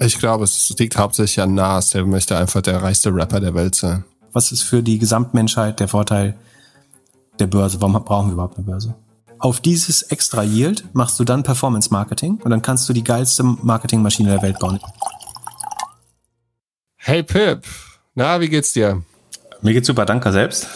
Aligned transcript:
Ich 0.00 0.18
glaube, 0.18 0.44
es 0.44 0.74
liegt 0.78 0.96
hauptsächlich 0.96 1.40
an 1.40 1.54
Nas. 1.54 1.90
Der 1.90 2.04
möchte 2.04 2.36
einfach 2.36 2.62
der 2.62 2.82
reichste 2.82 3.14
Rapper 3.14 3.40
der 3.40 3.54
Welt 3.54 3.74
sein. 3.74 4.04
Was 4.32 4.52
ist 4.52 4.62
für 4.62 4.82
die 4.82 4.98
Gesamtmenschheit 4.98 5.80
der 5.80 5.88
Vorteil 5.88 6.36
der 7.38 7.46
Börse? 7.46 7.80
Warum 7.80 7.92
brauchen 8.04 8.28
wir 8.28 8.34
überhaupt 8.34 8.56
eine 8.56 8.66
Börse? 8.66 8.94
Auf 9.40 9.60
dieses 9.60 10.02
extra 10.02 10.42
Yield 10.42 10.84
machst 10.94 11.18
du 11.18 11.24
dann 11.24 11.42
Performance 11.42 11.90
Marketing 11.92 12.40
und 12.42 12.50
dann 12.50 12.62
kannst 12.62 12.88
du 12.88 12.92
die 12.92 13.04
geilste 13.04 13.42
Marketingmaschine 13.42 14.30
der 14.30 14.42
Welt 14.42 14.58
bauen. 14.58 14.80
Hey 16.96 17.22
Pip, 17.22 17.64
na, 18.14 18.40
wie 18.40 18.48
geht's 18.48 18.72
dir? 18.72 19.02
Mir 19.62 19.72
geht's 19.72 19.86
super, 19.86 20.04
danke 20.04 20.32
selbst. 20.32 20.66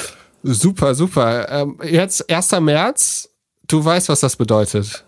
Super, 0.42 0.94
super. 0.94 1.48
Ähm, 1.48 1.78
jetzt 1.84 2.30
1. 2.30 2.52
März, 2.60 3.28
du 3.66 3.84
weißt, 3.84 4.08
was 4.08 4.20
das 4.20 4.36
bedeutet. 4.36 5.04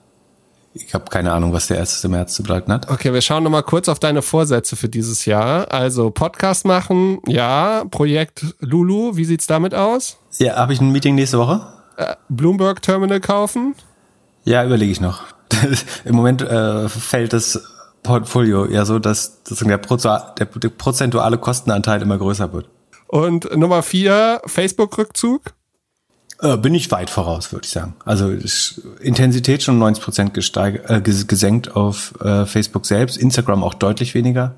Ich 0.77 0.93
habe 0.93 1.05
keine 1.09 1.33
Ahnung, 1.33 1.53
was 1.53 1.69
der 1.69 1.79
1. 1.79 2.03
März 2.09 2.35
zu 2.35 2.43
bedeuten 2.43 2.73
hat. 2.73 2.91
Okay, 2.91 3.13
wir 3.13 3.21
schauen 3.21 3.45
nochmal 3.45 3.63
kurz 3.63 3.89
auf 3.89 4.01
deine 4.01 4.23
Vorsätze 4.23 4.75
für 4.75 4.89
dieses 4.89 5.25
Jahr. 5.25 5.71
Also 5.73 6.11
Podcast 6.11 6.65
machen, 6.65 7.21
ja. 7.29 7.85
Projekt 7.91 8.45
Lulu, 8.59 9.17
wie 9.17 9.25
sieht's 9.25 9.47
damit 9.47 9.73
aus? 9.73 10.19
Ja, 10.39 10.57
habe 10.57 10.73
ich 10.73 10.81
ein 10.81 10.91
Meeting 10.91 11.15
nächste 11.15 11.39
Woche? 11.39 11.65
Äh, 11.97 12.17
Bloomberg 12.29 12.83
Terminal 12.83 13.21
kaufen? 13.21 13.77
Ja, 14.45 14.65
überlege 14.65 14.91
ich 14.91 15.01
noch. 15.01 15.23
Im 16.05 16.17
Moment 16.17 16.43
äh, 16.43 16.89
fällt 16.89 17.33
das 17.33 17.63
Portfolio 18.03 18.67
ja 18.67 18.85
so, 18.85 18.99
dass, 18.99 19.45
dass 19.45 19.59
der, 19.61 19.79
der, 19.79 20.47
der 20.47 20.69
prozentuale 20.71 21.39
Kostenanteil 21.39 22.03
immer 22.03 22.19
größer 22.19 22.53
wird. 22.53 22.69
Und 23.07 23.57
Nummer 23.57 23.85
vier, 23.85 24.43
Facebook-Rückzug? 24.47 25.43
Äh, 26.45 26.59
bin 26.59 26.75
ich 26.75 26.91
weit 26.91 27.09
voraus, 27.09 27.53
würde 27.53 27.65
ich 27.65 27.71
sagen. 27.71 27.95
Also 28.05 28.31
Intensität 29.01 29.63
schon 29.63 29.79
90 29.79 30.05
Prozent 30.05 30.37
äh, 30.37 31.01
gesenkt 31.01 31.75
auf 31.75 32.15
äh, 32.21 32.45
Facebook 32.45 32.85
selbst, 32.85 33.17
Instagram 33.17 33.65
auch 33.65 33.73
deutlich 33.73 34.15
weniger, 34.15 34.55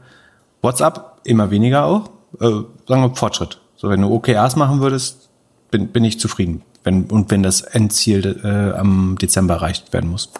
WhatsApp 0.63 1.21
immer 1.23 1.53
weniger 1.53 1.85
auch. 1.85 2.11
Äh, 2.41 2.65
sagen 2.89 3.03
wir 3.03 3.15
Fortschritt. 3.15 3.61
So, 3.77 3.89
wenn 3.89 4.01
du 4.01 4.13
OKRs 4.13 4.57
machen 4.57 4.81
würdest, 4.81 5.29
bin, 5.71 5.89
bin 5.89 6.03
ich 6.03 6.19
zufrieden. 6.19 6.63
Wenn, 6.83 7.05
und 7.05 7.31
wenn 7.31 7.45
das 7.45 7.61
Endziel 7.61 8.41
äh, 8.43 8.77
am 8.77 9.17
Dezember 9.21 9.55
erreicht 9.55 9.93
werden 9.93 10.11
muss. 10.11 10.31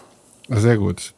Sehr 0.49 0.77
gut. 0.77 1.13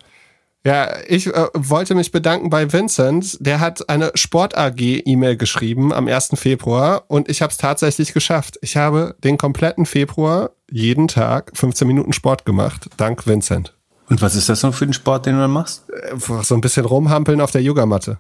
Ja, 0.66 0.98
ich 1.08 1.28
äh, 1.28 1.48
wollte 1.54 1.96
mich 1.96 2.12
bedanken 2.12 2.50
bei 2.50 2.72
Vincent. 2.72 3.38
Der 3.40 3.60
hat 3.60 3.88
eine 3.90 4.12
Sport 4.16 4.58
AG 4.58 4.80
E-Mail 4.80 5.38
geschrieben 5.38 5.94
am 5.94 6.08
1. 6.08 6.32
Februar 6.36 7.04
und 7.08 7.30
ich 7.30 7.42
habe 7.42 7.52
es 7.52 7.58
tatsächlich 7.58 8.14
geschafft. 8.14 8.60
Ich 8.62 8.76
habe 8.76 9.16
den 9.24 9.38
kompletten 9.38 9.86
Februar 9.86 10.52
jeden 10.70 11.08
Tag 11.08 11.52
15 11.54 11.88
Minuten 11.88 12.14
Sport 12.14 12.46
gemacht, 12.46 12.90
dank 12.98 13.26
Vincent. 13.26 13.74
Und 14.10 14.22
was 14.22 14.36
ist 14.36 14.50
das 14.50 14.64
noch 14.64 14.74
für 14.74 14.86
ein 14.86 14.94
Sport, 14.94 15.28
den 15.28 15.36
du 15.36 15.42
dann 15.42 15.52
machst? 15.52 15.90
Äh, 15.90 16.44
so 16.44 16.56
ein 16.56 16.62
bisschen 16.62 16.86
rumhampeln 16.86 17.42
auf 17.42 17.52
der 17.52 17.62
Yogamatte. 17.62 18.20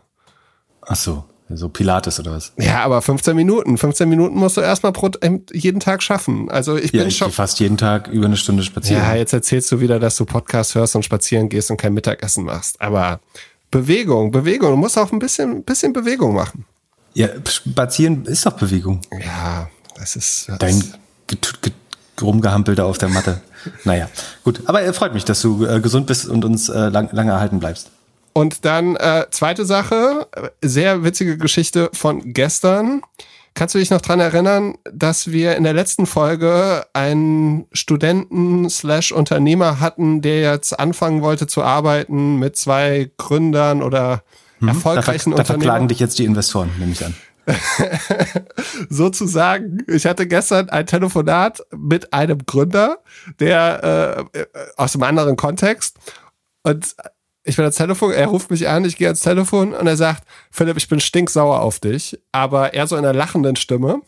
Ach 0.82 0.96
so. 0.96 1.26
So 1.52 1.68
Pilates 1.68 2.20
oder 2.20 2.34
was? 2.34 2.54
Ja, 2.58 2.84
aber 2.84 3.02
15 3.02 3.36
Minuten. 3.36 3.78
15 3.78 4.08
Minuten 4.08 4.38
musst 4.38 4.58
du 4.58 4.62
erstmal 4.62 4.92
pro, 4.92 5.10
jeden 5.52 5.80
Tag 5.80 6.04
schaffen. 6.04 6.50
Also 6.52 6.78
ich 6.78 6.92
ja, 6.92 7.00
bin 7.00 7.08
ich 7.08 7.18
schon. 7.18 7.32
fast 7.32 7.60
jeden 7.60 7.78
Tag 7.78 8.08
über 8.08 8.28
eine 8.28 8.38
Stunde 8.38 8.62
spazieren. 8.62 9.02
Ja, 9.02 9.16
jetzt 9.16 9.34
erzählst 9.34 9.72
du 9.72 9.80
wieder, 9.80 10.00
dass 10.00 10.16
du 10.16 10.26
Podcast 10.26 10.76
hörst 10.76 10.96
und 10.96 11.04
spazieren 11.04 11.50
gehst 11.50 11.72
und 11.72 11.78
kein 11.78 11.94
Mittagessen 11.94 12.46
machst. 12.46 12.80
Aber 12.80 13.20
Bewegung, 13.72 14.32
Bewegung. 14.32 14.72
Du 14.72 14.78
musst 14.78 14.98
auch 14.98 15.12
ein 15.12 15.20
bisschen, 15.20 15.64
bisschen 15.64 15.94
Bewegung 15.94 16.36
machen. 16.36 16.66
Ja, 17.14 17.28
spazieren 17.48 18.26
ist 18.26 18.46
doch 18.46 18.54
Bewegung. 18.54 19.02
Ja, 19.24 19.70
das 19.98 20.16
ist. 20.16 20.50
Das 20.50 20.60
Dein 20.60 20.84
rumgehampelter 22.22 22.86
auf 22.86 22.98
der 22.98 23.10
Matte. 23.10 23.42
naja, 23.84 24.10
gut. 24.44 24.62
Aber 24.66 24.82
er 24.82 24.94
freut 24.94 25.14
mich, 25.14 25.26
dass 25.26 25.42
du 25.42 25.66
äh, 25.66 25.80
gesund 25.80 26.08
bist 26.08 26.28
und 26.28 26.46
uns 26.46 26.70
äh, 26.70 26.90
lang, 26.90 27.10
lange 27.12 27.32
erhalten 27.32 27.60
bleibst. 27.60 27.92
Und 28.34 28.64
dann 28.66 28.96
äh, 28.96 29.26
zweite 29.32 29.66
Sache, 29.66 30.19
sehr 30.62 31.04
witzige 31.04 31.38
Geschichte 31.38 31.90
von 31.94 32.34
gestern. 32.34 33.02
Kannst 33.54 33.76
du 33.76 33.80
dich 33.80 33.90
noch 33.90 34.02
dran 34.02 34.20
erinnern, 34.20 34.78
dass 34.92 35.32
wir 35.32 35.56
in 35.56 35.64
der 35.64 35.74
letzten 35.74 36.06
Folge 36.06 36.86
einen 36.94 37.66
Studenten 37.74 38.70
slash 38.70 39.12
Unternehmer 39.12 39.80
hatten, 39.80 40.22
der 40.22 40.54
jetzt 40.54 40.80
anfangen 40.80 41.22
wollte 41.22 41.48
zu 41.48 41.64
arbeiten 41.64 42.38
mit 42.38 42.56
zwei 42.56 43.12
Gründern 43.18 43.82
oder 43.82 44.24
mhm, 44.60 44.70
erfolgreichen 44.70 45.32
da, 45.32 45.38
ver 45.38 45.44
da 45.44 45.54
verklagen 45.54 45.88
dich 45.88 46.00
jetzt 46.00 46.20
die 46.20 46.26
Investoren, 46.26 46.70
nehme 46.80 46.92
ich 46.92 47.04
an. 47.04 47.16
sozusagen, 48.90 49.84
ich 49.88 50.06
hatte 50.06 50.28
gestern 50.28 50.70
ein 50.70 50.86
Telefonat 50.86 51.62
mit 51.76 52.14
einem 52.14 52.46
Gründer, 52.46 53.00
der 53.40 54.30
äh, 54.34 54.46
aus 54.78 54.96
einem 54.96 55.04
anderen 55.04 55.36
Kontext 55.36 55.98
und 56.64 56.96
ich 57.44 57.56
bin 57.56 57.64
ans 57.64 57.78
Telefon, 57.78 58.12
er 58.12 58.28
ruft 58.28 58.52
mich 58.52 58.68
an, 58.68 58.86
ich 58.86 58.98
gehe 58.98 59.08
ans 59.08 59.22
Telefon 59.22 59.74
und 59.74 59.88
er 59.88 59.98
sagt, 59.98 60.24
Philipp, 60.52 60.78
ich 60.78 60.88
bin 60.88 61.00
stinksauer 61.00 61.62
auf 61.62 61.80
dich, 61.80 62.20
aber 62.32 62.74
er 62.74 62.88
so 62.88 62.96
in 62.96 63.06
einer 63.06 63.18
lachenden 63.18 63.56
Stimme. 63.56 64.02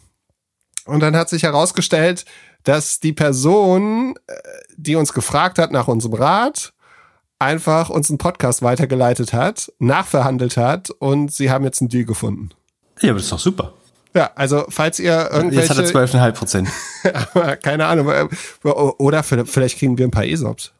Und 0.85 0.99
dann 1.01 1.15
hat 1.15 1.29
sich 1.29 1.43
herausgestellt, 1.43 2.25
dass 2.63 2.99
die 2.99 3.13
Person, 3.13 4.15
äh, 4.27 4.33
die 4.75 4.95
uns 4.95 5.13
gefragt 5.13 5.59
hat 5.59 5.71
nach 5.71 5.87
unserem 5.87 6.15
Rat, 6.15 6.73
einfach 7.39 7.89
uns 7.89 8.09
einen 8.09 8.17
Podcast 8.17 8.61
weitergeleitet 8.61 9.33
hat, 9.33 9.71
nachverhandelt 9.79 10.57
hat 10.57 10.89
und 10.91 11.31
sie 11.31 11.49
haben 11.49 11.63
jetzt 11.63 11.81
einen 11.81 11.89
Deal 11.89 12.05
gefunden. 12.05 12.49
Ja, 12.99 13.09
aber 13.09 13.17
das 13.17 13.25
ist 13.25 13.31
doch 13.31 13.39
super. 13.39 13.73
Ja, 14.13 14.31
also 14.35 14.65
falls 14.69 14.99
ihr 14.99 15.29
irgendwelche... 15.31 15.73
Jetzt 15.73 15.95
hat 15.95 15.95
er 15.95 16.05
12,5 16.05 16.31
Prozent. 16.33 16.69
keine 17.63 17.85
Ahnung. 17.85 18.09
Äh, 18.09 18.27
oder 18.63 19.23
vielleicht 19.23 19.79
kriegen 19.79 19.97
wir 19.97 20.05
ein 20.05 20.11
paar 20.11 20.25
ESOPs. 20.25 20.73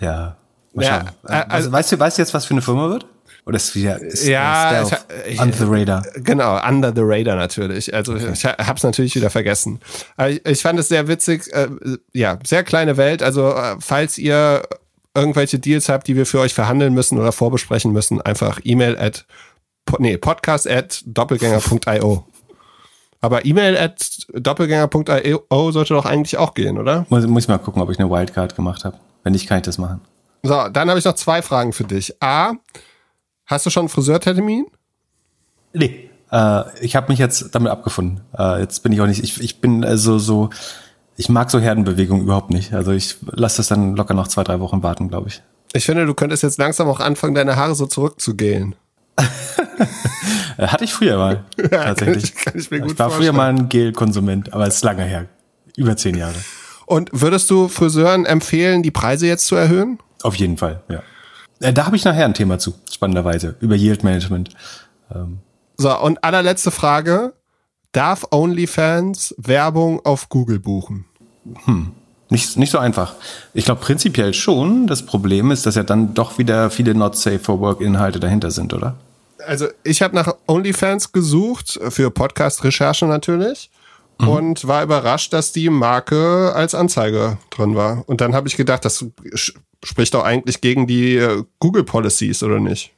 Ja, 0.00 0.36
Mal 0.74 0.84
ja, 0.84 1.04
äh, 1.28 1.44
also, 1.48 1.70
weißt, 1.70 1.92
du, 1.92 1.98
weißt 1.98 2.18
du 2.18 2.22
jetzt, 2.22 2.34
was 2.34 2.44
für 2.44 2.54
eine 2.54 2.62
Firma 2.62 2.88
wird? 2.88 3.06
Oder 3.44 3.56
ist 3.56 3.74
wieder 3.74 4.00
ist 4.00 4.26
ja, 4.26 4.84
ich, 5.26 5.40
under 5.40 5.56
the 5.56 5.64
radar? 5.66 6.06
Genau, 6.14 6.60
under 6.64 6.92
the 6.94 7.02
radar 7.02 7.34
natürlich. 7.34 7.92
Also 7.92 8.14
okay. 8.14 8.30
ich 8.32 8.44
habe 8.44 8.76
es 8.76 8.82
natürlich 8.84 9.16
wieder 9.16 9.30
vergessen. 9.30 9.80
Ich, 10.28 10.46
ich, 10.46 10.62
fand 10.62 10.78
es 10.78 10.88
sehr 10.88 11.08
witzig. 11.08 11.52
Äh, 11.52 11.68
ja, 12.12 12.38
sehr 12.46 12.62
kleine 12.62 12.96
Welt. 12.96 13.20
Also 13.22 13.50
äh, 13.50 13.76
falls 13.80 14.16
ihr 14.16 14.62
irgendwelche 15.14 15.58
Deals 15.58 15.88
habt, 15.88 16.06
die 16.06 16.14
wir 16.14 16.24
für 16.24 16.38
euch 16.38 16.54
verhandeln 16.54 16.94
müssen 16.94 17.18
oder 17.18 17.32
vorbesprechen 17.32 17.92
müssen, 17.92 18.20
einfach 18.20 18.60
E-Mail 18.62 18.96
at 18.96 19.26
nee, 19.98 20.16
podcast 20.18 20.70
at 20.70 21.02
doppelgänger.io. 21.04 22.24
Aber 23.20 23.44
E-Mail 23.44 23.76
at 23.76 24.26
doppelgänger.io 24.34 25.70
sollte 25.72 25.94
doch 25.94 26.06
eigentlich 26.06 26.38
auch 26.38 26.54
gehen, 26.54 26.78
oder? 26.78 27.06
Muss, 27.08 27.26
muss 27.26 27.44
ich 27.44 27.48
mal 27.48 27.58
gucken, 27.58 27.82
ob 27.82 27.90
ich 27.90 27.98
eine 27.98 28.08
Wildcard 28.08 28.54
gemacht 28.54 28.84
habe. 28.84 28.98
Wenn 29.24 29.32
nicht, 29.32 29.48
kann 29.48 29.58
ich 29.58 29.64
das 29.64 29.78
machen. 29.78 30.00
So, 30.42 30.68
dann 30.68 30.88
habe 30.88 30.98
ich 30.98 31.04
noch 31.04 31.14
zwei 31.14 31.40
Fragen 31.40 31.72
für 31.72 31.84
dich. 31.84 32.20
A, 32.20 32.54
hast 33.46 33.64
du 33.64 33.70
schon 33.70 33.82
einen 33.82 33.88
Friseurtermin? 33.88 34.66
Nee. 35.72 36.10
Äh, 36.32 36.84
ich 36.84 36.96
habe 36.96 37.12
mich 37.12 37.20
jetzt 37.20 37.54
damit 37.54 37.70
abgefunden. 37.70 38.22
Äh, 38.36 38.60
jetzt 38.60 38.82
bin 38.82 38.92
ich 38.92 39.00
auch 39.00 39.06
nicht, 39.06 39.22
ich, 39.22 39.40
ich 39.40 39.60
bin 39.60 39.84
also 39.84 40.18
so, 40.18 40.50
ich 41.16 41.28
mag 41.28 41.50
so 41.50 41.60
Herdenbewegung 41.60 42.22
überhaupt 42.22 42.50
nicht. 42.50 42.74
Also 42.74 42.90
ich 42.90 43.18
lasse 43.30 43.58
das 43.58 43.68
dann 43.68 43.94
locker 43.94 44.14
noch 44.14 44.26
zwei, 44.26 44.42
drei 44.42 44.58
Wochen 44.58 44.82
warten, 44.82 45.08
glaube 45.08 45.28
ich. 45.28 45.42
Ich 45.74 45.86
finde, 45.86 46.06
du 46.06 46.14
könntest 46.14 46.42
jetzt 46.42 46.58
langsam 46.58 46.88
auch 46.88 47.00
anfangen, 47.00 47.34
deine 47.34 47.56
Haare 47.56 47.76
so 47.76 47.86
zurückzugehen. 47.86 48.74
Hatte 50.58 50.84
ich 50.84 50.92
früher 50.92 51.16
mal, 51.18 51.44
tatsächlich. 51.70 52.34
kann 52.34 52.54
ich, 52.58 52.68
kann 52.70 52.82
ich, 52.84 52.92
ich 52.92 52.98
war 52.98 53.10
früher 53.10 53.32
mal 53.32 53.48
ein 53.50 53.68
Gel-Konsument, 53.68 54.52
aber 54.52 54.66
es 54.66 54.76
ist 54.76 54.84
lange 54.84 55.04
her. 55.04 55.26
Über 55.76 55.96
zehn 55.96 56.16
Jahre. 56.16 56.34
Und 56.84 57.10
würdest 57.12 57.48
du 57.48 57.68
Friseuren 57.68 58.26
empfehlen, 58.26 58.82
die 58.82 58.90
Preise 58.90 59.26
jetzt 59.26 59.46
zu 59.46 59.54
erhöhen? 59.54 59.98
Auf 60.22 60.34
jeden 60.36 60.56
Fall, 60.56 60.82
ja. 60.88 61.02
Äh, 61.60 61.72
da 61.72 61.86
habe 61.86 61.96
ich 61.96 62.04
nachher 62.04 62.24
ein 62.24 62.34
Thema 62.34 62.58
zu, 62.58 62.74
spannenderweise, 62.90 63.56
über 63.60 63.74
Yield 63.76 64.04
Management. 64.04 64.50
Ähm. 65.14 65.38
So, 65.76 65.96
und 65.98 66.22
allerletzte 66.24 66.70
Frage. 66.70 67.32
Darf 67.92 68.26
OnlyFans 68.30 69.34
Werbung 69.36 70.04
auf 70.04 70.30
Google 70.30 70.58
buchen? 70.58 71.04
Hm. 71.64 71.92
Nicht, 72.30 72.56
nicht 72.56 72.70
so 72.70 72.78
einfach. 72.78 73.14
Ich 73.52 73.66
glaube 73.66 73.82
prinzipiell 73.82 74.32
schon. 74.32 74.86
Das 74.86 75.04
Problem 75.04 75.50
ist, 75.50 75.66
dass 75.66 75.74
ja 75.74 75.82
dann 75.82 76.14
doch 76.14 76.38
wieder 76.38 76.70
viele 76.70 76.94
Not 76.94 77.16
Safe 77.16 77.38
for 77.38 77.60
Work 77.60 77.82
Inhalte 77.82 78.18
dahinter 78.18 78.50
sind, 78.50 78.72
oder? 78.72 78.96
Also 79.46 79.66
ich 79.84 80.00
habe 80.00 80.14
nach 80.14 80.34
OnlyFans 80.46 81.12
gesucht, 81.12 81.78
für 81.90 82.10
Podcast-Recherche 82.10 83.04
natürlich. 83.04 83.70
Mhm. 84.18 84.28
Und 84.28 84.66
war 84.66 84.82
überrascht, 84.82 85.34
dass 85.34 85.52
die 85.52 85.68
Marke 85.68 86.52
als 86.54 86.74
Anzeige 86.74 87.36
drin 87.50 87.74
war. 87.74 88.04
Und 88.06 88.22
dann 88.22 88.34
habe 88.34 88.48
ich 88.48 88.56
gedacht, 88.56 88.86
das 88.86 89.04
spricht 89.82 90.14
doch 90.14 90.24
eigentlich 90.24 90.60
gegen 90.60 90.86
die 90.86 91.16
äh, 91.16 91.44
Google 91.58 91.84
Policies, 91.84 92.42
oder 92.42 92.60
nicht? 92.60 92.92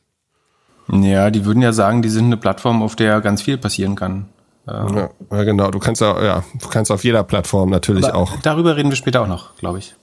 Ja, 0.92 1.30
die 1.30 1.44
würden 1.44 1.62
ja 1.62 1.72
sagen, 1.72 2.02
die 2.02 2.10
sind 2.10 2.26
eine 2.26 2.36
Plattform, 2.36 2.82
auf 2.82 2.96
der 2.96 3.20
ganz 3.20 3.42
viel 3.42 3.56
passieren 3.56 3.94
kann. 3.94 4.26
Ähm 4.68 4.96
ja, 4.96 5.10
ja, 5.30 5.44
genau. 5.44 5.70
Du 5.70 5.78
kannst 5.78 6.00
ja, 6.00 6.22
ja, 6.22 6.44
du 6.60 6.68
kannst 6.68 6.90
auf 6.90 7.04
jeder 7.04 7.22
Plattform 7.22 7.70
natürlich 7.70 8.06
auch. 8.06 8.32
Darüber 8.42 8.76
reden 8.76 8.90
wir 8.90 8.96
später 8.96 9.22
auch 9.22 9.28
noch, 9.28 9.56
glaube 9.56 9.78
ich. 9.78 9.94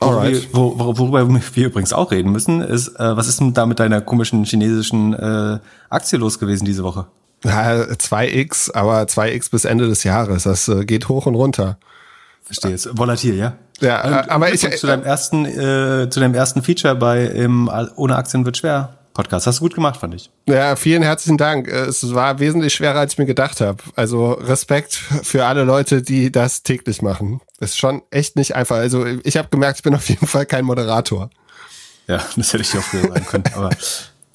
Alright. 0.00 0.48
Wor 0.54 0.78
worüber 0.98 1.28
wir 1.28 1.42
übrigens 1.66 1.92
auch 1.92 2.10
reden 2.10 2.32
müssen, 2.32 2.62
ist, 2.62 2.88
äh, 2.98 3.16
was 3.16 3.28
ist 3.28 3.40
denn 3.40 3.52
da 3.52 3.66
mit 3.66 3.78
deiner 3.78 4.00
komischen 4.00 4.44
chinesischen 4.44 5.12
äh, 5.12 5.58
Aktie 5.90 6.18
los 6.18 6.38
gewesen 6.38 6.64
diese 6.64 6.82
Woche? 6.82 7.06
Ja, 7.44 7.72
2x, 7.72 8.74
aber 8.74 9.02
2x 9.02 9.50
bis 9.50 9.64
Ende 9.64 9.88
des 9.88 10.04
Jahres. 10.04 10.44
Das 10.44 10.68
äh, 10.68 10.84
geht 10.84 11.08
hoch 11.08 11.26
und 11.26 11.34
runter. 11.34 11.78
Verstehe 12.50 12.72
jetzt. 12.72 12.98
Volatil, 12.98 13.36
ja? 13.36 13.54
Ja, 13.80 14.22
äh, 14.22 14.28
aber 14.28 14.52
ich 14.52 14.68
zu 14.76 14.86
deinem 14.88 15.04
ersten 15.04 15.44
äh, 15.46 16.10
zu 16.10 16.18
deinem 16.18 16.34
ersten 16.34 16.62
Feature 16.62 16.96
bei 16.96 17.24
im, 17.24 17.70
ohne 17.94 18.16
Aktien 18.16 18.44
wird 18.44 18.56
schwer 18.56 18.98
Podcast. 19.14 19.46
Hast 19.46 19.60
du 19.60 19.64
gut 19.64 19.74
gemacht, 19.74 20.00
fand 20.00 20.14
ich. 20.14 20.30
Ja, 20.48 20.74
vielen 20.74 21.02
herzlichen 21.02 21.36
Dank. 21.36 21.68
Es 21.68 22.12
war 22.12 22.40
wesentlich 22.40 22.74
schwerer, 22.74 22.98
als 22.98 23.12
ich 23.12 23.18
mir 23.18 23.26
gedacht 23.26 23.60
habe. 23.60 23.78
Also 23.94 24.32
Respekt 24.32 24.94
für 24.94 25.46
alle 25.46 25.62
Leute, 25.62 26.02
die 26.02 26.32
das 26.32 26.64
täglich 26.64 27.02
machen. 27.02 27.40
Ist 27.60 27.78
schon 27.78 28.02
echt 28.10 28.34
nicht 28.34 28.56
einfach. 28.56 28.76
Also 28.76 29.06
ich 29.06 29.36
habe 29.36 29.48
gemerkt, 29.48 29.78
ich 29.78 29.82
bin 29.84 29.94
auf 29.94 30.08
jeden 30.08 30.26
Fall 30.26 30.46
kein 30.46 30.64
Moderator. 30.64 31.30
Ja, 32.08 32.20
das 32.36 32.52
hätte 32.52 32.62
ich 32.62 32.76
auch 32.76 32.82
früher 32.82 33.02
sagen 33.02 33.26
können. 33.26 33.44
Aber, 33.54 33.70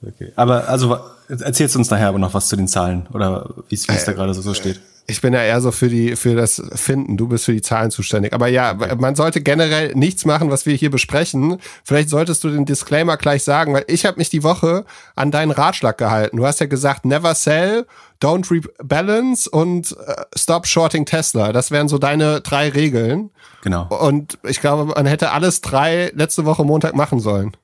okay. 0.06 0.32
aber 0.38 0.70
also 0.70 0.98
erzählst 1.28 1.76
uns 1.76 1.90
nachher 1.90 2.08
aber 2.08 2.20
noch 2.20 2.34
was 2.34 2.48
zu 2.48 2.56
den 2.56 2.70
Zahlen 2.70 3.08
oder 3.14 3.50
wie 3.68 3.76
es 3.76 4.06
da 4.06 4.14
gerade 4.14 4.34
so, 4.34 4.42
so 4.42 4.54
steht. 4.54 4.80
Ich 5.08 5.22
bin 5.22 5.34
ja 5.34 5.42
eher 5.42 5.62
so 5.62 5.72
für 5.72 5.88
die 5.88 6.16
für 6.16 6.36
das 6.36 6.62
Finden. 6.74 7.16
Du 7.16 7.28
bist 7.28 7.46
für 7.46 7.54
die 7.54 7.62
Zahlen 7.62 7.92
zuständig. 7.92 8.34
Aber 8.34 8.48
ja, 8.48 8.74
man 8.98 9.16
sollte 9.16 9.42
generell 9.42 9.94
nichts 9.94 10.26
machen, 10.26 10.50
was 10.50 10.66
wir 10.66 10.74
hier 10.74 10.90
besprechen. 10.90 11.58
Vielleicht 11.84 12.10
solltest 12.10 12.44
du 12.44 12.50
den 12.50 12.66
Disclaimer 12.66 13.18
gleich 13.18 13.44
sagen, 13.44 13.74
weil 13.74 13.86
ich 13.88 14.06
habe 14.06 14.18
mich 14.18 14.30
die 14.30 14.42
Woche 14.42 14.86
an 15.16 15.30
deinen 15.30 15.52
Ratschlag 15.52 15.98
gehalten. 15.98 16.38
Du 16.38 16.46
hast 16.46 16.60
ja 16.60 16.66
gesagt, 16.66 17.06
never 17.06 17.36
sell, 17.36 17.86
don't 18.22 18.50
rebalance 18.50 19.48
und 19.48 19.92
uh, 19.92 20.24
stop 20.36 20.66
shorting 20.66 21.06
Tesla. 21.06 21.54
Das 21.54 21.70
wären 21.70 21.88
so 21.88 22.00
deine 22.00 22.42
drei 22.42 22.70
Regeln. 22.70 23.30
Genau. 23.62 23.88
Und 23.88 24.40
ich 24.44 24.60
glaube, 24.60 24.86
man 24.86 25.06
hätte 25.06 25.32
alles 25.32 25.62
drei 25.62 26.12
letzte 26.16 26.46
Woche 26.46 26.64
Montag 26.64 26.96
machen 26.96 27.20
sollen. 27.20 27.56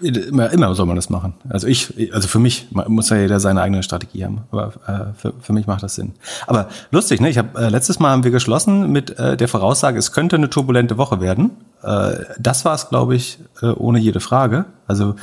Immer, 0.00 0.50
immer 0.50 0.74
soll 0.74 0.86
man 0.86 0.96
das 0.96 1.08
machen. 1.08 1.34
Also 1.48 1.66
ich, 1.66 2.12
also 2.12 2.28
für 2.28 2.38
mich 2.38 2.68
muss 2.70 3.08
ja 3.08 3.16
jeder 3.16 3.40
seine 3.40 3.62
eigene 3.62 3.82
Strategie 3.82 4.24
haben. 4.24 4.42
Aber 4.50 4.72
äh, 4.86 5.18
für, 5.18 5.32
für 5.40 5.52
mich 5.52 5.66
macht 5.66 5.82
das 5.82 5.94
Sinn. 5.94 6.12
Aber 6.46 6.68
lustig, 6.90 7.20
ne? 7.20 7.30
Ich 7.30 7.38
habe 7.38 7.58
äh, 7.58 7.68
letztes 7.68 7.98
Mal 7.98 8.10
haben 8.10 8.24
wir 8.24 8.30
geschlossen 8.30 8.92
mit 8.92 9.18
äh, 9.18 9.36
der 9.36 9.48
Voraussage, 9.48 9.98
es 9.98 10.12
könnte 10.12 10.36
eine 10.36 10.50
turbulente 10.50 10.98
Woche 10.98 11.20
werden. 11.20 11.52
Äh, 11.82 12.24
das 12.38 12.64
war 12.64 12.74
es, 12.74 12.88
glaube 12.88 13.14
ich, 13.14 13.38
äh, 13.62 13.66
ohne 13.66 13.98
jede 13.98 14.20
Frage. 14.20 14.66
Also 14.86 15.14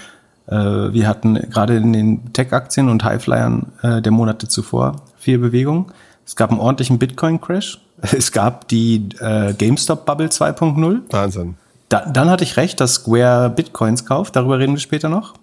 äh, 0.47 0.55
wir 0.55 1.07
hatten 1.07 1.35
gerade 1.35 1.75
in 1.77 1.93
den 1.93 2.33
Tech-Aktien 2.33 2.89
und 2.89 3.03
Highflyern 3.03 3.67
äh, 3.81 4.01
der 4.01 4.11
Monate 4.11 4.47
zuvor 4.47 4.95
viel 5.17 5.37
Bewegung. 5.37 5.91
Es 6.25 6.35
gab 6.35 6.51
einen 6.51 6.59
ordentlichen 6.59 6.99
Bitcoin-Crash. 6.99 7.79
Es 8.11 8.33
gab 8.33 8.67
die 8.67 9.07
äh, 9.19 9.53
GameStop-Bubble 9.53 10.27
2.0. 10.27 11.01
Wahnsinn. 11.11 11.55
Da, 11.93 12.03
dann 12.07 12.27
hatte 12.31 12.43
ich 12.43 12.57
recht, 12.57 12.79
dass 12.79 12.95
Square 12.95 13.51
Bitcoins 13.51 14.03
kauft. 14.03 14.35
Darüber 14.35 14.57
reden 14.57 14.73
wir 14.73 14.79
später 14.79 15.09
noch. 15.09 15.35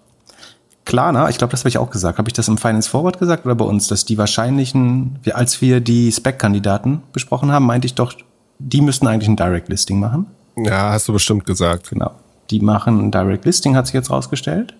Klarna, 0.83 1.29
ich 1.29 1.37
glaube, 1.37 1.51
das 1.51 1.61
habe 1.61 1.69
ich 1.69 1.77
auch 1.77 1.89
gesagt. 1.89 2.17
Habe 2.17 2.27
ich 2.27 2.33
das 2.33 2.49
im 2.49 2.57
Finance 2.57 2.89
Forward 2.89 3.19
gesagt 3.19 3.45
oder 3.45 3.55
bei 3.55 3.63
uns, 3.63 3.87
dass 3.87 4.03
die 4.03 4.17
wahrscheinlichen, 4.17 5.17
als 5.31 5.61
wir 5.61 5.79
die 5.79 6.11
Spec-Kandidaten 6.11 7.03
besprochen 7.13 7.53
haben, 7.53 7.65
meinte 7.65 7.85
ich 7.85 7.95
doch, 7.95 8.11
die 8.59 8.81
müssten 8.81 9.07
eigentlich 9.07 9.29
ein 9.29 9.37
Direct 9.37 9.69
Listing 9.69 10.01
machen. 10.01 10.25
Ja, 10.57 10.91
hast 10.91 11.07
du 11.07 11.13
bestimmt 11.13 11.45
gesagt. 11.45 11.89
Genau. 11.89 12.11
Die 12.49 12.59
machen 12.59 12.99
ein 12.99 13.11
Direct 13.11 13.45
Listing, 13.45 13.77
hat 13.77 13.87
sich 13.87 13.93
jetzt 13.93 14.11
rausgestellt. 14.11 14.73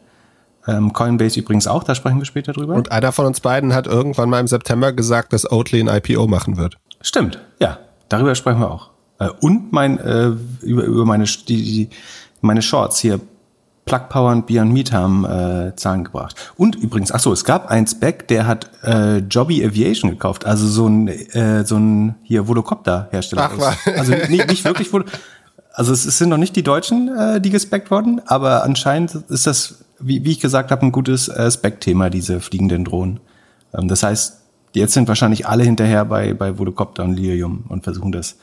Ähm, 0.68 0.92
Coinbase 0.92 1.40
übrigens 1.40 1.68
auch, 1.68 1.86
da 1.86 1.96
sprechen 1.96 2.20
wir 2.20 2.26
später 2.26 2.52
drüber. 2.52 2.74
Und 2.74 2.92
einer 2.92 3.14
von 3.14 3.26
uns 3.26 3.40
beiden 3.40 3.74
hat 3.74 3.88
irgendwann 3.88 4.30
mal 4.30 4.42
im 4.42 4.48
September 4.48 4.92
gesagt, 4.92 5.32
dass 5.32 5.50
Oatly 5.50 5.80
ein 5.80 5.88
IPO 5.88 6.28
machen 6.28 6.58
wird. 6.58 6.76
Stimmt, 7.00 7.40
ja. 7.62 7.78
Darüber 8.10 8.36
sprechen 8.36 8.60
wir 8.60 8.70
auch. 8.70 8.90
Äh, 9.22 9.30
und 9.40 9.72
mein 9.72 10.00
äh, 10.00 10.32
über, 10.62 10.84
über 10.84 11.06
meine 11.06 11.26
die, 11.26 11.44
die, 11.48 11.90
meine 12.42 12.62
Shorts 12.62 13.00
hier 13.00 13.20
Plug 13.86 14.10
Power 14.10 14.32
und 14.32 14.46
Beyond 14.46 14.72
Meat 14.72 14.92
haben 14.92 15.26
äh, 15.26 15.76
Zahlen 15.76 16.04
gebracht. 16.04 16.36
Und 16.56 16.76
übrigens, 16.76 17.12
ach 17.12 17.20
so, 17.20 17.34
es 17.34 17.44
gab 17.44 17.70
einen 17.70 17.88
Spec, 17.88 18.28
der 18.28 18.48
hat 18.48 18.70
äh, 18.84 19.18
Jobby 19.18 19.66
Aviation 19.66 20.10
gekauft, 20.10 20.46
also 20.46 20.68
so 20.68 20.88
ein 20.88 21.08
äh, 21.08 21.66
so 21.66 21.78
ein 21.78 22.16
hier 22.24 22.48
Volocopter 22.48 23.10
Hersteller. 23.12 23.50
Ach, 23.52 23.58
was? 23.58 23.78
Also 23.98 24.14
nicht, 24.14 24.48
nicht 24.48 24.66
wirklich 24.66 24.92
Volo 24.92 25.06
also 25.74 25.94
es 25.94 26.04
sind 26.04 26.30
noch 26.30 26.38
nicht 26.38 26.56
die 26.56 26.64
Deutschen, 26.64 27.10
äh, 27.18 27.40
die 27.40 27.50
gespeckt 27.50 27.92
wurden, 27.92 28.22
aber 28.26 28.64
anscheinend 28.64 29.16
ist 29.30 29.48
das, 29.48 29.86
wie, 30.00 30.26
wie 30.26 30.32
ich 30.32 30.40
gesagt 30.42 30.70
habe, 30.70 30.86
ein 30.86 30.92
gutes 30.92 31.30
äh, 31.30 31.50
Spec-Thema, 31.50 32.10
diese 32.10 32.42
fliegenden 32.42 32.84
Drohnen. 32.84 33.22
Ähm, 33.74 33.88
das 33.88 34.04
heißt, 34.04 34.42
jetzt 34.74 34.94
sind 34.94 35.08
wahrscheinlich 35.08 35.48
alle 35.48 35.64
hinterher 35.64 36.04
bei, 36.06 36.34
bei 36.34 36.58
Volocopter 36.58 37.04
und 37.04 37.14
Lilium 37.14 37.64
und 37.70 37.84
versuchen 37.84 38.12
das 38.12 38.36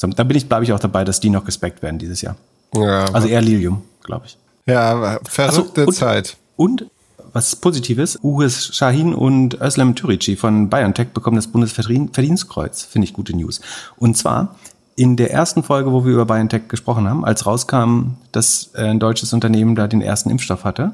da 0.00 0.24
bin 0.24 0.36
ich, 0.36 0.48
glaube 0.48 0.64
ich, 0.64 0.72
auch 0.72 0.80
dabei, 0.80 1.04
dass 1.04 1.20
die 1.20 1.30
noch 1.30 1.44
gespeckt 1.44 1.82
werden 1.82 1.98
dieses 1.98 2.20
Jahr. 2.22 2.36
Ja, 2.74 3.06
also 3.12 3.28
eher 3.28 3.40
Lilium, 3.40 3.82
glaube 4.02 4.26
ich. 4.26 4.36
Ja, 4.66 5.18
verrückte 5.24 5.82
so, 5.82 5.86
und, 5.88 5.94
Zeit. 5.94 6.36
Und 6.56 6.86
was 7.32 7.56
Positives, 7.56 8.18
Uwes 8.22 8.74
Shahin 8.74 9.14
und 9.14 9.60
Özlem 9.60 9.94
Türici 9.94 10.36
von 10.36 10.68
BioNTech 10.70 11.08
bekommen 11.08 11.36
das 11.36 11.48
Bundesverdienstkreuz. 11.48 12.82
Finde 12.84 13.06
ich 13.06 13.12
gute 13.12 13.36
News. 13.36 13.60
Und 13.96 14.16
zwar 14.16 14.56
in 14.96 15.16
der 15.16 15.30
ersten 15.30 15.62
Folge, 15.62 15.92
wo 15.92 16.04
wir 16.04 16.14
über 16.14 16.24
BioNTech 16.24 16.68
gesprochen 16.68 17.08
haben, 17.08 17.24
als 17.24 17.44
rauskam, 17.44 18.16
dass 18.32 18.70
äh, 18.74 18.84
ein 18.84 18.98
deutsches 18.98 19.32
Unternehmen 19.32 19.74
da 19.74 19.86
den 19.86 20.00
ersten 20.00 20.30
Impfstoff 20.30 20.64
hatte, 20.64 20.92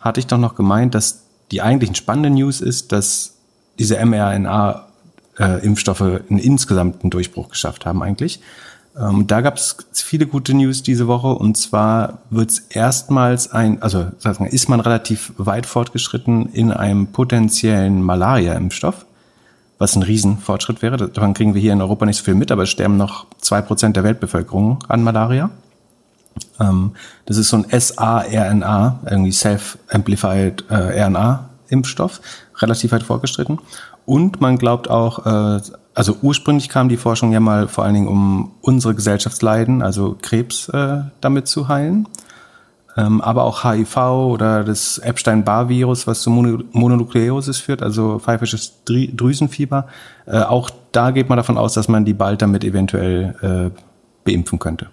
hatte 0.00 0.20
ich 0.20 0.26
doch 0.26 0.38
noch 0.38 0.54
gemeint, 0.54 0.94
dass 0.94 1.24
die 1.50 1.60
eigentlich 1.60 1.94
spannende 1.96 2.30
News 2.30 2.60
ist, 2.60 2.92
dass 2.92 3.34
diese 3.78 4.02
mRNA 4.04 4.86
äh, 5.38 5.64
Impfstoffe 5.64 6.00
einen 6.02 6.38
insgesamten 6.38 7.10
Durchbruch 7.10 7.48
geschafft 7.50 7.86
haben 7.86 8.02
eigentlich. 8.02 8.40
Ähm, 8.96 9.26
da 9.26 9.40
gab 9.40 9.56
es 9.56 9.76
viele 9.92 10.26
gute 10.26 10.54
News 10.54 10.82
diese 10.82 11.08
Woche 11.08 11.28
und 11.28 11.56
zwar 11.56 12.18
wird 12.30 12.50
es 12.50 12.58
erstmals 12.70 13.50
ein, 13.50 13.82
also 13.82 14.06
sagen, 14.18 14.46
ist 14.46 14.68
man 14.68 14.80
relativ 14.80 15.32
weit 15.36 15.66
fortgeschritten 15.66 16.52
in 16.52 16.70
einem 16.70 17.08
potenziellen 17.08 18.02
Malaria-Impfstoff, 18.02 19.04
was 19.78 19.96
ein 19.96 20.02
Riesenfortschritt 20.02 20.80
wäre. 20.80 21.08
Daran 21.08 21.34
kriegen 21.34 21.54
wir 21.54 21.60
hier 21.60 21.72
in 21.72 21.82
Europa 21.82 22.06
nicht 22.06 22.18
so 22.18 22.24
viel 22.24 22.34
mit, 22.34 22.52
aber 22.52 22.62
es 22.62 22.70
sterben 22.70 22.96
noch 22.96 23.26
zwei 23.38 23.62
Prozent 23.62 23.96
der 23.96 24.04
Weltbevölkerung 24.04 24.78
an 24.86 25.02
Malaria. 25.02 25.50
Ähm, 26.60 26.92
das 27.26 27.36
ist 27.36 27.48
so 27.48 27.56
ein 27.56 27.66
SARNA, 27.68 29.00
irgendwie 29.10 29.32
Self-Amplified 29.32 30.64
äh, 30.70 31.02
RNA-Impfstoff, 31.02 32.20
relativ 32.60 32.92
weit 32.92 33.02
fortgeschritten. 33.02 33.58
Und 34.06 34.40
man 34.40 34.58
glaubt 34.58 34.88
auch, 34.90 35.26
äh, 35.26 35.60
also 35.94 36.16
ursprünglich 36.22 36.68
kam 36.68 36.88
die 36.88 36.96
Forschung 36.96 37.32
ja 37.32 37.40
mal 37.40 37.68
vor 37.68 37.84
allen 37.84 37.94
Dingen 37.94 38.08
um 38.08 38.52
unsere 38.60 38.94
Gesellschaftsleiden, 38.94 39.82
also 39.82 40.16
Krebs 40.20 40.68
äh, 40.68 41.02
damit 41.20 41.48
zu 41.48 41.68
heilen. 41.68 42.08
Ähm, 42.96 43.20
aber 43.20 43.42
auch 43.42 43.64
HIV 43.64 43.96
oder 43.96 44.62
das 44.62 44.98
Epstein-Barr-Virus, 44.98 46.06
was 46.06 46.20
zu 46.20 46.30
Mononukleosis 46.30 47.58
führt, 47.58 47.82
also 47.82 48.20
pfeifisches 48.20 48.84
Drüsenfieber. 48.84 49.88
Äh, 50.26 50.42
auch 50.42 50.70
da 50.92 51.10
geht 51.10 51.28
man 51.28 51.36
davon 51.36 51.58
aus, 51.58 51.74
dass 51.74 51.88
man 51.88 52.04
die 52.04 52.14
bald 52.14 52.40
damit 52.40 52.62
eventuell 52.62 53.72
äh, 53.74 53.80
beimpfen 54.24 54.60
könnte. 54.60 54.90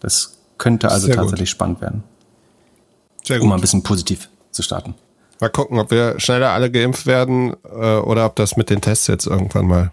Das 0.00 0.38
könnte 0.58 0.90
also 0.90 1.06
Sehr 1.06 1.16
tatsächlich 1.16 1.50
gut. 1.50 1.56
spannend 1.56 1.80
werden. 1.80 2.02
Sehr 3.22 3.38
gut. 3.38 3.44
Um 3.44 3.50
mal 3.50 3.54
ein 3.56 3.60
bisschen 3.60 3.82
positiv 3.84 4.28
zu 4.50 4.62
starten. 4.62 4.94
Mal 5.40 5.50
gucken, 5.50 5.78
ob 5.78 5.90
wir 5.90 6.18
schneller 6.18 6.50
alle 6.50 6.70
geimpft 6.70 7.06
werden 7.06 7.54
äh, 7.64 7.96
oder 7.96 8.26
ob 8.26 8.36
das 8.36 8.56
mit 8.56 8.70
den 8.70 8.80
Tests 8.80 9.06
jetzt 9.06 9.26
irgendwann 9.26 9.66
mal 9.66 9.92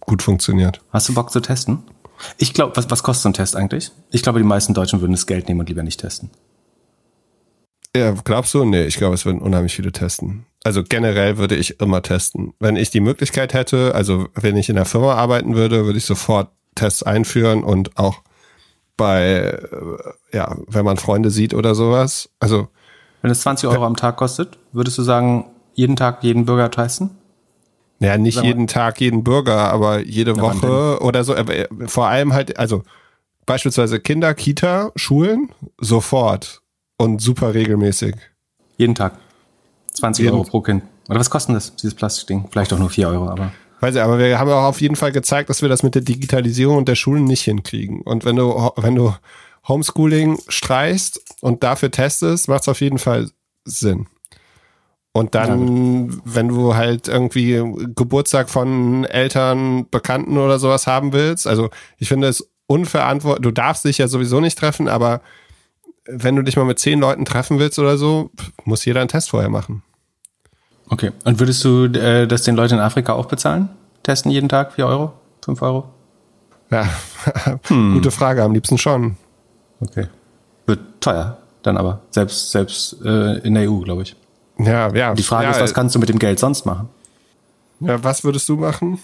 gut 0.00 0.22
funktioniert. 0.22 0.80
Hast 0.90 1.08
du 1.08 1.14
Bock 1.14 1.30
zu 1.30 1.40
testen? 1.40 1.82
Ich 2.38 2.54
glaube, 2.54 2.76
was, 2.76 2.90
was 2.90 3.02
kostet 3.02 3.22
so 3.22 3.28
ein 3.28 3.34
Test 3.34 3.56
eigentlich? 3.56 3.92
Ich 4.10 4.22
glaube, 4.22 4.38
die 4.38 4.44
meisten 4.44 4.74
Deutschen 4.74 5.00
würden 5.00 5.12
das 5.12 5.26
Geld 5.26 5.48
nehmen 5.48 5.60
und 5.60 5.68
lieber 5.68 5.82
nicht 5.82 6.00
testen. 6.00 6.30
Ja, 7.96 8.12
glaubst 8.12 8.54
du? 8.54 8.64
Nee, 8.64 8.84
ich 8.84 8.96
glaube, 8.96 9.14
es 9.14 9.24
würden 9.24 9.40
unheimlich 9.40 9.74
viele 9.74 9.90
testen. 9.90 10.46
Also 10.62 10.84
generell 10.84 11.38
würde 11.38 11.56
ich 11.56 11.80
immer 11.80 12.02
testen. 12.02 12.52
Wenn 12.60 12.76
ich 12.76 12.90
die 12.90 13.00
Möglichkeit 13.00 13.52
hätte, 13.52 13.94
also 13.94 14.28
wenn 14.34 14.56
ich 14.56 14.68
in 14.68 14.76
der 14.76 14.84
Firma 14.84 15.14
arbeiten 15.14 15.56
würde, 15.56 15.84
würde 15.84 15.98
ich 15.98 16.04
sofort 16.04 16.50
Tests 16.74 17.02
einführen 17.02 17.64
und 17.64 17.96
auch 17.98 18.22
bei, 18.96 19.58
äh, 19.72 20.36
ja, 20.36 20.56
wenn 20.68 20.84
man 20.84 20.98
Freunde 20.98 21.30
sieht 21.30 21.54
oder 21.54 21.74
sowas. 21.74 22.28
Also 22.38 22.68
wenn 23.22 23.30
es 23.30 23.40
20 23.40 23.68
Euro 23.68 23.84
am 23.84 23.96
Tag 23.96 24.16
kostet, 24.16 24.58
würdest 24.72 24.98
du 24.98 25.02
sagen, 25.02 25.46
jeden 25.74 25.96
Tag 25.96 26.22
jeden 26.24 26.46
Bürger 26.46 26.70
testen? 26.70 27.10
Ja, 28.00 28.16
nicht 28.16 28.42
jeden 28.42 28.66
Tag 28.66 29.00
jeden 29.00 29.24
Bürger, 29.24 29.70
aber 29.70 30.00
jede 30.00 30.32
ja, 30.32 30.40
Woche 30.40 31.02
oder 31.02 31.22
so. 31.22 31.36
Aber 31.36 31.54
äh, 31.54 31.68
vor 31.86 32.06
allem 32.06 32.32
halt, 32.32 32.58
also 32.58 32.82
beispielsweise 33.44 34.00
Kinder, 34.00 34.32
Kita, 34.34 34.90
Schulen, 34.96 35.50
sofort 35.78 36.62
und 36.96 37.20
super 37.20 37.52
regelmäßig. 37.52 38.14
Jeden 38.78 38.94
Tag. 38.94 39.12
20 39.92 40.24
jeden 40.24 40.34
Euro 40.34 40.44
pro 40.44 40.60
Kind. 40.62 40.82
Oder 41.08 41.20
was 41.20 41.28
kostet 41.28 41.56
das, 41.56 41.76
dieses 41.76 41.94
Plastikding? 41.94 42.46
Vielleicht 42.50 42.72
auch 42.72 42.78
nur 42.78 42.88
4 42.88 43.08
Euro, 43.08 43.28
aber. 43.28 43.52
Weiß 43.80 43.94
ich, 43.94 44.00
aber 44.00 44.18
wir 44.18 44.38
haben 44.38 44.50
auch 44.50 44.64
auf 44.64 44.80
jeden 44.80 44.96
Fall 44.96 45.12
gezeigt, 45.12 45.50
dass 45.50 45.62
wir 45.62 45.68
das 45.68 45.82
mit 45.82 45.94
der 45.94 46.02
Digitalisierung 46.02 46.76
und 46.78 46.88
der 46.88 46.94
Schulen 46.94 47.24
nicht 47.24 47.42
hinkriegen. 47.42 48.02
Und 48.02 48.24
wenn 48.24 48.36
du, 48.36 48.70
wenn 48.76 48.94
du 48.94 49.14
Homeschooling 49.70 50.38
streichst 50.48 51.22
und 51.40 51.62
dafür 51.62 51.90
testest, 51.90 52.48
macht 52.48 52.62
es 52.62 52.68
auf 52.68 52.82
jeden 52.82 52.98
Fall 52.98 53.30
Sinn. 53.64 54.06
Und 55.12 55.34
dann, 55.34 56.10
ja, 56.10 56.16
wenn 56.24 56.48
du 56.48 56.76
halt 56.76 57.08
irgendwie 57.08 57.62
Geburtstag 57.96 58.48
von 58.48 59.04
Eltern, 59.04 59.88
Bekannten 59.90 60.36
oder 60.36 60.58
sowas 60.58 60.86
haben 60.86 61.12
willst, 61.12 61.46
also 61.46 61.70
ich 61.98 62.08
finde 62.08 62.28
es 62.28 62.48
unverantwortlich, 62.66 63.42
du 63.42 63.50
darfst 63.50 63.84
dich 63.84 63.98
ja 63.98 64.06
sowieso 64.06 64.40
nicht 64.40 64.58
treffen, 64.58 64.86
aber 64.86 65.20
wenn 66.06 66.36
du 66.36 66.42
dich 66.42 66.56
mal 66.56 66.64
mit 66.64 66.78
zehn 66.78 67.00
Leuten 67.00 67.24
treffen 67.24 67.58
willst 67.58 67.78
oder 67.78 67.96
so, 67.96 68.30
muss 68.64 68.84
jeder 68.84 69.00
einen 69.00 69.08
Test 69.08 69.30
vorher 69.30 69.50
machen. 69.50 69.82
Okay. 70.88 71.10
Und 71.24 71.40
würdest 71.40 71.64
du 71.64 71.86
äh, 71.86 72.26
das 72.26 72.42
den 72.42 72.56
Leuten 72.56 72.74
in 72.74 72.80
Afrika 72.80 73.14
auch 73.14 73.26
bezahlen? 73.26 73.68
Testen 74.02 74.30
jeden 74.30 74.48
Tag? 74.48 74.72
vier 74.72 74.86
Euro? 74.86 75.12
fünf 75.44 75.62
Euro? 75.62 75.88
Ja, 76.70 76.88
hm. 77.66 77.94
gute 77.94 78.10
Frage, 78.10 78.42
am 78.42 78.52
liebsten 78.52 78.78
schon. 78.78 79.16
Okay. 79.80 80.06
Wird 80.66 80.80
teuer, 81.00 81.38
dann 81.62 81.76
aber. 81.76 82.00
Selbst, 82.10 82.50
selbst 82.50 82.96
äh, 83.04 83.38
in 83.38 83.54
der 83.54 83.70
EU, 83.70 83.80
glaube 83.80 84.02
ich. 84.02 84.16
Ja, 84.58 84.92
ja. 84.94 85.14
Die 85.14 85.22
Frage 85.22 85.44
ja, 85.44 85.50
ist, 85.52 85.60
was 85.60 85.74
kannst 85.74 85.94
du 85.94 85.98
mit 85.98 86.08
dem 86.08 86.18
Geld 86.18 86.38
sonst 86.38 86.66
machen? 86.66 86.88
Ja, 87.80 88.02
was 88.04 88.24
würdest 88.24 88.48
du 88.48 88.56
machen? 88.56 89.00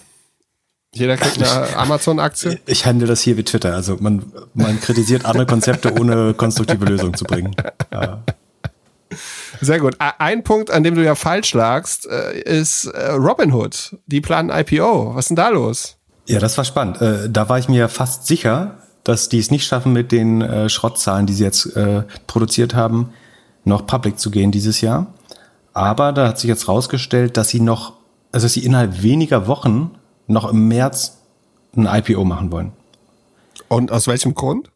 Jeder 0.95 1.16
kriegt 1.16 1.42
eine 1.42 1.76
Amazon-Aktie? 1.76 2.59
Ich 2.66 2.87
handle 2.87 3.06
das 3.06 3.21
hier 3.21 3.37
wie 3.37 3.45
Twitter. 3.45 3.75
Also 3.75 3.97
man, 4.00 4.33
man 4.54 4.80
kritisiert 4.80 5.25
andere 5.25 5.47
Konzepte, 5.47 5.92
ohne 5.99 6.35
konstruktive 6.35 6.85
Lösungen 6.85 7.14
zu 7.14 7.25
bringen. 7.25 7.54
Ja. 7.92 8.23
Sehr 9.61 9.78
gut. 9.78 9.97
Ein 9.99 10.42
Punkt, 10.42 10.71
an 10.71 10.83
dem 10.83 10.95
du 10.95 11.04
ja 11.04 11.14
falsch 11.14 11.54
lagst, 11.54 12.06
äh, 12.06 12.38
ist 12.40 12.87
äh, 12.87 13.12
Robinhood. 13.12 13.97
Die 14.06 14.21
planen 14.21 14.50
IPO. 14.50 15.14
Was 15.14 15.26
ist 15.26 15.28
denn 15.30 15.37
da 15.37 15.49
los? 15.49 15.97
Ja, 16.26 16.38
das 16.38 16.56
war 16.56 16.64
spannend. 16.64 17.00
Äh, 17.00 17.30
da 17.30 17.49
war 17.49 17.59
ich 17.59 17.68
mir 17.68 17.88
fast 17.88 18.26
sicher, 18.26 18.78
dass 19.07 19.29
die 19.29 19.39
es 19.39 19.51
nicht 19.51 19.67
schaffen, 19.67 19.93
mit 19.93 20.11
den 20.11 20.69
Schrottzahlen, 20.69 21.27
die 21.27 21.33
sie 21.33 21.45
jetzt 21.45 21.79
produziert 22.27 22.75
haben, 22.75 23.11
noch 23.65 23.87
public 23.87 24.19
zu 24.19 24.31
gehen 24.31 24.51
dieses 24.51 24.81
Jahr. 24.81 25.07
Aber 25.73 26.13
da 26.13 26.29
hat 26.29 26.39
sich 26.39 26.49
jetzt 26.49 26.69
rausgestellt, 26.69 27.37
dass 27.37 27.51
sie 27.51 27.61
noch, 27.61 27.93
also 28.33 28.47
dass 28.47 28.55
sie 28.55 28.65
innerhalb 28.65 29.03
weniger 29.03 29.47
Wochen 29.47 29.91
noch 30.27 30.51
im 30.51 30.69
März 30.69 31.19
ein 31.77 31.87
IPO 31.87 32.25
machen 32.25 32.51
wollen. 32.51 32.73
Und 33.69 33.93
aus 33.93 34.07
welchem 34.07 34.35
Grund? 34.35 34.71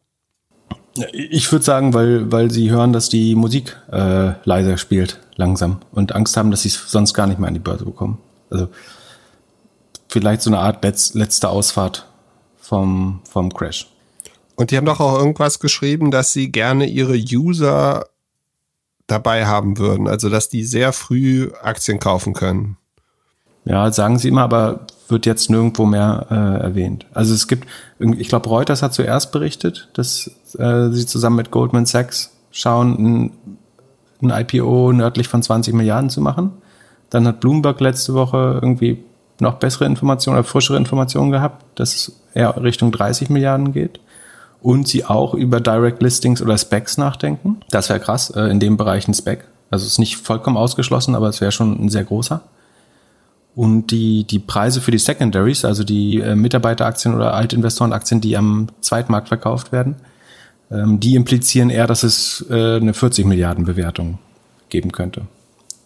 Ich 1.11 1.51
würde 1.51 1.63
sagen, 1.63 1.93
weil, 1.93 2.31
weil 2.31 2.51
sie 2.51 2.69
hören, 2.69 2.93
dass 2.93 3.09
die 3.09 3.35
Musik 3.35 3.77
äh, 3.91 4.33
leiser 4.43 4.77
spielt, 4.77 5.19
langsam. 5.37 5.77
Und 5.91 6.13
Angst 6.13 6.35
haben, 6.37 6.51
dass 6.51 6.63
sie 6.63 6.67
es 6.69 6.91
sonst 6.91 7.13
gar 7.13 7.27
nicht 7.27 7.39
mehr 7.39 7.47
an 7.47 7.53
die 7.53 7.59
Börse 7.59 7.85
bekommen. 7.85 8.17
Also 8.49 8.67
vielleicht 10.07 10.41
so 10.41 10.49
eine 10.49 10.59
Art 10.59 10.83
Letz, 10.83 11.13
letzte 11.13 11.49
Ausfahrt 11.49 12.05
vom, 12.59 13.21
vom 13.23 13.53
Crash. 13.53 13.87
Und 14.61 14.69
die 14.69 14.77
haben 14.77 14.85
doch 14.85 14.99
auch 14.99 15.17
irgendwas 15.17 15.59
geschrieben, 15.59 16.11
dass 16.11 16.33
sie 16.33 16.51
gerne 16.51 16.85
ihre 16.85 17.15
User 17.15 18.05
dabei 19.07 19.47
haben 19.47 19.79
würden. 19.79 20.07
Also 20.07 20.29
dass 20.29 20.49
die 20.49 20.65
sehr 20.65 20.93
früh 20.93 21.49
Aktien 21.63 21.99
kaufen 21.99 22.33
können. 22.35 22.77
Ja, 23.65 23.91
sagen 23.91 24.19
sie 24.19 24.27
immer, 24.27 24.43
aber 24.43 24.85
wird 25.07 25.25
jetzt 25.25 25.49
nirgendwo 25.49 25.87
mehr 25.87 26.27
äh, 26.29 26.63
erwähnt. 26.63 27.07
Also 27.11 27.33
es 27.33 27.47
gibt, 27.47 27.67
ich 27.97 28.27
glaube, 28.27 28.49
Reuters 28.49 28.83
hat 28.83 28.93
zuerst 28.93 29.31
berichtet, 29.31 29.89
dass 29.93 30.29
äh, 30.59 30.89
sie 30.91 31.07
zusammen 31.07 31.37
mit 31.37 31.49
Goldman 31.49 31.87
Sachs 31.87 32.29
schauen, 32.51 32.99
ein, 32.99 33.31
ein 34.21 34.45
IPO 34.45 34.93
nördlich 34.93 35.27
von 35.27 35.41
20 35.41 35.73
Milliarden 35.73 36.11
zu 36.11 36.21
machen. 36.21 36.51
Dann 37.09 37.25
hat 37.25 37.39
Bloomberg 37.39 37.81
letzte 37.81 38.13
Woche 38.13 38.59
irgendwie 38.61 39.03
noch 39.39 39.55
bessere 39.55 39.85
Informationen 39.85 40.37
oder 40.37 40.47
frischere 40.47 40.77
Informationen 40.77 41.31
gehabt, 41.31 41.65
dass 41.79 41.95
es 41.95 42.21
eher 42.35 42.61
Richtung 42.61 42.91
30 42.91 43.31
Milliarden 43.31 43.73
geht. 43.73 43.99
Und 44.61 44.87
sie 44.87 45.05
auch 45.05 45.33
über 45.33 45.59
Direct 45.59 46.01
Listings 46.01 46.41
oder 46.41 46.57
Specs 46.57 46.97
nachdenken. 46.97 47.57
Das 47.71 47.89
wäre 47.89 47.99
krass, 47.99 48.29
äh, 48.29 48.43
in 48.43 48.59
dem 48.59 48.77
Bereich 48.77 49.07
ein 49.07 49.13
Spec. 49.13 49.45
Also 49.71 49.85
es 49.85 49.93
ist 49.93 49.99
nicht 49.99 50.17
vollkommen 50.17 50.57
ausgeschlossen, 50.57 51.15
aber 51.15 51.29
es 51.29 51.41
wäre 51.41 51.51
schon 51.51 51.83
ein 51.83 51.89
sehr 51.89 52.03
großer. 52.03 52.41
Und 53.55 53.87
die, 53.87 54.23
die 54.23 54.39
Preise 54.39 54.81
für 54.81 54.91
die 54.91 54.97
Secondaries, 54.97 55.65
also 55.65 55.83
die 55.83 56.19
äh, 56.19 56.35
Mitarbeiteraktien 56.35 57.15
oder 57.15 57.33
Altinvestorenaktien, 57.33 58.21
die 58.21 58.37
am 58.37 58.67
Zweitmarkt 58.81 59.27
verkauft 59.27 59.71
werden, 59.71 59.95
ähm, 60.71 60.99
die 60.99 61.15
implizieren 61.15 61.69
eher, 61.69 61.87
dass 61.87 62.03
es 62.03 62.45
äh, 62.49 62.77
eine 62.77 62.93
40 62.93 63.25
Milliarden 63.25 63.65
Bewertung 63.65 64.19
geben 64.69 64.91
könnte. 64.91 65.23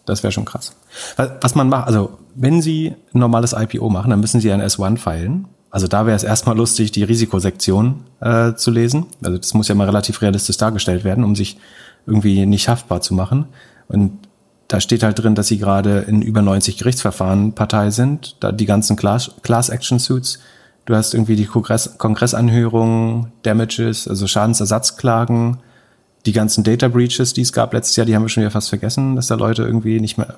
Das 0.04 0.22
wäre 0.22 0.32
schon 0.32 0.44
krass. 0.44 0.76
Was, 1.16 1.30
was 1.40 1.54
man 1.56 1.68
macht, 1.68 1.88
also 1.88 2.18
wenn 2.34 2.62
Sie 2.62 2.94
ein 3.12 3.18
normales 3.18 3.52
IPO 3.52 3.90
machen, 3.90 4.10
dann 4.10 4.20
müssen 4.20 4.40
Sie 4.40 4.52
ein 4.52 4.62
S1 4.62 4.98
feilen. 4.98 5.48
Also 5.76 5.88
da 5.88 6.06
wäre 6.06 6.16
es 6.16 6.24
erstmal 6.24 6.56
lustig, 6.56 6.90
die 6.90 7.04
Risikosektion 7.04 8.04
äh, 8.20 8.54
zu 8.54 8.70
lesen. 8.70 9.08
Also 9.22 9.36
das 9.36 9.52
muss 9.52 9.68
ja 9.68 9.74
mal 9.74 9.84
relativ 9.84 10.22
realistisch 10.22 10.56
dargestellt 10.56 11.04
werden, 11.04 11.22
um 11.22 11.36
sich 11.36 11.58
irgendwie 12.06 12.46
nicht 12.46 12.70
haftbar 12.70 13.02
zu 13.02 13.12
machen. 13.12 13.44
Und 13.86 14.12
da 14.68 14.80
steht 14.80 15.02
halt 15.02 15.18
drin, 15.18 15.34
dass 15.34 15.48
sie 15.48 15.58
gerade 15.58 15.98
in 16.08 16.22
über 16.22 16.40
90 16.40 16.78
Gerichtsverfahren 16.78 17.52
Partei 17.52 17.90
sind. 17.90 18.36
Da 18.40 18.52
die 18.52 18.64
ganzen 18.64 18.96
Class, 18.96 19.32
Class 19.42 19.68
Action 19.68 19.98
Suits. 19.98 20.38
Du 20.86 20.94
hast 20.94 21.12
irgendwie 21.12 21.36
die 21.36 21.44
Kongress, 21.44 21.98
Kongressanhörungen, 21.98 23.32
Damages, 23.42 24.08
also 24.08 24.26
Schadensersatzklagen, 24.26 25.58
die 26.26 26.32
ganzen 26.32 26.64
Data 26.64 26.88
Breaches, 26.88 27.32
die 27.32 27.42
es 27.42 27.52
gab 27.52 27.72
letztes 27.72 27.96
Jahr, 27.96 28.04
die 28.04 28.14
haben 28.14 28.22
wir 28.22 28.28
schon 28.28 28.42
wieder 28.42 28.50
fast 28.50 28.68
vergessen, 28.68 29.16
dass 29.16 29.28
da 29.28 29.36
Leute 29.36 29.62
irgendwie 29.62 30.00
nicht 30.00 30.18
mehr. 30.18 30.34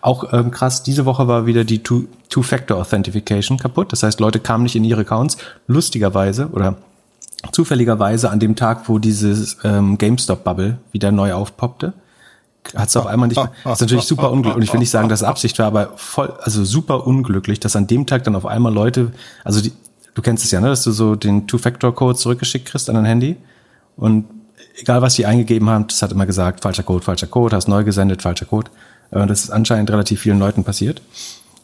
Auch 0.00 0.32
ähm, 0.32 0.50
krass, 0.50 0.82
diese 0.82 1.06
Woche 1.06 1.28
war 1.28 1.46
wieder 1.46 1.64
die 1.64 1.82
Two-Factor-Authentification 1.82 3.58
kaputt. 3.58 3.92
Das 3.92 4.02
heißt, 4.02 4.20
Leute 4.20 4.40
kamen 4.40 4.64
nicht 4.64 4.76
in 4.76 4.84
ihre 4.84 5.02
Accounts. 5.02 5.38
Lustigerweise 5.68 6.48
oder 6.48 6.76
zufälligerweise 7.52 8.30
an 8.30 8.40
dem 8.40 8.56
Tag, 8.56 8.88
wo 8.88 8.98
dieses 8.98 9.58
ähm, 9.64 9.96
GameStop-Bubble 9.96 10.78
wieder 10.92 11.12
neu 11.12 11.32
aufpoppte 11.32 11.94
hat 12.74 12.90
es 12.90 12.96
auf 12.96 13.06
einmal 13.06 13.28
nicht 13.28 13.38
mehr. 13.38 13.52
Das 13.64 13.74
ist 13.74 13.80
natürlich 13.80 14.04
super 14.04 14.30
unglücklich. 14.30 14.56
Und 14.56 14.62
ich 14.62 14.72
will 14.72 14.80
nicht 14.80 14.90
sagen, 14.90 15.08
dass 15.08 15.22
es 15.22 15.26
Absicht 15.26 15.58
war, 15.58 15.66
aber 15.66 15.92
voll, 15.96 16.34
also 16.42 16.64
super 16.64 17.06
unglücklich, 17.06 17.58
dass 17.58 17.74
an 17.74 17.86
dem 17.86 18.06
Tag 18.06 18.24
dann 18.24 18.36
auf 18.36 18.44
einmal 18.44 18.72
Leute, 18.72 19.12
also 19.44 19.62
die, 19.62 19.72
du 20.14 20.22
kennst 20.22 20.44
es 20.44 20.50
ja, 20.50 20.60
ne, 20.60 20.68
dass 20.68 20.84
du 20.84 20.90
so 20.92 21.16
den 21.16 21.46
Two-Factor-Code 21.46 22.18
zurückgeschickt 22.18 22.66
kriegst 22.68 22.88
an 22.90 22.96
dein 22.96 23.06
Handy 23.06 23.36
und 23.96 24.26
egal 24.76 25.02
was 25.02 25.14
die 25.14 25.26
eingegeben 25.26 25.68
haben, 25.68 25.86
das 25.86 26.02
hat 26.02 26.12
immer 26.12 26.26
gesagt, 26.26 26.62
falscher 26.62 26.82
Code, 26.82 27.04
falscher 27.04 27.26
Code, 27.26 27.56
hast 27.56 27.68
neu 27.68 27.84
gesendet, 27.84 28.22
falscher 28.22 28.46
Code. 28.46 28.70
Und 29.10 29.28
das 29.28 29.44
ist 29.44 29.50
anscheinend 29.50 29.90
relativ 29.90 30.20
vielen 30.20 30.38
Leuten 30.38 30.64
passiert. 30.64 31.02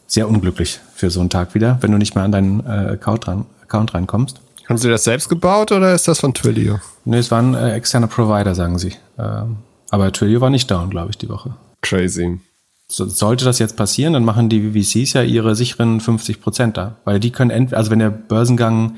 Sehr 0.05 0.27
unglücklich 0.27 0.79
für 0.95 1.09
so 1.09 1.19
einen 1.19 1.29
Tag 1.29 1.55
wieder, 1.55 1.77
wenn 1.81 1.91
du 1.91 1.97
nicht 1.97 2.15
mehr 2.15 2.23
an 2.23 2.31
deinen 2.31 2.65
äh, 2.65 2.91
Account, 2.93 3.27
ran, 3.27 3.45
Account 3.63 3.93
reinkommst. 3.93 4.39
Haben 4.67 4.77
Sie 4.77 4.89
das 4.89 5.05
selbst 5.05 5.29
gebaut 5.29 5.71
oder 5.71 5.93
ist 5.93 6.07
das 6.07 6.19
von 6.19 6.33
Twilio? 6.33 6.79
Nee, 7.05 7.19
es 7.19 7.31
war 7.31 7.41
ein 7.41 7.53
äh, 7.53 7.73
externer 7.73 8.07
Provider, 8.07 8.53
sagen 8.53 8.77
sie. 8.77 8.93
Ähm, 9.17 9.57
aber 9.89 10.11
Twilio 10.11 10.41
war 10.41 10.49
nicht 10.49 10.69
down, 10.69 10.89
glaube 10.89 11.11
ich, 11.11 11.17
die 11.17 11.29
Woche. 11.29 11.55
Crazy. 11.81 12.39
So, 12.89 13.05
sollte 13.05 13.45
das 13.45 13.59
jetzt 13.59 13.77
passieren, 13.77 14.13
dann 14.13 14.25
machen 14.25 14.49
die 14.49 14.71
VCs 14.71 15.13
ja 15.13 15.21
ihre 15.21 15.55
sicheren 15.55 16.01
50 16.01 16.41
Prozent 16.41 16.77
da. 16.77 16.95
Weil 17.05 17.19
die 17.19 17.31
können, 17.31 17.51
entweder, 17.51 17.77
also 17.77 17.91
wenn 17.91 17.99
der 17.99 18.09
Börsengang 18.09 18.97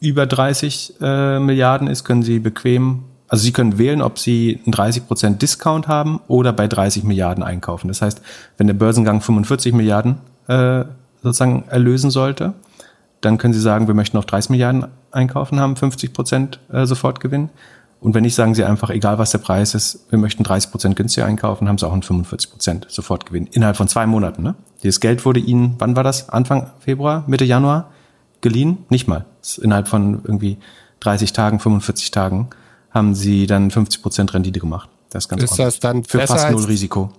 über 0.00 0.26
30 0.26 0.94
äh, 1.00 1.38
Milliarden 1.38 1.86
ist, 1.86 2.04
können 2.04 2.22
sie 2.24 2.40
bequem, 2.40 3.04
also 3.32 3.44
sie 3.44 3.52
können 3.52 3.78
wählen, 3.78 4.02
ob 4.02 4.18
sie 4.18 4.60
einen 4.66 4.72
30 4.72 5.06
Prozent 5.06 5.40
Discount 5.40 5.88
haben 5.88 6.20
oder 6.28 6.52
bei 6.52 6.68
30 6.68 7.02
Milliarden 7.02 7.42
einkaufen. 7.42 7.88
Das 7.88 8.02
heißt, 8.02 8.20
wenn 8.58 8.66
der 8.66 8.74
Börsengang 8.74 9.22
45 9.22 9.72
Milliarden 9.72 10.18
äh, 10.48 10.84
sozusagen 11.22 11.64
erlösen 11.68 12.10
sollte, 12.10 12.52
dann 13.22 13.38
können 13.38 13.54
sie 13.54 13.60
sagen, 13.60 13.86
wir 13.86 13.94
möchten 13.94 14.18
auf 14.18 14.26
30 14.26 14.50
Milliarden 14.50 14.84
einkaufen, 15.12 15.58
haben 15.60 15.76
50 15.76 16.12
Prozent 16.12 16.60
äh, 16.70 16.84
Sofortgewinn. 16.84 17.48
Und 18.00 18.12
wenn 18.12 18.20
nicht, 18.20 18.34
sagen 18.34 18.54
sie 18.54 18.64
einfach, 18.64 18.90
egal 18.90 19.16
was 19.16 19.30
der 19.30 19.38
Preis 19.38 19.74
ist, 19.74 20.04
wir 20.10 20.18
möchten 20.18 20.42
30 20.42 20.70
Prozent 20.70 20.96
günstiger 20.96 21.24
einkaufen, 21.24 21.70
haben 21.70 21.78
sie 21.78 21.86
auch 21.86 21.94
einen 21.94 22.02
45 22.02 22.50
Prozent 22.50 22.86
Sofortgewinn. 22.90 23.46
Innerhalb 23.46 23.78
von 23.78 23.88
zwei 23.88 24.06
Monaten. 24.06 24.42
Ne? 24.42 24.56
Dieses 24.82 25.00
Geld 25.00 25.24
wurde 25.24 25.40
ihnen, 25.40 25.76
wann 25.78 25.96
war 25.96 26.04
das? 26.04 26.28
Anfang 26.28 26.66
Februar, 26.80 27.24
Mitte 27.26 27.46
Januar 27.46 27.92
geliehen? 28.42 28.84
Nicht 28.90 29.08
mal. 29.08 29.24
Innerhalb 29.62 29.88
von 29.88 30.20
irgendwie 30.22 30.58
30 31.00 31.32
Tagen, 31.32 31.60
45 31.60 32.10
Tagen 32.10 32.50
haben 32.92 33.14
sie 33.14 33.46
dann 33.46 33.70
50 33.70 34.02
Prozent 34.02 34.34
Rendite 34.34 34.60
gemacht. 34.60 34.88
Das 35.10 35.24
ist 35.24 35.28
ganz 35.28 35.42
Ist 35.42 35.58
das 35.58 35.80
dann 35.80 36.04
Für 36.04 36.20
fast 36.26 36.50
null 36.50 36.64
Risiko. 36.64 37.10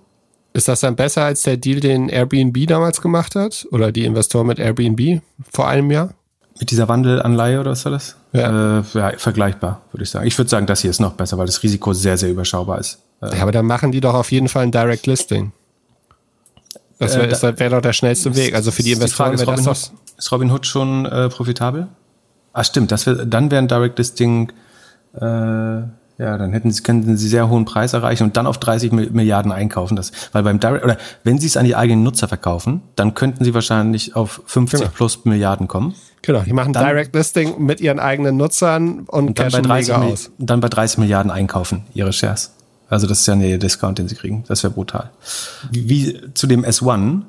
Ist 0.52 0.68
das 0.68 0.80
dann 0.80 0.94
besser 0.96 1.22
als 1.24 1.42
der 1.42 1.56
Deal, 1.56 1.80
den 1.80 2.08
Airbnb 2.08 2.66
damals 2.68 3.00
gemacht 3.00 3.34
hat? 3.34 3.66
Oder 3.72 3.90
die 3.92 4.04
Investoren 4.04 4.46
mit 4.46 4.58
Airbnb 4.58 5.20
vor 5.52 5.66
einem 5.68 5.90
Jahr? 5.90 6.14
Mit 6.60 6.70
dieser 6.70 6.86
Wandelanleihe 6.88 7.58
oder 7.58 7.72
was 7.72 7.84
war 7.84 7.90
das? 7.92 8.16
Ja. 8.32 8.78
Äh, 8.78 8.82
ja, 8.94 9.12
vergleichbar, 9.16 9.82
würde 9.90 10.04
ich 10.04 10.10
sagen. 10.10 10.26
Ich 10.26 10.38
würde 10.38 10.48
sagen, 10.48 10.66
das 10.66 10.80
hier 10.82 10.90
ist 10.90 11.00
noch 11.00 11.14
besser, 11.14 11.36
weil 11.38 11.46
das 11.46 11.62
Risiko 11.64 11.92
sehr, 11.92 12.16
sehr 12.16 12.30
überschaubar 12.30 12.78
ist. 12.78 13.00
Ja, 13.20 13.42
aber 13.42 13.50
dann 13.50 13.66
machen 13.66 13.90
die 13.90 14.00
doch 14.00 14.14
auf 14.14 14.30
jeden 14.30 14.48
Fall 14.48 14.62
ein 14.64 14.70
Direct 14.70 15.06
Listing. 15.08 15.50
Das 17.00 17.16
wäre 17.16 17.26
Äh, 17.28 17.36
da- 17.40 17.58
wär 17.58 17.70
doch 17.70 17.80
der 17.80 17.92
schnellste 17.92 18.36
Weg. 18.36 18.54
Also 18.54 18.70
für 18.70 18.82
die 18.84 18.92
Investoren 18.92 19.32
ist, 19.34 19.40
wäre 19.40 19.50
das 19.50 19.60
Robin. 19.66 19.72
Hood, 19.72 20.18
ist 20.18 20.32
Robin 20.32 20.50
Hood 20.52 20.66
schon 20.66 21.06
äh, 21.06 21.28
profitabel? 21.28 21.88
Ah, 22.52 22.62
stimmt. 22.62 22.92
Das 22.92 23.06
wär, 23.06 23.26
dann 23.26 23.50
wäre 23.50 23.60
ein 23.60 23.66
Direct 23.68 23.98
Listing, 23.98 24.52
äh, 25.20 25.82
ja, 26.16 26.38
dann 26.38 26.52
hätten 26.52 26.70
sie, 26.70 26.82
könnten 26.84 27.16
sie 27.16 27.28
sehr 27.28 27.48
hohen 27.48 27.64
Preis 27.64 27.92
erreichen 27.92 28.22
und 28.22 28.36
dann 28.36 28.46
auf 28.46 28.58
30 28.58 28.92
Mi- 28.92 29.10
Milliarden 29.10 29.50
einkaufen. 29.50 29.96
Das, 29.96 30.12
weil 30.32 30.44
beim 30.44 30.60
Direct, 30.60 30.84
oder 30.84 30.96
wenn 31.24 31.38
sie 31.40 31.48
es 31.48 31.56
an 31.56 31.64
die 31.64 31.74
eigenen 31.74 32.04
Nutzer 32.04 32.28
verkaufen, 32.28 32.82
dann 32.94 33.14
könnten 33.14 33.42
sie 33.44 33.52
wahrscheinlich 33.52 34.14
auf 34.14 34.40
50 34.46 34.80
Genau. 34.80 34.92
plus 34.94 35.24
Milliarden 35.24 35.66
kommen. 35.66 35.94
Genau, 36.22 36.40
die 36.42 36.52
machen 36.52 36.72
Dann- 36.72 36.84
Direct 36.86 37.14
Listing 37.16 37.64
mit 37.64 37.80
ihren 37.80 37.98
eigenen 37.98 38.36
Nutzern 38.36 39.00
und, 39.00 39.08
Und 39.08 39.38
dann 39.40 39.46
bei, 39.46 39.50
cashen 39.50 39.62
30 39.64 39.88
mega 39.94 40.06
Mi- 40.06 40.12
aus. 40.12 40.30
dann 40.38 40.60
bei 40.60 40.68
30 40.68 40.98
Milliarden 40.98 41.32
einkaufen, 41.32 41.82
ihre 41.94 42.12
Shares. 42.12 42.52
Also 42.88 43.06
das 43.08 43.20
ist 43.20 43.26
ja 43.26 43.34
der 43.34 43.58
Discount, 43.58 43.98
den 43.98 44.06
sie 44.08 44.14
kriegen. 44.14 44.44
Das 44.46 44.62
wäre 44.62 44.72
brutal. 44.72 45.10
Wie, 45.72 45.88
wie 45.88 46.20
zu 46.34 46.46
dem 46.46 46.64
S1, 46.64 47.22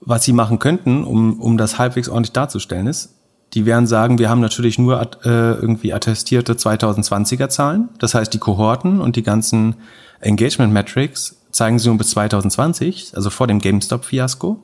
was 0.00 0.24
sie 0.24 0.32
machen 0.32 0.58
könnten, 0.58 1.04
um, 1.04 1.40
um 1.40 1.56
das 1.56 1.78
halbwegs 1.78 2.08
ordentlich 2.08 2.32
darzustellen, 2.32 2.86
ist, 2.88 3.10
die 3.54 3.66
werden 3.66 3.86
sagen, 3.86 4.18
wir 4.18 4.30
haben 4.30 4.40
natürlich 4.40 4.78
nur 4.78 5.00
äh, 5.00 5.08
irgendwie 5.24 5.92
attestierte 5.92 6.54
2020er 6.54 7.48
Zahlen. 7.48 7.88
Das 7.98 8.14
heißt, 8.14 8.32
die 8.32 8.38
Kohorten 8.38 9.00
und 9.00 9.16
die 9.16 9.22
ganzen 9.22 9.74
Engagement 10.20 10.72
Metrics 10.72 11.36
zeigen 11.50 11.78
sie 11.78 11.88
nur 11.88 11.98
bis 11.98 12.10
2020, 12.10 13.12
also 13.16 13.30
vor 13.30 13.46
dem 13.46 13.58
GameStop-Fiasko. 13.58 14.60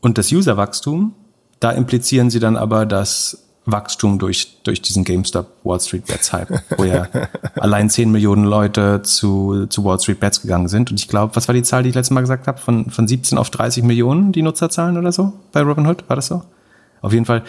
Und 0.00 0.16
das 0.16 0.32
Userwachstum, 0.32 1.14
da 1.60 1.72
implizieren 1.72 2.30
sie 2.30 2.40
dann 2.40 2.56
aber, 2.56 2.86
dass 2.86 3.44
Wachstum 3.66 4.18
durch, 4.18 4.62
durch 4.62 4.80
diesen 4.80 5.04
GameStop 5.04 5.48
Wall 5.62 5.80
Street 5.80 6.06
Bets 6.06 6.32
Hype, 6.32 6.62
wo 6.78 6.84
ja 6.84 7.06
allein 7.56 7.90
10 7.90 8.10
Millionen 8.10 8.44
Leute 8.44 9.02
zu, 9.02 9.66
zu 9.66 9.84
Wall 9.84 10.00
Street 10.00 10.20
Bets 10.20 10.40
gegangen 10.40 10.68
sind. 10.68 10.90
Und 10.90 10.98
ich 10.98 11.08
glaube, 11.08 11.36
was 11.36 11.48
war 11.48 11.54
die 11.54 11.62
Zahl, 11.62 11.82
die 11.82 11.90
ich 11.90 11.94
letztes 11.94 12.14
Mal 12.14 12.22
gesagt 12.22 12.46
habe? 12.46 12.58
Von, 12.58 12.90
von 12.90 13.06
17 13.06 13.36
auf 13.36 13.50
30 13.50 13.84
Millionen 13.84 14.32
die 14.32 14.40
Nutzerzahlen 14.42 14.96
oder 14.96 15.12
so 15.12 15.34
bei 15.52 15.60
Robinhood? 15.60 16.08
War 16.08 16.16
das 16.16 16.28
so? 16.28 16.42
Auf 17.02 17.12
jeden 17.12 17.24
Fall, 17.24 17.42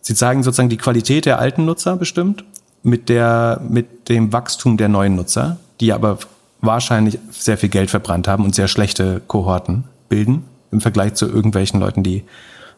sie 0.00 0.14
zeigen 0.14 0.42
sozusagen 0.42 0.68
die 0.68 0.76
Qualität 0.76 1.26
der 1.26 1.38
alten 1.38 1.64
Nutzer 1.64 1.96
bestimmt 1.96 2.44
mit 2.82 3.08
der, 3.08 3.60
mit 3.68 4.08
dem 4.08 4.32
Wachstum 4.32 4.76
der 4.76 4.88
neuen 4.88 5.16
Nutzer, 5.16 5.58
die 5.80 5.92
aber 5.92 6.18
wahrscheinlich 6.60 7.18
sehr 7.30 7.58
viel 7.58 7.68
Geld 7.68 7.90
verbrannt 7.90 8.28
haben 8.28 8.44
und 8.44 8.54
sehr 8.54 8.68
schlechte 8.68 9.20
Kohorten 9.26 9.84
bilden 10.08 10.44
im 10.70 10.80
Vergleich 10.80 11.14
zu 11.14 11.26
irgendwelchen 11.26 11.80
Leuten, 11.80 12.02
die 12.02 12.24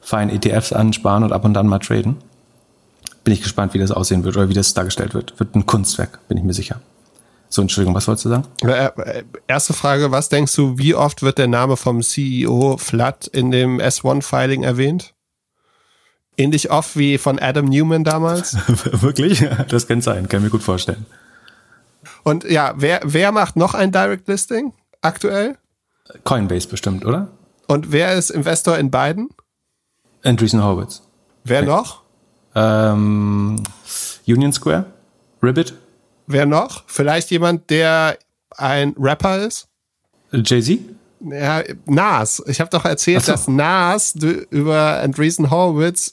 fein 0.01 0.31
ETFs 0.31 0.73
ansparen 0.73 1.25
und 1.25 1.33
ab 1.33 1.45
und 1.45 1.57
an 1.57 1.67
mal 1.67 1.79
traden 1.79 2.17
bin 3.25 3.35
ich 3.35 3.43
gespannt, 3.43 3.75
wie 3.75 3.79
das 3.79 3.91
aussehen 3.91 4.25
wird 4.25 4.37
oder 4.37 4.49
wie 4.49 4.55
das 4.55 4.75
dargestellt 4.75 5.15
wird. 5.15 5.39
Wird 5.39 5.55
ein 5.55 5.67
Kunstwerk, 5.67 6.27
bin 6.29 6.39
ich 6.39 6.45
mir 6.45 6.55
sicher. 6.55 6.81
So, 7.49 7.63
Entschuldigung, 7.63 7.95
was 7.95 8.07
wolltest 8.07 8.27
du 8.27 8.29
sagen? 8.29 8.45
Äh, 8.63 8.87
äh, 8.87 9.25
erste 9.49 9.73
Frage, 9.73 10.11
was 10.13 10.29
denkst 10.29 10.55
du, 10.55 10.79
wie 10.79 10.95
oft 10.95 11.23
wird 11.23 11.39
der 11.39 11.49
Name 11.49 11.77
vom 11.77 12.01
CEO 12.01 12.77
Flood 12.79 13.27
in 13.27 13.51
dem 13.51 13.79
S1-Filing 13.81 14.63
erwähnt? 14.63 15.15
Ähnlich 16.41 16.71
oft 16.71 16.97
wie 16.97 17.19
von 17.19 17.39
Adam 17.39 17.67
Newman 17.67 18.03
damals? 18.03 18.55
Wirklich? 19.03 19.47
Das 19.69 19.87
kann 19.87 20.01
sein, 20.01 20.27
kann 20.27 20.41
ich 20.41 20.45
mir 20.45 20.51
gut 20.51 20.63
vorstellen. 20.63 21.05
Und 22.23 22.45
ja, 22.45 22.73
wer, 22.79 23.03
wer 23.05 23.31
macht 23.31 23.57
noch 23.57 23.75
ein 23.75 23.93
Direct 23.93 24.27
Listing 24.27 24.73
aktuell? 25.03 25.59
Coinbase 26.25 26.67
bestimmt, 26.67 27.05
oder? 27.05 27.29
Und 27.67 27.93
wer 27.93 28.15
ist 28.15 28.31
Investor 28.31 28.79
in 28.79 28.91
beiden? 28.91 29.29
Andreessen 30.25 30.65
Horowitz. 30.65 31.03
Wer 31.45 31.59
okay. 31.59 31.69
noch? 31.69 32.03
Ähm, 32.55 33.63
Union 34.27 34.55
Square? 34.55 34.87
Ribbit? 35.43 35.75
Wer 36.27 36.47
noch? 36.47 36.85
Vielleicht 36.87 37.31
jemand, 37.31 37.69
der 37.69 38.17
ein 38.57 38.95
Rapper 38.99 39.41
ist? 39.41 39.69
Jay-Z? 40.33 40.81
Ja, 41.21 41.63
Nas. 41.85 42.43
Ich 42.47 42.61
habe 42.61 42.71
doch 42.71 42.87
erzählt, 42.87 43.25
so. 43.25 43.33
dass 43.33 43.47
Nas 43.47 44.15
über 44.15 45.01
Andreessen 45.01 45.51
Horowitz 45.51 46.13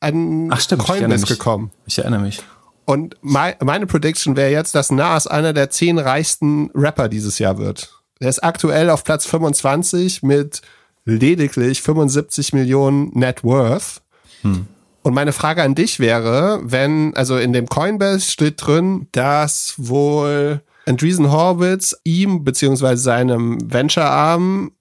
an 0.00 0.50
Ach, 0.50 0.60
stimmt, 0.60 0.82
Coin 0.82 1.10
ist 1.10 1.26
gekommen. 1.26 1.70
Ich 1.86 1.98
erinnere 1.98 2.20
mich. 2.20 2.42
Und 2.86 3.16
mein, 3.20 3.54
meine 3.62 3.86
Prediction 3.86 4.36
wäre 4.36 4.50
jetzt, 4.50 4.74
dass 4.74 4.90
Nas 4.90 5.26
einer 5.26 5.52
der 5.52 5.70
zehn 5.70 5.98
reichsten 5.98 6.70
Rapper 6.74 7.08
dieses 7.08 7.38
Jahr 7.38 7.58
wird. 7.58 8.02
Der 8.20 8.28
ist 8.28 8.42
aktuell 8.42 8.90
auf 8.90 9.04
Platz 9.04 9.26
25 9.26 10.22
mit 10.22 10.62
lediglich 11.04 11.82
75 11.82 12.52
Millionen 12.52 13.10
Net 13.14 13.44
Worth. 13.44 14.02
Hm. 14.42 14.66
Und 15.02 15.14
meine 15.14 15.32
Frage 15.32 15.62
an 15.62 15.74
dich 15.74 15.98
wäre, 15.98 16.60
wenn, 16.62 17.14
also 17.16 17.38
in 17.38 17.52
dem 17.52 17.68
Coinbase 17.68 18.30
steht 18.30 18.66
drin, 18.66 19.06
dass 19.12 19.74
wohl 19.78 20.62
Andreessen 20.84 21.30
Horowitz 21.30 21.96
ihm 22.04 22.44
beziehungsweise 22.44 23.02
seinem 23.02 23.58
Venture-Arm 23.72 24.72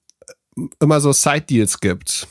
immer 0.82 1.00
so 1.00 1.14
Side-Deals 1.14 1.80
gibt. 1.80 2.28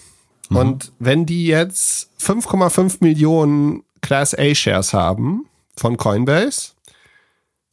Mhm. 0.48 0.56
Und 0.56 0.92
wenn 0.98 1.26
die 1.26 1.46
jetzt 1.46 2.10
5,5 2.20 2.98
Millionen 3.00 3.82
Class 4.00 4.34
A-Shares 4.34 4.92
haben 4.92 5.46
von 5.76 5.96
Coinbase, 5.96 6.72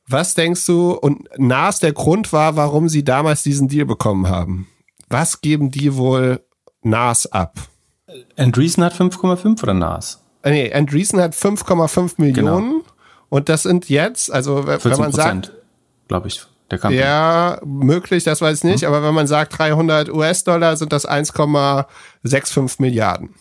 was 0.08 0.36
denkst 0.36 0.66
du, 0.66 0.92
und 0.92 1.28
Nas 1.38 1.80
der 1.80 1.94
Grund 1.94 2.32
war, 2.32 2.56
warum 2.56 2.90
sie 2.90 3.04
damals 3.04 3.44
diesen 3.44 3.68
Deal 3.68 3.86
bekommen 3.86 4.30
haben? 4.30 4.68
Was 5.10 5.42
geben 5.42 5.72
die 5.72 5.96
wohl 5.96 6.42
Nas 6.82 7.26
ab? 7.32 7.58
Andreessen 8.38 8.84
hat 8.84 8.94
5,5 8.94 9.64
oder 9.64 9.74
NAS? 9.74 10.22
Äh, 10.44 10.52
nee, 10.52 10.74
Andreessen 10.74 11.20
hat 11.20 11.34
5,5 11.34 12.14
Millionen. 12.18 12.72
Genau. 12.72 12.86
Und 13.30 13.50
das 13.50 13.64
sind 13.64 13.90
jetzt, 13.90 14.32
also 14.32 14.68
wenn 14.68 14.98
man 14.98 15.12
sagt. 15.12 15.52
glaube 16.08 16.28
ich, 16.28 16.42
der 16.72 16.80
Company. 16.80 17.02
Ja, 17.02 17.60
möglich, 17.64 18.24
das 18.24 18.42
weiß 18.42 18.60
ich 18.60 18.64
nicht. 18.64 18.82
Hm. 18.82 18.88
Aber 18.88 19.04
wenn 19.04 19.14
man 19.14 19.28
sagt 19.28 19.58
300 19.58 20.10
US-Dollar, 20.10 20.78
sind 20.78 20.92
das 20.92 21.08
1,65 21.08 22.82
Milliarden. 22.82 23.36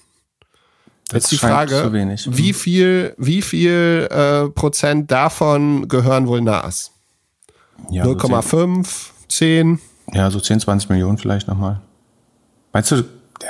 Das 1.08 1.24
jetzt 1.24 1.32
die 1.32 1.36
Frage, 1.36 1.92
wie 1.92 2.48
hm. 2.48 2.54
viel, 2.54 3.14
wie 3.18 3.42
viel 3.42 4.08
äh, 4.10 4.48
Prozent 4.48 5.10
davon 5.10 5.88
gehören 5.88 6.26
wohl 6.26 6.40
NAS? 6.40 6.92
Ja, 7.90 8.04
0,5, 8.04 8.84
so 8.84 8.90
10? 9.28 9.80
Ja, 10.12 10.30
so 10.30 10.40
10, 10.40 10.60
20 10.60 10.90
Millionen 10.90 11.18
vielleicht 11.18 11.48
nochmal. 11.48 11.80
Meinst 12.72 12.90
du, 12.90 12.96
ja, 12.96 13.02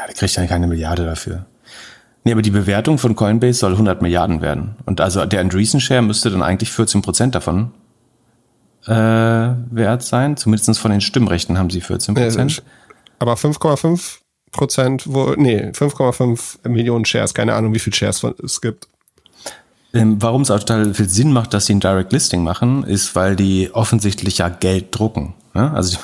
der 0.06 0.14
kriegt 0.14 0.34
ja 0.34 0.46
keine 0.46 0.66
Milliarde 0.66 1.04
dafür. 1.04 1.46
Nee, 2.24 2.32
aber 2.32 2.42
die 2.42 2.50
Bewertung 2.50 2.98
von 2.98 3.14
Coinbase 3.14 3.58
soll 3.58 3.72
100 3.72 4.00
Milliarden 4.02 4.40
werden. 4.40 4.76
Und 4.86 5.00
also 5.00 5.24
der 5.26 5.40
Andreessen 5.40 5.80
Share 5.80 6.02
müsste 6.02 6.30
dann 6.30 6.42
eigentlich 6.42 6.72
14 6.72 7.02
Prozent 7.02 7.34
davon 7.34 7.72
äh, 8.86 8.92
wert 8.92 10.02
sein. 10.02 10.36
Zumindest 10.36 10.78
von 10.78 10.90
den 10.90 11.00
Stimmrechten 11.00 11.58
haben 11.58 11.70
sie 11.70 11.80
14 11.80 12.14
Prozent. 12.14 12.62
aber 13.18 13.34
5,5 13.34 14.18
Prozent, 14.50 15.04
wo, 15.06 15.34
nee, 15.36 15.70
5,5 15.70 16.68
Millionen 16.68 17.04
Shares. 17.04 17.34
Keine 17.34 17.54
Ahnung, 17.54 17.74
wie 17.74 17.78
viel 17.78 17.94
Shares 17.94 18.24
es 18.42 18.60
gibt. 18.60 18.88
Ähm, 19.92 20.20
Warum 20.20 20.42
es 20.42 20.50
auch 20.50 20.58
total 20.58 20.92
viel 20.94 21.08
Sinn 21.08 21.32
macht, 21.32 21.54
dass 21.54 21.66
sie 21.66 21.74
ein 21.74 21.80
Direct 21.80 22.12
Listing 22.12 22.42
machen, 22.42 22.84
ist, 22.84 23.14
weil 23.14 23.36
die 23.36 23.70
offensichtlich 23.72 24.38
ja 24.38 24.48
Geld 24.48 24.88
drucken. 24.90 25.34
Ne? 25.54 25.70
Also 25.72 25.96
die 25.96 26.02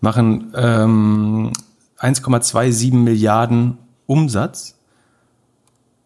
machen 0.00 0.52
ähm, 0.56 1.52
1,27 1.98 2.94
Milliarden 2.94 3.78
Umsatz 4.06 4.76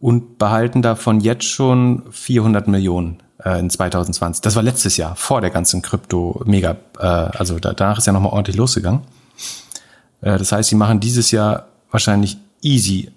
und 0.00 0.38
behalten 0.38 0.82
davon 0.82 1.20
jetzt 1.20 1.44
schon 1.44 2.02
400 2.10 2.68
Millionen 2.68 3.22
äh, 3.44 3.58
in 3.58 3.70
2020. 3.70 4.42
Das 4.42 4.56
war 4.56 4.62
letztes 4.62 4.96
Jahr, 4.96 5.16
vor 5.16 5.40
der 5.40 5.50
ganzen 5.50 5.82
Krypto-Mega, 5.82 6.76
äh, 6.98 7.02
also 7.02 7.58
da, 7.58 7.72
danach 7.72 7.98
ist 7.98 8.06
ja 8.06 8.12
nochmal 8.12 8.32
ordentlich 8.32 8.56
losgegangen. 8.56 9.02
Äh, 10.20 10.38
das 10.38 10.52
heißt, 10.52 10.70
sie 10.70 10.76
machen 10.76 11.00
dieses 11.00 11.30
Jahr 11.30 11.66
wahrscheinlich 11.90 12.38
easy 12.62 13.10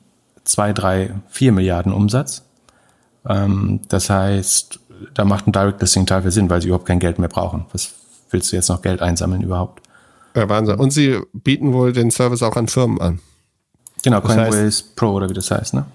zwei, 0.44 0.74
drei, 0.74 1.12
vier 1.30 1.52
Milliarden 1.52 1.92
Umsatz. 1.92 2.44
Ähm, 3.28 3.82
das 3.90 4.10
heißt, 4.10 4.80
da 5.14 5.26
macht 5.26 5.48
ein 5.48 5.52
Direct 5.52 5.82
Listing 5.82 6.06
total 6.06 6.24
viel 6.24 6.32
Sinn, 6.32 6.50
weil 6.50 6.62
sie 6.62 6.68
überhaupt 6.68 6.86
kein 6.86 7.00
Geld 7.00 7.20
mehr 7.20 7.30
brauchen. 7.30 7.66
Was 7.72 7.94
willst 8.30 8.52
du 8.52 8.56
jetzt 8.56 8.70
noch 8.70 8.82
Geld 8.82 9.02
einsammeln 9.02 9.42
überhaupt? 9.42 9.82
Ja, 10.36 10.48
Wahnsinn. 10.50 10.76
Und 10.76 10.92
sie 10.92 11.20
bieten 11.34 11.74
wohl 11.74 11.94
den 11.94 12.12
Service 12.12 12.44
auch 12.44 12.56
an 12.56 12.68
Firmen 12.68 13.02
an. 13.02 13.20
Genau, 14.04 14.22
Coinbase 14.22 14.84
Pro 14.96 15.14
oder 15.14 15.30
wie 15.30 15.34
das 15.34 15.50
heißt, 15.50 15.74
ne? 15.74 15.86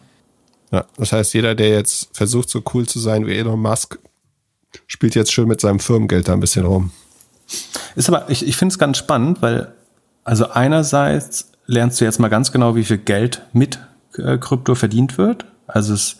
Ja, 0.72 0.84
das 0.96 1.12
heißt, 1.12 1.34
jeder, 1.34 1.54
der 1.54 1.70
jetzt 1.70 2.16
versucht, 2.16 2.48
so 2.48 2.62
cool 2.74 2.86
zu 2.86 2.98
sein 2.98 3.26
wie 3.26 3.36
Elon 3.36 3.60
Musk, 3.60 3.98
spielt 4.86 5.14
jetzt 5.14 5.32
schön 5.32 5.48
mit 5.48 5.60
seinem 5.60 5.80
Firmengeld 5.80 6.28
da 6.28 6.32
ein 6.32 6.40
bisschen 6.40 6.66
rum. 6.66 6.90
Ist 7.96 8.08
aber, 8.08 8.30
ich, 8.30 8.46
ich 8.46 8.56
finde 8.56 8.72
es 8.72 8.78
ganz 8.78 8.98
spannend, 8.98 9.42
weil, 9.42 9.72
also 10.24 10.50
einerseits 10.50 11.50
lernst 11.66 12.00
du 12.00 12.04
jetzt 12.04 12.20
mal 12.20 12.28
ganz 12.28 12.52
genau, 12.52 12.76
wie 12.76 12.84
viel 12.84 12.98
Geld 12.98 13.42
mit 13.52 13.78
äh, 14.16 14.38
Krypto 14.38 14.74
verdient 14.74 15.18
wird. 15.18 15.44
Also 15.66 15.94
es 15.94 16.16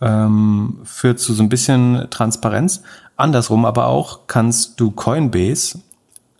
ähm, 0.00 0.80
führt 0.84 1.20
zu 1.20 1.32
so 1.32 1.42
ein 1.42 1.48
bisschen 1.48 2.08
Transparenz. 2.10 2.82
Andersrum 3.16 3.64
aber 3.64 3.86
auch 3.86 4.26
kannst 4.26 4.80
du 4.80 4.90
Coinbase 4.90 5.80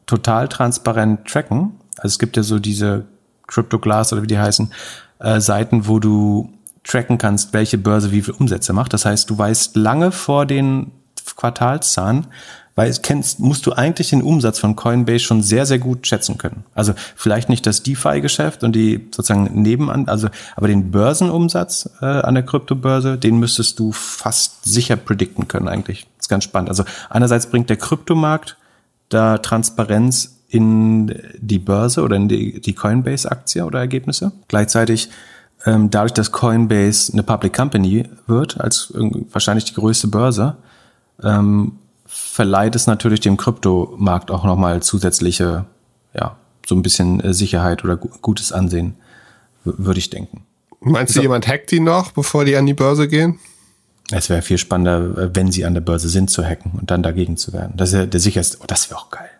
total 0.06 0.48
transparent 0.48 1.26
tracken. 1.26 1.72
Also 1.96 2.14
es 2.14 2.18
gibt 2.18 2.36
ja 2.36 2.42
so 2.42 2.58
diese 2.58 3.04
CryptoGlass 3.46 4.12
oder 4.12 4.22
wie 4.22 4.26
die 4.26 4.38
heißen, 4.38 4.72
äh, 5.20 5.40
Seiten, 5.40 5.86
wo 5.86 5.98
du 5.98 6.52
tracken 6.84 7.18
kannst, 7.18 7.52
welche 7.52 7.78
Börse 7.78 8.10
wie 8.10 8.22
viel 8.22 8.34
Umsätze 8.34 8.72
macht. 8.72 8.92
Das 8.92 9.04
heißt, 9.04 9.30
du 9.30 9.38
weißt 9.38 9.76
lange 9.76 10.10
vor 10.10 10.46
den 10.46 10.90
Quartalszahlen, 11.36 12.26
weil 12.74 12.92
kennst, 13.02 13.38
musst 13.40 13.66
du 13.66 13.72
eigentlich 13.72 14.10
den 14.10 14.22
Umsatz 14.22 14.58
von 14.58 14.76
Coinbase 14.76 15.20
schon 15.20 15.42
sehr, 15.42 15.66
sehr 15.66 15.78
gut 15.78 16.06
schätzen 16.06 16.38
können. 16.38 16.64
Also 16.74 16.94
vielleicht 17.16 17.48
nicht 17.48 17.66
das 17.66 17.82
DeFi-Geschäft 17.82 18.64
und 18.64 18.74
die 18.74 19.08
sozusagen 19.14 19.60
nebenan, 19.60 20.08
also 20.08 20.28
aber 20.56 20.68
den 20.68 20.90
Börsenumsatz 20.90 21.90
äh, 22.00 22.06
an 22.06 22.34
der 22.34 22.44
Kryptobörse, 22.44 23.18
den 23.18 23.38
müsstest 23.38 23.78
du 23.78 23.92
fast 23.92 24.64
sicher 24.64 24.96
predikten 24.96 25.48
können 25.48 25.68
eigentlich. 25.68 26.06
Das 26.16 26.26
ist 26.26 26.28
ganz 26.28 26.44
spannend. 26.44 26.70
Also 26.70 26.84
einerseits 27.10 27.46
bringt 27.46 27.68
der 27.68 27.76
Kryptomarkt 27.76 28.56
da 29.10 29.38
Transparenz 29.38 30.38
in 30.48 31.14
die 31.38 31.58
Börse 31.58 32.02
oder 32.02 32.16
in 32.16 32.28
die, 32.28 32.60
die 32.60 32.74
Coinbase-Aktie 32.74 33.64
oder 33.64 33.80
Ergebnisse. 33.80 34.32
Gleichzeitig 34.48 35.10
ähm, 35.64 35.90
dadurch, 35.90 36.12
dass 36.12 36.32
Coinbase 36.32 37.12
eine 37.12 37.22
Public 37.22 37.54
Company 37.54 38.08
wird, 38.26 38.60
als 38.60 38.92
wahrscheinlich 38.94 39.64
die 39.64 39.74
größte 39.74 40.08
Börse, 40.08 40.56
ähm, 41.22 41.78
verleiht 42.06 42.74
es 42.76 42.86
natürlich 42.86 43.20
dem 43.20 43.36
Kryptomarkt 43.36 44.30
auch 44.30 44.44
nochmal 44.44 44.82
zusätzliche, 44.82 45.64
ja, 46.14 46.36
so 46.66 46.74
ein 46.74 46.82
bisschen 46.82 47.20
äh, 47.20 47.34
Sicherheit 47.34 47.84
oder 47.84 47.96
gutes 47.96 48.52
Ansehen, 48.52 48.94
würde 49.64 49.98
ich 49.98 50.10
denken. 50.10 50.44
Meinst 50.80 51.16
du, 51.16 51.22
jemand 51.22 51.46
hackt 51.46 51.70
die 51.70 51.80
noch, 51.80 52.12
bevor 52.12 52.44
die 52.44 52.56
an 52.56 52.66
die 52.66 52.74
Börse 52.74 53.08
gehen? 53.08 53.38
Es 54.10 54.28
wäre 54.28 54.42
viel 54.42 54.58
spannender, 54.58 55.22
äh, 55.22 55.30
wenn 55.34 55.52
sie 55.52 55.64
an 55.64 55.74
der 55.74 55.80
Börse 55.80 56.08
sind, 56.08 56.30
zu 56.30 56.44
hacken 56.44 56.72
und 56.78 56.90
dann 56.90 57.02
dagegen 57.02 57.36
zu 57.36 57.52
werden. 57.52 57.72
Das 57.76 57.90
ist 57.90 57.94
ja 57.94 58.06
der 58.06 58.20
sicherste. 58.20 58.58
Oh, 58.60 58.64
das 58.66 58.90
wäre 58.90 59.00
auch 59.00 59.10
geil. 59.10 59.30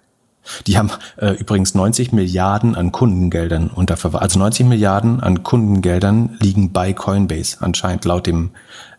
Die 0.66 0.76
haben 0.76 0.90
äh, 1.16 1.34
übrigens 1.34 1.74
90 1.74 2.12
Milliarden 2.12 2.74
an 2.74 2.90
Kundengeldern 2.90 3.68
unterverwaltet. 3.68 4.22
Also 4.30 4.38
90 4.40 4.66
Milliarden 4.66 5.20
an 5.20 5.42
Kundengeldern 5.42 6.36
liegen 6.40 6.72
bei 6.72 6.92
Coinbase 6.92 7.58
anscheinend 7.60 8.04
laut 8.04 8.26
dem 8.26 8.50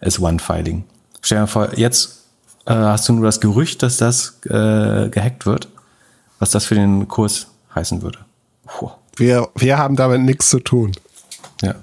S1-Filing. 0.01 0.85
Stell 1.21 1.41
dir 1.41 1.47
vor, 1.47 1.77
jetzt 1.77 2.22
äh, 2.65 2.73
hast 2.73 3.07
du 3.09 3.13
nur 3.13 3.25
das 3.25 3.39
Gerücht, 3.39 3.83
dass 3.83 3.97
das 3.97 4.39
äh, 4.45 5.09
gehackt 5.09 5.45
wird, 5.45 5.67
was 6.39 6.51
das 6.51 6.65
für 6.65 6.75
den 6.75 7.07
Kurs 7.07 7.47
heißen 7.75 8.01
würde. 8.01 8.19
Puh. 8.65 8.91
Wir, 9.15 9.49
wir 9.55 9.77
haben 9.77 9.95
damit 9.95 10.21
nichts 10.21 10.49
zu 10.49 10.59
tun. 10.59 10.93
Ja. 11.61 11.75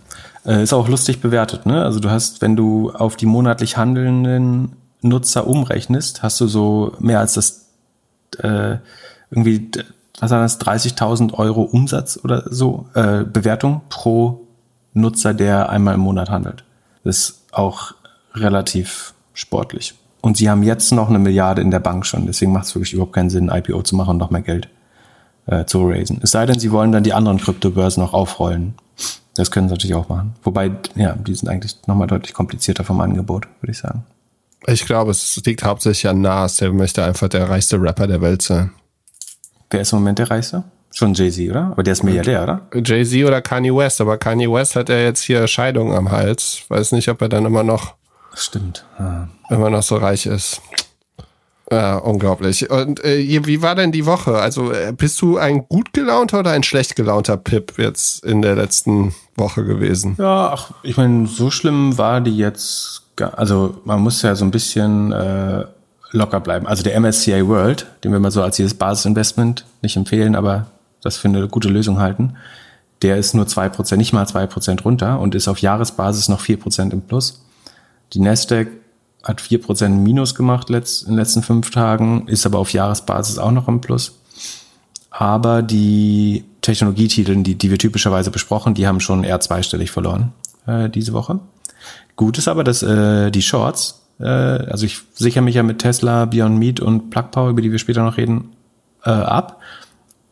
Äh, 0.44 0.62
ist 0.62 0.72
auch 0.72 0.88
lustig 0.88 1.20
bewertet, 1.20 1.66
ne? 1.66 1.84
Also 1.84 2.00
du 2.00 2.10
hast, 2.10 2.40
wenn 2.40 2.56
du 2.56 2.90
auf 2.92 3.16
die 3.16 3.26
monatlich 3.26 3.76
handelnden 3.76 4.76
Nutzer 5.02 5.46
umrechnest, 5.46 6.22
hast 6.22 6.40
du 6.40 6.46
so 6.46 6.96
mehr 6.98 7.20
als 7.20 7.34
das 7.34 7.66
äh, 8.38 8.78
irgendwie, 9.30 9.70
was 10.18 10.30
war 10.30 10.40
das, 10.40 10.60
30.000 10.60 11.34
Euro 11.34 11.62
Umsatz 11.62 12.18
oder 12.22 12.44
so, 12.50 12.86
äh, 12.94 13.24
Bewertung 13.24 13.82
pro 13.88 14.46
Nutzer, 14.92 15.34
der 15.34 15.68
einmal 15.68 15.94
im 15.94 16.00
Monat 16.00 16.30
handelt. 16.30 16.64
Das 17.04 17.18
ist 17.18 17.40
auch 17.52 17.92
relativ 18.34 19.14
sportlich. 19.34 19.94
Und 20.20 20.36
sie 20.36 20.50
haben 20.50 20.62
jetzt 20.62 20.92
noch 20.92 21.08
eine 21.08 21.18
Milliarde 21.18 21.62
in 21.62 21.70
der 21.70 21.80
Bank 21.80 22.04
schon, 22.06 22.26
deswegen 22.26 22.52
macht 22.52 22.66
es 22.66 22.74
wirklich 22.74 22.92
überhaupt 22.92 23.14
keinen 23.14 23.30
Sinn, 23.30 23.48
ein 23.48 23.62
IPO 23.62 23.82
zu 23.82 23.96
machen 23.96 24.10
und 24.10 24.18
noch 24.18 24.30
mehr 24.30 24.42
Geld 24.42 24.68
äh, 25.46 25.64
zu 25.64 25.88
raisen. 25.88 26.20
Es 26.22 26.30
sei 26.30 26.46
denn, 26.46 26.58
sie 26.58 26.72
wollen 26.72 26.92
dann 26.92 27.02
die 27.02 27.14
anderen 27.14 27.38
Kryptobörsen 27.38 28.02
noch 28.02 28.12
aufrollen. 28.12 28.74
Das 29.34 29.50
können 29.50 29.68
sie 29.68 29.74
natürlich 29.74 29.94
auch 29.94 30.08
machen. 30.08 30.34
Wobei, 30.42 30.72
ja, 30.96 31.14
die 31.14 31.34
sind 31.34 31.48
eigentlich 31.48 31.76
nochmal 31.86 32.08
deutlich 32.08 32.34
komplizierter 32.34 32.84
vom 32.84 33.00
Angebot, 33.00 33.46
würde 33.60 33.72
ich 33.72 33.78
sagen. 33.78 34.04
Ich 34.66 34.84
glaube, 34.84 35.10
es 35.10 35.40
liegt 35.44 35.64
hauptsächlich 35.64 36.08
an 36.08 36.20
Nas. 36.20 36.56
Der 36.56 36.72
möchte 36.72 37.04
einfach 37.04 37.28
der 37.28 37.48
reichste 37.48 37.80
Rapper 37.80 38.06
der 38.06 38.20
Welt 38.20 38.42
sein. 38.42 38.72
Wer 39.70 39.80
ist 39.80 39.92
im 39.92 40.00
Moment 40.00 40.18
der 40.18 40.30
reichste? 40.30 40.64
Schon 40.92 41.14
Jay-Z, 41.14 41.50
oder? 41.50 41.66
Aber 41.66 41.82
der 41.82 41.92
ist 41.92 42.02
Milliardär, 42.02 42.42
oder? 42.42 42.62
Jay-Z 42.74 43.24
oder 43.24 43.40
Kanye 43.40 43.74
West. 43.74 44.00
Aber 44.00 44.18
Kanye 44.18 44.52
West 44.52 44.76
hat 44.76 44.88
ja 44.88 44.98
jetzt 44.98 45.22
hier 45.22 45.46
Scheidung 45.46 45.94
am 45.94 46.10
Hals. 46.10 46.64
Weiß 46.68 46.92
nicht, 46.92 47.08
ob 47.08 47.22
er 47.22 47.28
dann 47.28 47.46
immer 47.46 47.62
noch. 47.62 47.94
Stimmt. 48.34 48.84
Ja. 48.98 49.28
Immer 49.48 49.70
noch 49.70 49.82
so 49.82 49.96
reich 49.96 50.26
ist. 50.26 50.60
Ja, 51.72 51.98
unglaublich. 51.98 52.68
Und 52.68 53.04
äh, 53.04 53.46
wie 53.46 53.62
war 53.62 53.76
denn 53.76 53.92
die 53.92 54.04
Woche? 54.04 54.38
Also 54.38 54.72
äh, 54.72 54.92
bist 54.92 55.22
du 55.22 55.38
ein 55.38 55.68
gut 55.68 55.92
gelaunter 55.92 56.40
oder 56.40 56.50
ein 56.50 56.64
schlecht 56.64 56.96
gelaunter 56.96 57.36
Pip 57.36 57.74
jetzt 57.78 58.24
in 58.24 58.42
der 58.42 58.56
letzten 58.56 59.14
Woche 59.36 59.64
gewesen? 59.64 60.16
Ja, 60.18 60.50
ach, 60.52 60.72
ich 60.82 60.96
meine, 60.96 61.28
so 61.28 61.50
schlimm 61.50 61.96
war 61.96 62.20
die 62.20 62.36
jetzt. 62.36 63.02
Gar, 63.14 63.38
also 63.38 63.78
man 63.84 64.00
muss 64.00 64.22
ja 64.22 64.34
so 64.34 64.44
ein 64.44 64.50
bisschen 64.50 65.12
äh, 65.12 65.64
locker 66.10 66.40
bleiben. 66.40 66.66
Also 66.66 66.82
der 66.82 66.98
MSCI 66.98 67.46
World, 67.46 67.86
den 68.02 68.10
wir 68.10 68.18
mal 68.18 68.32
so 68.32 68.42
als 68.42 68.58
jedes 68.58 68.74
Basisinvestment 68.74 69.64
nicht 69.82 69.96
empfehlen, 69.96 70.34
aber 70.34 70.66
das 71.02 71.18
für 71.18 71.28
eine 71.28 71.46
gute 71.46 71.68
Lösung 71.68 72.00
halten, 72.00 72.36
der 73.02 73.16
ist 73.16 73.34
nur 73.34 73.46
zwei 73.46 73.68
Prozent, 73.68 74.00
nicht 74.00 74.12
mal 74.12 74.26
zwei 74.26 74.46
Prozent 74.46 74.84
runter 74.84 75.20
und 75.20 75.36
ist 75.36 75.46
auf 75.46 75.58
Jahresbasis 75.58 76.28
noch 76.28 76.40
vier 76.40 76.58
Prozent 76.58 76.92
im 76.92 77.02
Plus. 77.02 77.42
Die 78.12 78.20
Nasdaq 78.20 78.68
hat 79.22 79.40
vier 79.40 79.60
Prozent 79.60 80.02
Minus 80.02 80.34
gemacht 80.34 80.70
letzt, 80.70 81.02
in 81.02 81.10
den 81.10 81.18
letzten 81.18 81.42
fünf 81.42 81.70
Tagen, 81.70 82.26
ist 82.26 82.46
aber 82.46 82.58
auf 82.58 82.72
Jahresbasis 82.72 83.38
auch 83.38 83.50
noch 83.50 83.68
im 83.68 83.80
Plus. 83.80 84.18
Aber 85.10 85.62
die 85.62 86.44
Technologietitel, 86.62 87.42
die, 87.42 87.54
die 87.56 87.70
wir 87.70 87.78
typischerweise 87.78 88.30
besprochen, 88.30 88.74
die 88.74 88.86
haben 88.86 89.00
schon 89.00 89.24
eher 89.24 89.40
zweistellig 89.40 89.90
verloren 89.90 90.32
äh, 90.66 90.88
diese 90.88 91.12
Woche. 91.12 91.40
Gut 92.16 92.38
ist 92.38 92.48
aber, 92.48 92.64
dass 92.64 92.82
äh, 92.82 93.30
die 93.30 93.42
Shorts, 93.42 94.02
äh, 94.18 94.24
also 94.24 94.86
ich 94.86 95.00
sichere 95.14 95.42
mich 95.42 95.54
ja 95.54 95.62
mit 95.62 95.80
Tesla, 95.80 96.26
Beyond 96.26 96.58
Meat 96.58 96.80
und 96.80 97.10
Plug 97.10 97.30
Power, 97.30 97.50
über 97.50 97.62
die 97.62 97.72
wir 97.72 97.78
später 97.78 98.02
noch 98.02 98.16
reden, 98.16 98.52
äh, 99.04 99.10
ab. 99.10 99.60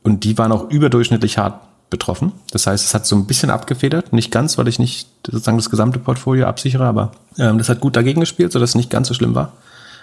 Und 0.02 0.24
die 0.24 0.38
waren 0.38 0.52
auch 0.52 0.70
überdurchschnittlich 0.70 1.38
hart 1.38 1.67
betroffen. 1.90 2.32
Das 2.50 2.66
heißt, 2.66 2.84
es 2.84 2.94
hat 2.94 3.06
so 3.06 3.16
ein 3.16 3.26
bisschen 3.26 3.50
abgefedert. 3.50 4.12
Nicht 4.12 4.30
ganz, 4.30 4.58
weil 4.58 4.68
ich 4.68 4.78
nicht 4.78 5.08
sozusagen 5.26 5.56
das 5.56 5.70
gesamte 5.70 5.98
Portfolio 5.98 6.46
absichere, 6.46 6.84
aber 6.84 7.12
ähm, 7.38 7.58
das 7.58 7.68
hat 7.68 7.80
gut 7.80 7.96
dagegen 7.96 8.20
gespielt, 8.20 8.52
sodass 8.52 8.70
es 8.70 8.74
nicht 8.74 8.90
ganz 8.90 9.08
so 9.08 9.14
schlimm 9.14 9.34
war. 9.34 9.52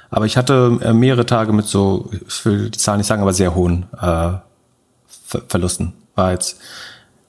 Aber 0.09 0.25
ich 0.25 0.37
hatte 0.37 0.79
äh, 0.81 0.93
mehrere 0.93 1.25
Tage 1.25 1.53
mit 1.53 1.65
so, 1.65 2.09
ich 2.27 2.45
will 2.45 2.69
die 2.69 2.77
Zahlen 2.77 2.99
nicht 2.99 3.07
sagen, 3.07 3.21
aber 3.21 3.33
sehr 3.33 3.55
hohen 3.55 3.85
äh, 3.93 4.33
Ver 5.27 5.41
Verlusten. 5.47 5.93
War 6.15 6.31
jetzt 6.31 6.59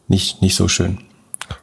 nicht, 0.09 0.43
nicht 0.43 0.55
so 0.55 0.69
schön. 0.69 0.99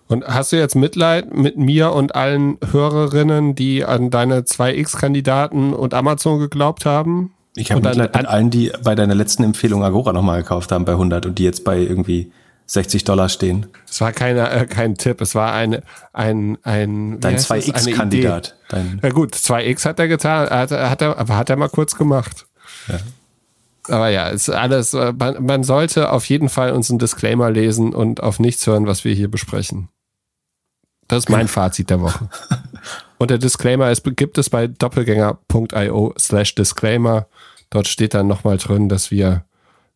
Und 0.08 0.26
hast 0.26 0.52
du 0.52 0.58
jetzt 0.58 0.76
Mitleid 0.76 1.34
mit 1.34 1.58
mir 1.58 1.94
und 1.94 2.16
allen 2.16 2.58
Hörerinnen, 2.72 3.56
die 3.56 3.86
an 3.86 4.10
deine 4.10 4.42
2X-Kandidaten 4.42 5.74
und 5.74 5.94
Amazon 5.94 6.40
geglaubt 6.40 6.86
haben? 6.86 7.34
Ich 7.56 7.72
habe 7.72 7.82
Mitleid 7.82 8.16
mit 8.16 8.26
allen, 8.28 8.50
die 8.50 8.72
bei 8.84 8.96
deiner 8.96 9.16
letzten 9.16 9.44
Empfehlung 9.44 9.84
Agora 9.84 10.14
nochmal 10.14 10.42
gekauft 10.42 10.72
haben 10.72 10.86
bei 10.86 10.94
100 10.94 11.26
und 11.26 11.40
die 11.40 11.44
jetzt 11.44 11.64
bei 11.64 11.80
irgendwie 11.80 12.32
60 12.66 13.04
Dollar 13.04 13.30
stehen. 13.30 13.68
Es 13.90 14.02
war 14.02 14.12
keine, 14.12 14.50
äh, 14.50 14.66
kein 14.66 14.96
Tipp, 14.96 15.22
es 15.22 15.36
war 15.36 15.54
eine, 15.54 15.84
ein, 16.14 16.58
ein, 16.64 17.20
Dein 17.20 17.38
2X-Kandidat. 17.38 18.56
Ja 19.02 19.10
gut, 19.10 19.36
2X 19.36 19.86
hat 19.86 20.00
er 20.00 20.08
getan, 20.08 20.50
hat, 20.50 20.72
hat 20.72 21.02
er, 21.02 21.18
aber 21.18 21.38
hat 21.38 21.50
er 21.50 21.56
mal 21.56 21.70
kurz 21.70 21.96
gemacht. 21.96 22.48
Ja. 22.88 23.00
Aber 23.90 24.10
ja, 24.10 24.30
ist 24.30 24.50
alles, 24.50 24.94
äh, 24.94 25.14
man, 25.18 25.44
man 25.46 25.64
sollte 25.64 26.12
auf 26.12 26.26
jeden 26.26 26.50
Fall 26.50 26.72
unseren 26.72 27.00
Disclaimer 27.00 27.52
lesen 27.52 27.94
und 27.94 28.24
auf 28.24 28.40
nichts 28.40 28.66
hören, 28.66 28.88
was 28.88 29.04
wir 29.04 29.14
hier 29.14 29.30
besprechen. 29.30 29.90
Das 31.08 31.26
ist 31.26 31.30
mein 31.30 31.48
Fazit 31.50 31.90
der 31.90 32.02
Woche. 32.02 32.30
Und 33.18 33.30
der 33.30 33.38
Disclaimer 33.38 33.92
ist, 33.92 34.04
gibt 34.16 34.38
es 34.38 34.50
bei 34.50 34.68
doppelgänger.io 34.68 36.14
slash 36.18 36.56
Disclaimer. 36.56 37.28
Dort 37.70 37.88
steht 37.88 38.14
dann 38.14 38.28
nochmal 38.28 38.58
drin, 38.58 38.88
dass 38.88 39.12
wir 39.12 39.46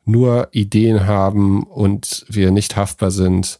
nur 0.07 0.49
Ideen 0.51 1.05
haben 1.05 1.63
und 1.63 2.25
wir 2.29 2.51
nicht 2.51 2.75
haftbar 2.75 3.11
sind 3.11 3.59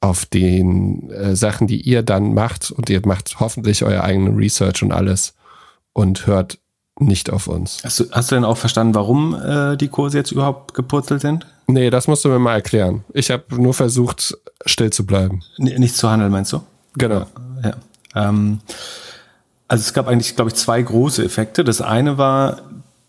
auf 0.00 0.26
den 0.26 1.10
äh, 1.10 1.34
Sachen, 1.34 1.66
die 1.66 1.80
ihr 1.80 2.02
dann 2.02 2.34
macht. 2.34 2.70
Und 2.70 2.90
ihr 2.90 3.00
macht 3.06 3.40
hoffentlich 3.40 3.84
euer 3.84 4.02
eigenen 4.02 4.36
Research 4.36 4.82
und 4.82 4.92
alles 4.92 5.34
und 5.92 6.26
hört 6.26 6.58
nicht 6.98 7.30
auf 7.30 7.48
uns. 7.48 7.78
Hast 7.82 8.00
du, 8.00 8.04
hast 8.12 8.30
du 8.30 8.36
denn 8.36 8.44
auch 8.44 8.56
verstanden, 8.56 8.94
warum 8.94 9.34
äh, 9.34 9.76
die 9.76 9.88
Kurse 9.88 10.18
jetzt 10.18 10.30
überhaupt 10.30 10.74
gepurzelt 10.74 11.22
sind? 11.22 11.46
Nee, 11.66 11.90
das 11.90 12.06
musst 12.06 12.24
du 12.24 12.28
mir 12.28 12.38
mal 12.38 12.54
erklären. 12.54 13.04
Ich 13.14 13.30
habe 13.30 13.44
nur 13.60 13.74
versucht, 13.74 14.36
still 14.66 14.90
zu 14.90 15.06
bleiben. 15.06 15.42
N 15.56 15.64
nicht 15.80 15.96
zu 15.96 16.10
handeln, 16.10 16.30
meinst 16.30 16.52
du? 16.52 16.60
Genau. 16.96 17.26
Ja. 17.62 17.74
Ähm, 18.14 18.60
also 19.66 19.82
es 19.82 19.94
gab 19.94 20.06
eigentlich, 20.06 20.36
glaube 20.36 20.50
ich, 20.50 20.56
zwei 20.56 20.80
große 20.82 21.24
Effekte. 21.24 21.64
Das 21.64 21.80
eine 21.80 22.18
war, 22.18 22.60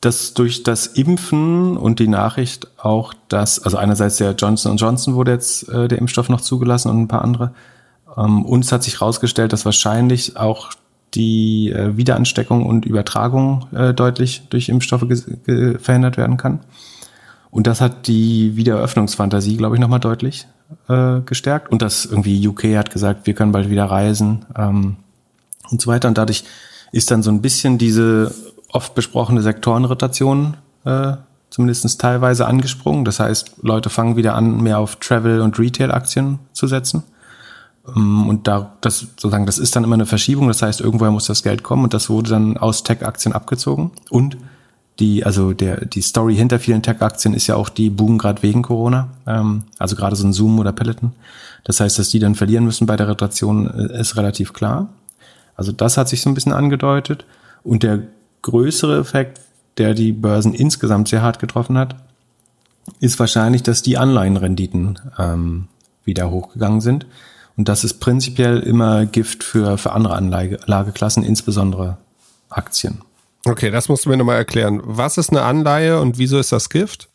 dass 0.05 0.33
durch 0.33 0.63
das 0.63 0.87
Impfen 0.87 1.77
und 1.77 1.99
die 1.99 2.07
Nachricht 2.07 2.67
auch, 2.77 3.13
dass, 3.27 3.59
also 3.59 3.77
einerseits 3.77 4.17
der 4.17 4.31
Johnson 4.31 4.77
Johnson 4.77 5.15
wurde 5.15 5.31
jetzt 5.31 5.67
äh, 5.69 5.87
der 5.87 5.97
Impfstoff 5.97 6.29
noch 6.29 6.41
zugelassen 6.41 6.89
und 6.89 7.01
ein 7.01 7.07
paar 7.07 7.23
andere. 7.23 7.51
Ähm, 8.15 8.45
uns 8.45 8.71
hat 8.71 8.83
sich 8.83 8.99
herausgestellt, 8.99 9.51
dass 9.51 9.65
wahrscheinlich 9.65 10.37
auch 10.37 10.71
die 11.15 11.71
äh, 11.71 11.97
Wiederansteckung 11.97 12.65
und 12.65 12.85
Übertragung 12.85 13.67
äh, 13.73 13.93
deutlich 13.93 14.43
durch 14.49 14.69
Impfstoffe 14.69 15.05
verhindert 15.79 16.17
werden 16.17 16.37
kann. 16.37 16.59
Und 17.49 17.67
das 17.67 17.79
hat 17.81 18.07
die 18.07 18.57
Wiedereröffnungsfantasie, 18.57 19.57
glaube 19.57 19.75
ich, 19.75 19.79
nochmal 19.79 20.01
deutlich 20.01 20.45
äh, 20.89 21.21
gestärkt. 21.21 21.71
Und 21.71 21.81
das 21.81 22.05
irgendwie 22.05 22.45
UK 22.47 22.75
hat 22.75 22.91
gesagt, 22.91 23.25
wir 23.27 23.33
können 23.33 23.53
bald 23.53 23.69
wieder 23.69 23.85
reisen 23.85 24.45
ähm, 24.57 24.97
und 25.71 25.81
so 25.81 25.89
weiter. 25.89 26.09
Und 26.09 26.17
dadurch 26.17 26.43
ist 26.91 27.11
dann 27.11 27.23
so 27.23 27.31
ein 27.31 27.41
bisschen 27.41 27.77
diese 27.77 28.33
oft 28.71 28.95
besprochene 28.95 29.41
Sektorenrotation 29.41 30.57
äh, 30.85 31.13
zumindest 31.49 32.01
teilweise 32.01 32.47
angesprungen. 32.47 33.05
Das 33.05 33.19
heißt, 33.19 33.57
Leute 33.61 33.89
fangen 33.89 34.17
wieder 34.17 34.35
an, 34.35 34.61
mehr 34.61 34.79
auf 34.79 34.97
Travel- 34.97 35.41
und 35.41 35.57
Retail-Aktien 35.57 36.39
zu 36.51 36.67
setzen. 36.67 37.03
Ähm, 37.87 38.27
und 38.27 38.47
da, 38.47 38.73
das 38.81 38.99
sozusagen, 38.99 39.45
das 39.45 39.57
ist 39.57 39.75
dann 39.75 39.83
immer 39.83 39.95
eine 39.95 40.05
Verschiebung. 40.05 40.47
Das 40.47 40.61
heißt, 40.61 40.81
irgendwoher 40.81 41.11
muss 41.11 41.27
das 41.27 41.43
Geld 41.43 41.63
kommen 41.63 41.83
und 41.83 41.93
das 41.93 42.09
wurde 42.09 42.31
dann 42.31 42.57
aus 42.57 42.83
Tech-Aktien 42.83 43.33
abgezogen. 43.33 43.91
Und 44.09 44.37
die, 44.99 45.25
also 45.25 45.53
der, 45.53 45.85
die 45.85 46.01
Story 46.01 46.35
hinter 46.35 46.59
vielen 46.59 46.81
Tech-Aktien 46.81 47.33
ist 47.33 47.47
ja 47.47 47.55
auch 47.55 47.69
die 47.69 47.89
Boom 47.89 48.17
gerade 48.17 48.43
wegen 48.43 48.61
Corona. 48.61 49.09
Ähm, 49.27 49.63
also 49.77 49.95
gerade 49.95 50.15
so 50.15 50.27
ein 50.27 50.33
Zoom 50.33 50.59
oder 50.59 50.71
Peloton. 50.71 51.13
Das 51.63 51.79
heißt, 51.79 51.99
dass 51.99 52.09
die 52.09 52.19
dann 52.19 52.35
verlieren 52.35 52.65
müssen 52.65 52.85
bei 52.85 52.95
der 52.95 53.07
Rotation, 53.07 53.69
äh, 53.69 53.99
ist 53.99 54.17
relativ 54.17 54.53
klar. 54.53 54.89
Also 55.55 55.71
das 55.71 55.97
hat 55.97 56.09
sich 56.09 56.21
so 56.21 56.29
ein 56.29 56.33
bisschen 56.33 56.53
angedeutet. 56.53 57.25
Und 57.63 57.83
der 57.83 58.03
größere 58.45 58.99
Effekt, 58.99 59.41
der 59.77 59.93
die 59.93 60.11
Börsen 60.11 60.53
insgesamt 60.53 61.07
sehr 61.07 61.21
hart 61.21 61.39
getroffen 61.39 61.77
hat, 61.77 61.95
ist 62.99 63.19
wahrscheinlich, 63.19 63.63
dass 63.63 63.81
die 63.81 63.97
Anleihenrenditen 63.97 64.99
ähm, 65.17 65.67
wieder 66.03 66.29
hochgegangen 66.29 66.79
sind. 66.79 67.07
Und 67.57 67.67
das 67.67 67.83
ist 67.83 67.95
prinzipiell 67.95 68.59
immer 68.59 69.05
Gift 69.07 69.43
für, 69.43 69.77
für 69.77 69.93
andere 69.93 70.15
Anlageklassen, 70.15 71.23
insbesondere 71.23 71.97
Aktien. 72.49 73.01
Okay, 73.45 73.71
das 73.71 73.89
musst 73.89 74.05
du 74.05 74.09
mir 74.09 74.17
nochmal 74.17 74.37
erklären. 74.37 74.81
Was 74.83 75.17
ist 75.17 75.31
eine 75.31 75.41
Anleihe 75.41 75.99
und 75.99 76.17
wieso 76.17 76.37
ist 76.37 76.51
das 76.51 76.69
Gift? 76.69 77.09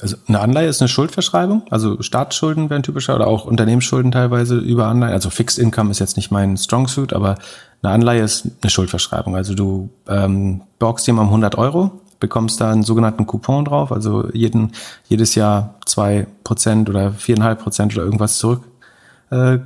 Also 0.00 0.16
eine 0.26 0.40
Anleihe 0.40 0.68
ist 0.68 0.82
eine 0.82 0.88
Schuldverschreibung, 0.88 1.62
also 1.70 2.02
Staatsschulden 2.02 2.68
werden 2.68 2.82
typischer 2.82 3.14
oder 3.14 3.28
auch 3.28 3.44
Unternehmensschulden 3.44 4.10
teilweise 4.10 4.58
über 4.58 4.86
Anleihen. 4.86 5.12
Also 5.12 5.30
Fixed 5.30 5.58
Income 5.58 5.90
ist 5.90 6.00
jetzt 6.00 6.16
nicht 6.16 6.30
mein 6.30 6.56
Strong 6.56 6.88
Suit, 6.88 7.12
aber 7.12 7.36
eine 7.84 7.94
Anleihe 7.94 8.22
ist 8.22 8.48
eine 8.62 8.70
Schuldverschreibung. 8.70 9.36
Also 9.36 9.54
du 9.54 9.90
ähm, 10.08 10.62
borgst 10.78 11.06
jemandem 11.06 11.28
100 11.28 11.56
Euro, 11.56 12.00
bekommst 12.18 12.60
da 12.60 12.72
einen 12.72 12.82
sogenannten 12.82 13.26
Coupon 13.26 13.64
drauf, 13.64 13.92
also 13.92 14.28
jeden, 14.32 14.72
jedes 15.08 15.34
Jahr 15.34 15.74
zwei 15.84 16.26
Prozent 16.44 16.88
oder 16.88 17.12
viereinhalb 17.12 17.62
Prozent 17.62 17.94
oder 17.94 18.04
irgendwas 18.04 18.38
zurück 18.38 18.62
äh. 19.30 19.58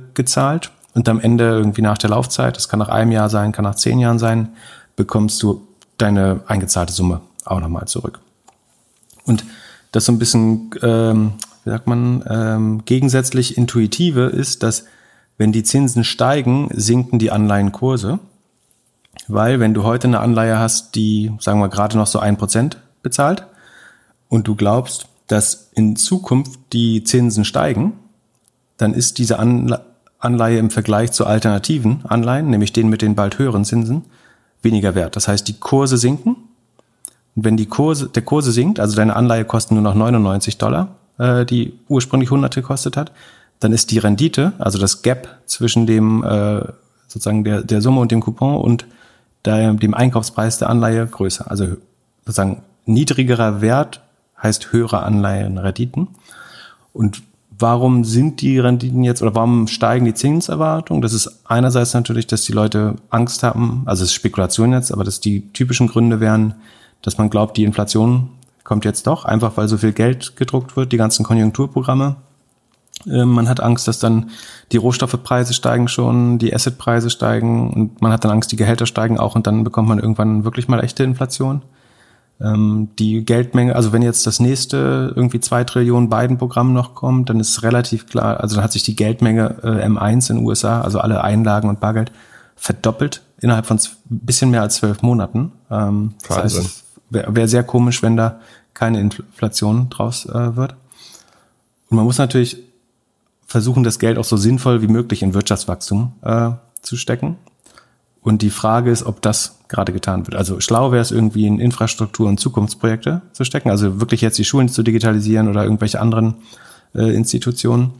Und 0.95 1.07
am 1.07 1.19
Ende 1.19 1.45
irgendwie 1.45 1.81
nach 1.81 1.97
der 1.97 2.09
Laufzeit, 2.09 2.57
das 2.57 2.67
kann 2.67 2.79
nach 2.79 2.89
einem 2.89 3.11
Jahr 3.11 3.29
sein, 3.29 3.51
kann 3.51 3.63
nach 3.63 3.75
zehn 3.75 3.99
Jahren 3.99 4.19
sein, 4.19 4.49
bekommst 4.95 5.41
du 5.43 5.65
deine 5.97 6.41
eingezahlte 6.47 6.91
Summe 6.91 7.21
auch 7.45 7.59
nochmal 7.59 7.87
zurück. 7.87 8.19
Und 9.25 9.45
das 9.91 10.05
so 10.05 10.11
ein 10.11 10.19
bisschen, 10.19 10.71
ähm, 10.81 11.33
wie 11.63 11.69
sagt 11.69 11.87
man, 11.87 12.23
ähm, 12.27 12.85
gegensätzlich 12.85 13.57
intuitive 13.57 14.25
ist, 14.25 14.63
dass 14.63 14.85
wenn 15.39 15.53
die 15.53 15.63
Zinsen 15.63 16.03
steigen, 16.03 16.69
sinken 16.71 17.17
die 17.17 17.31
Anleihenkurse. 17.31 18.19
Weil 19.27 19.59
wenn 19.59 19.73
du 19.73 19.83
heute 19.83 20.07
eine 20.07 20.19
Anleihe 20.19 20.59
hast, 20.59 20.95
die, 20.95 21.31
sagen 21.39 21.61
wir, 21.61 21.69
gerade 21.69 21.97
noch 21.97 22.07
so 22.07 22.19
ein 22.19 22.37
Prozent 22.37 22.77
bezahlt 23.01 23.45
und 24.27 24.47
du 24.47 24.55
glaubst, 24.55 25.07
dass 25.27 25.71
in 25.73 25.95
Zukunft 25.95 26.59
die 26.73 27.03
Zinsen 27.05 27.45
steigen, 27.45 27.93
dann 28.77 28.93
ist 28.93 29.17
diese 29.17 29.39
Anleihe 29.39 30.59
im 30.59 30.71
Vergleich 30.71 31.13
zu 31.13 31.25
alternativen 31.25 32.01
Anleihen, 32.05 32.49
nämlich 32.49 32.73
denen 32.73 32.89
mit 32.89 33.01
den 33.01 33.15
bald 33.15 33.39
höheren 33.39 33.63
Zinsen, 33.63 34.03
weniger 34.61 34.93
wert. 34.93 35.15
Das 35.15 35.29
heißt, 35.29 35.47
die 35.47 35.57
Kurse 35.57 35.97
sinken. 35.97 36.35
Und 37.35 37.45
wenn 37.45 37.55
die 37.55 37.67
Kurse, 37.67 38.09
der 38.09 38.23
Kurse 38.23 38.51
sinkt, 38.51 38.79
also 38.79 38.97
deine 38.97 39.15
Anleihe 39.15 39.45
kostet 39.45 39.71
nur 39.71 39.83
noch 39.83 39.95
99 39.95 40.57
Dollar, 40.57 40.95
äh, 41.17 41.45
die 41.45 41.79
ursprünglich 41.87 42.29
100 42.29 42.55
gekostet 42.55 42.97
hat, 42.97 43.13
dann 43.59 43.73
ist 43.73 43.91
die 43.91 43.97
Rendite, 43.97 44.53
also 44.57 44.79
das 44.79 45.01
Gap 45.01 45.39
zwischen 45.45 45.85
dem 45.85 46.23
äh, 46.23 46.61
sozusagen 47.07 47.43
der, 47.43 47.63
der 47.63 47.81
Summe 47.81 47.99
und 47.99 48.11
dem 48.11 48.21
Coupon 48.21 48.55
und 48.55 48.85
der, 49.45 49.73
dem 49.73 49.93
Einkaufspreis 49.93 50.57
der 50.57 50.69
Anleihe 50.69 51.05
größer. 51.05 51.49
Also 51.49 51.77
sozusagen 52.25 52.61
niedrigerer 52.85 53.61
Wert 53.61 54.01
heißt 54.41 54.71
höhere 54.71 55.03
Anleihenrenditen. 55.03 56.07
Und 56.93 57.21
warum 57.57 58.05
sind 58.05 58.41
die 58.41 58.59
Renditen 58.59 59.03
jetzt 59.03 59.21
oder 59.21 59.35
warum 59.35 59.67
steigen 59.67 60.05
die 60.05 60.13
Zinserwartungen? 60.13 61.01
Das 61.01 61.13
ist 61.13 61.41
einerseits 61.45 61.93
natürlich, 61.93 62.27
dass 62.27 62.43
die 62.43 62.53
Leute 62.53 62.95
Angst 63.09 63.43
haben, 63.43 63.83
also 63.85 64.03
es 64.03 64.09
ist 64.09 64.15
Spekulation 64.15 64.71
jetzt, 64.71 64.91
aber 64.91 65.03
dass 65.03 65.19
die 65.19 65.51
typischen 65.51 65.87
Gründe 65.87 66.19
wären, 66.19 66.55
dass 67.01 67.17
man 67.17 67.29
glaubt, 67.29 67.57
die 67.57 67.63
Inflation 67.63 68.29
kommt 68.63 68.85
jetzt 68.85 69.07
doch, 69.07 69.25
einfach 69.25 69.57
weil 69.57 69.67
so 69.67 69.77
viel 69.77 69.93
Geld 69.93 70.35
gedruckt 70.35 70.75
wird, 70.77 70.91
die 70.91 70.97
ganzen 70.97 71.25
Konjunkturprogramme. 71.25 72.15
Ähm, 73.07 73.29
man 73.29 73.47
hat 73.47 73.59
Angst, 73.59 73.87
dass 73.87 73.99
dann 73.99 74.29
die 74.71 74.77
Rohstoffepreise 74.77 75.53
steigen 75.53 75.87
schon, 75.87 76.37
die 76.37 76.53
Assetpreise 76.53 77.09
steigen 77.09 77.71
und 77.71 78.01
man 78.01 78.11
hat 78.11 78.23
dann 78.23 78.31
Angst, 78.31 78.51
die 78.51 78.55
Gehälter 78.55 78.85
steigen 78.85 79.19
auch 79.19 79.35
und 79.35 79.47
dann 79.47 79.63
bekommt 79.63 79.87
man 79.87 79.99
irgendwann 79.99 80.43
wirklich 80.43 80.67
mal 80.67 80.83
echte 80.83 81.03
Inflation. 81.03 81.61
Ähm, 82.41 82.89
die 82.97 83.25
Geldmenge, 83.25 83.75
also 83.75 83.91
wenn 83.91 84.01
jetzt 84.01 84.25
das 84.25 84.39
nächste 84.39 85.13
irgendwie 85.15 85.39
zwei 85.39 85.63
Trillionen 85.63 86.09
Biden-Programm 86.09 86.73
noch 86.73 86.95
kommt, 86.95 87.29
dann 87.29 87.39
ist 87.39 87.63
relativ 87.63 88.07
klar, 88.07 88.39
also 88.39 88.55
dann 88.55 88.63
hat 88.63 88.71
sich 88.71 88.83
die 88.83 88.95
Geldmenge 88.95 89.57
äh, 89.63 89.85
M1 89.85 90.29
in 90.29 90.37
den 90.37 90.45
USA, 90.45 90.81
also 90.81 90.99
alle 90.99 91.23
Einlagen 91.23 91.67
und 91.67 91.79
Bargeld, 91.79 92.11
verdoppelt 92.55 93.21
innerhalb 93.41 93.65
von 93.65 93.77
ein 93.77 93.81
bisschen 94.09 94.51
mehr 94.51 94.61
als 94.61 94.75
zwölf 94.75 95.01
Monaten. 95.01 95.51
Ähm, 95.69 96.13
das 96.27 96.37
heißt, 96.37 96.83
wäre 97.09 97.35
wär 97.35 97.47
sehr 97.47 97.63
komisch, 97.63 98.03
wenn 98.03 98.15
da 98.15 98.39
keine 98.73 98.99
Inflation 98.99 99.89
draus 99.89 100.25
äh, 100.25 100.55
wird. 100.55 100.75
Und 101.89 101.97
man 101.97 102.05
muss 102.05 102.17
natürlich 102.17 102.68
versuchen, 103.49 103.83
das 103.83 103.97
Geld 103.97 104.19
auch 104.19 104.23
so 104.23 104.37
sinnvoll 104.37 104.83
wie 104.83 104.87
möglich 104.87 105.23
in 105.23 105.33
Wirtschaftswachstum 105.33 106.13
äh, 106.21 106.51
zu 106.83 106.97
stecken. 106.97 107.37
Und 108.21 108.43
die 108.43 108.51
Frage 108.51 108.91
ist, 108.91 109.03
ob 109.03 109.23
das 109.23 109.57
gerade 109.69 109.91
getan 109.91 110.27
wird. 110.27 110.35
Also 110.35 110.59
schlau 110.59 110.91
wäre 110.91 111.01
es 111.01 111.09
irgendwie 111.09 111.47
in 111.47 111.59
Infrastruktur 111.59 112.27
und 112.27 112.39
Zukunftsprojekte 112.39 113.23
zu 113.33 113.43
stecken, 113.43 113.71
also 113.71 113.99
wirklich 113.99 114.21
jetzt 114.21 114.37
die 114.37 114.45
Schulen 114.45 114.69
zu 114.69 114.83
digitalisieren 114.83 115.47
oder 115.47 115.63
irgendwelche 115.63 115.99
anderen 115.99 116.35
äh, 116.93 117.15
Institutionen 117.15 117.91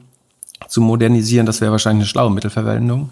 zu 0.68 0.82
modernisieren. 0.82 1.48
Das 1.48 1.62
wäre 1.62 1.72
wahrscheinlich 1.72 2.04
eine 2.04 2.10
schlaue 2.10 2.32
Mittelverwendung. 2.32 3.10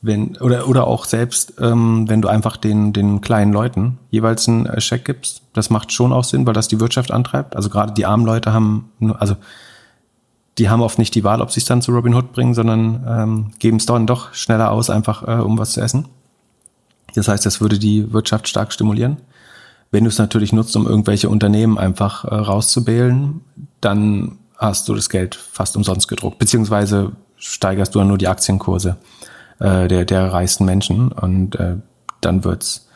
Wenn, 0.00 0.36
oder, 0.38 0.68
oder 0.68 0.86
auch 0.86 1.04
selbst, 1.04 1.54
ähm, 1.60 2.08
wenn 2.08 2.22
du 2.22 2.28
einfach 2.28 2.56
den, 2.56 2.94
den 2.94 3.20
kleinen 3.20 3.52
Leuten 3.52 3.98
jeweils 4.10 4.48
einen 4.48 4.64
äh, 4.64 4.80
Scheck 4.80 5.04
gibst, 5.04 5.42
das 5.52 5.68
macht 5.68 5.92
schon 5.92 6.12
auch 6.12 6.24
Sinn, 6.24 6.46
weil 6.46 6.54
das 6.54 6.68
die 6.68 6.80
Wirtschaft 6.80 7.10
antreibt. 7.10 7.54
Also 7.54 7.68
gerade 7.68 7.92
die 7.92 8.06
armen 8.06 8.24
Leute 8.24 8.52
haben, 8.52 8.92
also 9.18 9.36
die 10.58 10.70
haben 10.70 10.80
oft 10.80 10.98
nicht 10.98 11.14
die 11.14 11.24
Wahl, 11.24 11.40
ob 11.40 11.50
sie 11.50 11.60
es 11.60 11.66
dann 11.66 11.82
zu 11.82 11.92
Robin 11.92 12.14
Hood 12.14 12.32
bringen, 12.32 12.54
sondern 12.54 13.04
ähm, 13.06 13.50
geben 13.58 13.76
es 13.76 13.86
dann 13.86 14.06
doch 14.06 14.32
schneller 14.32 14.70
aus, 14.70 14.88
einfach 14.90 15.26
äh, 15.26 15.42
um 15.42 15.58
was 15.58 15.72
zu 15.72 15.80
essen. 15.80 16.06
Das 17.14 17.28
heißt, 17.28 17.44
das 17.44 17.60
würde 17.60 17.78
die 17.78 18.12
Wirtschaft 18.12 18.48
stark 18.48 18.72
stimulieren. 18.72 19.18
Wenn 19.90 20.04
du 20.04 20.08
es 20.08 20.18
natürlich 20.18 20.52
nutzt, 20.52 20.76
um 20.76 20.86
irgendwelche 20.86 21.28
Unternehmen 21.28 21.78
einfach 21.78 22.24
äh, 22.24 22.34
rauszubählen, 22.34 23.40
dann 23.80 24.38
hast 24.56 24.88
du 24.88 24.94
das 24.94 25.10
Geld 25.10 25.34
fast 25.34 25.76
umsonst 25.76 26.08
gedruckt, 26.08 26.38
beziehungsweise 26.38 27.12
steigerst 27.36 27.94
du 27.94 27.98
dann 27.98 28.08
nur 28.08 28.18
die 28.18 28.28
Aktienkurse 28.28 28.96
äh, 29.58 29.88
der, 29.88 30.04
der 30.04 30.32
reichsten 30.32 30.64
Menschen 30.64 31.12
und 31.12 31.56
äh, 31.56 31.76
dann 32.20 32.44
wird's 32.44 32.88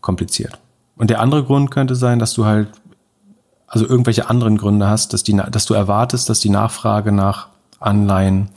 kompliziert. 0.00 0.58
Und 0.96 1.10
der 1.10 1.20
andere 1.20 1.44
Grund 1.44 1.70
könnte 1.70 1.94
sein, 1.94 2.18
dass 2.18 2.34
du 2.34 2.44
halt 2.44 2.68
also 3.68 3.86
irgendwelche 3.86 4.28
anderen 4.28 4.56
Gründe 4.56 4.88
hast, 4.88 5.12
dass, 5.12 5.22
die, 5.22 5.36
dass 5.36 5.66
du 5.66 5.74
erwartest, 5.74 6.28
dass 6.28 6.40
die 6.40 6.48
Nachfrage 6.48 7.12
nach 7.12 7.48
Anleihen 7.78 8.48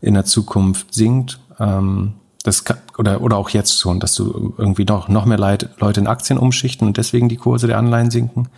in 0.00 0.14
der 0.14 0.24
Zukunft 0.24 0.94
sinkt. 0.94 1.38
Ähm, 1.60 2.14
das 2.42 2.64
kann, 2.64 2.78
oder, 2.96 3.20
oder 3.20 3.36
auch 3.36 3.50
jetzt 3.50 3.78
schon, 3.78 4.00
dass 4.00 4.14
du 4.14 4.54
irgendwie 4.56 4.84
noch, 4.84 5.08
noch 5.08 5.26
mehr 5.26 5.38
Leute 5.38 6.00
in 6.00 6.06
Aktien 6.06 6.38
umschichten 6.38 6.86
und 6.86 6.96
deswegen 6.96 7.28
die 7.28 7.36
Kurse 7.36 7.66
der 7.66 7.78
Anleihen 7.78 8.10
sinken 8.10 8.48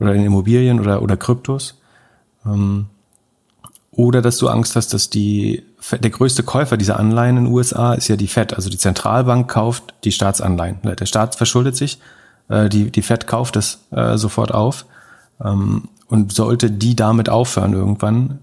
oder 0.00 0.14
in 0.14 0.24
Immobilien 0.24 0.80
oder, 0.80 1.02
oder 1.02 1.16
Kryptos. 1.16 1.80
Ähm, 2.44 2.86
oder 3.92 4.22
dass 4.22 4.38
du 4.38 4.48
Angst 4.48 4.74
hast, 4.74 4.92
dass 4.92 5.08
die, 5.08 5.62
der 5.92 6.10
größte 6.10 6.42
Käufer 6.42 6.76
dieser 6.76 6.98
Anleihen 6.98 7.36
in 7.36 7.44
den 7.44 7.52
USA 7.52 7.94
ist 7.94 8.08
ja 8.08 8.16
die 8.16 8.26
Fed. 8.26 8.54
Also 8.54 8.68
die 8.68 8.78
Zentralbank 8.78 9.48
kauft 9.48 9.94
die 10.02 10.10
Staatsanleihen. 10.10 10.78
Der 10.82 11.06
Staat 11.06 11.36
verschuldet 11.36 11.76
sich, 11.76 12.00
äh, 12.48 12.68
die, 12.68 12.90
die 12.90 13.02
Fed 13.02 13.28
kauft 13.28 13.54
es 13.54 13.84
äh, 13.92 14.16
sofort 14.16 14.52
auf 14.52 14.84
und 15.38 16.32
sollte 16.32 16.70
die 16.70 16.96
damit 16.96 17.28
aufhören 17.28 17.72
irgendwann, 17.72 18.38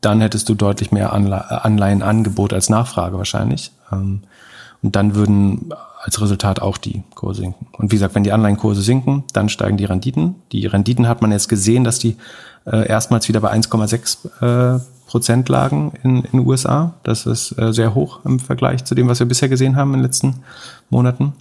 dann 0.00 0.20
hättest 0.20 0.48
du 0.48 0.54
deutlich 0.54 0.92
mehr 0.92 1.12
Anleihenangebot 1.12 2.52
als 2.52 2.68
Nachfrage 2.68 3.16
wahrscheinlich. 3.16 3.72
Ähm, 3.90 4.22
und 4.82 4.96
dann 4.96 5.14
würden 5.14 5.72
als 6.02 6.20
Resultat 6.20 6.60
auch 6.60 6.76
die 6.76 7.04
Kurse 7.14 7.42
sinken. 7.42 7.68
Und 7.78 7.92
wie 7.92 7.96
gesagt, 7.96 8.16
wenn 8.16 8.24
die 8.24 8.32
Anleihenkurse 8.32 8.82
sinken, 8.82 9.22
dann 9.32 9.48
steigen 9.48 9.76
die 9.76 9.84
Renditen. 9.84 10.34
Die 10.50 10.66
Renditen 10.66 11.06
hat 11.06 11.22
man 11.22 11.30
jetzt 11.30 11.48
gesehen, 11.48 11.84
dass 11.84 12.00
die 12.00 12.16
äh, 12.66 12.88
erstmals 12.88 13.28
wieder 13.28 13.40
bei 13.40 13.52
1,6 13.52 14.76
äh, 14.76 14.80
Prozent 15.06 15.48
lagen 15.48 15.92
in 16.02 16.22
den 16.22 16.40
USA. 16.40 16.94
Das 17.04 17.26
ist 17.26 17.56
äh, 17.56 17.72
sehr 17.72 17.94
hoch 17.94 18.24
im 18.24 18.40
Vergleich 18.40 18.84
zu 18.84 18.96
dem, 18.96 19.08
was 19.08 19.20
wir 19.20 19.26
bisher 19.26 19.48
gesehen 19.48 19.76
haben 19.76 19.90
in 19.90 20.00
den 20.00 20.04
letzten 20.04 20.42
Monaten. 20.90 21.34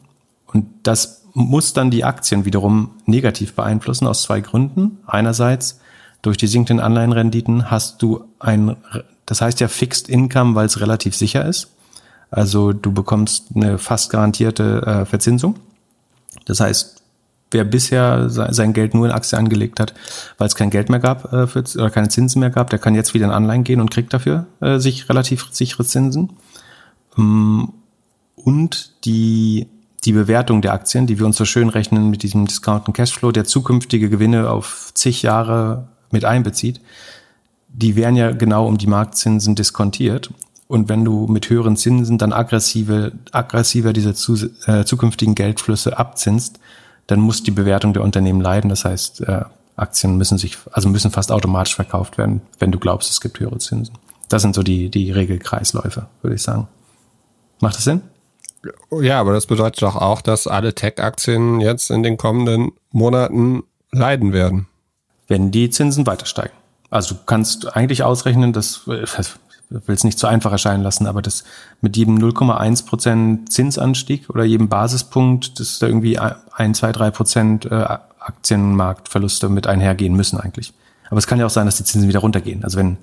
Und 0.54 0.67
das 0.84 1.20
muss 1.33 1.73
dann 1.73 1.91
die 1.91 2.03
Aktien 2.03 2.45
wiederum 2.45 2.91
negativ 3.05 3.53
beeinflussen 3.53 4.07
aus 4.07 4.23
zwei 4.23 4.41
Gründen. 4.41 4.97
Einerseits 5.05 5.79
durch 6.21 6.37
die 6.37 6.47
sinkenden 6.47 6.83
Anleihenrenditen 6.83 7.71
hast 7.71 8.01
du 8.01 8.25
ein, 8.39 8.75
das 9.25 9.41
heißt 9.41 9.59
ja 9.59 9.67
Fixed 9.67 10.09
Income, 10.09 10.55
weil 10.55 10.65
es 10.65 10.79
relativ 10.79 11.15
sicher 11.15 11.45
ist. 11.45 11.69
Also 12.29 12.73
du 12.73 12.91
bekommst 12.91 13.47
eine 13.55 13.77
fast 13.77 14.09
garantierte 14.09 14.81
äh, 14.85 15.05
Verzinsung. 15.05 15.55
Das 16.45 16.59
heißt, 16.59 17.01
wer 17.51 17.65
bisher 17.65 18.29
sein 18.29 18.73
Geld 18.73 18.93
nur 18.93 19.05
in 19.05 19.11
Aktien 19.11 19.39
angelegt 19.39 19.79
hat, 19.79 19.93
weil 20.37 20.47
es 20.47 20.55
kein 20.55 20.69
Geld 20.69 20.89
mehr 20.89 20.99
gab 20.99 21.31
äh, 21.33 21.47
für, 21.47 21.63
oder 21.75 21.89
keine 21.89 22.09
Zinsen 22.09 22.39
mehr 22.39 22.49
gab, 22.49 22.69
der 22.69 22.79
kann 22.79 22.95
jetzt 22.95 23.13
wieder 23.13 23.25
in 23.25 23.31
Anleihen 23.31 23.63
gehen 23.63 23.81
und 23.81 23.91
kriegt 23.91 24.13
dafür 24.13 24.47
äh, 24.61 24.79
sich 24.79 25.09
relativ 25.09 25.47
sichere 25.51 25.85
Zinsen. 25.85 26.31
Mm, 27.17 27.65
und 28.35 28.93
die 29.05 29.67
die 30.03 30.13
Bewertung 30.13 30.61
der 30.61 30.73
Aktien, 30.73 31.05
die 31.05 31.19
wir 31.19 31.25
uns 31.25 31.37
so 31.37 31.45
schön 31.45 31.69
rechnen 31.69 32.09
mit 32.09 32.23
diesem 32.23 32.47
Discounten 32.47 32.93
Cashflow, 32.93 33.31
der 33.31 33.45
zukünftige 33.45 34.09
Gewinne 34.09 34.49
auf 34.49 34.91
zig 34.93 35.21
Jahre 35.21 35.87
mit 36.09 36.25
einbezieht, 36.25 36.81
die 37.69 37.95
werden 37.95 38.15
ja 38.15 38.31
genau 38.31 38.67
um 38.67 38.77
die 38.77 38.87
Marktzinsen 38.87 39.55
diskontiert. 39.55 40.31
Und 40.67 40.89
wenn 40.89 41.05
du 41.05 41.27
mit 41.27 41.49
höheren 41.49 41.77
Zinsen 41.77 42.17
dann 42.17 42.33
aggressive, 42.33 43.11
aggressiver 43.31 43.93
diese 43.93 44.13
zu, 44.13 44.35
äh, 44.65 44.85
zukünftigen 44.85 45.35
Geldflüsse 45.35 45.97
abzinst, 45.97 46.59
dann 47.07 47.19
muss 47.19 47.43
die 47.43 47.51
Bewertung 47.51 47.93
der 47.93 48.03
Unternehmen 48.03 48.41
leiden. 48.41 48.69
Das 48.69 48.85
heißt, 48.85 49.21
äh, 49.21 49.41
Aktien 49.75 50.17
müssen 50.17 50.37
sich, 50.37 50.57
also 50.71 50.89
müssen 50.89 51.11
fast 51.11 51.31
automatisch 51.31 51.75
verkauft 51.75 52.17
werden, 52.17 52.41
wenn 52.59 52.71
du 52.71 52.79
glaubst, 52.79 53.09
es 53.09 53.21
gibt 53.21 53.39
höhere 53.39 53.57
Zinsen. 53.57 53.97
Das 54.29 54.41
sind 54.41 54.55
so 54.55 54.63
die, 54.63 54.89
die 54.89 55.11
Regelkreisläufe, 55.11 56.07
würde 56.21 56.35
ich 56.35 56.41
sagen. 56.41 56.67
Macht 57.59 57.75
das 57.75 57.83
Sinn? 57.83 58.01
Ja, 58.91 59.19
aber 59.19 59.34
das 59.34 59.47
bedeutet 59.47 59.82
doch 59.82 59.95
auch, 59.95 60.21
dass 60.21 60.47
alle 60.47 60.76
Tech-Aktien 60.76 61.62
jetzt 61.62 61.89
in 61.89 62.04
den 62.04 62.17
kommenden 62.17 62.71
Monaten 62.91 63.63
leiden 63.91 64.34
werden. 64.34 64.67
Wenn 65.28 65.52
die 65.52 65.69
Zinsen 65.69 66.06
weiter 66.06 66.26
steigen. 66.26 66.54
Also 66.89 67.15
du 67.15 67.21
kannst 67.26 67.76
eigentlich 67.76 68.04
ausrechnen, 68.04 68.54
dass, 68.54 68.82
ich 68.86 69.17
will 69.69 69.95
es 69.95 70.04
nicht 70.04 70.19
zu 70.19 70.28
einfach 70.28 70.52
erscheinen 70.52 70.84
lassen, 70.84 71.08
aber 71.08 71.21
das 71.21 71.45
mit 71.80 71.95
jedem 71.95 72.17
0,1 72.17 72.86
Prozent 72.86 73.52
Zinsanstieg 73.52 74.30
oder 74.30 74.43
jedem 74.43 74.67
Basispunkt, 74.67 75.60
dass 75.60 75.80
da 75.80 75.88
irgendwie 75.88 76.19
ein, 76.19 76.74
zwei, 76.76 76.91
drei 76.91 77.10
Prozent 77.12 77.65
äh, 77.65 77.86
Aktienmarktverluste 78.19 79.50
mit 79.50 79.67
einhergehen 79.67 80.15
müssen 80.15 80.39
eigentlich. 80.39 80.74
Aber 81.10 81.17
es 81.17 81.28
kann 81.28 81.39
ja 81.39 81.45
auch 81.45 81.52
sein, 81.52 81.65
dass 81.65 81.78
die 81.78 81.84
Zinsen 81.84 82.10
wieder 82.10 82.19
runtergehen. 82.19 82.63
Also 82.63 82.78
wenn 82.78 82.97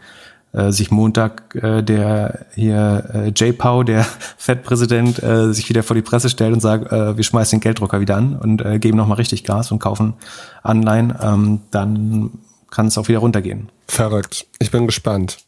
äh, 0.53 0.73
sich 0.73 0.91
Montag 0.91 1.55
äh, 1.55 1.83
der 1.83 2.47
hier 2.55 3.05
äh, 3.13 3.33
Jay 3.35 3.53
Pau, 3.53 3.83
der 3.83 4.05
Fed-Präsident, 4.37 5.23
äh, 5.23 5.53
sich 5.53 5.69
wieder 5.69 5.83
vor 5.83 5.95
die 5.95 6.03
Presse 6.03 6.29
stellt 6.29 6.53
und 6.53 6.61
sagt, 6.61 6.93
äh, 6.93 7.17
wir 7.17 7.25
schmeißen 7.25 7.59
den 7.59 7.63
Gelddrucker 7.63 8.01
wieder 8.01 8.17
an 8.17 8.37
und 8.37 8.65
äh, 8.65 8.79
geben 8.79 8.97
nochmal 8.97 9.17
richtig 9.19 9.45
Gas 9.45 9.71
und 9.73 9.79
kaufen 9.79 10.15
Anleihen, 10.63 11.15
ähm, 11.23 11.61
dann 11.71 12.31
kann 12.71 12.87
es 12.87 12.99
auch 12.99 13.09
wieder 13.09 13.19
runtergehen. 13.19 13.69
Verrückt. 13.87 14.47
Ich 14.59 14.71
bin 14.71 14.87
gespannt. 14.87 15.39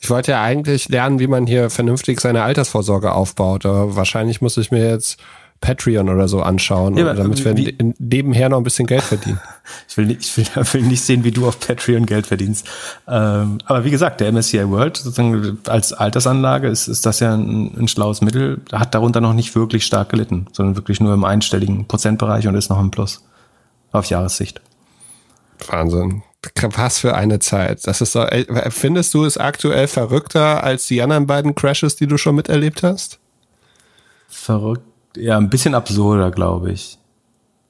Ich 0.00 0.10
wollte 0.10 0.32
ja 0.32 0.42
eigentlich 0.42 0.88
lernen, 0.88 1.18
wie 1.18 1.26
man 1.26 1.46
hier 1.46 1.70
vernünftig 1.70 2.20
seine 2.20 2.42
Altersvorsorge 2.42 3.12
aufbaut. 3.12 3.66
Aber 3.66 3.96
wahrscheinlich 3.96 4.40
muss 4.40 4.56
ich 4.56 4.70
mir 4.70 4.88
jetzt 4.88 5.18
Patreon 5.60 6.08
oder 6.08 6.28
so 6.28 6.40
anschauen, 6.40 6.96
ja, 6.96 7.12
damit 7.14 7.44
wir 7.44 7.56
wie, 7.56 7.76
nebenher 7.98 8.48
noch 8.48 8.58
ein 8.58 8.64
bisschen 8.64 8.86
Geld 8.86 9.02
verdienen. 9.02 9.40
ich, 9.88 9.96
will 9.96 10.06
nicht, 10.06 10.20
ich 10.20 10.36
will, 10.36 10.46
will 10.72 10.82
nicht 10.82 11.02
sehen, 11.02 11.24
wie 11.24 11.32
du 11.32 11.48
auf 11.48 11.58
Patreon 11.58 12.06
Geld 12.06 12.26
verdienst. 12.28 12.66
Ähm, 13.08 13.58
aber 13.64 13.84
wie 13.84 13.90
gesagt, 13.90 14.20
der 14.20 14.32
MSCI 14.32 14.68
World 14.70 14.96
sozusagen 14.96 15.58
als 15.66 15.92
Altersanlage 15.92 16.68
ist, 16.68 16.86
ist 16.86 17.04
das 17.06 17.20
ja 17.20 17.34
ein, 17.34 17.74
ein 17.76 17.88
schlaues 17.88 18.20
Mittel, 18.20 18.60
hat 18.72 18.94
darunter 18.94 19.20
noch 19.20 19.34
nicht 19.34 19.54
wirklich 19.56 19.84
stark 19.84 20.10
gelitten, 20.10 20.46
sondern 20.52 20.76
wirklich 20.76 21.00
nur 21.00 21.12
im 21.12 21.24
einstelligen 21.24 21.86
Prozentbereich 21.86 22.46
und 22.46 22.54
ist 22.54 22.70
noch 22.70 22.80
im 22.80 22.90
Plus 22.90 23.24
auf 23.90 24.06
Jahressicht. 24.06 24.60
Wahnsinn. 25.66 26.22
Was 26.76 26.98
für 26.98 27.16
eine 27.16 27.40
Zeit. 27.40 27.86
Das 27.86 28.00
ist 28.00 28.12
so, 28.12 28.24
findest 28.68 29.12
du 29.12 29.24
es 29.24 29.38
aktuell 29.38 29.88
verrückter 29.88 30.62
als 30.62 30.86
die 30.86 31.02
anderen 31.02 31.26
beiden 31.26 31.56
Crashes, 31.56 31.96
die 31.96 32.06
du 32.06 32.16
schon 32.16 32.36
miterlebt 32.36 32.84
hast? 32.84 33.18
Verrückt, 34.28 34.84
ja, 35.16 35.36
ein 35.36 35.50
bisschen 35.50 35.74
absurder, 35.74 36.30
glaube 36.30 36.72
ich. 36.72 36.98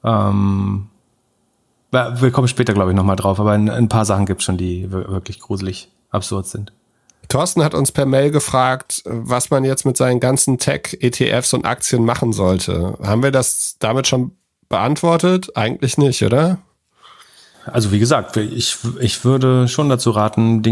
Ähm, 0.03 0.87
wir 1.91 2.31
kommen 2.31 2.47
später, 2.47 2.73
glaube 2.73 2.91
ich, 2.91 2.95
nochmal 2.95 3.15
drauf, 3.15 3.39
aber 3.39 3.51
ein, 3.51 3.69
ein 3.69 3.89
paar 3.89 4.05
Sachen 4.05 4.25
gibt 4.25 4.41
es 4.41 4.45
schon, 4.45 4.57
die 4.57 4.91
wirklich 4.91 5.39
gruselig 5.39 5.89
absurd 6.11 6.45
sind. 6.47 6.71
Thorsten 7.27 7.63
hat 7.63 7.75
uns 7.75 7.91
per 7.91 8.05
Mail 8.05 8.31
gefragt, 8.31 9.03
was 9.05 9.51
man 9.51 9.63
jetzt 9.63 9.85
mit 9.85 9.97
seinen 9.97 10.19
ganzen 10.19 10.57
Tech-ETFs 10.57 11.53
und 11.53 11.65
Aktien 11.65 12.03
machen 12.03 12.33
sollte. 12.33 12.97
Haben 13.03 13.23
wir 13.23 13.31
das 13.31 13.75
damit 13.79 14.07
schon 14.07 14.31
beantwortet? 14.67 15.55
Eigentlich 15.55 15.97
nicht, 15.97 16.23
oder? 16.23 16.57
Also 17.65 17.91
wie 17.91 17.99
gesagt, 17.99 18.37
ich, 18.37 18.77
ich 18.99 19.23
würde 19.25 19.67
schon 19.67 19.89
dazu 19.89 20.09
raten, 20.09 20.63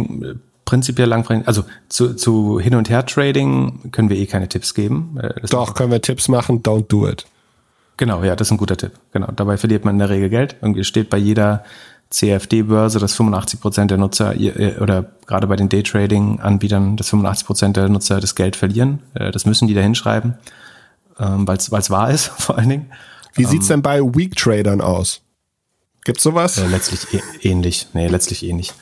prinzipiell 0.68 1.08
langfristig, 1.08 1.48
also 1.48 1.64
zu, 1.88 2.14
zu 2.14 2.60
Hin- 2.60 2.76
und 2.76 2.90
Her-Trading 2.90 3.90
können 3.94 4.10
wir 4.10 4.18
eh 4.18 4.26
keine 4.26 4.50
Tipps 4.50 4.74
geben. 4.74 5.18
Äh, 5.20 5.40
das 5.42 5.50
Doch, 5.50 5.74
können 5.74 5.92
wir 5.92 6.02
Tipps 6.02 6.28
machen, 6.28 6.62
don't 6.62 6.88
do 6.90 7.08
it. 7.08 7.26
Genau, 7.96 8.22
ja, 8.22 8.36
das 8.36 8.50
ist 8.50 8.52
ein 8.52 8.58
guter 8.58 8.76
Tipp. 8.76 8.92
Genau, 9.14 9.32
dabei 9.32 9.58
verliert 9.58 9.86
man 9.86 9.96
in 9.96 10.00
der 10.00 10.10
Regel 10.10 10.30
Geld. 10.30 10.58
Irgendwie 10.62 10.84
steht 10.84 11.10
bei 11.10 11.18
jeder 11.18 11.64
CFD-Börse, 12.10 13.00
dass 13.00 13.16
85 13.16 13.62
Prozent 13.62 13.92
der 13.92 13.98
Nutzer 13.98 14.36
oder 14.82 15.06
gerade 15.26 15.48
bei 15.48 15.56
den 15.56 15.70
Daytrading-Anbietern, 15.70 16.98
dass 16.98 17.10
85 17.10 17.48
Prozent 17.48 17.78
der 17.78 17.88
Nutzer 17.88 18.20
das 18.20 18.36
Geld 18.36 18.58
verlieren. 18.58 19.00
Äh, 19.14 19.32
das 19.32 19.46
müssen 19.46 19.70
die 19.70 19.74
da 19.74 19.82
hinschreiben, 19.82 20.36
weil 21.18 21.58
es 21.58 21.90
wahr 21.90 22.12
ist, 22.12 22.26
vor 22.38 22.58
allen 22.58 22.70
Dingen. 22.70 22.92
Wie 23.34 23.46
sieht's 23.46 23.70
ähm, 23.70 23.78
denn 23.78 23.82
bei 23.84 24.02
Weak-Tradern 24.02 24.82
aus? 24.82 25.22
Gibt's 26.04 26.24
sowas? 26.24 26.58
Äh, 26.58 26.68
letztlich 26.68 27.14
eh, 27.14 27.22
ähnlich. 27.50 27.88
Nee, 27.94 28.08
letztlich 28.08 28.44
ähnlich. 28.44 28.74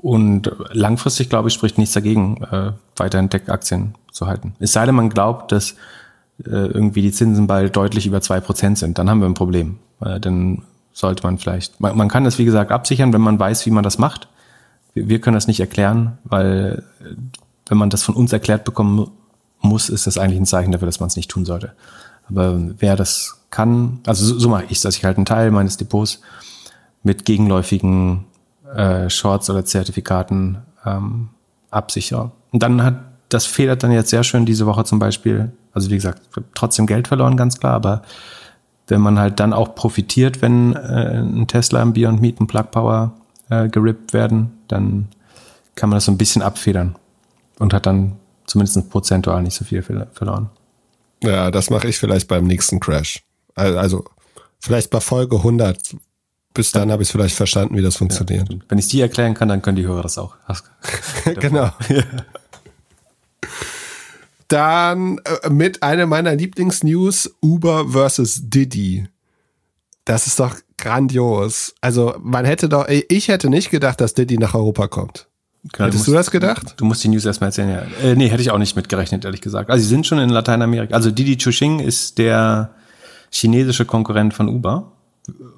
Und 0.00 0.52
langfristig, 0.70 1.28
glaube 1.28 1.48
ich, 1.48 1.54
spricht 1.54 1.76
nichts 1.76 1.94
dagegen, 1.94 2.42
äh, 2.44 2.72
weiterhin 2.96 3.30
Tech-Aktien 3.30 3.94
zu 4.12 4.26
halten. 4.26 4.54
Es 4.60 4.72
sei 4.72 4.86
denn, 4.86 4.94
man 4.94 5.10
glaubt, 5.10 5.50
dass 5.50 5.72
äh, 6.44 6.50
irgendwie 6.50 7.02
die 7.02 7.10
Zinsen 7.10 7.48
bald 7.48 7.74
deutlich 7.74 8.06
über 8.06 8.20
zwei 8.20 8.40
Prozent 8.40 8.78
sind. 8.78 8.98
Dann 8.98 9.10
haben 9.10 9.20
wir 9.20 9.26
ein 9.26 9.34
Problem. 9.34 9.78
Äh, 10.00 10.20
dann 10.20 10.62
sollte 10.92 11.24
man 11.24 11.38
vielleicht, 11.38 11.80
man, 11.80 11.96
man 11.96 12.08
kann 12.08 12.24
das, 12.24 12.38
wie 12.38 12.44
gesagt, 12.44 12.70
absichern, 12.70 13.12
wenn 13.12 13.20
man 13.20 13.38
weiß, 13.38 13.66
wie 13.66 13.70
man 13.70 13.82
das 13.82 13.98
macht. 13.98 14.28
Wir, 14.94 15.08
wir 15.08 15.20
können 15.20 15.34
das 15.34 15.48
nicht 15.48 15.60
erklären, 15.60 16.18
weil 16.24 16.84
äh, 17.00 17.14
wenn 17.66 17.78
man 17.78 17.90
das 17.90 18.04
von 18.04 18.14
uns 18.14 18.32
erklärt 18.32 18.64
bekommen 18.64 19.10
muss, 19.60 19.88
ist 19.88 20.06
das 20.06 20.16
eigentlich 20.16 20.38
ein 20.38 20.46
Zeichen 20.46 20.70
dafür, 20.70 20.86
dass 20.86 21.00
man 21.00 21.08
es 21.08 21.16
nicht 21.16 21.30
tun 21.30 21.44
sollte. 21.44 21.72
Aber 22.28 22.56
wer 22.78 22.94
das 22.94 23.40
kann, 23.50 23.98
also 24.06 24.24
so, 24.24 24.38
so 24.38 24.48
mache 24.48 24.64
ich 24.64 24.72
es, 24.72 24.82
dass 24.82 24.96
ich 24.96 25.04
halt 25.04 25.16
einen 25.16 25.26
Teil 25.26 25.50
meines 25.50 25.76
Depots 25.76 26.20
mit 27.02 27.24
gegenläufigen 27.24 28.26
äh, 28.74 29.08
Shorts 29.10 29.50
oder 29.50 29.64
Zertifikaten 29.64 30.58
ähm, 30.84 31.30
absichere. 31.70 32.32
Und 32.50 32.62
dann 32.62 32.82
hat 32.82 32.94
das 33.28 33.46
federt 33.46 33.82
dann 33.82 33.92
jetzt 33.92 34.10
sehr 34.10 34.24
schön 34.24 34.46
diese 34.46 34.66
Woche 34.66 34.84
zum 34.84 34.98
Beispiel. 34.98 35.52
Also 35.72 35.90
wie 35.90 35.96
gesagt, 35.96 36.22
trotzdem 36.54 36.86
Geld 36.86 37.08
verloren, 37.08 37.36
ganz 37.36 37.60
klar, 37.60 37.74
aber 37.74 38.02
wenn 38.86 39.00
man 39.00 39.18
halt 39.18 39.38
dann 39.38 39.52
auch 39.52 39.74
profitiert, 39.74 40.40
wenn 40.40 40.74
äh, 40.74 41.20
ein 41.20 41.46
Tesla, 41.46 41.82
ein 41.82 41.92
Beyond 41.92 42.20
Meat, 42.22 42.40
ein 42.40 42.46
Plug 42.46 42.64
Power 42.70 43.12
äh, 43.50 43.68
gerippt 43.68 44.14
werden, 44.14 44.52
dann 44.68 45.08
kann 45.74 45.90
man 45.90 45.98
das 45.98 46.06
so 46.06 46.12
ein 46.12 46.18
bisschen 46.18 46.42
abfedern 46.42 46.96
und 47.58 47.74
hat 47.74 47.84
dann 47.84 48.16
zumindest 48.46 48.88
prozentual 48.88 49.42
nicht 49.42 49.54
so 49.54 49.64
viel 49.64 49.82
verloren. 49.82 50.48
Ja, 51.22 51.50
das 51.50 51.68
mache 51.68 51.88
ich 51.88 51.98
vielleicht 51.98 52.28
beim 52.28 52.44
nächsten 52.44 52.80
Crash. 52.80 53.22
Also 53.54 54.04
vielleicht 54.58 54.90
bei 54.90 55.00
Folge 55.00 55.36
100 55.36 55.96
bis 56.58 56.72
dann 56.72 56.90
habe 56.90 57.04
ich 57.04 57.08
vielleicht 57.08 57.36
verstanden, 57.36 57.76
wie 57.76 57.82
das 57.82 57.94
funktioniert. 57.94 58.50
Ja, 58.50 58.58
wenn 58.68 58.78
ich 58.78 58.86
es 58.86 58.90
dir 58.90 59.04
erklären 59.04 59.34
kann, 59.34 59.48
dann 59.48 59.62
können 59.62 59.76
die 59.76 59.86
Hörer 59.86 60.02
das 60.02 60.18
auch. 60.18 60.34
genau. 61.38 61.70
Dann 64.48 65.18
äh, 65.18 65.50
mit 65.50 65.84
einer 65.84 66.06
meiner 66.06 66.34
Lieblingsnews, 66.34 67.32
Uber 67.40 67.90
versus 67.90 68.40
Diddy. 68.42 69.06
Das 70.04 70.26
ist 70.26 70.40
doch 70.40 70.56
grandios. 70.78 71.76
Also 71.80 72.16
man 72.18 72.44
hätte 72.44 72.68
doch, 72.68 72.88
ich 72.88 73.28
hätte 73.28 73.50
nicht 73.50 73.70
gedacht, 73.70 74.00
dass 74.00 74.14
Diddy 74.14 74.38
nach 74.38 74.54
Europa 74.54 74.88
kommt. 74.88 75.28
Genau, 75.62 75.86
Hättest 75.86 75.92
du, 75.92 75.96
musst, 75.98 76.08
du, 76.08 76.12
das 76.14 76.30
gedacht? 76.32 76.74
Du 76.76 76.84
musst 76.86 77.04
die 77.04 77.08
News 77.08 77.24
erstmal 77.24 77.50
erzählen, 77.50 77.70
ja. 77.70 77.82
Äh, 78.02 78.16
nee, 78.16 78.30
hätte 78.30 78.42
ich 78.42 78.50
auch 78.50 78.58
nicht 78.58 78.74
mitgerechnet, 78.74 79.24
ehrlich 79.24 79.42
gesagt. 79.42 79.70
Also 79.70 79.80
sie 79.80 79.88
sind 79.88 80.08
schon 80.08 80.18
in 80.18 80.30
Lateinamerika. 80.30 80.92
Also 80.92 81.12
Didi 81.12 81.36
Chuxing 81.36 81.78
ist 81.78 82.18
der 82.18 82.74
chinesische 83.30 83.84
Konkurrent 83.84 84.34
von 84.34 84.48
Uber. 84.48 84.97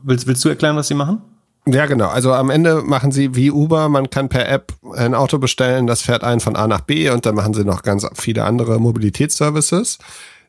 Willst, 0.02 0.26
willst 0.26 0.44
du 0.44 0.48
erklären, 0.48 0.76
was 0.76 0.88
sie 0.88 0.94
machen? 0.94 1.22
Ja, 1.66 1.86
genau. 1.86 2.08
Also 2.08 2.32
am 2.32 2.50
Ende 2.50 2.82
machen 2.82 3.12
sie 3.12 3.34
wie 3.34 3.50
Uber, 3.50 3.88
man 3.88 4.10
kann 4.10 4.28
per 4.28 4.48
App 4.48 4.72
ein 4.94 5.14
Auto 5.14 5.38
bestellen, 5.38 5.86
das 5.86 6.02
fährt 6.02 6.24
einen 6.24 6.40
von 6.40 6.56
A 6.56 6.66
nach 6.66 6.80
B 6.80 7.10
und 7.10 7.26
dann 7.26 7.34
machen 7.34 7.54
sie 7.54 7.64
noch 7.64 7.82
ganz 7.82 8.06
viele 8.14 8.44
andere 8.44 8.80
Mobilitätsservices. 8.80 9.98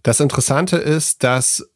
Das 0.04 0.20
Interessante 0.20 0.78
ist, 0.78 1.24
dass 1.24 1.70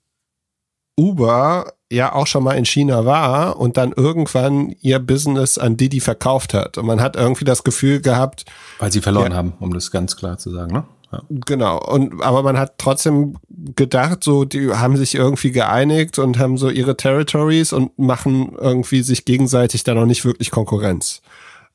Uber 0.98 1.74
ja 1.92 2.14
auch 2.14 2.28
schon 2.28 2.44
mal 2.44 2.54
in 2.54 2.66
China 2.66 3.06
war 3.06 3.58
und 3.58 3.78
dann 3.78 3.92
irgendwann 3.92 4.76
ihr 4.82 5.00
Business 5.00 5.58
an 5.58 5.78
Didi 5.78 6.00
verkauft 6.00 6.54
hat. 6.54 6.78
Und 6.78 6.86
man 6.86 7.02
hat 7.02 7.16
irgendwie 7.16 7.46
das 7.46 7.64
Gefühl 7.64 8.02
gehabt. 8.02 8.46
Weil 8.80 8.92
sie 8.92 9.02
verloren 9.02 9.32
ja, 9.32 9.38
haben, 9.38 9.54
um 9.60 9.74
das 9.74 9.92
ganz 9.92 10.16
klar 10.16 10.38
zu 10.38 10.52
sagen, 10.52 10.74
ne? 10.74 10.86
Ja. 11.12 11.22
Genau. 11.30 11.80
Und, 11.80 12.22
aber 12.22 12.44
man 12.44 12.58
hat 12.58 12.78
trotzdem 12.78 13.38
gedacht, 13.76 14.24
so, 14.24 14.46
die 14.46 14.72
haben 14.72 14.98
sich 14.98 15.16
irgendwie 15.16 15.52
geeinigt 15.52 16.20
und 16.20 16.40
haben 16.40 16.58
so 16.58 16.70
ihre 16.70 16.98
Territories 16.98 17.74
und 17.74 17.98
machen 17.98 18.56
irgendwie 18.60 19.02
sich 19.02 19.26
gegenseitig 19.26 19.84
da 19.84 19.94
noch 19.94 20.06
nicht 20.06 20.26
wirklich 20.26 20.52
Konkurrenz. 20.52 21.22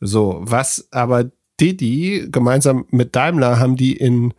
So, 0.00 0.40
was 0.42 0.88
aber 0.90 1.24
Didi 1.60 2.28
gemeinsam 2.30 2.86
mit 2.90 3.14
Daimler 3.14 3.58
haben 3.58 3.76
die 3.76 3.96
in 3.96 4.32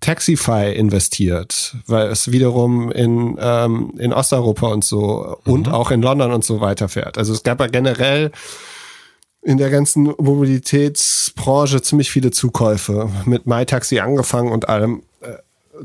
Taxify 0.00 0.72
investiert, 0.72 1.76
weil 1.86 2.08
es 2.08 2.30
wiederum 2.30 2.92
in, 2.92 3.36
ähm, 3.40 3.92
in 3.98 4.12
Osteuropa 4.12 4.68
und 4.68 4.84
so 4.84 5.38
mhm. 5.44 5.52
und 5.52 5.68
auch 5.68 5.90
in 5.90 6.02
London 6.02 6.32
und 6.32 6.44
so 6.44 6.60
weiter 6.60 6.88
fährt. 6.88 7.18
Also 7.18 7.32
es 7.32 7.42
gab 7.42 7.60
ja 7.60 7.66
generell 7.66 8.30
in 9.46 9.58
der 9.58 9.70
ganzen 9.70 10.12
Mobilitätsbranche 10.18 11.80
ziemlich 11.80 12.10
viele 12.10 12.32
Zukäufe. 12.32 13.08
Mit 13.26 13.46
MyTaxi 13.46 14.00
angefangen 14.00 14.50
und 14.50 14.68
allem 14.68 15.04
äh, 15.20 15.34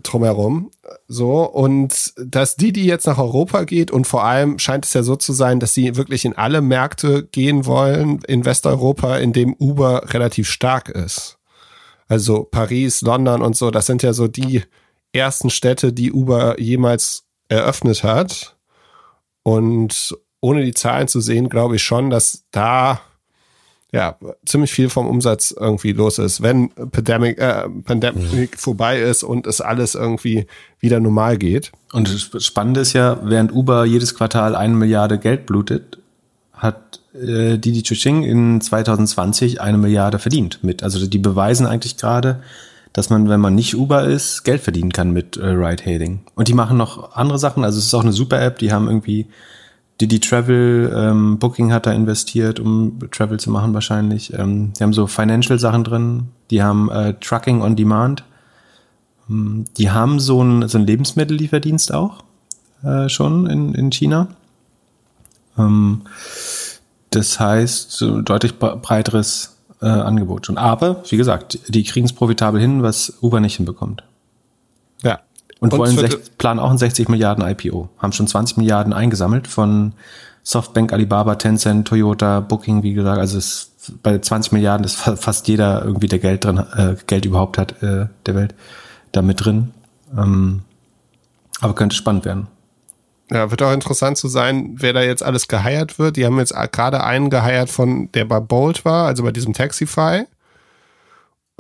drumherum. 0.02 0.72
So, 1.08 1.44
und 1.44 2.12
dass 2.18 2.56
die, 2.56 2.74
die 2.74 2.86
jetzt 2.86 3.06
nach 3.06 3.20
Europa 3.20 3.66
geht 3.66 3.92
und 3.92 4.08
vor 4.08 4.24
allem 4.24 4.58
scheint 4.58 4.86
es 4.86 4.94
ja 4.96 5.04
so 5.04 5.16
zu 5.16 5.32
sein, 5.32 5.60
dass 5.60 5.76
sie 5.76 5.96
wirklich 5.96 6.26
in 6.26 6.36
alle 6.36 6.62
Märkte 6.62 7.28
gehen 7.32 7.68
wollen 7.68 8.22
in 8.28 8.46
Westeuropa, 8.46 9.18
in 9.18 9.32
dem 9.32 9.54
Uber 9.54 10.12
relativ 10.12 10.50
stark 10.50 10.90
ist. 10.90 11.38
Also 12.08 12.44
Paris, 12.44 13.02
London 13.02 13.44
und 13.44 13.56
so, 13.56 13.70
das 13.70 13.86
sind 13.86 14.02
ja 14.02 14.14
so 14.14 14.28
die 14.28 14.64
ersten 15.14 15.52
Städte, 15.52 15.94
die 15.94 16.12
Uber 16.12 16.60
jemals 16.60 17.26
eröffnet 17.48 18.04
hat. 18.04 18.58
Und 19.44 20.18
ohne 20.40 20.64
die 20.64 20.74
Zahlen 20.74 21.08
zu 21.08 21.22
sehen, 21.22 21.48
glaube 21.48 21.76
ich 21.76 21.84
schon, 21.84 22.10
dass 22.10 22.46
da 22.50 23.02
ja, 23.92 24.16
ziemlich 24.46 24.72
viel 24.72 24.90
vom 24.90 25.08
Umsatz 25.08 25.54
irgendwie 25.58 25.92
los 25.92 26.18
ist, 26.18 26.42
wenn 26.42 26.70
Pandemic, 26.70 27.38
äh, 27.40 27.68
Pandemic 27.84 28.54
mhm. 28.54 28.58
vorbei 28.58 29.02
ist 29.02 29.24
und 29.24 29.46
es 29.46 29.60
alles 29.60 29.96
irgendwie 29.96 30.48
wieder 30.80 31.02
normal 31.02 31.38
geht. 31.38 31.72
Und 31.92 32.08
das 32.08 32.46
Spannende 32.46 32.82
ist 32.82 32.94
ja, 32.94 33.20
während 33.24 33.52
Uber 33.52 33.84
jedes 33.84 34.16
Quartal 34.16 34.56
eine 34.56 34.74
Milliarde 34.74 35.20
Geld 35.20 35.46
blutet, 35.46 35.98
hat 36.54 37.02
äh, 37.14 37.58
Didi 37.58 37.84
Chuxing 37.84 38.24
in 38.24 38.62
2020 38.62 39.60
eine 39.60 39.78
Milliarde 39.78 40.20
verdient 40.20 40.64
mit. 40.64 40.84
Also 40.84 41.06
die 41.06 41.18
beweisen 41.18 41.68
eigentlich 41.68 41.98
gerade, 41.98 42.42
dass 42.94 43.10
man, 43.10 43.28
wenn 43.28 43.42
man 43.42 43.56
nicht 43.56 43.76
Uber 43.76 44.06
ist, 44.06 44.44
Geld 44.44 44.62
verdienen 44.62 44.94
kann 44.94 45.12
mit 45.12 45.36
äh, 45.36 45.48
Ride-Hailing. 45.48 46.22
Und 46.36 46.48
die 46.48 46.54
machen 46.54 46.78
noch 46.78 47.16
andere 47.16 47.40
Sachen. 47.40 47.66
Also 47.66 47.80
es 47.80 47.88
ist 47.88 47.94
auch 47.94 48.04
eine 48.04 48.14
super 48.14 48.42
App. 48.42 48.60
Die 48.60 48.72
haben 48.72 48.88
irgendwie 48.88 49.28
Didi 50.02 50.20
Travel 50.20 50.92
ähm, 50.96 51.38
Booking 51.38 51.72
hat 51.72 51.86
da 51.86 51.92
investiert, 51.92 52.60
um 52.60 52.98
Travel 53.12 53.40
zu 53.40 53.52
machen 53.52 53.74
wahrscheinlich. 53.76 54.34
Ähm, 54.34 54.74
die 54.74 54.84
haben 54.84 54.94
so 54.94 55.06
Financial-Sachen 55.06 55.84
drin. 55.84 56.30
Die 56.50 56.64
haben 56.64 56.90
äh, 56.90 57.14
Trucking 57.20 57.62
on 57.62 57.76
Demand. 57.76 58.24
Ähm, 59.30 59.66
die 59.78 59.92
haben 59.92 60.20
so 60.20 60.42
einen 60.42 60.68
so 60.68 60.80
einen 60.80 60.88
Lebensmittellieferdienst 60.88 61.94
auch 61.94 62.24
äh, 62.84 63.10
schon 63.10 63.46
in, 63.46 63.76
in 63.76 63.92
China. 63.92 64.30
Ähm, 65.56 66.02
das 67.12 67.40
heißt, 67.40 68.02
deutlich 68.24 68.58
breiteres 68.58 69.58
äh, 69.82 69.86
Angebot 69.86 70.48
schon. 70.48 70.58
Aber, 70.58 71.04
wie 71.10 71.18
gesagt, 71.18 71.60
die 71.68 71.84
kriegen 71.84 72.06
es 72.06 72.14
profitabel 72.14 72.60
hin, 72.60 72.82
was 72.82 73.18
Uber 73.22 73.40
nicht 73.40 73.58
hinbekommt. 73.58 74.04
Und, 75.62 75.74
und 75.74 75.80
wollen 75.80 75.96
sech, 75.96 76.18
planen 76.40 76.60
auch 76.60 76.72
ein 76.72 76.80
60 76.80 77.08
Milliarden 77.08 77.48
IPO. 77.48 77.88
Haben 78.00 78.14
schon 78.14 78.28
20 78.28 78.58
Milliarden 78.58 78.94
eingesammelt 78.94 79.48
von 79.48 79.94
Softbank, 80.42 80.92
Alibaba, 80.92 81.36
Tencent, 81.36 81.88
Toyota, 81.88 82.40
Booking, 82.40 82.82
wie 82.82 82.94
gesagt. 82.94 83.20
Also 83.20 83.38
es, 83.38 83.72
bei 84.02 84.18
20 84.18 84.54
Milliarden 84.54 84.84
ist 84.84 84.96
fast 84.96 85.48
jeder 85.48 85.86
irgendwie, 85.86 86.08
der 86.08 86.18
Geld 86.18 86.44
drin, 86.44 86.58
äh, 86.58 86.96
Geld 87.06 87.26
überhaupt 87.26 87.60
hat, 87.60 87.82
äh, 87.84 88.08
der 88.26 88.36
Welt, 88.36 88.56
da 89.12 89.22
mit 89.22 89.46
drin. 89.46 89.72
Ähm, 90.18 90.64
aber 91.60 91.76
könnte 91.76 91.96
spannend 91.96 92.26
werden. 92.26 92.48
Ja, 93.30 93.52
wird 93.52 93.62
auch 93.62 93.72
interessant 93.72 94.18
zu 94.18 94.28
sein, 94.28 94.76
wer 94.78 94.94
da 94.94 95.04
jetzt 95.04 95.22
alles 95.22 95.48
geheiert 95.48 96.00
wird. 96.00 96.18
Die 96.18 96.26
haben 96.26 96.40
jetzt 96.40 96.56
gerade 96.72 97.04
einen 97.04 97.30
geheiert 97.30 97.70
von, 97.70 98.12
der 98.14 98.26
bei 98.26 98.40
Bolt 98.40 98.84
war, 98.84 99.06
also 99.06 99.24
bei 99.24 99.32
diesem 99.32 99.54
Taxify 99.54 100.26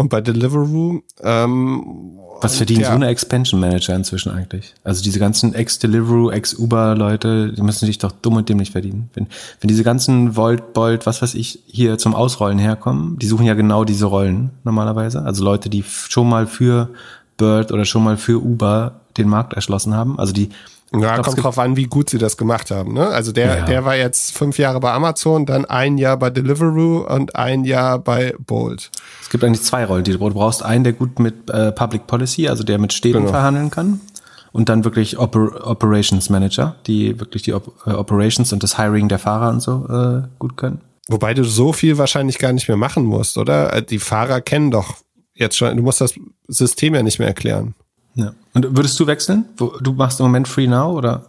und 0.01 0.09
bei 0.09 0.21
Deliveroo. 0.21 1.01
Ähm, 1.21 2.17
Was 2.41 2.57
verdient 2.57 2.85
so 2.85 2.91
eine 2.91 3.07
Expansion 3.07 3.59
Manager 3.59 3.95
inzwischen 3.95 4.31
eigentlich? 4.31 4.73
Also 4.83 5.03
diese 5.03 5.19
ganzen 5.19 5.53
Ex-Deliveroo, 5.53 6.31
Ex-Uber-Leute, 6.31 7.53
die 7.53 7.61
müssen 7.61 7.85
sich 7.85 7.99
doch 7.99 8.11
dumm 8.11 8.35
und 8.35 8.49
dämlich 8.49 8.71
verdienen. 8.71 9.09
Wenn, 9.13 9.27
wenn 9.59 9.67
diese 9.67 9.83
ganzen 9.83 10.35
Volt, 10.35 10.73
Bolt, 10.73 11.05
was 11.05 11.21
weiß 11.21 11.35
ich, 11.35 11.59
hier 11.67 11.97
zum 11.97 12.15
Ausrollen 12.15 12.59
herkommen, 12.59 13.17
die 13.19 13.27
suchen 13.27 13.45
ja 13.45 13.53
genau 13.53 13.83
diese 13.83 14.05
Rollen 14.05 14.51
normalerweise. 14.63 15.21
Also 15.21 15.43
Leute, 15.43 15.69
die 15.69 15.83
schon 15.83 16.27
mal 16.27 16.47
für 16.47 16.89
Bird 17.37 17.71
oder 17.71 17.85
schon 17.85 18.03
mal 18.03 18.17
für 18.17 18.43
Uber 18.43 19.01
den 19.17 19.29
Markt 19.29 19.53
erschlossen 19.53 19.93
haben. 19.93 20.19
Also 20.19 20.33
die 20.33 20.49
ja, 20.93 21.13
glaub, 21.13 21.25
kommt 21.25 21.43
drauf 21.43 21.57
an, 21.57 21.77
wie 21.77 21.85
gut 21.85 22.09
sie 22.09 22.17
das 22.17 22.35
gemacht 22.35 22.69
haben. 22.69 22.93
Ne? 22.93 23.07
Also 23.07 23.31
der, 23.31 23.59
ja. 23.59 23.65
der 23.65 23.85
war 23.85 23.95
jetzt 23.95 24.37
fünf 24.37 24.57
Jahre 24.57 24.81
bei 24.81 24.91
Amazon, 24.91 25.45
dann 25.45 25.63
ein 25.63 25.97
Jahr 25.97 26.17
bei 26.17 26.29
Deliveroo 26.29 27.05
und 27.07 27.35
ein 27.35 27.63
Jahr 27.63 27.97
bei 27.99 28.35
Bolt. 28.39 28.91
Es 29.21 29.29
gibt 29.29 29.43
eigentlich 29.43 29.63
zwei 29.63 29.85
Rollen, 29.85 30.03
die 30.03 30.11
du 30.11 30.19
brauchst. 30.19 30.63
Einen, 30.63 30.83
der 30.83 30.93
gut 30.93 31.19
mit 31.19 31.49
äh, 31.49 31.71
Public 31.71 32.07
Policy, 32.07 32.49
also 32.49 32.63
der 32.63 32.77
mit 32.77 32.91
Städten 32.91 33.19
genau. 33.19 33.29
verhandeln 33.29 33.69
kann. 33.69 34.01
Und 34.51 34.67
dann 34.67 34.83
wirklich 34.83 35.17
Oper 35.17 35.65
Operations 35.65 36.29
Manager, 36.29 36.75
die 36.85 37.17
wirklich 37.21 37.43
die 37.43 37.53
Op 37.53 37.71
äh, 37.85 37.91
Operations 37.91 38.51
und 38.51 38.61
das 38.61 38.77
Hiring 38.77 39.07
der 39.07 39.19
Fahrer 39.19 39.49
und 39.49 39.61
so 39.61 39.87
äh, 39.87 40.27
gut 40.39 40.57
können. 40.57 40.81
Wobei 41.07 41.33
du 41.33 41.45
so 41.45 41.71
viel 41.71 41.97
wahrscheinlich 41.97 42.37
gar 42.37 42.51
nicht 42.51 42.67
mehr 42.67 42.75
machen 42.75 43.05
musst, 43.05 43.37
oder? 43.37 43.71
Äh, 43.73 43.83
die 43.83 43.99
Fahrer 43.99 44.41
kennen 44.41 44.71
doch 44.71 44.95
jetzt 45.35 45.55
schon, 45.55 45.77
du 45.77 45.83
musst 45.83 46.01
das 46.01 46.15
System 46.49 46.95
ja 46.95 47.01
nicht 47.01 47.17
mehr 47.17 47.29
erklären. 47.29 47.75
Ja. 48.15 48.33
Und 48.53 48.75
würdest 48.75 48.99
du 48.99 49.07
wechseln? 49.07 49.45
Du 49.57 49.93
machst 49.93 50.19
im 50.19 50.25
Moment 50.25 50.47
Free 50.47 50.67
Now 50.67 50.97
oder? 50.97 51.27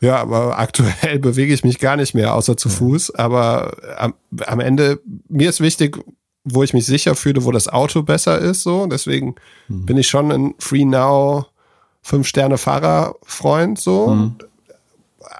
Ja, 0.00 0.16
aber 0.16 0.58
aktuell 0.58 1.18
bewege 1.20 1.54
ich 1.54 1.64
mich 1.64 1.78
gar 1.78 1.96
nicht 1.96 2.14
mehr, 2.14 2.34
außer 2.34 2.56
zu 2.56 2.68
Fuß. 2.68 3.14
Aber 3.14 3.76
am, 3.98 4.14
am 4.46 4.60
Ende, 4.60 5.00
mir 5.28 5.48
ist 5.48 5.60
wichtig, 5.60 5.98
wo 6.44 6.62
ich 6.62 6.74
mich 6.74 6.86
sicher 6.86 7.14
fühle, 7.14 7.44
wo 7.44 7.52
das 7.52 7.68
Auto 7.68 8.02
besser 8.02 8.38
ist. 8.38 8.62
So, 8.62 8.86
deswegen 8.86 9.36
mhm. 9.68 9.86
bin 9.86 9.96
ich 9.96 10.08
schon 10.08 10.32
ein 10.32 10.54
Free 10.58 10.84
Now 10.84 11.46
fünf 12.02 12.26
Sterne 12.26 12.58
Fahrerfreund. 12.58 13.78
So, 13.78 14.08
mhm. 14.08 14.34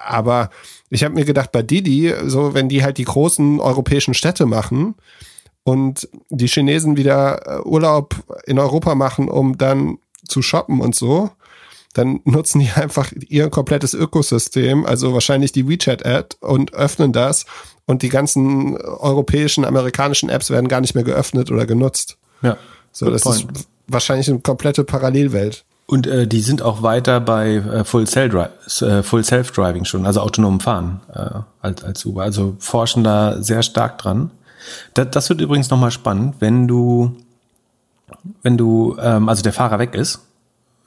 aber 0.05 0.49
ich 0.89 1.03
habe 1.03 1.15
mir 1.15 1.25
gedacht, 1.25 1.51
bei 1.51 1.61
Didi, 1.61 2.13
so 2.25 2.53
wenn 2.53 2.69
die 2.69 2.83
halt 2.83 2.97
die 2.97 3.03
großen 3.03 3.59
europäischen 3.59 4.13
Städte 4.13 4.45
machen 4.45 4.95
und 5.63 6.07
die 6.29 6.47
Chinesen 6.47 6.95
wieder 6.97 7.59
äh, 7.59 7.61
Urlaub 7.67 8.15
in 8.45 8.59
Europa 8.59 8.95
machen, 8.95 9.27
um 9.27 9.57
dann 9.57 9.97
zu 10.27 10.41
shoppen 10.41 10.81
und 10.81 10.95
so, 10.95 11.31
dann 11.93 12.19
nutzen 12.25 12.59
die 12.59 12.71
einfach 12.75 13.11
ihr 13.27 13.49
komplettes 13.49 13.93
Ökosystem, 13.93 14.85
also 14.85 15.13
wahrscheinlich 15.13 15.51
die 15.51 15.67
WeChat-App 15.67 16.35
und 16.41 16.73
öffnen 16.73 17.13
das 17.13 17.45
und 17.85 18.01
die 18.01 18.09
ganzen 18.09 18.77
europäischen, 18.77 19.65
amerikanischen 19.65 20.29
Apps 20.29 20.49
werden 20.49 20.67
gar 20.67 20.81
nicht 20.81 20.95
mehr 20.95 21.03
geöffnet 21.03 21.51
oder 21.51 21.65
genutzt. 21.65 22.17
Ja. 22.41 22.57
So, 22.91 23.09
das 23.09 23.23
point. 23.23 23.57
ist 23.57 23.67
wahrscheinlich 23.87 24.29
eine 24.29 24.39
komplette 24.39 24.83
Parallelwelt. 24.83 25.65
Und 25.85 26.07
äh, 26.07 26.27
die 26.27 26.39
sind 26.39 26.61
auch 26.61 26.81
weiter 26.81 27.19
bei 27.19 27.55
äh, 27.55 27.83
Full, 27.83 28.05
äh, 28.05 29.03
Full 29.03 29.23
Self-Driving 29.23 29.83
schon, 29.85 30.05
also 30.05 30.21
autonomen 30.21 30.61
Fahren 30.61 31.01
äh, 31.13 31.41
als, 31.61 31.83
als 31.83 32.05
Uber. 32.05 32.23
Also 32.23 32.55
forschen 32.59 33.03
da 33.03 33.41
sehr 33.41 33.63
stark 33.63 33.97
dran. 33.97 34.31
Das, 34.93 35.09
das 35.11 35.29
wird 35.29 35.41
übrigens 35.41 35.69
nochmal 35.69 35.91
spannend, 35.91 36.35
wenn 36.39 36.67
du 36.67 37.17
wenn 38.41 38.57
du, 38.57 38.97
ähm, 38.99 39.29
also 39.29 39.43
der 39.43 39.53
Fahrer 39.53 39.79
weg 39.79 39.95
ist, 39.95 40.21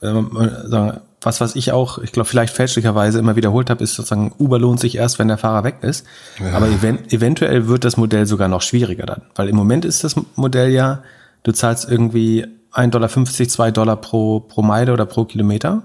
ähm, 0.03 0.31
sagen, 0.65 1.01
was 1.21 1.41
was 1.41 1.57
ich 1.57 1.73
auch, 1.73 1.99
ich 1.99 2.13
glaube 2.13 2.29
vielleicht 2.29 2.55
fälschlicherweise 2.55 3.19
immer 3.19 3.37
wiederholt 3.37 3.71
habe, 3.71 3.83
ist 3.83 3.95
sozusagen, 3.95 4.33
Uber 4.39 4.59
lohnt 4.59 4.81
sich 4.81 4.97
erst, 4.97 5.19
wenn 5.19 5.29
der 5.29 5.39
Fahrer 5.39 5.65
weg 5.65 5.79
ist. 5.81 6.07
Ja. 6.39 6.53
Aber 6.53 6.69
event 6.69 7.13
eventuell 7.13 7.69
wird 7.69 7.85
das 7.85 7.97
Modell 7.97 8.27
sogar 8.27 8.49
noch 8.49 8.63
schwieriger 8.63 9.07
dann. 9.07 9.23
Weil 9.35 9.49
im 9.49 9.57
Moment 9.57 9.85
ist 9.85 10.05
das 10.05 10.15
Modell 10.37 10.71
ja, 10.71 11.03
du 11.43 11.53
zahlst 11.53 11.91
irgendwie 11.91 12.47
1,50 12.73 12.91
Dollar, 12.91 13.09
2 13.09 13.71
Dollar 13.71 13.97
pro, 13.97 14.41
pro 14.41 14.63
Meile 14.63 14.93
oder 14.93 15.07
pro 15.07 15.25
Kilometer. 15.25 15.83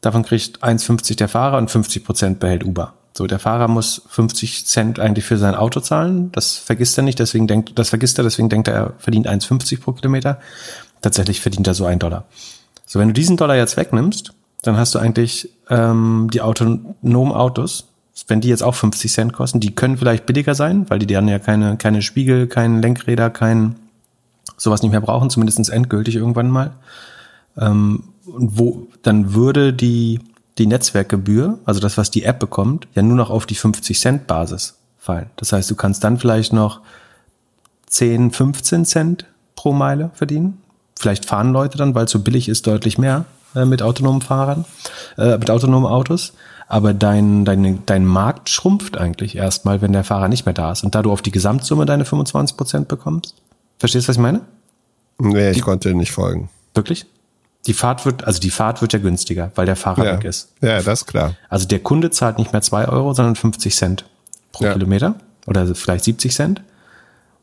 Davon 0.00 0.24
kriegt 0.24 0.62
1,50 0.62 1.16
der 1.16 1.28
Fahrer 1.28 1.58
und 1.58 1.70
50 1.70 2.04
Prozent 2.04 2.40
behält 2.40 2.64
Uber. 2.64 2.94
So, 3.20 3.26
der 3.26 3.38
Fahrer 3.38 3.68
muss 3.68 4.00
50 4.08 4.64
Cent 4.64 4.98
eigentlich 4.98 5.26
für 5.26 5.36
sein 5.36 5.54
Auto 5.54 5.80
zahlen. 5.80 6.32
Das 6.32 6.56
vergisst 6.56 6.96
er 6.96 7.04
nicht, 7.04 7.18
deswegen 7.18 7.46
denkt, 7.46 7.78
das 7.78 7.90
vergisst 7.90 8.16
er, 8.16 8.24
deswegen 8.24 8.48
denkt 8.48 8.66
er, 8.66 8.74
er 8.74 8.92
verdient 8.96 9.28
1,50 9.28 9.78
pro 9.78 9.92
Kilometer. 9.92 10.40
Tatsächlich 11.02 11.42
verdient 11.42 11.66
er 11.66 11.74
so 11.74 11.84
einen 11.84 11.98
Dollar. 11.98 12.24
So, 12.86 12.98
wenn 12.98 13.08
du 13.08 13.12
diesen 13.12 13.36
Dollar 13.36 13.56
jetzt 13.56 13.76
wegnimmst, 13.76 14.32
dann 14.62 14.78
hast 14.78 14.94
du 14.94 14.98
eigentlich 14.98 15.50
ähm, 15.68 16.30
die 16.32 16.40
autonomen 16.40 17.34
Autos, 17.34 17.88
wenn 18.26 18.40
die 18.40 18.48
jetzt 18.48 18.62
auch 18.62 18.74
50 18.74 19.12
Cent 19.12 19.32
kosten, 19.34 19.60
die 19.60 19.74
können 19.74 19.98
vielleicht 19.98 20.24
billiger 20.24 20.54
sein, 20.54 20.88
weil 20.88 20.98
die 20.98 21.06
dann 21.06 21.28
ja 21.28 21.38
keine, 21.38 21.76
keine 21.76 22.00
Spiegel, 22.00 22.46
keine 22.46 22.80
Lenkräder, 22.80 23.28
kein 23.28 23.76
sowas 24.56 24.80
nicht 24.80 24.92
mehr 24.92 25.02
brauchen, 25.02 25.28
zumindest 25.28 25.68
endgültig 25.68 26.16
irgendwann 26.16 26.48
mal. 26.48 26.72
Ähm, 27.58 28.04
wo 28.24 28.86
dann 29.02 29.34
würde 29.34 29.74
die 29.74 30.20
die 30.58 30.66
Netzwerkgebühr, 30.66 31.58
also 31.64 31.80
das, 31.80 31.96
was 31.96 32.10
die 32.10 32.24
App 32.24 32.38
bekommt, 32.38 32.86
ja 32.94 33.02
nur 33.02 33.16
noch 33.16 33.30
auf 33.30 33.46
die 33.46 33.54
50 33.54 33.98
Cent 33.98 34.26
Basis 34.26 34.76
fallen. 34.98 35.30
Das 35.36 35.52
heißt, 35.52 35.70
du 35.70 35.74
kannst 35.74 36.04
dann 36.04 36.18
vielleicht 36.18 36.52
noch 36.52 36.80
10, 37.86 38.30
15 38.30 38.84
Cent 38.84 39.26
pro 39.56 39.72
Meile 39.72 40.10
verdienen. 40.14 40.62
Vielleicht 40.98 41.24
fahren 41.24 41.52
Leute 41.52 41.78
dann, 41.78 41.94
weil 41.94 42.04
es 42.04 42.10
so 42.10 42.20
billig 42.20 42.48
ist, 42.48 42.66
deutlich 42.66 42.98
mehr 42.98 43.24
äh, 43.54 43.64
mit 43.64 43.82
autonomen 43.82 44.20
Fahrern, 44.20 44.64
äh, 45.16 45.38
mit 45.38 45.50
autonomen 45.50 45.90
Autos. 45.90 46.34
Aber 46.68 46.94
dein, 46.94 47.44
dein, 47.44 47.82
dein 47.86 48.06
Markt 48.06 48.48
schrumpft 48.48 48.96
eigentlich 48.96 49.36
erstmal, 49.36 49.82
wenn 49.82 49.92
der 49.92 50.04
Fahrer 50.04 50.28
nicht 50.28 50.46
mehr 50.46 50.52
da 50.52 50.70
ist. 50.70 50.84
Und 50.84 50.94
da 50.94 51.02
du 51.02 51.10
auf 51.10 51.20
die 51.20 51.32
Gesamtsumme 51.32 51.84
deine 51.84 52.04
25 52.04 52.56
Prozent 52.56 52.88
bekommst. 52.88 53.34
Verstehst 53.78 54.06
du, 54.06 54.10
was 54.10 54.16
ich 54.16 54.22
meine? 54.22 54.42
Nee, 55.18 55.50
ich 55.50 55.56
die, 55.56 55.62
konnte 55.62 55.94
nicht 55.94 56.12
folgen. 56.12 56.48
Wirklich? 56.74 57.06
Die 57.66 57.74
Fahrt 57.74 58.06
wird, 58.06 58.24
also 58.24 58.40
die 58.40 58.50
Fahrt 58.50 58.80
wird 58.80 58.92
ja 58.92 58.98
günstiger, 58.98 59.52
weil 59.54 59.66
der 59.66 59.76
Fahrer 59.76 60.04
ja. 60.04 60.12
weg 60.14 60.24
ist. 60.24 60.48
Ja, 60.62 60.80
das 60.80 61.00
ist 61.00 61.06
klar. 61.06 61.34
Also 61.48 61.66
der 61.66 61.80
Kunde 61.80 62.10
zahlt 62.10 62.38
nicht 62.38 62.52
mehr 62.52 62.62
zwei 62.62 62.88
Euro, 62.88 63.12
sondern 63.12 63.36
50 63.36 63.74
Cent 63.76 64.04
pro 64.52 64.64
ja. 64.64 64.72
Kilometer 64.72 65.16
oder 65.46 65.74
vielleicht 65.74 66.04
70 66.04 66.34
Cent. 66.34 66.62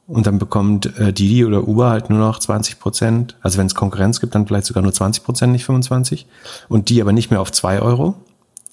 Und 0.08 0.26
dann 0.26 0.40
bekommt 0.40 0.98
äh, 0.98 1.12
Didi 1.12 1.44
oder 1.44 1.68
Uber 1.68 1.90
halt 1.90 2.10
nur 2.10 2.20
noch 2.20 2.40
20 2.40 2.80
Prozent. 2.80 3.36
Also 3.42 3.58
wenn 3.58 3.68
es 3.68 3.76
Konkurrenz 3.76 4.22
gibt, 4.22 4.34
dann 4.36 4.48
vielleicht 4.48 4.66
sogar 4.66 4.82
nur 4.82 4.94
20 4.94 5.24
Prozent, 5.24 5.52
nicht 5.52 5.66
25. 5.66 6.26
Und 6.70 6.90
die 6.90 7.02
aber 7.02 7.12
nicht 7.12 7.30
mehr 7.30 7.42
auf 7.42 7.52
zwei 7.52 7.82
Euro. 7.82 8.16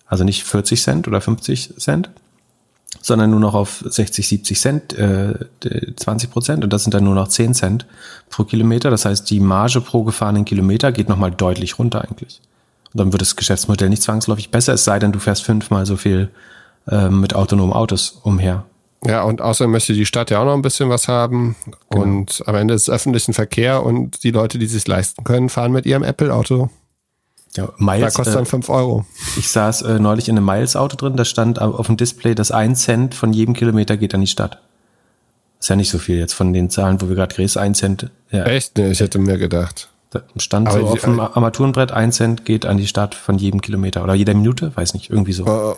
Also 0.06 0.22
nicht 0.22 0.44
40 0.44 0.82
Cent 0.82 1.08
oder 1.08 1.20
50 1.20 1.74
Cent, 1.78 2.10
sondern 3.04 3.30
nur 3.30 3.40
noch 3.40 3.52
auf 3.52 3.84
60, 3.86 4.26
70 4.26 4.58
Cent, 4.58 4.98
äh, 4.98 5.34
20 5.94 6.30
Prozent 6.30 6.64
und 6.64 6.72
das 6.72 6.84
sind 6.84 6.94
dann 6.94 7.04
nur 7.04 7.14
noch 7.14 7.28
10 7.28 7.52
Cent 7.52 7.84
pro 8.30 8.44
Kilometer. 8.44 8.88
Das 8.88 9.04
heißt, 9.04 9.28
die 9.28 9.40
Marge 9.40 9.82
pro 9.82 10.04
gefahrenen 10.04 10.46
Kilometer 10.46 10.90
geht 10.90 11.10
nochmal 11.10 11.30
deutlich 11.30 11.78
runter 11.78 12.02
eigentlich. 12.02 12.40
Und 12.94 13.00
dann 13.00 13.12
wird 13.12 13.20
das 13.20 13.36
Geschäftsmodell 13.36 13.90
nicht 13.90 14.02
zwangsläufig 14.02 14.50
besser, 14.50 14.72
es 14.72 14.84
sei 14.84 14.98
denn, 14.98 15.12
du 15.12 15.18
fährst 15.18 15.44
fünfmal 15.44 15.84
so 15.84 15.98
viel 15.98 16.30
äh, 16.88 17.10
mit 17.10 17.34
autonomen 17.34 17.74
Autos 17.74 18.20
umher. 18.22 18.64
Ja, 19.04 19.22
und 19.24 19.42
außerdem 19.42 19.70
möchte 19.70 19.92
die 19.92 20.06
Stadt 20.06 20.30
ja 20.30 20.40
auch 20.40 20.46
noch 20.46 20.54
ein 20.54 20.62
bisschen 20.62 20.88
was 20.88 21.06
haben. 21.06 21.56
Genau. 21.90 22.04
Und 22.04 22.42
am 22.46 22.54
Ende 22.54 22.72
ist 22.72 22.82
es 22.82 22.90
öffentlichen 22.90 23.34
Verkehr 23.34 23.82
und 23.82 24.24
die 24.24 24.30
Leute, 24.30 24.58
die 24.58 24.66
sich 24.66 24.88
leisten 24.88 25.24
können, 25.24 25.50
fahren 25.50 25.72
mit 25.72 25.84
ihrem 25.84 26.04
Apple-Auto. 26.04 26.70
Ja, 27.56 27.68
Miles, 27.78 28.14
da 28.14 28.18
kostet 28.18 28.36
dann 28.36 28.46
5 28.46 28.68
äh, 28.68 28.72
Euro. 28.72 29.06
Ich 29.38 29.48
saß 29.48 29.82
äh, 29.82 29.98
neulich 29.98 30.28
in 30.28 30.36
einem 30.36 30.46
Miles-Auto 30.46 30.96
drin, 30.96 31.16
da 31.16 31.24
stand 31.24 31.60
auf 31.60 31.86
dem 31.86 31.96
Display, 31.96 32.34
dass 32.34 32.50
ein 32.50 32.74
Cent 32.74 33.14
von 33.14 33.32
jedem 33.32 33.54
Kilometer 33.54 33.96
geht 33.96 34.14
an 34.14 34.20
die 34.20 34.26
Stadt. 34.26 34.60
Ist 35.60 35.68
ja 35.68 35.76
nicht 35.76 35.90
so 35.90 35.98
viel 35.98 36.18
jetzt 36.18 36.34
von 36.34 36.52
den 36.52 36.68
Zahlen, 36.68 37.00
wo 37.00 37.08
wir 37.08 37.14
gerade 37.14 37.34
geredet 37.34 37.56
ein 37.56 37.74
Cent. 37.74 38.10
Ja. 38.30 38.44
Echt? 38.44 38.76
Nee, 38.76 38.90
ich 38.90 39.00
hätte 39.00 39.18
mehr 39.18 39.38
gedacht. 39.38 39.88
Stand 40.36 40.70
so 40.70 40.78
auf 40.86 41.00
dem 41.00 41.18
Armaturenbrett, 41.18 41.90
ein 41.90 42.12
Cent 42.12 42.44
geht 42.44 42.66
an 42.66 42.76
die 42.76 42.86
Stadt 42.86 43.14
von 43.14 43.38
jedem 43.38 43.60
Kilometer 43.60 44.04
oder 44.04 44.14
jeder 44.14 44.34
Minute, 44.34 44.70
weiß 44.76 44.94
nicht, 44.94 45.10
irgendwie 45.10 45.32
so. 45.32 45.44
Uh, 45.44 45.74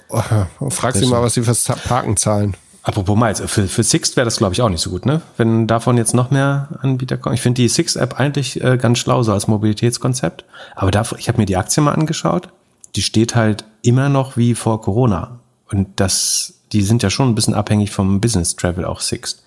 uh, 0.61 0.71
frag 0.71 0.95
sie 0.95 1.07
mal, 1.07 1.23
was 1.23 1.35
sie 1.35 1.43
fürs 1.43 1.65
Parken 1.65 2.17
zahlen. 2.17 2.55
Apropos 2.87 3.19
Miles, 3.19 3.43
für, 3.47 3.67
für 3.67 3.83
Sixt 3.83 4.17
wäre 4.17 4.27
das, 4.27 4.37
glaube 4.37 4.55
ich, 4.55 4.63
auch 4.63 4.69
nicht 4.69 4.81
so 4.81 4.91
gut, 4.91 5.07
ne? 5.07 5.21
Wenn 5.37 5.67
davon 5.67 5.97
jetzt 5.97 6.15
noch 6.15 6.31
mehr 6.31 6.69
Anbieter 6.83 7.17
kommen. 7.17 7.35
Ich 7.35 7.41
finde 7.41 7.61
die 7.61 7.69
Sixt-App 7.69 8.21
eigentlich 8.21 8.63
äh, 8.63 8.77
ganz 8.77 9.01
schlau, 9.01 9.25
so 9.25 9.33
als 9.33 9.49
Mobilitätskonzept. 9.49 10.45
Aber 10.77 10.93
da, 10.93 11.05
ich 11.19 11.27
habe 11.27 11.39
mir 11.39 11.47
die 11.47 11.57
Aktie 11.57 11.83
mal 11.83 11.95
angeschaut. 11.95 12.49
Die 12.95 13.03
steht 13.03 13.35
halt 13.35 13.65
immer 13.83 14.09
noch 14.09 14.37
wie 14.37 14.55
vor 14.55 14.81
Corona. 14.83 15.41
Und 15.69 15.89
das, 15.99 16.61
die 16.71 16.83
sind 16.83 17.03
ja 17.03 17.11
schon 17.11 17.29
ein 17.29 17.35
bisschen 17.35 17.55
abhängig 17.55 17.91
vom 17.91 18.21
Business 18.21 18.55
Travel, 18.55 18.85
auch 18.85 19.01
Sixt. 19.01 19.43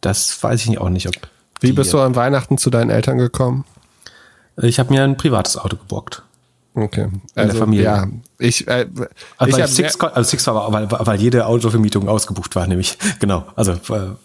Das 0.00 0.42
weiß 0.42 0.66
ich 0.66 0.78
auch 0.78 0.88
nicht, 0.88 1.06
ob. 1.06 1.14
Wie 1.60 1.70
bist 1.70 1.92
du 1.92 2.00
an 2.00 2.16
Weihnachten 2.16 2.58
zu 2.58 2.68
deinen 2.68 2.90
Eltern 2.90 3.16
gekommen? 3.16 3.64
Ich 4.60 4.80
habe 4.80 4.92
mir 4.92 5.04
ein 5.04 5.16
privates 5.16 5.56
Auto 5.56 5.76
geborgt. 5.76 6.24
Okay. 6.74 7.02
In 7.02 7.20
also, 7.34 7.52
der 7.52 7.60
Familie. 7.60 7.84
Ja, 7.84 8.08
ich, 8.38 8.66
äh, 8.66 8.86
also 9.36 9.58
ich 9.58 9.66
Six, 9.66 10.00
also 10.00 10.28
Six 10.28 10.46
war, 10.46 10.72
weil, 10.72 10.90
weil 10.90 11.20
jede 11.20 11.46
Autovermietung 11.46 12.08
ausgebucht 12.08 12.56
war, 12.56 12.66
nämlich. 12.66 12.96
Genau. 13.20 13.44
Also 13.56 13.72
äh, 13.72 14.16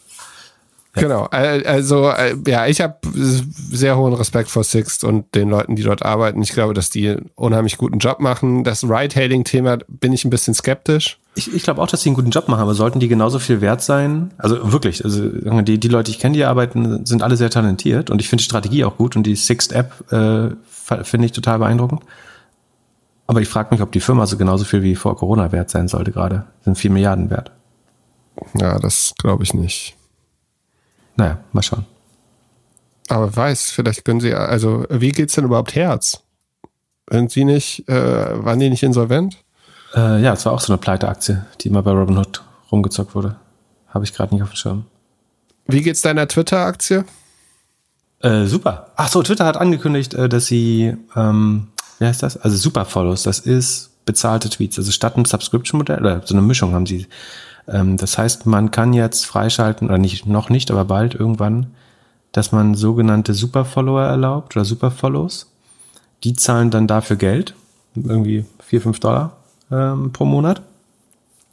Genau, 1.00 1.26
also 1.32 2.10
äh, 2.10 2.36
ja, 2.48 2.68
ich 2.68 2.82
habe 2.82 2.96
sehr 3.14 3.98
hohen 3.98 4.14
Respekt 4.14 4.50
vor 4.50 4.64
Sixt 4.64 5.04
und 5.04 5.36
den 5.36 5.50
Leuten, 5.50 5.76
die 5.76 5.84
dort 5.84 6.04
arbeiten. 6.04 6.42
Ich 6.42 6.52
glaube, 6.52 6.74
dass 6.74 6.90
die 6.90 7.10
einen 7.10 7.30
unheimlich 7.36 7.78
guten 7.78 8.00
Job 8.00 8.20
machen. 8.20 8.64
Das 8.64 8.84
Ride-Hailing-Thema 8.84 9.78
bin 9.88 10.14
ich 10.14 10.26
ein 10.26 10.30
bisschen 10.30 10.54
skeptisch. 10.54 11.20
Ich, 11.36 11.54
ich 11.54 11.64
glaube 11.64 11.82
auch, 11.82 11.88
dass 11.88 12.02
sie 12.02 12.10
einen 12.10 12.16
guten 12.16 12.32
Job 12.32 12.48
machen, 12.48 12.62
aber 12.62 12.74
sollten 12.74 13.00
die 13.00 13.08
genauso 13.08 13.40
viel 13.40 13.62
wert 13.62 13.84
sein? 13.84 14.32
Also 14.38 14.72
wirklich, 14.72 15.06
also 15.06 15.30
die, 15.62 15.80
die 15.80 15.88
Leute, 15.88 16.06
die 16.06 16.18
ich 16.18 16.20
kenne, 16.20 16.36
die 16.36 16.46
arbeiten, 16.46 17.06
sind 17.06 17.22
alle 17.22 17.38
sehr 17.38 17.50
talentiert 17.50 18.10
und 18.10 18.20
ich 18.20 18.30
finde 18.30 18.42
die 18.42 18.46
Strategie 18.46 18.84
auch 18.84 18.98
gut 18.98 19.16
und 19.16 19.24
die 19.24 19.36
Sixt-App 19.36 20.12
äh, 20.12 21.04
finde 21.04 21.26
ich 21.26 21.32
total 21.32 21.60
beeindruckend. 21.60 22.02
Aber 23.28 23.42
ich 23.42 23.50
frage 23.50 23.70
mich, 23.72 23.82
ob 23.82 23.92
die 23.92 24.00
Firma 24.00 24.26
so 24.26 24.38
genauso 24.38 24.64
viel 24.64 24.84
wie 24.84 24.96
vor 24.96 25.18
Corona 25.18 25.52
wert 25.52 25.70
sein 25.70 25.88
sollte 25.88 26.12
gerade. 26.12 26.46
Sind 26.62 26.78
vier 26.78 26.92
Milliarden 26.92 27.30
wert. 27.30 27.52
Ja, 28.56 28.80
das 28.80 29.14
glaube 29.18 29.44
ich 29.44 29.54
nicht. 29.54 29.96
Naja, 31.18 31.40
mal 31.52 31.62
schauen. 31.62 31.86
Aber 33.10 33.36
weiß, 33.36 33.72
vielleicht 33.72 34.06
können 34.06 34.20
Sie, 34.20 34.34
also 34.34 34.86
wie 34.90 35.12
geht's 35.12 35.36
denn 35.36 35.46
überhaupt 35.46 35.76
Herz? 35.76 36.24
Sind 37.10 37.32
Sie 37.32 37.46
nicht, 37.46 37.88
äh, 37.88 38.44
waren 38.44 38.60
die 38.60 38.70
nicht 38.70 38.84
insolvent? 38.84 39.38
Äh, 39.96 40.22
ja, 40.22 40.34
es 40.34 40.46
war 40.46 40.54
auch 40.54 40.60
so 40.60 40.74
eine 40.74 40.78
Pleiteaktie, 40.78 41.42
die 41.62 41.70
immer 41.70 41.84
bei 41.84 41.92
Robinhood 41.92 42.44
rumgezockt 42.72 43.16
wurde. 43.16 43.38
Habe 43.88 44.04
ich 44.04 44.14
gerade 44.14 44.34
nicht 44.34 44.44
auf 44.44 44.52
dem 44.52 44.56
Schirm. 44.56 44.86
Wie 45.68 45.82
geht's 45.82 46.02
deiner 46.02 46.28
Twitter-Aktie? 46.28 47.06
Äh, 48.20 48.46
super. 48.46 48.92
Ach 48.96 49.08
so, 49.08 49.24
Twitter 49.24 49.46
hat 49.46 49.58
angekündigt, 49.58 50.14
äh, 50.14 50.28
dass 50.28 50.48
sie, 50.48 50.98
ähm, 51.16 51.68
wie 52.00 52.06
heißt 52.06 52.24
das? 52.24 52.38
Also 52.38 52.58
Super 52.58 52.86
Follows. 52.86 53.24
Das 53.24 53.40
ist 53.40 53.92
bezahlte 54.06 54.50
Tweets. 54.50 54.78
Also 54.78 54.92
statt 54.92 55.18
ein 55.18 55.26
Subscription-Modell 55.26 56.00
oder 56.00 56.22
so 56.26 56.34
eine 56.34 56.42
Mischung 56.42 56.74
haben 56.74 56.86
sie 56.86 57.08
ähm, 57.68 57.98
das 57.98 58.18
heißt, 58.18 58.46
man 58.46 58.72
kann 58.72 58.94
jetzt 58.94 59.26
freischalten, 59.26 59.88
oder 59.88 59.98
nicht, 59.98 60.26
noch 60.26 60.50
nicht, 60.50 60.72
aber 60.72 60.86
bald 60.86 61.16
irgendwann, 61.16 61.68
dass 62.32 62.52
man 62.52 62.76
sogenannte 62.76 63.34
Superfollower 63.34 64.04
erlaubt 64.04 64.56
oder 64.56 64.66
Superfollows. 64.66 65.52
Die 66.24 66.34
zahlen 66.34 66.72
dann 66.72 66.88
dafür 66.88 67.16
Geld, 67.16 67.54
irgendwie 67.96 68.46
vier 68.60 68.82
fünf 68.82 69.00
Dollar 69.00 69.38
ähm, 69.72 70.12
pro 70.12 70.26
Monat. 70.26 70.62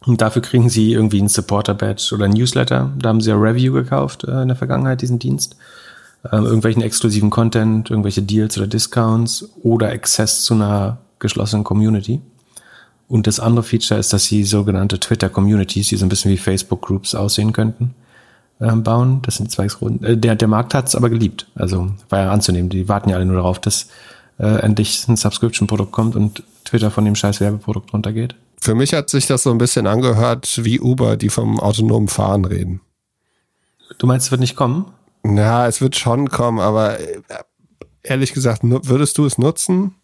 Und 0.07 0.21
dafür 0.21 0.43
kriegen 0.43 0.69
sie 0.69 0.93
irgendwie 0.93 1.21
ein 1.21 1.29
Supporter-Badge 1.29 2.15
oder 2.15 2.27
ein 2.27 2.33
Newsletter. 2.33 2.93
Da 2.99 3.09
haben 3.09 3.23
sie 3.23 3.31
ja 3.31 3.37
Review 3.37 3.73
gekauft 3.73 4.25
äh, 4.25 4.43
in 4.43 4.49
der 4.49 4.57
Vergangenheit, 4.57 5.01
diesen 5.01 5.19
Dienst. 5.19 5.57
Ähm, 6.33 6.45
irgendwelchen 6.45 6.83
exklusiven 6.83 7.31
Content, 7.31 7.91
irgendwelche 7.91 8.23
Deals 8.23 8.57
oder 8.57 8.67
Discounts 8.67 9.49
oder 9.63 9.91
Access 9.91 10.45
zu 10.45 10.55
einer 10.55 10.99
geschlossenen 11.19 11.65
Community. 11.65 12.21
Und 13.09 13.27
das 13.27 13.41
andere 13.41 13.63
Feature 13.63 14.01
ist, 14.01 14.13
dass 14.13 14.25
sie 14.25 14.45
sogenannte 14.45 14.99
Twitter-Communities, 14.99 15.89
die 15.89 15.97
so 15.97 16.07
ein 16.07 16.09
bisschen 16.09 16.31
wie 16.31 16.39
Facebook-Groups 16.39 17.15
aussehen 17.15 17.53
könnten, 17.53 17.95
ähm, 18.61 18.83
bauen. 18.83 19.21
Das 19.23 19.37
sind 19.37 19.51
zwei 19.51 19.67
Gründe. 19.67 20.09
Äh, 20.09 20.17
der, 20.17 20.37
der 20.37 20.49
Markt 20.49 20.75
hat 20.75 20.89
es 20.89 20.95
aber 20.95 21.11
geliebt. 21.11 21.47
Also 21.55 21.91
war 22.09 22.21
ja 22.21 22.31
anzunehmen. 22.31 22.71
Die 22.71 22.89
warten 22.89 23.11
ja 23.11 23.17
alle 23.17 23.27
nur 23.27 23.37
darauf, 23.37 23.59
dass 23.59 23.89
äh, 24.39 24.47
endlich 24.61 25.07
ein 25.09 25.17
Subscription-Produkt 25.17 25.93
kommt 25.93 26.17
und 26.17 26.43
Twitter 26.65 26.91
von 26.91 27.05
dem 27.05 27.15
scheiß 27.15 27.41
Werbeprodukt 27.41 27.93
runtergeht. 27.93 28.35
Für 28.61 28.75
mich 28.75 28.95
hat 28.95 29.11
sich 29.11 29.27
das 29.27 29.43
so 29.43 29.51
ein 29.51 29.59
bisschen 29.59 29.87
angehört 29.87 30.65
wie 30.65 30.81
Uber, 30.81 31.17
die 31.17 31.29
vom 31.29 31.61
autonomen 31.61 32.09
Fahren 32.09 32.47
reden. 32.47 32.81
Du 33.99 34.07
meinst, 34.07 34.27
es 34.27 34.31
wird 34.31 34.41
nicht 34.41 34.57
kommen? 34.57 34.87
Na, 35.25 35.67
es 35.67 35.81
wird 35.81 35.97
schon 35.97 36.29
kommen, 36.29 36.61
aber 36.61 37.01
äh, 37.01 37.21
ehrlich 38.03 38.33
gesagt, 38.33 38.61
würdest 38.63 39.19
du 39.19 39.25
es 39.25 39.39
nutzen? 39.39 39.95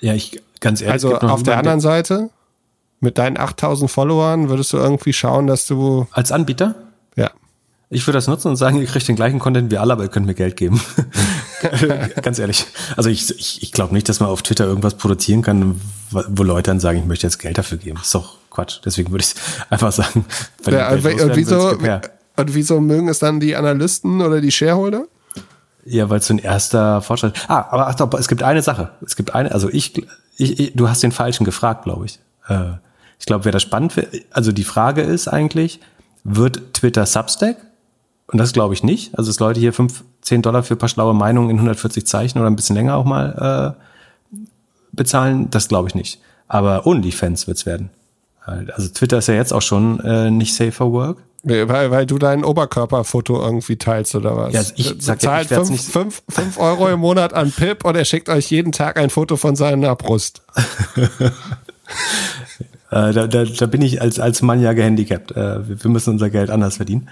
Ja, 0.00 0.14
ich 0.14 0.42
ganz 0.60 0.80
ehrlich. 0.80 0.94
Also 0.94 1.16
auf 1.16 1.42
der 1.42 1.58
anderen 1.58 1.80
Seite, 1.80 2.30
mit 3.00 3.18
deinen 3.18 3.38
8000 3.38 3.90
Followern 3.90 4.48
würdest 4.48 4.72
du 4.72 4.78
irgendwie 4.78 5.12
schauen, 5.12 5.46
dass 5.46 5.66
du. 5.66 6.06
Als 6.10 6.32
Anbieter? 6.32 6.74
Ja. 7.16 7.30
Ich 7.90 8.06
würde 8.06 8.16
das 8.16 8.26
nutzen 8.26 8.48
und 8.48 8.56
sagen, 8.56 8.78
ihr 8.78 8.86
kriegt 8.86 9.06
den 9.06 9.14
gleichen 9.14 9.38
Content 9.38 9.70
wie 9.70 9.78
alle, 9.78 9.92
aber 9.92 10.02
ihr 10.04 10.08
könnt 10.08 10.26
mir 10.26 10.34
Geld 10.34 10.56
geben. 10.56 10.80
Ganz 12.22 12.38
ehrlich. 12.38 12.66
Also 12.96 13.10
ich, 13.10 13.30
ich, 13.38 13.62
ich 13.62 13.72
glaube 13.72 13.94
nicht, 13.94 14.08
dass 14.08 14.20
man 14.20 14.28
auf 14.28 14.42
Twitter 14.42 14.64
irgendwas 14.64 14.96
produzieren 14.96 15.42
kann, 15.42 15.80
wo 16.10 16.42
Leute 16.42 16.70
dann 16.70 16.80
sagen, 16.80 16.98
ich 16.98 17.04
möchte 17.04 17.26
jetzt 17.26 17.38
Geld 17.38 17.58
dafür 17.58 17.78
geben. 17.78 17.96
Das 17.96 18.06
ist 18.06 18.14
doch 18.14 18.38
Quatsch. 18.50 18.80
Deswegen 18.84 19.10
würde 19.12 19.24
ich 19.24 19.34
einfach 19.70 19.92
sagen, 19.92 20.24
wenn 20.64 20.74
ja, 20.74 21.04
wieso, 21.34 21.78
und 22.36 22.54
wieso 22.54 22.80
mögen 22.80 23.08
es 23.08 23.18
dann 23.18 23.40
die 23.40 23.56
Analysten 23.56 24.20
oder 24.20 24.40
die 24.40 24.52
Shareholder? 24.52 25.06
Ja, 25.84 26.10
weil 26.10 26.18
es 26.18 26.26
so 26.26 26.34
ein 26.34 26.38
erster 26.38 27.00
Fortschritt. 27.00 27.34
Ah, 27.48 27.66
aber 27.70 27.86
ach 27.86 27.94
doch, 27.94 28.12
es 28.14 28.28
gibt 28.28 28.42
eine 28.42 28.62
Sache. 28.62 28.90
Es 29.04 29.14
gibt 29.14 29.34
eine, 29.34 29.52
also 29.52 29.68
ich, 29.70 29.96
ich, 30.36 30.58
ich 30.58 30.72
du 30.74 30.88
hast 30.88 31.02
den 31.02 31.12
falschen 31.12 31.44
gefragt, 31.44 31.84
glaube 31.84 32.06
ich. 32.06 32.18
Äh, 32.48 32.72
ich 33.18 33.26
glaube, 33.26 33.44
wer 33.44 33.52
das 33.52 33.62
spannend 33.62 33.92
findet, 33.92 34.26
also 34.30 34.52
die 34.52 34.64
Frage 34.64 35.02
ist 35.02 35.28
eigentlich, 35.28 35.80
wird 36.24 36.74
Twitter 36.74 37.06
Substack? 37.06 37.56
Und 38.26 38.38
das 38.38 38.52
glaube 38.52 38.74
ich 38.74 38.82
nicht. 38.82 39.16
Also 39.16 39.30
dass 39.30 39.38
Leute 39.38 39.60
hier 39.60 39.72
fünf, 39.72 40.02
zehn 40.20 40.42
Dollar 40.42 40.64
für 40.64 40.74
ein 40.74 40.78
paar 40.78 40.88
schlaue 40.88 41.14
Meinungen 41.14 41.50
in 41.50 41.56
140 41.56 42.06
Zeichen 42.06 42.38
oder 42.38 42.50
ein 42.50 42.56
bisschen 42.56 42.74
länger 42.74 42.96
auch 42.96 43.04
mal 43.04 43.76
äh, 43.78 44.36
bezahlen, 44.92 45.48
das 45.50 45.68
glaube 45.68 45.88
ich 45.88 45.94
nicht. 45.94 46.20
Aber 46.48 46.86
OnlyFans 46.86 47.46
wird's 47.46 47.66
werden. 47.66 47.90
Also 48.44 48.88
Twitter 48.88 49.18
ist 49.18 49.28
ja 49.28 49.34
jetzt 49.34 49.52
auch 49.52 49.62
schon 49.62 50.00
äh, 50.00 50.30
nicht 50.30 50.54
safe 50.54 50.72
for 50.72 50.92
work. 50.92 51.18
Weil, 51.48 51.92
weil 51.92 52.06
du 52.06 52.18
dein 52.18 52.44
Oberkörperfoto 52.44 53.40
irgendwie 53.40 53.76
teilst 53.76 54.16
oder 54.16 54.36
was? 54.36 54.52
Ja, 54.52 54.62
ich 54.74 54.94
sag 54.98 55.22
ja, 55.22 55.44
fünf, 55.44 56.22
fünf 56.28 56.58
Euro 56.58 56.88
im 56.88 56.98
Monat 56.98 57.34
an 57.34 57.52
Pip 57.52 57.84
und 57.84 57.94
er 57.94 58.04
schickt 58.04 58.28
euch 58.28 58.50
jeden 58.50 58.72
Tag 58.72 58.98
ein 58.98 59.10
Foto 59.10 59.36
von 59.36 59.54
seiner 59.54 59.94
Brust. 59.94 60.42
äh, 61.20 61.30
da, 62.90 63.12
da, 63.12 63.44
da 63.44 63.66
bin 63.66 63.80
ich 63.82 64.02
als, 64.02 64.18
als 64.18 64.42
Mann 64.42 64.60
ja 64.60 64.72
gehandicapt. 64.72 65.36
Äh, 65.36 65.82
wir 65.82 65.90
müssen 65.90 66.10
unser 66.10 66.30
Geld 66.30 66.50
anders 66.50 66.76
verdienen. 66.76 67.08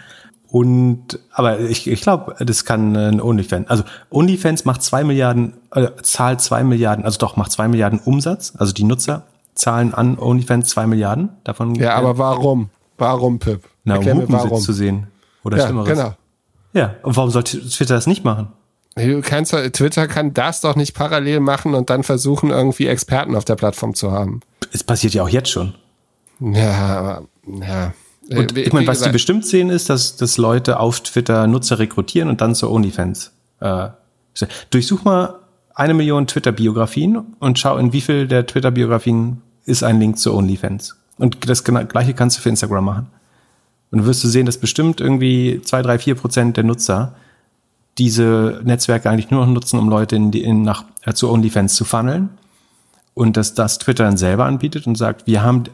Und 0.49 1.21
aber 1.33 1.61
ich, 1.61 1.87
ich 1.87 2.01
glaube, 2.01 2.35
das 2.45 2.65
kann 2.65 2.97
ein 2.97 3.21
OnlyFans. 3.21 3.69
Also 3.69 3.85
OnlyFans 4.11 4.65
macht 4.65 4.83
zwei 4.83 5.05
Milliarden, 5.05 5.55
äh, 5.73 5.89
zahlt 6.03 6.41
zwei 6.41 6.65
Milliarden, 6.65 7.05
also 7.05 7.19
doch 7.19 7.37
macht 7.37 7.53
zwei 7.53 7.69
Milliarden 7.69 8.01
Umsatz. 8.01 8.53
Also 8.57 8.73
die 8.73 8.85
Nutzer 8.85 9.23
zahlen 9.55 9.95
an 9.95 10.19
OnlyFans 10.19 10.69
zwei 10.69 10.87
Milliarden. 10.87 11.31
Davon 11.45 11.77
ja, 11.77 11.95
aber 11.95 12.19
warum? 12.19 12.71
Warum, 12.99 13.39
Pip? 13.39 13.63
Na, 13.85 13.97
um 13.97 14.07
Hupensitz 14.07 14.63
zu 14.63 14.73
sehen. 14.73 15.09
Oder 15.43 15.59
ja, 15.59 15.65
Schlimmeres. 15.65 15.89
Genau. 15.89 16.15
Ja, 16.73 16.95
und 17.03 17.17
warum 17.17 17.31
sollte 17.31 17.61
Twitter 17.69 17.95
das 17.95 18.07
nicht 18.07 18.25
machen? 18.25 18.49
Du 18.97 19.21
kannst, 19.23 19.53
Twitter 19.53 20.07
kann 20.07 20.35
das 20.35 20.61
doch 20.61 20.77
nicht 20.77 20.95
parallel 20.95 21.41
machen 21.41 21.75
und 21.75 21.91
dann 21.91 22.05
versuchen, 22.05 22.51
irgendwie 22.51 22.87
Experten 22.87 23.35
auf 23.35 23.45
der 23.45 23.57
Plattform 23.57 23.95
zu 23.95 24.13
haben. 24.13 24.41
Es 24.73 24.85
passiert 24.85 25.15
ja 25.15 25.25
auch 25.25 25.29
jetzt 25.29 25.51
schon. 25.51 25.75
Ja, 26.41 26.73
aber, 26.73 27.23
ja. 27.47 27.93
Und 28.31 28.57
ich 28.57 28.73
meine, 28.73 28.87
was 28.87 29.03
die 29.03 29.11
bestimmt 29.11 29.45
sehen, 29.47 29.69
ist, 29.69 29.91
dass, 29.91 30.17
dass 30.17 30.39
Leute 30.39 30.81
auf 30.81 31.01
Twitter 31.01 31.47
Nutzer 31.47 31.79
rekrutieren 31.79 32.29
und 32.29 32.41
dann 32.41 32.55
zu 32.55 32.71
OnlyFans. 32.71 33.33
Äh, 33.61 33.89
durchsuch 34.71 35.05
mal 35.05 35.41
eine 35.75 35.95
Million 35.95 36.27
Twitter-Biografien 36.27 37.17
und 37.39 37.59
schau, 37.59 37.77
in 37.77 37.93
wie 37.93 38.01
viel 38.01 38.27
der 38.29 38.47
Twitter-Biografien 38.47 39.43
ist 39.67 39.83
ein 39.83 39.99
Link 40.01 40.19
zu 40.19 40.33
OnlyFans. 40.35 40.97
Und 41.19 41.49
das 41.49 41.65
gleiche 41.65 42.15
kannst 42.15 42.39
du 42.39 42.43
für 42.43 42.49
Instagram 42.49 42.85
machen. 42.85 43.07
Und 43.91 44.01
du 44.01 44.07
wirst 44.07 44.25
du 44.25 44.29
sehen, 44.29 44.47
dass 44.47 44.59
bestimmt 44.59 45.01
irgendwie 45.01 45.61
zwei, 45.63 45.81
drei, 45.83 45.99
vier 45.99 46.17
Prozent 46.17 46.57
der 46.57 46.65
Nutzer 46.65 47.15
diese 47.99 48.61
Netzwerke 48.65 49.09
eigentlich 49.09 49.31
nur 49.31 49.47
noch 49.47 49.53
nutzen, 49.53 49.79
um 49.79 49.89
Leute 49.89 50.17
in 50.17 50.31
die, 50.33 50.43
in, 50.43 50.63
nach, 50.63 50.85
äh, 51.03 51.13
zu 51.13 51.31
OnlyFans 51.31 51.77
zu 51.77 51.85
funneln. 51.85 52.31
Und 53.15 53.37
dass 53.37 53.55
das 53.55 53.79
Twitter 53.79 54.05
dann 54.05 54.17
selber 54.17 54.47
anbietet 54.47 54.89
und 54.89 54.97
sagt, 54.97 55.29
wir 55.29 55.43
haben, 55.43 55.65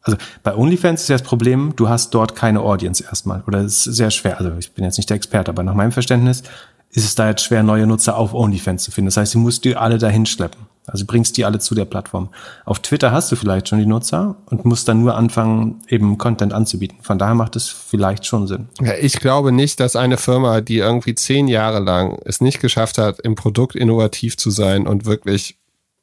also 0.00 0.16
bei 0.42 0.56
OnlyFans 0.56 1.02
ist 1.02 1.08
ja 1.08 1.18
das 1.18 1.26
Problem, 1.26 1.74
du 1.76 1.90
hast 1.90 2.14
dort 2.14 2.34
keine 2.34 2.60
Audience 2.60 3.04
erstmal. 3.04 3.42
Oder 3.46 3.60
es 3.60 3.86
ist 3.86 3.96
sehr 3.96 4.10
schwer. 4.10 4.38
Also 4.38 4.52
ich 4.58 4.72
bin 4.72 4.84
jetzt 4.84 4.96
nicht 4.96 5.10
der 5.10 5.18
Experte, 5.18 5.50
aber 5.50 5.62
nach 5.62 5.74
meinem 5.74 5.92
Verständnis 5.92 6.44
ist 6.92 7.04
es 7.04 7.14
da 7.14 7.28
jetzt 7.28 7.44
schwer, 7.44 7.62
neue 7.62 7.86
Nutzer 7.86 8.16
auf 8.16 8.32
OnlyFans 8.32 8.84
zu 8.84 8.90
finden. 8.90 9.08
Das 9.08 9.18
heißt, 9.18 9.34
du 9.34 9.38
musst 9.40 9.66
die 9.66 9.76
alle 9.76 9.98
dahin 9.98 10.24
schleppen. 10.24 10.67
Also 10.88 11.04
bringst 11.06 11.36
die 11.36 11.44
alle 11.44 11.58
zu 11.58 11.74
der 11.74 11.84
Plattform. 11.84 12.30
Auf 12.64 12.80
Twitter 12.80 13.12
hast 13.12 13.30
du 13.30 13.36
vielleicht 13.36 13.68
schon 13.68 13.78
die 13.78 13.86
Nutzer 13.86 14.36
und 14.46 14.64
musst 14.64 14.88
dann 14.88 15.00
nur 15.02 15.14
anfangen, 15.14 15.80
eben 15.88 16.18
Content 16.18 16.52
anzubieten. 16.52 16.98
Von 17.02 17.18
daher 17.18 17.34
macht 17.34 17.56
es 17.56 17.68
vielleicht 17.68 18.26
schon 18.26 18.46
Sinn. 18.46 18.68
Ja, 18.80 18.94
ich 18.94 19.20
glaube 19.20 19.52
nicht, 19.52 19.80
dass 19.80 19.96
eine 19.96 20.16
Firma, 20.16 20.60
die 20.60 20.78
irgendwie 20.78 21.14
zehn 21.14 21.46
Jahre 21.46 21.80
lang 21.80 22.18
es 22.24 22.40
nicht 22.40 22.60
geschafft 22.60 22.98
hat, 22.98 23.20
im 23.20 23.34
Produkt 23.34 23.76
innovativ 23.76 24.36
zu 24.36 24.50
sein 24.50 24.86
und 24.86 25.04
wirklich 25.04 25.58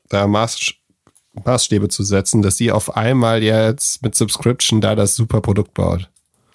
da 0.09 0.27
Maß, 0.27 0.73
Maßstäbe 1.43 1.89
zu 1.89 2.03
setzen, 2.03 2.41
dass 2.41 2.57
die 2.57 2.71
auf 2.71 2.95
einmal 2.95 3.43
jetzt 3.43 4.03
mit 4.03 4.15
Subscription 4.15 4.81
da 4.81 4.95
das 4.95 5.15
super 5.15 5.41
Produkt 5.41 5.73
baut. 5.73 6.09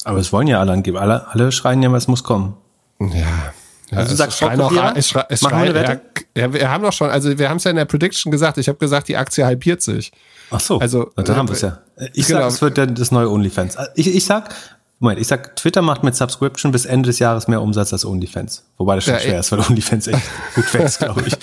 Aber 0.05 0.19
es 0.19 0.33
wollen 0.33 0.47
ja 0.47 0.61
alle 0.61 0.73
angeben. 0.73 0.97
Alle, 0.97 1.29
alle 1.29 1.53
schreien 1.53 1.83
ja, 1.83 1.93
was 1.93 2.09
muss 2.09 2.25
kommen. 2.25 2.55
Ja. 3.01 3.53
Also 3.93 4.11
du 4.11 4.17
sagst 4.17 4.39
Schraubpapier? 4.39 4.93
es 4.97 5.09
schrei, 5.09 5.25
es 5.29 5.43
Machen 5.43 5.59
wir 5.59 5.71
eine 5.71 5.75
Wette? 5.75 6.01
ja, 6.37 6.43
ja, 6.43 6.53
wir 6.53 6.71
haben 6.71 6.83
doch 6.85 6.93
schon, 6.93 7.11
also 7.11 7.39
wir 7.39 7.49
haben 7.49 7.57
es 7.57 7.65
ja 7.65 7.71
in 7.71 7.77
der 7.77 7.85
Prediction 7.85 8.31
gesagt, 8.31 8.59
ich 8.59 8.69
habe 8.69 8.79
gesagt, 8.79 9.09
die 9.09 9.17
Aktie 9.17 9.45
halbiert 9.45 9.83
sich. 9.83 10.13
Ach 10.51 10.61
so, 10.61 10.79
Also, 10.79 11.11
dann 11.17 11.27
äh, 11.27 11.31
haben 11.31 11.49
wir 11.49 11.55
es 11.55 11.61
ja. 11.63 11.79
Ich 12.15 12.27
genau. 12.27 12.41
sag, 12.41 12.49
es 12.49 12.63
wird 12.63 12.79
dann 12.79 12.95
das 12.95 13.11
neue 13.11 13.31
OnlyFans. 13.31 13.77
Ich, 13.95 14.13
ich 14.15 14.25
sag, 14.25 14.55
Moment, 14.99 15.21
ich 15.21 15.29
sag, 15.29 15.57
Twitter 15.57 15.81
macht 15.81 16.03
mit 16.03 16.15
Subscription 16.15 16.73
bis 16.73 16.85
Ende 16.85 17.09
des 17.09 17.19
Jahres 17.19 17.49
mehr 17.49 17.63
Umsatz 17.63 17.93
als 17.93 18.05
OnlyFans. 18.05 18.65
Wobei 18.77 18.97
das 18.97 19.05
schon 19.05 19.15
Ja, 19.15 19.21
schwer 19.21 19.41
ist, 19.41 19.53
weil 19.53 19.61
OnlyFans 19.61 20.09
echt 20.09 20.21
gut 20.55 20.75
wächst, 20.75 20.99
glaube 20.99 21.23
ich. 21.27 21.35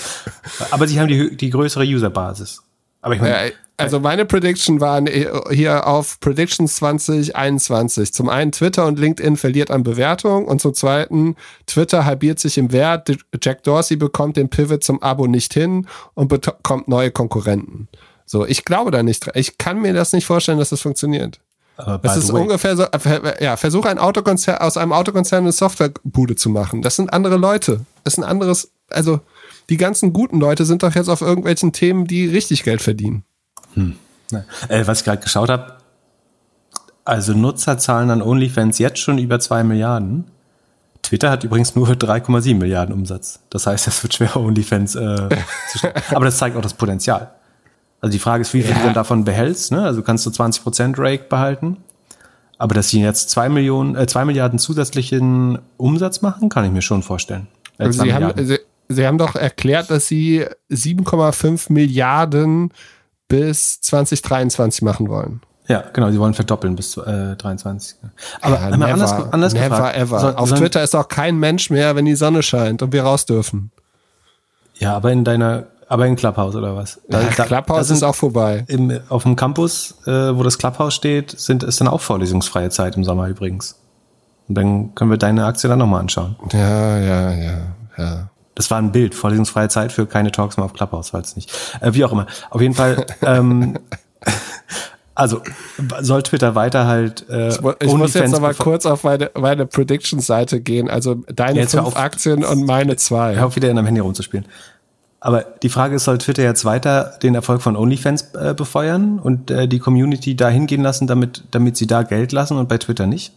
Aber 0.72 0.88
sie 0.88 1.00
haben 1.00 1.08
die, 1.08 1.36
die 1.36 1.50
größere 1.50 1.84
Userbasis. 1.84 2.62
Aber 3.02 3.16
ich 3.16 3.22
meine, 3.22 3.48
Ja, 3.48 3.52
also 3.78 4.00
meine 4.00 4.26
Prediction 4.26 4.82
waren 4.82 5.06
äh, 5.06 5.28
hier 5.52 5.86
auf 5.86 6.20
Predictions 6.20 6.78
2021. 6.78 8.12
Zum 8.12 8.28
einen 8.28 8.52
Twitter 8.52 8.88
und 8.88 8.98
LinkedIn 8.98 9.38
verliert 9.38 9.70
an 9.70 9.84
Bewertung 9.84 10.46
und 10.46 10.60
zum 10.60 10.74
zweiten 10.74 11.36
Twitter 11.68 12.04
halbiert 12.04 12.40
sich 12.40 12.58
im 12.58 12.72
Wert. 12.72 13.16
Jack 13.42 13.64
Dorsey 13.64 13.96
bekommt 13.96 14.36
den 14.36 14.50
Pivot 14.50 14.84
zum 14.84 15.02
Abo 15.04 15.28
nicht 15.28 15.54
hin 15.54 15.88
und 16.16 16.28
bekommt 16.28 16.88
neue 16.88 17.12
Konkurrenten. 17.12 17.88
So, 18.26 18.46
ich 18.48 18.66
glaube 18.66 18.90
da 18.90 19.04
nicht 19.04 19.26
dran. 19.26 19.34
Ich 19.36 19.60
kann 19.60 19.80
mir 19.80 19.94
das 19.94 20.12
nicht 20.12 20.26
vorstellen, 20.26 20.58
dass 20.58 20.70
das 20.70 20.82
funktioniert. 20.82 21.40
aber 21.78 22.00
Das 22.00 22.18
ist 22.18 22.32
ungefähr 22.32 22.76
so, 22.76 22.84
äh, 22.84 23.44
ja, 23.44 23.58
versuch 23.58 23.86
ein 23.86 24.00
Autokonzern, 24.00 24.58
aus 24.58 24.76
einem 24.78 24.92
Autokonzern 24.92 25.44
eine 25.44 25.52
Softwarebude 25.52 26.36
zu 26.36 26.50
machen. 26.50 26.82
Das 26.82 26.96
sind 26.96 27.14
andere 27.14 27.38
Leute. 27.38 27.86
Das 28.04 28.16
ist 28.16 28.18
ein 28.18 28.24
anderes, 28.24 28.72
also 28.90 29.22
die 29.70 29.78
ganzen 29.78 30.14
guten 30.14 30.40
Leute 30.40 30.66
sind 30.66 30.84
doch 30.84 30.96
jetzt 30.96 31.10
auf 31.10 31.22
irgendwelchen 31.22 31.74
Themen, 31.74 32.06
die 32.08 32.28
richtig 32.28 32.64
Geld 32.64 32.82
verdienen. 32.82 33.24
ne. 33.76 33.94
äh, 34.70 34.86
was 34.88 35.00
ich 35.00 35.06
gerade 35.06 35.22
geschaut 35.22 35.50
habe, 35.50 35.74
also 37.06 37.34
Nutzerzahlen 37.34 38.10
an 38.12 38.22
OnlyFans 38.22 38.80
jetzt 38.80 39.00
schon 39.00 39.18
über 39.18 39.40
zwei 39.40 39.64
Milliarden. 39.64 40.26
Twitter 41.04 41.30
hat 41.32 41.44
übrigens 41.44 41.76
nur 41.76 41.88
3,7 41.90 42.56
Milliarden 42.56 42.94
Umsatz. 42.94 43.40
Das 43.50 43.66
heißt, 43.68 43.88
es 43.88 44.04
wird 44.04 44.14
schwer, 44.14 44.36
OnlyFans 44.36 44.96
äh, 44.96 45.30
zu 45.72 45.78
schlagen. 45.80 46.02
Aber 46.16 46.26
das 46.26 46.38
zeigt 46.38 46.56
auch 46.58 46.62
das 46.62 46.74
Potenzial. 46.74 47.32
Also 48.02 48.12
die 48.12 48.20
Frage 48.20 48.42
ist, 48.42 48.54
wie 48.54 48.62
viel 48.62 48.72
Ja. 48.72 48.78
du 48.78 48.84
dann 48.86 48.94
davon 48.94 49.24
behältst. 49.24 49.72
Ne? 49.72 49.82
Also 49.84 50.02
kannst 50.02 50.26
du 50.26 50.30
20% 50.30 50.96
Rake 51.00 51.26
behalten. 51.30 51.78
Aber 52.60 52.74
dass 52.76 52.90
sie 52.90 53.02
jetzt 53.02 53.30
zwei 53.30 53.50
Millionen, 53.50 53.96
äh, 53.96 54.06
zwei 54.08 54.26
Milliarden 54.26 54.60
zusätzlichen 54.60 55.60
Umsatz 55.78 56.22
machen, 56.22 56.50
kann 56.50 56.66
ich 56.66 56.72
mir 56.72 56.82
schon 56.82 57.04
vorstellen. 57.04 57.48
Äh, 57.78 57.86
Also 57.86 58.04
sie, 58.04 58.14
haben. 58.14 58.57
Sie, 58.90 59.06
haben 59.08 59.18
doch 59.18 59.36
erklärt, 59.36 59.90
dass 59.92 60.08
sie 60.08 60.46
7,5 60.72 61.72
Milliarden 61.72 62.72
bis 63.28 63.82
2023 63.82 64.82
machen 64.84 65.10
wollen. 65.10 65.42
ja, 65.68 65.84
genau, 65.94 66.10
sie 66.12 66.20
wollen 66.20 66.34
verdoppeln 66.34 66.76
bis 66.76 66.96
äh, 66.98 67.36
23. 67.36 67.98
Aber 68.42 68.56
Ja, 68.56 68.68
einmal 68.68 68.92
anders, 68.94 69.12
anders 69.32 69.54
never 69.54 69.70
gefragt. 69.70 69.98
ever. 69.98 70.20
Soll- 70.20 70.36
Auf 70.36 70.50
sollen- 70.50 70.62
Twitter 70.62 70.82
ist 70.84 70.96
auch 70.96 71.08
kein 71.10 71.38
Mensch 71.38 71.70
mehr, 71.70 71.96
wenn 71.96 72.06
die 72.06 72.16
Sonne 72.16 72.42
scheint 72.44 72.82
und 72.82 72.94
wir 72.94 73.04
raus 73.04 73.26
dürfen. 73.26 73.72
Ja, 74.80 74.96
aber 74.96 75.12
in 75.12 75.24
deiner, 75.26 75.66
aber 75.90 76.06
in 76.06 76.16
Clubhouse 76.16 76.56
oder 76.56 76.76
was? 76.76 77.02
Da, 77.10 77.22
Ja, 77.22 77.30
da- 77.36 77.46
Clubhouse 77.46 77.80
das 77.88 77.98
ist 77.98 78.04
auch 78.04 78.16
vorbei. 78.16 78.64
im, 78.68 78.98
auf 79.10 79.24
dem 79.24 79.36
Campus, 79.36 79.96
äh, 80.06 80.12
wo 80.38 80.44
das 80.44 80.58
Clubhouse 80.58 80.94
steht, 80.94 81.32
sind, 81.38 81.64
ist 81.64 81.82
dann 81.82 81.88
auch 81.90 82.00
vorlesungsfreie 82.00 82.70
Zeit 82.70 82.96
im 82.96 83.04
Sommer 83.04 83.28
übrigens. 83.28 83.76
Und 84.48 84.56
dann 84.56 84.96
können 84.96 85.12
wir 85.12 85.18
deine 85.18 85.44
Aktie 85.46 85.68
dann 85.70 85.80
nochmal 85.80 86.00
anschauen. 86.00 86.38
Ja, 86.54 86.98
ja, 86.98 87.32
ja, 87.32 87.58
ja. 87.98 88.30
Das 88.58 88.72
war 88.72 88.80
ein 88.80 88.92
Bild, 88.92 89.14
vorlesungsfreie 89.14 89.70
Zeit 89.70 89.92
für 89.92 90.08
keine 90.08 90.32
Talks 90.32 90.58
mehr 90.58 90.66
auf 90.66 90.74
Clubhouse, 90.74 91.12
falls 91.12 91.36
nicht. 91.36 91.52
Äh, 91.80 91.94
wie 91.94 92.04
auch 92.04 92.12
immer. 92.12 92.26
Auf 92.50 92.60
jeden 92.60 92.74
Fall, 92.74 93.06
ähm, 93.22 93.78
also 95.14 95.42
soll 96.02 96.24
Twitter 96.24 96.56
weiter 96.56 96.88
halt 96.88 97.30
äh, 97.30 97.50
Ich, 97.50 97.56
ich 97.56 97.62
muss 97.62 97.70
jetzt 97.80 97.84
OnlyFans 97.94 98.32
noch 98.32 98.40
mal 98.40 98.48
bevor- 98.54 98.64
kurz 98.64 98.86
auf 98.88 99.04
meine, 99.04 99.30
meine 99.36 99.68
Prediction-Seite 99.68 100.60
gehen. 100.60 100.90
Also 100.90 101.22
deine 101.34 101.60
Jetzt 101.60 101.76
hör 101.76 101.84
fünf 101.84 101.96
auf. 101.96 102.02
Aktien 102.02 102.44
und 102.44 102.66
meine 102.66 102.96
zwei. 102.96 103.36
Hör 103.36 103.46
auf, 103.46 103.56
wieder 103.56 103.70
in 103.70 103.76
deinem 103.76 103.86
Handy 103.86 104.02
rumzuspielen. 104.02 104.48
Aber 105.20 105.42
die 105.42 105.70
Frage 105.70 105.96
ist, 105.96 106.06
soll 106.06 106.18
Twitter 106.18 106.42
jetzt 106.44 106.66
weiter 106.66 107.18
den 107.22 107.36
Erfolg 107.36 107.62
von 107.62 107.76
OnlyFans 107.76 108.34
äh, 108.34 108.56
befeuern 108.56 109.20
und 109.20 109.52
äh, 109.52 109.68
die 109.68 109.78
Community 109.80 110.36
da 110.36 110.50
hingehen 110.50 110.82
lassen, 110.82 111.06
damit, 111.06 111.44
damit 111.52 111.78
sie 111.78 111.86
da 111.86 112.02
Geld 112.04 112.32
lassen 112.32 112.58
und 112.58 112.68
bei 112.70 112.80
Twitter 112.80 113.06
nicht? 113.08 113.34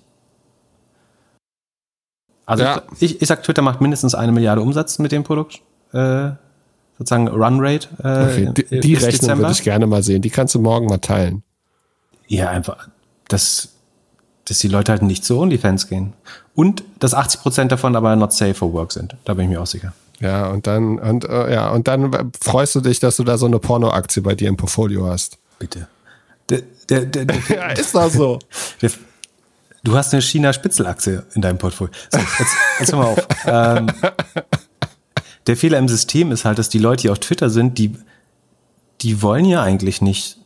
Also 2.50 2.64
Ja. 2.64 2.82
ich, 2.98 3.22
ich 3.22 3.28
sag, 3.28 3.42
Twitter 3.44 3.62
macht 3.62 3.80
mindestens 3.80 4.14
eine 4.14 4.32
Milliarde 4.32 4.60
Umsatz 4.60 4.98
mit 4.98 5.12
dem 5.12 5.22
Produkt. 5.24 5.60
Äh, 5.92 6.30
sozusagen 6.98 7.28
Run 7.28 7.58
Rate. 7.60 7.88
Äh, 8.02 8.50
Okay, 8.52 8.64
die, 8.70 8.80
die 8.80 8.94
Rechnung 8.94 9.38
würde 9.38 9.52
ich 9.52 9.62
gerne 9.62 9.86
mal 9.86 10.02
sehen. 10.02 10.20
Die 10.22 10.30
kannst 10.30 10.54
du 10.54 10.60
morgen 10.60 10.86
mal 10.86 10.98
teilen. 10.98 11.42
Ja, 12.26 12.50
einfach, 12.50 12.88
dass, 13.28 13.68
dass 14.46 14.58
die 14.58 14.68
Leute 14.68 14.92
halt 14.92 15.02
nicht 15.02 15.24
zu 15.24 15.38
OnlyFans 15.38 15.88
gehen. 15.88 16.12
Und 16.54 16.82
dass 16.98 17.14
80 17.14 17.40
Prozent 17.40 17.72
davon 17.72 17.94
aber 17.96 18.14
not 18.16 18.32
safe 18.32 18.54
for 18.54 18.72
work 18.72 18.92
sind. 18.92 19.16
Da 19.24 19.34
bin 19.34 19.44
ich 19.44 19.50
mir 19.50 19.60
auch 19.62 19.66
sicher. 19.66 19.92
Ja, 20.20 20.48
und 20.48 20.66
dann, 20.66 20.98
und, 20.98 21.24
äh, 21.24 21.54
ja, 21.54 21.70
und 21.70 21.88
dann 21.88 22.30
freust 22.40 22.74
du 22.74 22.80
dich, 22.80 23.00
dass 23.00 23.16
du 23.16 23.24
da 23.24 23.38
so 23.38 23.46
eine 23.46 23.58
Porno-Aktie 23.58 24.22
bei 24.22 24.34
dir 24.34 24.48
im 24.48 24.56
Portfolio 24.56 25.06
hast. 25.06 25.38
Bitte. 25.58 25.86
Der, 26.50 26.60
der, 26.90 27.06
der, 27.06 27.24
der, 27.24 27.36
Ja, 27.56 27.68
ist 27.70 27.94
doch 27.94 28.10
so. 28.10 28.38
Der, 28.82 28.90
du 29.84 29.96
hast 29.96 30.12
eine 30.12 30.22
China-Spitzelachse 30.22 31.26
in 31.34 31.42
deinem 31.42 31.58
Portfolio. 31.58 31.92
So, 32.12 32.18
jetzt, 32.18 32.52
jetzt 32.80 32.92
hör 32.92 32.98
mal 32.98 33.06
auf. 33.06 33.28
Ähm, 33.46 33.86
der 35.46 35.56
Fehler 35.56 35.78
im 35.78 35.88
System 35.88 36.30
ist 36.32 36.44
halt, 36.44 36.58
dass 36.58 36.68
die 36.68 36.78
Leute, 36.78 37.02
die 37.02 37.10
auf 37.10 37.18
Twitter 37.18 37.50
sind, 37.50 37.78
die, 37.78 37.92
die 39.00 39.22
wollen 39.22 39.44
ja 39.46 39.62
eigentlich 39.62 40.02
nicht. 40.02 40.36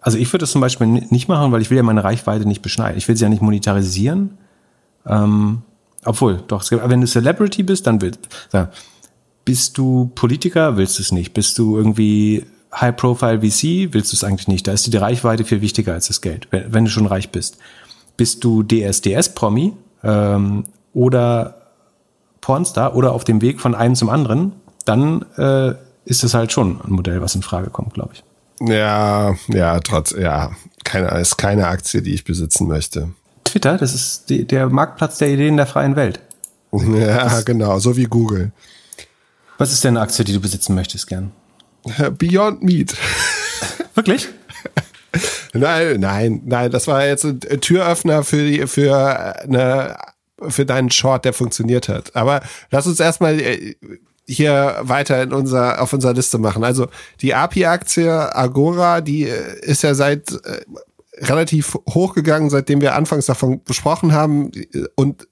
Also 0.00 0.18
ich 0.18 0.28
würde 0.32 0.42
das 0.44 0.50
zum 0.52 0.60
Beispiel 0.60 0.86
ni- 0.86 1.06
nicht 1.10 1.28
machen, 1.28 1.50
weil 1.52 1.62
ich 1.62 1.70
will 1.70 1.76
ja 1.76 1.82
meine 1.82 2.04
Reichweite 2.04 2.46
nicht 2.46 2.62
beschneiden. 2.62 2.96
Ich 2.98 3.08
will 3.08 3.16
sie 3.16 3.22
ja 3.24 3.28
nicht 3.28 3.42
monetarisieren. 3.42 4.38
Ähm, 5.06 5.62
obwohl, 6.04 6.42
doch, 6.48 6.62
es 6.62 6.70
gibt, 6.70 6.86
wenn 6.88 7.00
du 7.00 7.06
Celebrity 7.06 7.62
bist, 7.62 7.86
dann 7.86 8.00
willst 8.00 8.20
sag, 8.50 8.72
Bist 9.44 9.76
du 9.78 10.10
Politiker, 10.14 10.76
willst 10.76 10.98
du 10.98 11.02
es 11.02 11.12
nicht. 11.12 11.32
Bist 11.34 11.58
du 11.58 11.76
irgendwie 11.76 12.46
High-Profile 12.74 13.40
VC, 13.40 13.92
willst 13.92 14.12
du 14.12 14.16
es 14.16 14.24
eigentlich 14.24 14.48
nicht. 14.48 14.66
Da 14.66 14.72
ist 14.72 14.86
dir 14.86 14.90
die 14.90 14.96
Reichweite 14.98 15.44
viel 15.44 15.60
wichtiger 15.60 15.92
als 15.94 16.06
das 16.06 16.20
Geld, 16.20 16.46
wenn, 16.50 16.72
wenn 16.72 16.84
du 16.84 16.90
schon 16.90 17.06
reich 17.06 17.30
bist. 17.30 17.56
Bist 18.20 18.44
du 18.44 18.62
DSDS-Promi 18.62 19.72
ähm, 20.04 20.64
oder 20.92 21.54
Pornstar 22.42 22.94
oder 22.94 23.12
auf 23.12 23.24
dem 23.24 23.40
Weg 23.40 23.62
von 23.62 23.74
einem 23.74 23.94
zum 23.94 24.10
anderen, 24.10 24.52
dann 24.84 25.24
äh, 25.38 25.72
ist 26.04 26.22
es 26.22 26.34
halt 26.34 26.52
schon 26.52 26.82
ein 26.82 26.92
Modell, 26.92 27.22
was 27.22 27.34
in 27.34 27.40
Frage 27.40 27.70
kommt, 27.70 27.94
glaube 27.94 28.10
ich. 28.12 28.22
Ja, 28.68 29.34
ja, 29.48 29.80
trotz, 29.80 30.10
ja, 30.10 30.50
keine, 30.84 31.18
ist 31.18 31.38
keine 31.38 31.68
Aktie, 31.68 32.02
die 32.02 32.12
ich 32.12 32.24
besitzen 32.24 32.68
möchte. 32.68 33.08
Twitter, 33.44 33.78
das 33.78 33.94
ist 33.94 34.28
die, 34.28 34.44
der 34.44 34.68
Marktplatz 34.68 35.16
der 35.16 35.30
Ideen 35.30 35.56
der 35.56 35.66
freien 35.66 35.96
Welt. 35.96 36.20
Ja, 36.72 37.40
genau, 37.40 37.78
so 37.78 37.96
wie 37.96 38.04
Google. 38.04 38.52
Was 39.56 39.72
ist 39.72 39.82
denn 39.82 39.96
eine 39.96 40.02
Aktie, 40.02 40.26
die 40.26 40.34
du 40.34 40.40
besitzen 40.40 40.74
möchtest 40.74 41.06
gern? 41.06 41.32
Beyond 42.18 42.62
Meat. 42.62 42.94
Wirklich? 43.94 44.28
Nein, 45.52 46.00
nein, 46.00 46.42
nein, 46.44 46.70
das 46.70 46.86
war 46.86 47.04
jetzt 47.04 47.24
ein 47.24 47.40
Türöffner 47.60 48.22
für 48.22 48.44
die, 48.48 48.66
für 48.66 49.40
eine, 49.42 49.96
für 50.48 50.64
deinen 50.64 50.90
Short, 50.90 51.24
der 51.24 51.32
funktioniert 51.32 51.88
hat. 51.88 52.14
Aber 52.14 52.40
lass 52.70 52.86
uns 52.86 53.00
erstmal 53.00 53.40
äh, 53.40 53.74
hier 54.26 54.78
weiter 54.82 55.22
in 55.22 55.32
unser, 55.32 55.82
auf 55.82 55.92
unserer 55.92 56.14
Liste 56.14 56.38
machen. 56.38 56.64
Also 56.64 56.86
die 57.20 57.34
API-Aktie 57.34 58.34
Agora, 58.34 59.00
die 59.00 59.24
äh, 59.24 59.60
ist 59.60 59.82
ja 59.82 59.94
seit 59.94 60.32
äh, 60.32 60.60
relativ 61.18 61.76
hochgegangen, 61.88 62.50
seitdem 62.50 62.80
wir 62.80 62.94
anfangs 62.94 63.26
davon 63.26 63.62
besprochen 63.64 64.12
haben 64.12 64.52
äh, 64.54 64.84
und 64.94 65.28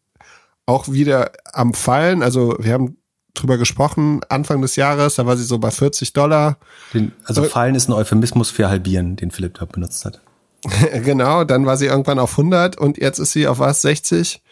auch 0.67 0.89
wieder 0.89 1.33
am 1.53 1.73
Fallen. 1.73 2.23
Also 2.23 2.57
wir 2.59 2.75
haben 2.75 2.98
drüber 3.41 3.59
gesprochen 3.59 4.21
Anfang 4.29 4.61
des 4.63 4.77
Jahres, 4.77 5.17
da 5.17 5.27
war 5.27 5.37
sie 5.37 5.45
so 5.45 5.59
bei 5.59 5.71
40 5.71 6.13
Dollar. 6.13 6.59
Den, 6.95 7.13
also 7.25 7.45
Äh, 7.45 7.49
fallen 7.49 7.75
ist 7.75 7.89
ein 7.89 7.93
Euphemismus 7.93 8.51
für 8.51 8.69
halbieren, 8.69 9.17
den 9.17 9.31
Philipp 9.31 9.59
da 9.59 9.65
benutzt 9.65 10.05
hat. 10.05 10.21
genau, 11.05 11.45
dann 11.45 11.67
war 11.67 11.77
sie 11.77 11.87
irgendwann 11.87 12.19
auf 12.19 12.33
100 12.33 12.77
und 12.77 12.99
jetzt 12.99 13.19
ist 13.19 13.33
sie 13.33 13.47
auf 13.47 13.59
was? 13.59 13.83
60? 13.83 14.43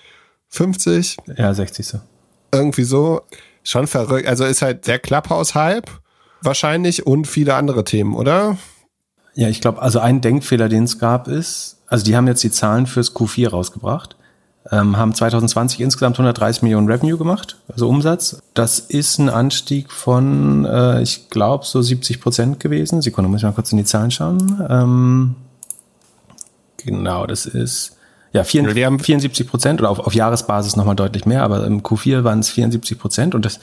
50? 0.48 1.16
Ja, 1.36 1.52
60 1.52 1.86
so. 1.86 2.00
Irgendwie 2.52 2.84
so. 2.84 3.22
Schon 3.64 3.86
verrückt. 3.88 4.28
Also 4.28 4.44
ist 4.44 4.62
halt 4.62 4.86
der 4.86 5.00
Clubhouse-Hype 5.00 5.90
wahrscheinlich 6.42 7.06
und 7.06 7.26
viele 7.26 7.54
andere 7.54 7.82
Themen, 7.84 8.14
oder? 8.14 8.56
Ja, 9.34 9.48
ich 9.48 9.60
glaube, 9.60 9.82
also 9.82 9.98
ein 9.98 10.20
Denkfehler, 10.20 10.68
den 10.68 10.84
es 10.84 10.98
gab, 10.98 11.28
ist, 11.28 11.82
also 11.88 12.04
die 12.04 12.16
haben 12.16 12.26
jetzt 12.26 12.42
die 12.42 12.50
Zahlen 12.50 12.86
fürs 12.86 13.14
Q4 13.14 13.50
rausgebracht. 13.50 14.15
Ähm, 14.70 14.96
haben 14.96 15.14
2020 15.14 15.80
insgesamt 15.80 16.16
130 16.16 16.62
Millionen 16.62 16.88
Revenue 16.88 17.18
gemacht, 17.18 17.56
also 17.68 17.88
Umsatz. 17.88 18.40
Das 18.54 18.78
ist 18.78 19.18
ein 19.18 19.28
Anstieg 19.28 19.92
von, 19.92 20.64
äh, 20.64 21.02
ich 21.02 21.30
glaube, 21.30 21.64
so 21.64 21.82
70 21.82 22.20
Prozent 22.20 22.60
gewesen. 22.60 23.02
Sekunde, 23.02 23.30
muss 23.30 23.40
ich 23.40 23.44
mal 23.44 23.52
kurz 23.52 23.72
in 23.72 23.78
die 23.78 23.84
Zahlen 23.84 24.10
schauen. 24.10 24.66
Ähm, 24.68 25.34
genau, 26.78 27.26
das 27.26 27.46
ist 27.46 27.96
ja 28.32 28.44
74, 28.44 28.84
haben 28.84 28.98
74 28.98 29.48
Prozent 29.48 29.80
oder 29.80 29.90
auf, 29.90 30.00
auf 30.00 30.14
Jahresbasis 30.14 30.76
nochmal 30.76 30.96
deutlich 30.96 31.26
mehr, 31.26 31.42
aber 31.42 31.64
im 31.64 31.82
Q4 31.82 32.24
waren 32.24 32.40
es 32.40 32.50
74 32.50 32.98
Prozent 32.98 33.34
und 33.34 33.44
das, 33.44 33.60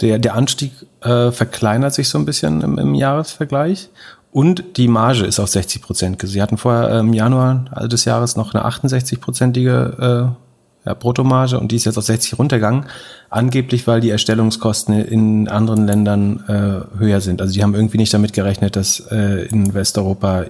der, 0.00 0.18
der 0.18 0.34
Anstieg 0.34 0.72
äh, 1.02 1.30
verkleinert 1.30 1.94
sich 1.94 2.08
so 2.08 2.18
ein 2.18 2.24
bisschen 2.24 2.60
im, 2.62 2.78
im 2.78 2.94
Jahresvergleich. 2.94 3.90
Und 4.30 4.78
die 4.78 4.88
Marge 4.88 5.26
ist 5.26 5.38
auf 5.38 5.48
60 5.48 5.80
Prozent. 5.80 6.20
Sie 6.24 6.42
hatten 6.42 6.58
vorher 6.58 6.98
im 6.98 7.12
Januar 7.12 7.66
des 7.86 8.04
Jahres 8.04 8.34
noch 8.34 8.52
eine 8.52 8.66
68-prozentige 8.66 10.24
äh, 10.24 10.43
ja, 10.84 10.94
Bruttomarge 10.94 11.58
und 11.58 11.72
die 11.72 11.76
ist 11.76 11.86
jetzt 11.86 11.96
auf 11.96 12.04
60 12.04 12.38
runtergegangen. 12.38 12.86
Angeblich, 13.30 13.86
weil 13.86 14.00
die 14.00 14.10
Erstellungskosten 14.10 14.94
in 14.94 15.48
anderen 15.48 15.86
Ländern 15.86 16.44
äh, 16.46 16.98
höher 16.98 17.20
sind. 17.20 17.40
Also 17.40 17.54
die 17.54 17.62
haben 17.62 17.74
irgendwie 17.74 17.98
nicht 17.98 18.12
damit 18.12 18.32
gerechnet, 18.32 18.76
dass 18.76 19.00
äh, 19.10 19.46
in 19.46 19.74
Westeuropa 19.74 20.46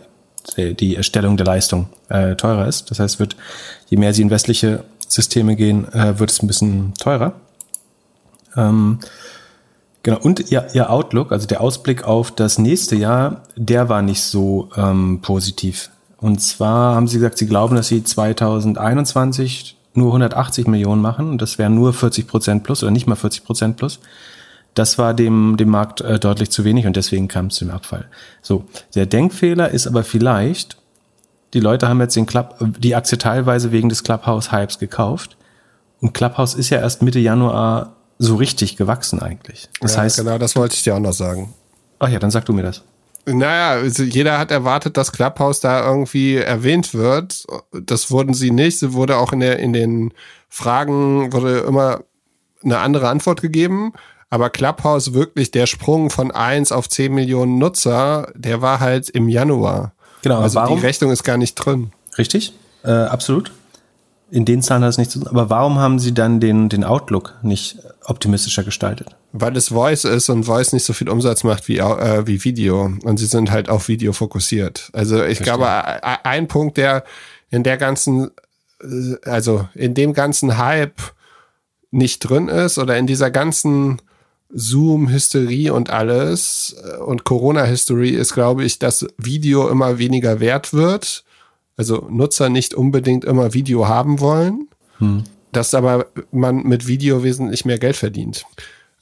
die 0.56 0.96
Erstellung 0.96 1.36
der 1.36 1.46
Leistung 1.46 1.88
äh, 2.08 2.34
teurer 2.36 2.68
ist. 2.68 2.90
Das 2.90 3.00
heißt, 3.00 3.18
wird, 3.18 3.36
je 3.88 3.96
mehr 3.96 4.12
sie 4.12 4.22
in 4.22 4.30
westliche 4.30 4.84
Systeme 5.08 5.56
gehen, 5.56 5.92
äh, 5.92 6.18
wird 6.18 6.30
es 6.30 6.42
ein 6.42 6.46
bisschen 6.46 6.92
teurer. 6.94 7.32
Ähm, 8.56 8.98
genau, 10.02 10.18
und 10.20 10.50
ihr, 10.50 10.66
ihr 10.74 10.90
Outlook, 10.90 11.32
also 11.32 11.46
der 11.46 11.60
Ausblick 11.60 12.04
auf 12.04 12.30
das 12.30 12.58
nächste 12.58 12.96
Jahr, 12.96 13.42
der 13.56 13.88
war 13.88 14.02
nicht 14.02 14.22
so 14.22 14.68
ähm, 14.76 15.20
positiv. 15.22 15.90
Und 16.18 16.40
zwar 16.40 16.94
haben 16.94 17.08
sie 17.08 17.16
gesagt, 17.18 17.38
sie 17.38 17.46
glauben, 17.46 17.76
dass 17.76 17.88
sie 17.88 18.02
2021 18.02 19.76
nur 19.96 20.08
180 20.08 20.66
Millionen 20.66 21.00
machen 21.00 21.30
und 21.30 21.42
das 21.42 21.58
wären 21.58 21.74
nur 21.74 21.92
40 21.92 22.26
Prozent 22.26 22.64
plus 22.64 22.82
oder 22.82 22.92
nicht 22.92 23.06
mal 23.06 23.16
40 23.16 23.44
Prozent 23.44 23.76
plus. 23.76 24.00
Das 24.74 24.98
war 24.98 25.14
dem, 25.14 25.56
dem 25.56 25.68
Markt 25.68 26.00
äh, 26.00 26.18
deutlich 26.18 26.50
zu 26.50 26.64
wenig 26.64 26.86
und 26.86 26.96
deswegen 26.96 27.28
kam 27.28 27.46
es 27.46 27.56
zum 27.56 27.70
Abfall. 27.70 28.06
So, 28.42 28.64
der 28.94 29.06
Denkfehler 29.06 29.70
ist 29.70 29.86
aber 29.86 30.02
vielleicht, 30.02 30.76
die 31.54 31.60
Leute 31.60 31.88
haben 31.88 32.00
jetzt 32.00 32.16
den 32.16 32.26
Club, 32.26 32.56
die 32.78 32.96
Aktie 32.96 33.18
teilweise 33.18 33.70
wegen 33.70 33.88
des 33.88 34.02
Clubhouse-Hypes 34.02 34.80
gekauft 34.80 35.36
und 36.00 36.12
Clubhouse 36.12 36.54
ist 36.54 36.70
ja 36.70 36.78
erst 36.80 37.02
Mitte 37.02 37.20
Januar 37.20 37.92
so 38.18 38.36
richtig 38.36 38.76
gewachsen 38.76 39.20
eigentlich. 39.20 39.68
Das 39.80 39.94
ja, 39.94 40.02
heißt, 40.02 40.18
genau, 40.18 40.38
das 40.38 40.56
wollte 40.56 40.74
ich 40.74 40.82
dir 40.82 40.96
auch 40.96 41.00
noch 41.00 41.12
sagen. 41.12 41.54
Ach 41.98 42.08
ja, 42.08 42.18
dann 42.18 42.30
sag 42.30 42.44
du 42.44 42.52
mir 42.52 42.62
das. 42.62 42.82
Naja, 43.26 43.80
also 43.80 44.02
jeder 44.02 44.38
hat 44.38 44.50
erwartet, 44.50 44.96
dass 44.96 45.12
Clubhouse 45.12 45.60
da 45.60 45.86
irgendwie 45.86 46.36
erwähnt 46.36 46.94
wird. 46.94 47.46
Das 47.72 48.10
wurden 48.10 48.34
sie 48.34 48.50
nicht. 48.50 48.78
Sie 48.78 48.92
wurde 48.92 49.16
auch 49.16 49.32
in, 49.32 49.40
der, 49.40 49.58
in 49.58 49.72
den 49.72 50.12
Fragen, 50.48 51.32
wurde 51.32 51.60
immer 51.60 52.00
eine 52.62 52.78
andere 52.78 53.08
Antwort 53.08 53.40
gegeben. 53.40 53.92
Aber 54.30 54.50
Clubhouse 54.50 55.14
wirklich 55.14 55.50
der 55.52 55.66
Sprung 55.66 56.10
von 56.10 56.30
eins 56.30 56.72
auf 56.72 56.88
zehn 56.88 57.14
Millionen 57.14 57.58
Nutzer, 57.58 58.32
der 58.34 58.60
war 58.62 58.80
halt 58.80 59.08
im 59.10 59.28
Januar. 59.28 59.92
Genau. 60.22 60.40
Also 60.40 60.56
warum? 60.56 60.80
die 60.80 60.86
Rechnung 60.86 61.10
ist 61.10 61.22
gar 61.22 61.36
nicht 61.36 61.54
drin. 61.54 61.92
Richtig, 62.18 62.52
äh, 62.82 62.90
absolut. 62.90 63.52
In 64.30 64.44
den 64.44 64.62
Zahlen 64.62 64.82
hat 64.82 64.90
es 64.90 64.98
nichts 64.98 65.12
zu 65.12 65.20
tun. 65.20 65.28
Aber 65.28 65.50
warum 65.50 65.78
haben 65.78 65.98
Sie 65.98 66.12
dann 66.12 66.40
den, 66.40 66.68
den 66.68 66.82
Outlook 66.82 67.34
nicht 67.42 67.78
optimistischer 68.04 68.64
gestaltet? 68.64 69.14
Weil 69.36 69.56
es 69.56 69.68
Voice 69.68 70.04
ist 70.04 70.28
und 70.28 70.44
Voice 70.44 70.72
nicht 70.72 70.84
so 70.84 70.92
viel 70.92 71.08
Umsatz 71.08 71.42
macht 71.42 71.66
wie, 71.66 71.78
äh, 71.78 72.26
wie 72.26 72.44
Video. 72.44 72.92
Und 73.02 73.18
sie 73.18 73.26
sind 73.26 73.50
halt 73.50 73.68
auf 73.68 73.88
Video 73.88 74.12
fokussiert. 74.12 74.90
Also 74.92 75.16
ich 75.16 75.38
Verstehe. 75.38 75.56
glaube, 75.56 76.04
ein 76.24 76.46
Punkt, 76.46 76.76
der 76.76 77.04
in 77.50 77.64
der 77.64 77.76
ganzen, 77.76 78.30
äh, 78.80 79.16
also 79.28 79.68
in 79.74 79.94
dem 79.94 80.12
ganzen 80.12 80.56
Hype 80.56 81.00
nicht 81.90 82.20
drin 82.20 82.48
ist 82.48 82.78
oder 82.78 82.96
in 82.96 83.06
dieser 83.06 83.30
ganzen 83.30 84.00
Zoom-Hysterie 84.50 85.70
und 85.72 85.90
alles 85.90 86.76
äh, 86.84 86.98
und 86.98 87.24
Corona-Hysterie 87.24 88.16
ist, 88.16 88.34
glaube 88.34 88.64
ich, 88.64 88.78
dass 88.78 89.06
Video 89.18 89.68
immer 89.68 89.98
weniger 89.98 90.38
wert 90.38 90.72
wird 90.72 91.24
also 91.76 92.06
Nutzer 92.08 92.48
nicht 92.48 92.74
unbedingt 92.74 93.24
immer 93.24 93.54
Video 93.54 93.88
haben 93.88 94.20
wollen, 94.20 94.68
hm. 94.98 95.24
dass 95.52 95.74
aber 95.74 96.06
man 96.30 96.62
mit 96.62 96.86
Video 96.86 97.22
wesentlich 97.22 97.64
mehr 97.64 97.78
Geld 97.78 97.96
verdient. 97.96 98.44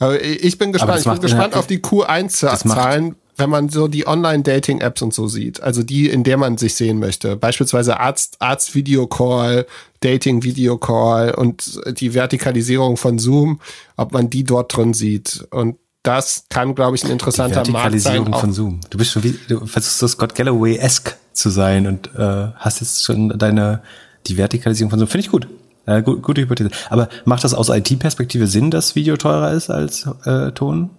Aber 0.03 0.23
ich 0.23 0.59
bin 0.59 0.73
gespannt, 0.73 1.01
ich 1.01 1.05
bin 1.05 1.21
gespannt 1.21 1.55
auf 1.55 1.67
die 1.67 1.79
Q1-Zahlen, 1.79 3.15
wenn 3.37 3.51
man 3.51 3.69
so 3.69 3.89
die 3.89 4.07
Online-Dating-Apps 4.07 5.01
und 5.03 5.15
so 5.15 5.29
sieht, 5.29 5.63
also 5.63 5.83
die, 5.83 6.09
in 6.09 6.25
der 6.25 6.37
man 6.37 6.59
sich 6.59 6.75
sehen 6.75 6.99
möchte. 6.99 7.37
Beispielsweise 7.37 8.01
Arzt, 8.01 8.37
Arzt-Video-Call, 8.41 9.67
Dating-Video-Call 10.01 11.35
und 11.35 11.81
die 11.99 12.15
Vertikalisierung 12.15 12.97
von 12.97 13.19
Zoom, 13.19 13.61
ob 13.97 14.13
man 14.13 14.29
die 14.29 14.45
dort 14.45 14.77
drin 14.77 14.93
sieht. 14.93 15.47
Und 15.51 15.77
das 16.03 16.47
kann, 16.49 16.75
glaube 16.75 16.97
ich, 16.97 17.05
ein 17.05 17.11
interessanter 17.11 17.59
Markt 17.71 18.01
sein. 18.01 18.15
Vertikalisierung 18.15 18.41
von 18.41 18.53
Zoom. 18.53 18.81
Du 18.91 18.99
bist 18.99 19.13
schon 19.13 19.23
wie, 19.23 19.39
du 19.49 19.67
versuchst 19.67 19.99
so 19.99 20.09
Scott 20.09 20.35
Galloway-esque 20.35 21.17
zu 21.33 21.51
sein 21.51 21.87
und 21.87 22.11
äh, 22.17 22.49
hast 22.57 22.81
jetzt 22.81 23.05
schon 23.05 23.39
deine 23.39 23.83
die 24.27 24.37
Vertikalisierung 24.37 24.91
von 24.91 24.99
so 24.99 25.07
finde 25.07 25.27
ich 25.27 25.31
gut. 25.31 25.49
Äh, 25.87 26.03
gut 26.03 26.23
gute 26.23 26.41
Hypothese. 26.43 26.71
Aber 26.91 27.09
macht 27.25 27.45
das 27.45 27.55
aus 27.55 27.69
IT-Perspektive 27.69 28.47
Sinn, 28.47 28.71
dass 28.71 28.95
Video 28.95 29.17
teurer 29.17 29.51
ist 29.53 29.71
als 29.71 30.09
äh, 30.25 30.53
Ton? 30.53 30.91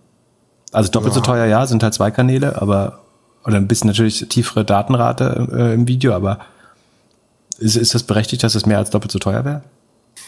Also 0.71 0.91
doppelt 0.91 1.13
ja. 1.13 1.15
so 1.15 1.21
teuer, 1.21 1.45
ja, 1.45 1.65
sind 1.65 1.83
halt 1.83 1.93
zwei 1.93 2.11
Kanäle, 2.11 2.61
aber 2.61 2.99
oder 3.45 3.57
ein 3.57 3.67
bisschen 3.67 3.87
natürlich 3.87 4.27
tiefere 4.29 4.65
Datenrate 4.65 5.47
äh, 5.53 5.73
im 5.73 5.87
Video, 5.87 6.13
aber 6.13 6.39
ist, 7.59 7.75
ist 7.75 7.93
das 7.93 8.03
berechtigt, 8.03 8.43
dass 8.43 8.55
es 8.55 8.65
mehr 8.65 8.77
als 8.77 8.89
doppelt 8.89 9.11
so 9.11 9.19
teuer 9.19 9.45
wäre? 9.45 9.61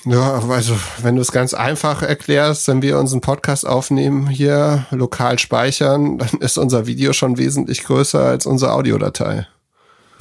Ja, 0.06 0.40
also 0.50 0.78
wenn 1.02 1.16
du 1.16 1.22
es 1.22 1.32
ganz 1.32 1.54
einfach 1.54 2.04
erklärst, 2.04 2.68
wenn 2.68 2.82
wir 2.82 3.00
unseren 3.00 3.22
Podcast 3.22 3.66
aufnehmen, 3.66 4.28
hier 4.28 4.86
lokal 4.92 5.40
speichern, 5.40 6.20
dann 6.20 6.40
ist 6.40 6.58
unser 6.58 6.86
Video 6.86 7.12
schon 7.14 7.38
wesentlich 7.38 7.84
größer 7.84 8.24
als 8.24 8.46
unsere 8.46 8.74
Audiodatei. 8.74 9.48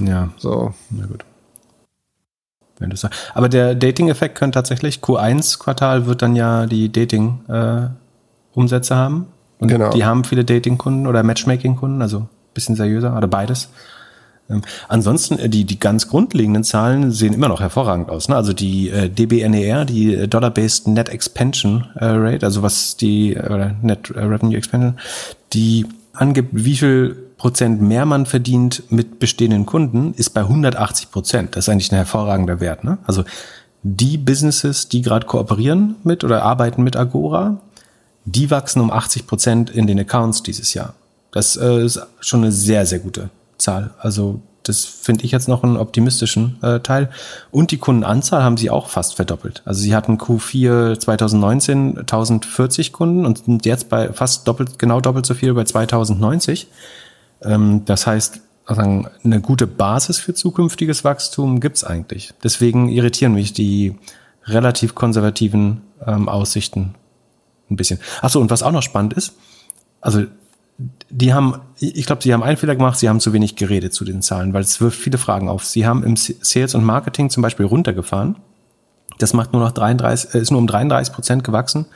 Ja. 0.01 0.31
So. 0.39 0.73
Na 0.91 1.07
gut. 1.07 1.25
Wenn 2.79 2.91
du 2.91 2.97
sagst. 2.97 3.31
Aber 3.35 3.49
der 3.49 3.75
Dating-Effekt 3.75 4.37
könnte 4.37 4.57
tatsächlich, 4.57 4.99
Q1-Quartal 4.99 6.07
wird 6.07 6.23
dann 6.23 6.35
ja 6.35 6.67
die 6.67 6.91
Dating-Umsätze 6.91 8.95
äh, 8.95 8.97
haben. 8.97 9.27
Und 9.61 9.69
genau. 9.69 9.91
die 9.91 10.05
haben 10.05 10.25
viele 10.25 10.45
Dating-Kunden 10.45 11.07
oder 11.07 11.23
Matchmaking-Kunden, 11.23 12.03
also 12.03 12.21
ein 12.21 12.29
bisschen 12.53 12.75
seriöser 12.75 13.17
oder 13.17 13.29
beides. 13.29 13.69
Ähm, 14.51 14.63
ansonsten, 14.89 15.39
äh, 15.39 15.49
die, 15.49 15.65
die 15.65 15.79
ganz 15.79 16.09
grundlegenden 16.09 16.65
Zahlen 16.65 17.11
sehen 17.11 17.33
immer 17.33 17.49
noch 17.49 17.61
hervorragend 17.61 18.11
aus. 18.11 18.29
Ne? 18.29 18.37
Also 18.37 18.53
die 18.53 18.91
äh, 18.91 19.09
DBNER, 19.09 19.85
die 19.85 20.15
äh, 20.15 20.29
Dollar-Based 20.29 20.89
Net 20.89 21.09
Expansion 21.09 21.87
äh, 21.95 22.07
Rate, 22.07 22.45
also 22.45 22.63
was 22.63 22.97
die 22.97 23.35
äh, 23.35 23.71
Net 23.83 24.15
Revenue 24.15 24.57
Expansion, 24.57 24.99
die 25.53 25.87
angibt, 26.13 26.51
wie 26.53 26.77
viel 26.77 27.17
Prozent 27.45 27.83
mehr 27.83 28.07
man 28.07 28.25
verdient 28.25 28.85
mit 28.89 29.19
bestehenden 29.19 29.67
Kunden, 29.67 30.15
ist 30.15 30.31
bei 30.31 30.41
180 30.41 31.11
Prozent. 31.11 31.55
Das 31.55 31.67
ist 31.67 31.69
eigentlich 31.69 31.93
ein 31.93 31.97
hervorragender 31.97 32.59
Wert. 32.59 32.85
Ne? 32.85 32.97
Also 33.05 33.23
die 33.83 34.17
Businesses, 34.17 34.89
die 34.89 35.03
gerade 35.03 35.27
kooperieren 35.27 35.97
mit 36.05 36.25
oder 36.25 36.43
arbeiten 36.43 36.83
mit 36.83 36.97
Agora, 36.97 37.61
die 38.25 38.51
wachsen 38.51 38.81
um 38.81 38.91
80 38.91 39.27
Prozent 39.27 39.69
in 39.69 39.87
den 39.87 40.01
Accounts 40.01 40.43
dieses 40.43 40.73
Jahr. 40.73 40.95
Das 41.33 41.59
äh, 41.59 41.85
ist 41.85 42.01
schon 42.21 42.45
eine 42.45 42.51
sehr, 42.51 42.87
sehr 42.87 43.01
gute 43.01 43.29
Zahl. 43.59 43.91
Also 43.99 44.41
das 44.63 44.87
finde 44.87 45.27
ich 45.27 45.31
jetzt 45.31 45.47
noch 45.47 45.63
einen 45.65 45.77
optimistischen 45.77 46.57
äh, 46.63 46.81
Teil. 46.81 47.11
Und 47.51 47.73
die 47.73 47.77
Kundenanzahl 47.77 48.43
haben 48.43 48.57
sie 48.57 48.71
auch 48.71 48.89
fast 48.89 49.17
verdoppelt. 49.17 49.61
Also 49.67 49.83
sie 49.83 49.95
hatten 49.95 50.17
Q4 50.17 50.99
2019 50.99 51.99
1040 51.99 52.95
Kunden 52.95 53.27
und 53.27 53.45
sind 53.45 53.67
jetzt 53.67 53.91
bei 53.91 54.15
fast 54.15 54.49
doppelt, 54.49 54.79
genau 54.79 55.03
doppelt 55.03 55.27
so 55.27 55.35
viel 55.35 55.53
bei 55.53 55.65
2090. 55.65 56.69
Ähm, 57.45 57.85
das 57.85 58.07
heißt, 58.07 58.41
also 58.67 58.83
eine 58.83 59.41
gute 59.41 59.67
Basis 59.67 60.19
für 60.19 60.35
zukünftiges 60.35 61.05
Wachstum 61.05 61.61
gibt's 61.61 61.85
eigentlich. 61.85 62.33
Deswegen 62.43 62.89
irritieren 62.89 63.35
mich 63.35 63.53
die 63.53 63.97
relativ 64.47 64.95
konservativen 64.95 65.83
ähm, 66.07 66.29
Aussichten 66.29 66.95
ein 67.71 67.77
bisschen. 67.77 67.99
Ach 68.23 68.31
so, 68.31 68.41
und 68.41 68.51
was 68.51 68.63
auch 68.63 68.73
noch 68.73 68.83
spannend 68.83 69.13
ist, 69.15 69.35
also 70.01 70.25
die 71.09 71.33
haben, 71.33 71.61
ich 71.79 72.07
glaube, 72.07 72.23
sie 72.23 72.33
haben 72.33 72.43
einen 72.43 72.57
Fehler 72.57 72.75
gemacht, 72.75 72.99
sie 72.99 73.09
haben 73.09 73.21
zu 73.21 73.33
wenig 73.33 73.55
geredet 73.57 73.95
zu 73.95 74.05
den 74.05 74.23
Zahlen, 74.23 74.53
weil 74.53 74.63
es 74.63 74.81
wirft 74.81 74.99
viele 74.99 75.19
Fragen 75.19 75.49
auf. 75.49 75.65
Sie 75.65 75.87
haben 75.87 76.03
im 76.03 76.17
Sales 76.17 76.75
und 76.75 76.85
Marketing 76.85 77.31
zum 77.31 77.43
Beispiel 77.43 77.67
runtergefahren. 77.67 78.37
Das 79.19 79.33
macht 79.33 79.53
nur 79.53 79.63
noch 79.63 79.73
33, 79.73 80.35
äh, 80.35 80.41
ist 80.41 80.51
nur 80.51 80.59
um 80.59 80.67
33 80.67 81.15
Prozent 81.15 81.45
gewachsen, 81.45 81.87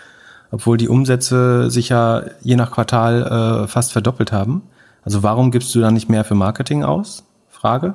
obwohl 0.50 0.76
die 0.76 0.88
Umsätze 0.88 1.70
sich 1.70 1.88
ja 1.88 2.22
je 2.42 2.56
nach 2.56 2.70
Quartal 2.70 3.64
äh, 3.64 3.68
fast 3.68 3.92
verdoppelt 3.92 4.30
haben. 4.30 4.62
Also 5.08 5.22
warum 5.22 5.50
gibst 5.50 5.74
du 5.74 5.80
da 5.80 5.90
nicht 5.90 6.10
mehr 6.10 6.22
für 6.22 6.34
Marketing 6.34 6.84
aus? 6.84 7.24
Frage. 7.48 7.94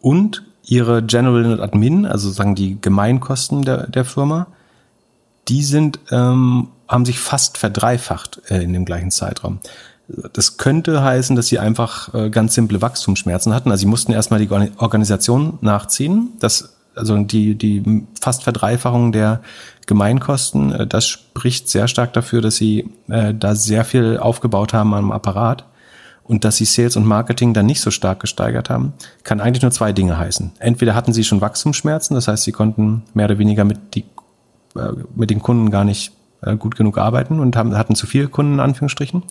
Und 0.00 0.44
ihre 0.62 1.02
General 1.02 1.44
und 1.44 1.60
Admin, 1.60 2.06
also 2.06 2.30
sagen 2.30 2.54
die 2.54 2.80
Gemeinkosten 2.80 3.62
der, 3.62 3.88
der 3.88 4.04
Firma, 4.04 4.46
die 5.48 5.64
sind, 5.64 5.98
ähm, 6.12 6.68
haben 6.86 7.04
sich 7.04 7.18
fast 7.18 7.58
verdreifacht 7.58 8.42
äh, 8.48 8.62
in 8.62 8.72
dem 8.72 8.84
gleichen 8.84 9.10
Zeitraum. 9.10 9.58
Das 10.32 10.56
könnte 10.56 11.02
heißen, 11.02 11.34
dass 11.34 11.48
sie 11.48 11.58
einfach 11.58 12.14
äh, 12.14 12.30
ganz 12.30 12.54
simple 12.54 12.80
Wachstumsschmerzen 12.80 13.52
hatten. 13.52 13.72
Also 13.72 13.80
sie 13.80 13.88
mussten 13.88 14.12
erstmal 14.12 14.38
die 14.38 14.50
Organisation 14.76 15.58
nachziehen. 15.62 16.28
Das 16.38 16.76
also 16.94 17.16
die, 17.24 17.56
die 17.56 18.06
fast 18.20 18.44
Verdreifachung 18.44 19.10
der 19.10 19.40
Gemeinkosten, 19.86 20.70
äh, 20.70 20.86
das 20.86 21.08
spricht 21.08 21.68
sehr 21.68 21.88
stark 21.88 22.12
dafür, 22.12 22.40
dass 22.40 22.54
sie 22.54 22.88
äh, 23.08 23.34
da 23.34 23.56
sehr 23.56 23.84
viel 23.84 24.16
aufgebaut 24.16 24.72
haben 24.72 24.94
am 24.94 25.10
Apparat 25.10 25.64
und 26.24 26.44
dass 26.44 26.56
sie 26.56 26.64
Sales 26.64 26.96
und 26.96 27.06
Marketing 27.06 27.54
dann 27.54 27.66
nicht 27.66 27.80
so 27.80 27.90
stark 27.90 28.20
gesteigert 28.20 28.70
haben, 28.70 28.92
kann 29.24 29.40
eigentlich 29.40 29.62
nur 29.62 29.70
zwei 29.70 29.92
Dinge 29.92 30.18
heißen. 30.18 30.52
Entweder 30.58 30.94
hatten 30.94 31.12
sie 31.12 31.24
schon 31.24 31.40
Wachstumsschmerzen, 31.40 32.14
das 32.14 32.28
heißt, 32.28 32.44
sie 32.44 32.52
konnten 32.52 33.02
mehr 33.14 33.26
oder 33.26 33.38
weniger 33.38 33.64
mit, 33.64 33.94
die, 33.94 34.04
äh, 34.76 34.92
mit 35.14 35.30
den 35.30 35.40
Kunden 35.40 35.70
gar 35.70 35.84
nicht 35.84 36.12
äh, 36.42 36.56
gut 36.56 36.76
genug 36.76 36.98
arbeiten 36.98 37.40
und 37.40 37.56
haben, 37.56 37.76
hatten 37.76 37.94
zu 37.94 38.06
viele 38.06 38.28
Kunden 38.28 38.54
in 38.54 38.60
Anführungsstrichen 38.60 39.22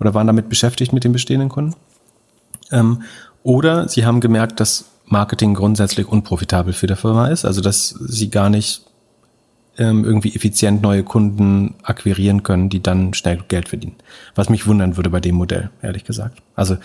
oder 0.00 0.14
waren 0.14 0.26
damit 0.26 0.48
beschäftigt 0.48 0.92
mit 0.92 1.04
den 1.04 1.12
bestehenden 1.12 1.48
Kunden. 1.48 1.74
Ähm, 2.72 3.02
oder 3.42 3.88
sie 3.88 4.04
haben 4.04 4.20
gemerkt, 4.20 4.60
dass 4.60 4.86
Marketing 5.06 5.54
grundsätzlich 5.54 6.06
unprofitabel 6.06 6.72
für 6.72 6.86
die 6.86 6.96
Firma 6.96 7.28
ist, 7.28 7.44
also 7.44 7.60
dass 7.60 7.88
sie 7.88 8.30
gar 8.30 8.48
nicht 8.48 8.86
ähm, 9.78 10.04
irgendwie 10.04 10.34
effizient 10.34 10.82
neue 10.82 11.02
Kunden 11.02 11.74
akquirieren 11.82 12.42
können, 12.42 12.68
die 12.68 12.82
dann 12.82 13.14
schnell 13.14 13.38
Geld 13.48 13.68
verdienen. 13.68 13.96
Was 14.34 14.48
mich 14.48 14.66
wundern 14.66 14.96
würde 14.96 15.10
bei 15.10 15.20
dem 15.20 15.36
Modell, 15.36 15.70
ehrlich 15.82 16.04
gesagt. 16.04 16.42
Also 16.54 16.76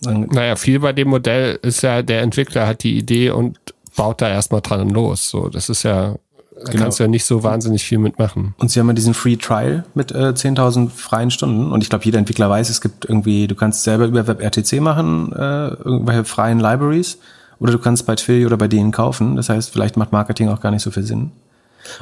naja, 0.00 0.56
viel 0.56 0.80
bei 0.80 0.92
dem 0.92 1.08
Modell 1.08 1.58
ist 1.62 1.82
ja, 1.82 2.02
der 2.02 2.22
Entwickler 2.22 2.66
hat 2.66 2.82
die 2.82 2.96
Idee 2.96 3.30
und 3.30 3.58
baut 3.96 4.22
da 4.22 4.28
erstmal 4.28 4.60
dran 4.60 4.90
los. 4.90 5.28
So, 5.28 5.48
das 5.48 5.68
ist 5.68 5.82
ja, 5.82 6.14
da 6.54 6.70
genau. 6.70 6.84
kannst 6.84 6.98
du 6.98 7.04
ja 7.04 7.08
nicht 7.08 7.24
so 7.24 7.42
wahnsinnig 7.42 7.84
viel 7.84 7.98
mitmachen. 7.98 8.54
Und 8.58 8.70
sie 8.70 8.80
haben 8.80 8.88
ja 8.88 8.92
diesen 8.94 9.14
Free 9.14 9.36
Trial 9.36 9.84
mit 9.94 10.12
äh, 10.12 10.30
10.000 10.30 10.90
freien 10.90 11.30
Stunden. 11.30 11.72
Und 11.72 11.82
ich 11.82 11.90
glaube, 11.90 12.04
jeder 12.04 12.18
Entwickler 12.18 12.48
weiß, 12.48 12.70
es 12.70 12.80
gibt 12.80 13.04
irgendwie, 13.04 13.46
du 13.46 13.54
kannst 13.54 13.84
selber 13.84 14.06
über 14.06 14.26
WebRTC 14.26 14.80
machen, 14.80 15.32
äh, 15.32 15.68
irgendwelche 15.68 16.24
freien 16.24 16.60
Libraries. 16.60 17.18
Oder 17.58 17.72
du 17.72 17.78
kannst 17.78 18.06
bei 18.06 18.16
Twilio 18.16 18.48
oder 18.48 18.56
bei 18.56 18.68
denen 18.68 18.90
kaufen. 18.90 19.36
Das 19.36 19.48
heißt, 19.48 19.70
vielleicht 19.70 19.96
macht 19.96 20.10
Marketing 20.10 20.48
auch 20.48 20.60
gar 20.60 20.70
nicht 20.70 20.82
so 20.82 20.90
viel 20.90 21.04
Sinn. 21.04 21.30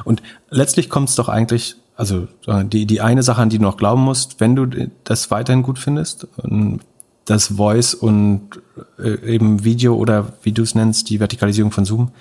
Und 0.03 0.21
letztlich 0.49 0.89
kommt 0.89 1.09
es 1.09 1.15
doch 1.15 1.29
eigentlich, 1.29 1.75
also 1.95 2.27
die, 2.47 2.85
die 2.85 3.01
eine 3.01 3.23
Sache, 3.23 3.41
an 3.41 3.49
die 3.49 3.57
du 3.57 3.63
noch 3.63 3.77
glauben 3.77 4.01
musst, 4.01 4.39
wenn 4.39 4.55
du 4.55 4.67
das 5.03 5.31
weiterhin 5.31 5.63
gut 5.63 5.79
findest, 5.79 6.27
das 7.25 7.47
Voice 7.47 7.93
und 7.93 8.61
äh, 8.99 9.33
eben 9.33 9.63
Video 9.63 9.95
oder 9.95 10.33
wie 10.43 10.51
du 10.51 10.63
es 10.63 10.75
nennst, 10.75 11.09
die 11.09 11.19
Vertikalisierung 11.19 11.71
von 11.71 11.85
Zoom, 11.85 12.11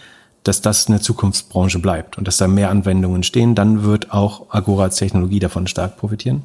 dass 0.43 0.61
das 0.61 0.89
eine 0.89 1.01
Zukunftsbranche 1.01 1.79
bleibt 1.79 2.17
und 2.19 2.27
dass 2.27 2.37
da 2.37 2.47
mehr 2.47 2.71
Anwendungen 2.71 3.23
stehen, 3.23 3.55
dann 3.55 3.83
wird 3.83 4.13
auch 4.13 4.47
Agora 4.51 4.85
als 4.85 4.97
Technologie 4.97 5.39
davon 5.39 5.67
stark 5.67 5.97
profitieren. 5.97 6.45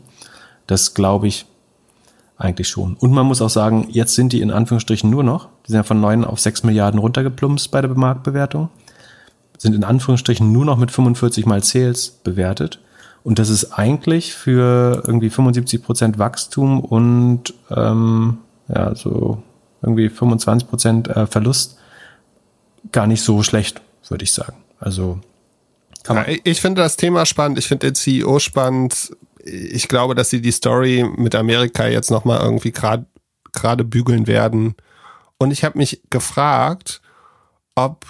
Das 0.68 0.94
glaube 0.94 1.28
ich 1.28 1.46
eigentlich 2.38 2.68
schon. 2.68 2.96
Und 2.96 3.12
man 3.12 3.26
muss 3.26 3.42
auch 3.42 3.50
sagen, 3.50 3.88
jetzt 3.90 4.16
sind 4.16 4.34
die 4.34 4.42
in 4.42 4.52
Anführungsstrichen 4.52 5.10
nur 5.10 5.24
noch, 5.24 5.48
die 5.66 5.72
sind 5.72 5.78
ja 5.78 5.84
von 5.84 6.02
neun 6.02 6.26
auf 6.26 6.40
sechs 6.40 6.64
Milliarden 6.64 7.00
runtergeplumpst 7.00 7.72
bei 7.72 7.82
der 7.82 7.92
Marktbewertung 7.92 8.70
sind 9.58 9.74
in 9.74 9.84
Anführungsstrichen 9.84 10.52
nur 10.52 10.66
noch 10.66 10.78
mit 10.78 10.92
45 10.92 11.46
mal 11.46 11.64
Sales 11.64 12.10
bewertet. 12.24 12.80
Und 13.24 13.40
das 13.40 13.50
ist 13.50 13.72
eigentlich 13.72 14.34
für 14.34 15.04
irgendwie 15.08 15.30
75 15.30 15.82
Prozent 15.82 16.20
Wachstum 16.20 16.80
und 16.80 17.54
ähm, 17.72 18.38
ja, 18.68 18.94
so 18.94 19.42
irgendwie 19.82 20.10
25 20.10 20.70
Prozent 20.70 21.08
äh, 21.08 21.26
Verlust 21.26 21.78
gar 22.92 23.08
nicht 23.08 23.24
so 23.24 23.42
schlecht, 23.42 23.82
würde 24.10 24.24
ich 24.24 24.34
sagen. 24.34 24.58
Also 24.80 25.20
kann 26.04 26.18
man 26.18 26.26
ja, 26.30 26.38
ich 26.44 26.62
finde 26.62 26.82
das 26.82 26.98
Thema 26.98 27.26
spannend. 27.26 27.58
Ich 27.58 27.68
finde 27.68 27.88
den 27.88 27.96
CEO 27.96 28.38
spannend. 28.40 29.16
Ich 29.44 29.88
glaube, 29.88 30.14
dass 30.14 30.30
sie 30.30 30.42
die 30.42 30.52
Story 30.52 31.04
mit 31.18 31.34
Amerika 31.34 31.88
jetzt 31.88 32.12
noch 32.12 32.26
mal 32.26 32.40
irgendwie 32.40 32.72
gerade 32.72 33.06
gerade 33.52 33.84
bügeln 33.84 34.28
werden. 34.28 34.76
Und 35.38 35.52
ich 35.52 35.64
habe 35.64 35.78
mich 35.78 36.02
gefragt, 36.10 37.02
ob 37.74 38.06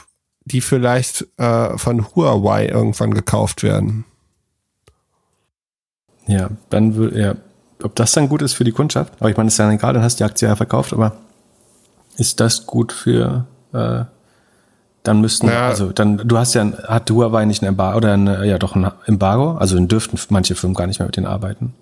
die 0.46 0.62
vielleicht 0.62 1.26
äh, 1.38 1.78
von 1.78 2.06
Huawei 2.16 2.68
irgendwann 2.68 3.14
gekauft 3.14 3.64
werden. 3.64 4.06
Ja, 6.28 6.50
dann 6.70 6.96
würde 6.96 7.20
ja, 7.20 7.36
ob 7.84 7.96
das 7.96 8.14
dann 8.14 8.30
gut 8.30 8.42
ist 8.42 8.54
für 8.54 8.64
die 8.64 8.72
Kundschaft, 8.72 9.14
aber 9.20 9.30
ich 9.30 9.38
meine, 9.38 9.48
ist 9.48 9.58
ja 9.58 9.70
egal, 9.70 9.94
dann 9.94 10.04
hast 10.04 10.20
du 10.20 10.24
die 10.24 10.30
Aktie 10.30 10.48
ja 10.48 10.56
verkauft, 10.56 10.94
aber 10.94 11.14
ist 12.18 12.40
das 12.40 12.66
gut 12.66 12.92
für 12.92 13.46
äh, 13.74 14.06
dann 15.04 15.22
müssten, 15.22 15.48
ja. 15.48 15.68
also 15.68 15.92
dann, 15.92 16.18
du 16.18 16.38
hast 16.38 16.56
ja, 16.56 16.66
hat 16.88 17.12
Huawei 17.12 17.46
nicht 17.46 17.62
ein 17.62 17.68
Embargo 17.68 17.98
oder 17.98 18.14
ein, 18.14 18.28
ja 18.44 18.58
doch 18.58 18.76
ein 18.76 18.92
Embargo, 19.06 19.52
also 19.52 19.76
dann 19.76 19.88
dürften 19.88 20.18
manche 20.30 20.56
Firmen 20.56 20.76
gar 20.76 20.88
nicht 20.88 21.00
mehr 21.00 21.06
mit 21.06 21.16
denen 21.16 21.28
arbeiten. 21.28 21.74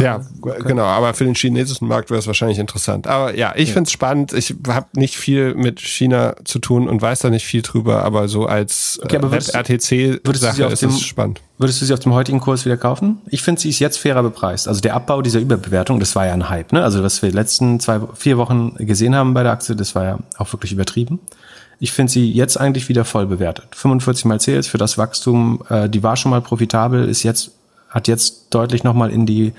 Ja, 0.00 0.20
okay. 0.40 0.62
genau, 0.66 0.84
aber 0.84 1.14
für 1.14 1.24
den 1.24 1.34
chinesischen 1.34 1.88
Markt 1.88 2.10
wäre 2.10 2.18
es 2.18 2.26
wahrscheinlich 2.26 2.58
interessant. 2.58 3.06
Aber 3.06 3.36
ja, 3.36 3.52
ich 3.56 3.68
ja. 3.68 3.74
finde 3.74 3.88
es 3.88 3.92
spannend. 3.92 4.32
Ich 4.32 4.54
habe 4.68 4.86
nicht 4.94 5.16
viel 5.16 5.54
mit 5.54 5.80
China 5.80 6.36
zu 6.44 6.58
tun 6.58 6.88
und 6.88 7.00
weiß 7.02 7.20
da 7.20 7.30
nicht 7.30 7.44
viel 7.44 7.62
drüber, 7.62 8.02
aber 8.04 8.28
so 8.28 8.46
als 8.46 9.00
okay, 9.02 9.16
aber 9.16 9.32
würdest, 9.32 9.54
RTC-Sache 9.54 10.64
ist 10.64 10.82
es 10.82 11.00
spannend. 11.02 11.40
Würdest 11.58 11.82
du 11.82 11.86
sie 11.86 11.92
auf 11.92 11.98
dem 11.98 12.14
heutigen 12.14 12.38
Kurs 12.38 12.64
wieder 12.64 12.76
kaufen? 12.76 13.18
Ich 13.26 13.42
finde, 13.42 13.60
sie 13.60 13.68
ist 13.70 13.80
jetzt 13.80 13.98
fairer 13.98 14.22
bepreist. 14.22 14.68
Also 14.68 14.80
der 14.80 14.94
Abbau 14.94 15.22
dieser 15.22 15.40
Überbewertung, 15.40 15.98
das 15.98 16.14
war 16.14 16.24
ja 16.24 16.32
ein 16.32 16.48
Hype. 16.48 16.72
Ne? 16.72 16.84
Also 16.84 17.02
was 17.02 17.20
wir 17.20 17.32
letzten 17.32 17.80
zwei, 17.80 18.00
vier 18.14 18.38
Wochen 18.38 18.76
gesehen 18.78 19.16
haben 19.16 19.34
bei 19.34 19.42
der 19.42 19.52
Aktie, 19.52 19.74
das 19.74 19.96
war 19.96 20.04
ja 20.04 20.18
auch 20.38 20.52
wirklich 20.52 20.72
übertrieben. 20.72 21.18
Ich 21.80 21.92
finde 21.92 22.12
sie 22.12 22.30
jetzt 22.30 22.58
eigentlich 22.58 22.88
wieder 22.88 23.04
voll 23.04 23.26
bewertet. 23.26 23.74
45 23.74 24.24
mal 24.24 24.40
Sales 24.40 24.68
für 24.68 24.78
das 24.78 24.98
Wachstum, 24.98 25.62
äh, 25.68 25.88
die 25.88 26.02
war 26.02 26.16
schon 26.16 26.30
mal 26.30 26.40
profitabel, 26.40 27.08
ist 27.08 27.24
jetzt, 27.24 27.52
hat 27.88 28.06
jetzt 28.06 28.46
deutlich 28.50 28.84
nochmal 28.84 29.10
in 29.10 29.26
die 29.26 29.52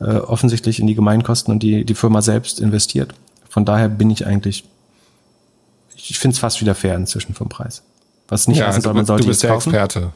äh, 0.00 0.16
offensichtlich 0.16 0.80
in 0.80 0.86
die 0.86 0.94
Gemeinkosten 0.94 1.52
und 1.52 1.62
die, 1.62 1.84
die 1.84 1.94
Firma 1.94 2.22
selbst 2.22 2.60
investiert. 2.60 3.14
Von 3.48 3.64
daher 3.64 3.88
bin 3.88 4.10
ich 4.10 4.26
eigentlich, 4.26 4.64
ich 5.96 6.18
finde 6.18 6.34
es 6.34 6.38
fast 6.38 6.60
wieder 6.60 6.74
fair 6.74 6.96
inzwischen 6.96 7.34
vom 7.34 7.48
Preis. 7.48 7.82
Was 8.28 8.48
nicht 8.48 8.58
ja, 8.58 8.68
heißen 8.68 8.82
soll, 8.82 8.94
man 8.94 9.06
sollte 9.06 9.24
du 9.24 9.28
bist 9.28 9.42
der 9.42 9.50
kaufen. 9.50 9.70
Experte. 9.74 10.12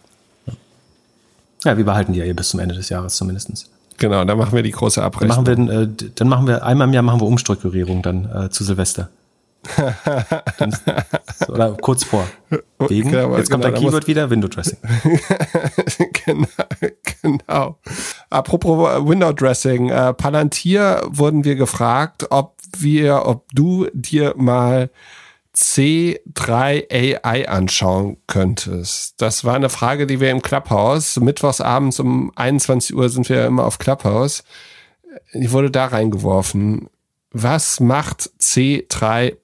Ja, 1.65 1.77
wir 1.77 1.85
behalten 1.85 2.13
die 2.13 2.21
ja 2.21 2.33
bis 2.33 2.51
zum 2.51 2.61
Ende 2.61 2.75
des 2.75 2.89
Jahres 2.91 3.17
zumindestens. 3.17 3.69
Genau, 3.99 4.25
dann 4.25 4.39
machen 4.39 4.55
wir 4.55 4.63
die 4.63 4.71
große 4.71 5.03
Abrechnung. 5.03 5.45
Dann 5.45 5.67
machen 5.67 5.69
wir, 5.69 5.81
äh, 5.83 6.11
dann 6.15 6.29
machen 6.29 6.47
wir 6.47 6.65
einmal 6.65 6.89
im 6.89 6.95
Jahr 6.95 7.03
machen 7.03 7.21
wir 7.21 7.27
Umstrukturierung 7.27 8.03
dann 8.03 8.25
äh, 8.25 8.51
zu 8.51 8.65
Silvester. 8.65 9.09
Oder 11.49 11.77
kurz 11.81 12.05
vor. 12.05 12.27
Wegen. 12.79 13.11
Genau, 13.11 13.37
Jetzt 13.37 13.51
kommt 13.51 13.65
genau, 13.65 13.75
der 13.75 13.83
Keyword 13.83 14.07
wieder, 14.07 14.31
Window 14.31 14.49
Dressing. 14.49 14.79
genau, 16.27 16.47
genau. 17.23 17.79
Apropos 18.31 19.07
Window 19.07 19.33
Dressing, 19.33 19.91
äh, 19.91 20.15
Palantir 20.15 21.03
wurden 21.07 21.45
wir 21.45 21.57
gefragt, 21.57 22.27
ob 22.31 22.55
wir, 22.79 23.27
ob 23.27 23.47
du 23.53 23.89
dir 23.93 24.35
mal 24.37 24.91
C3 25.55 27.23
AI 27.23 27.49
anschauen 27.49 28.17
könntest. 28.27 29.21
Das 29.23 29.45
war 29.45 29.55
eine 29.55 29.71
Frage, 29.71 30.07
die 30.07 30.21
wir 30.21 30.31
im 30.31 30.43
Clubhouse, 30.43 31.19
mittwochs 31.21 31.61
abends 31.61 32.01
um 32.01 32.33
21 32.35 32.97
Uhr 32.97 33.09
sind 33.09 33.29
wir 33.29 33.47
immer 33.47 33.65
auf 33.65 33.79
Clubhouse. 33.79 34.43
Die 35.33 35.53
wurde 35.53 35.71
da 35.71 35.87
reingeworfen. 35.87 36.89
Was 37.37 37.81
macht 37.81 38.31
C3.ai? 38.41 39.35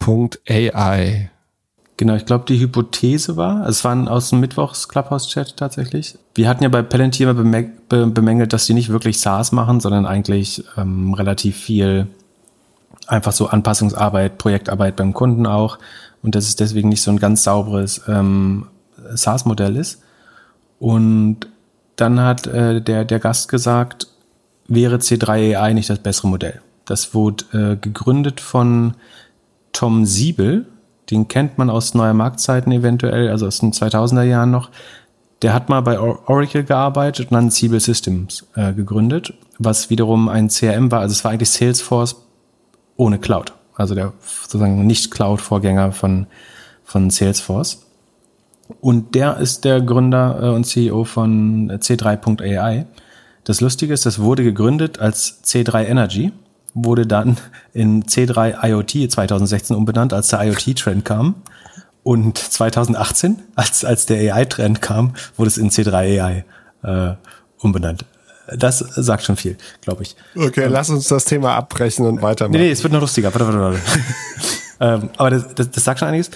Genau, 1.96 2.14
ich 2.14 2.24
glaube, 2.24 2.44
die 2.46 2.60
Hypothese 2.60 3.36
war, 3.36 3.66
es 3.68 3.84
waren 3.84 4.06
aus 4.06 4.30
dem 4.30 4.38
Mittwochs 4.38 4.88
Clubhouse-Chat 4.88 5.56
tatsächlich. 5.56 6.16
Wir 6.36 6.48
hatten 6.48 6.62
ja 6.62 6.68
bei 6.68 6.82
Palantir 6.82 7.28
immer 7.28 7.42
bemängelt, 8.06 8.52
dass 8.52 8.66
die 8.66 8.74
nicht 8.74 8.90
wirklich 8.90 9.18
SaaS 9.18 9.50
machen, 9.50 9.80
sondern 9.80 10.06
eigentlich 10.06 10.62
ähm, 10.78 11.14
relativ 11.14 11.56
viel 11.56 12.06
einfach 13.08 13.32
so 13.32 13.48
Anpassungsarbeit, 13.48 14.38
Projektarbeit 14.38 14.94
beim 14.94 15.12
Kunden 15.12 15.46
auch. 15.46 15.80
Und 16.22 16.36
dass 16.36 16.46
es 16.46 16.54
deswegen 16.54 16.90
nicht 16.90 17.02
so 17.02 17.10
ein 17.10 17.18
ganz 17.18 17.42
sauberes 17.42 18.02
ähm, 18.06 18.66
SaaS-Modell 19.12 19.74
ist. 19.76 20.00
Und 20.78 21.48
dann 21.96 22.20
hat 22.20 22.46
äh, 22.46 22.80
der, 22.80 23.04
der 23.04 23.18
Gast 23.18 23.48
gesagt, 23.48 24.06
wäre 24.68 24.98
C3AI 24.98 25.74
nicht 25.74 25.90
das 25.90 25.98
bessere 25.98 26.28
Modell. 26.28 26.60
Das 26.90 27.14
wurde 27.14 27.44
äh, 27.52 27.76
gegründet 27.76 28.40
von 28.40 28.94
Tom 29.70 30.04
Siebel. 30.06 30.66
Den 31.08 31.28
kennt 31.28 31.56
man 31.56 31.70
aus 31.70 31.94
neuer 31.94 32.14
Marktzeiten 32.14 32.72
eventuell, 32.72 33.28
also 33.28 33.46
aus 33.46 33.60
den 33.60 33.72
2000er 33.72 34.24
Jahren 34.24 34.50
noch. 34.50 34.70
Der 35.42 35.54
hat 35.54 35.68
mal 35.68 35.82
bei 35.82 36.00
Oracle 36.00 36.64
gearbeitet 36.64 37.30
und 37.30 37.36
dann 37.36 37.50
Siebel 37.50 37.78
Systems 37.78 38.44
äh, 38.56 38.72
gegründet, 38.72 39.34
was 39.56 39.88
wiederum 39.88 40.28
ein 40.28 40.48
CRM 40.48 40.90
war. 40.90 40.98
Also 40.98 41.12
es 41.12 41.22
war 41.22 41.30
eigentlich 41.30 41.50
Salesforce 41.50 42.16
ohne 42.96 43.20
Cloud. 43.20 43.52
Also 43.76 43.94
der 43.94 44.12
sozusagen 44.20 44.84
nicht 44.84 45.12
Cloud-Vorgänger 45.12 45.92
von, 45.92 46.26
von 46.82 47.08
Salesforce. 47.08 47.86
Und 48.80 49.14
der 49.14 49.36
ist 49.36 49.64
der 49.64 49.80
Gründer 49.80 50.40
äh, 50.42 50.48
und 50.48 50.64
CEO 50.64 51.04
von 51.04 51.70
C3.ai. 51.70 52.86
Das 53.44 53.60
Lustige 53.60 53.94
ist, 53.94 54.06
das 54.06 54.18
wurde 54.18 54.42
gegründet 54.42 54.98
als 54.98 55.44
C3 55.44 55.84
Energy 55.84 56.32
wurde 56.74 57.06
dann 57.06 57.36
in 57.72 58.04
C3 58.04 58.64
IoT 58.68 59.10
2016 59.10 59.76
umbenannt, 59.76 60.12
als 60.12 60.28
der 60.28 60.42
IoT-Trend 60.42 61.04
kam. 61.04 61.36
Und 62.02 62.38
2018, 62.38 63.42
als, 63.56 63.84
als 63.84 64.06
der 64.06 64.34
AI-Trend 64.34 64.80
kam, 64.80 65.14
wurde 65.36 65.48
es 65.48 65.58
in 65.58 65.70
C3 65.70 66.20
AI 66.20 66.44
äh, 66.82 67.14
umbenannt. 67.58 68.04
Das 68.56 68.78
sagt 68.78 69.22
schon 69.22 69.36
viel, 69.36 69.56
glaube 69.80 70.02
ich. 70.02 70.16
Okay, 70.34 70.64
ähm, 70.64 70.72
lass 70.72 70.90
uns 70.90 71.08
das 71.08 71.24
Thema 71.24 71.54
abbrechen 71.54 72.06
und 72.06 72.22
weitermachen. 72.22 72.58
Nee, 72.58 72.66
nee, 72.66 72.70
es 72.70 72.82
wird 72.82 72.92
noch 72.92 73.00
lustiger. 73.00 73.32
Warte, 73.32 73.46
warte, 73.46 73.60
warte. 73.60 73.78
ähm, 75.04 75.10
aber 75.16 75.30
das, 75.30 75.54
das, 75.54 75.70
das 75.70 75.84
sagt 75.84 76.00
schon 76.00 76.08
einiges. 76.08 76.30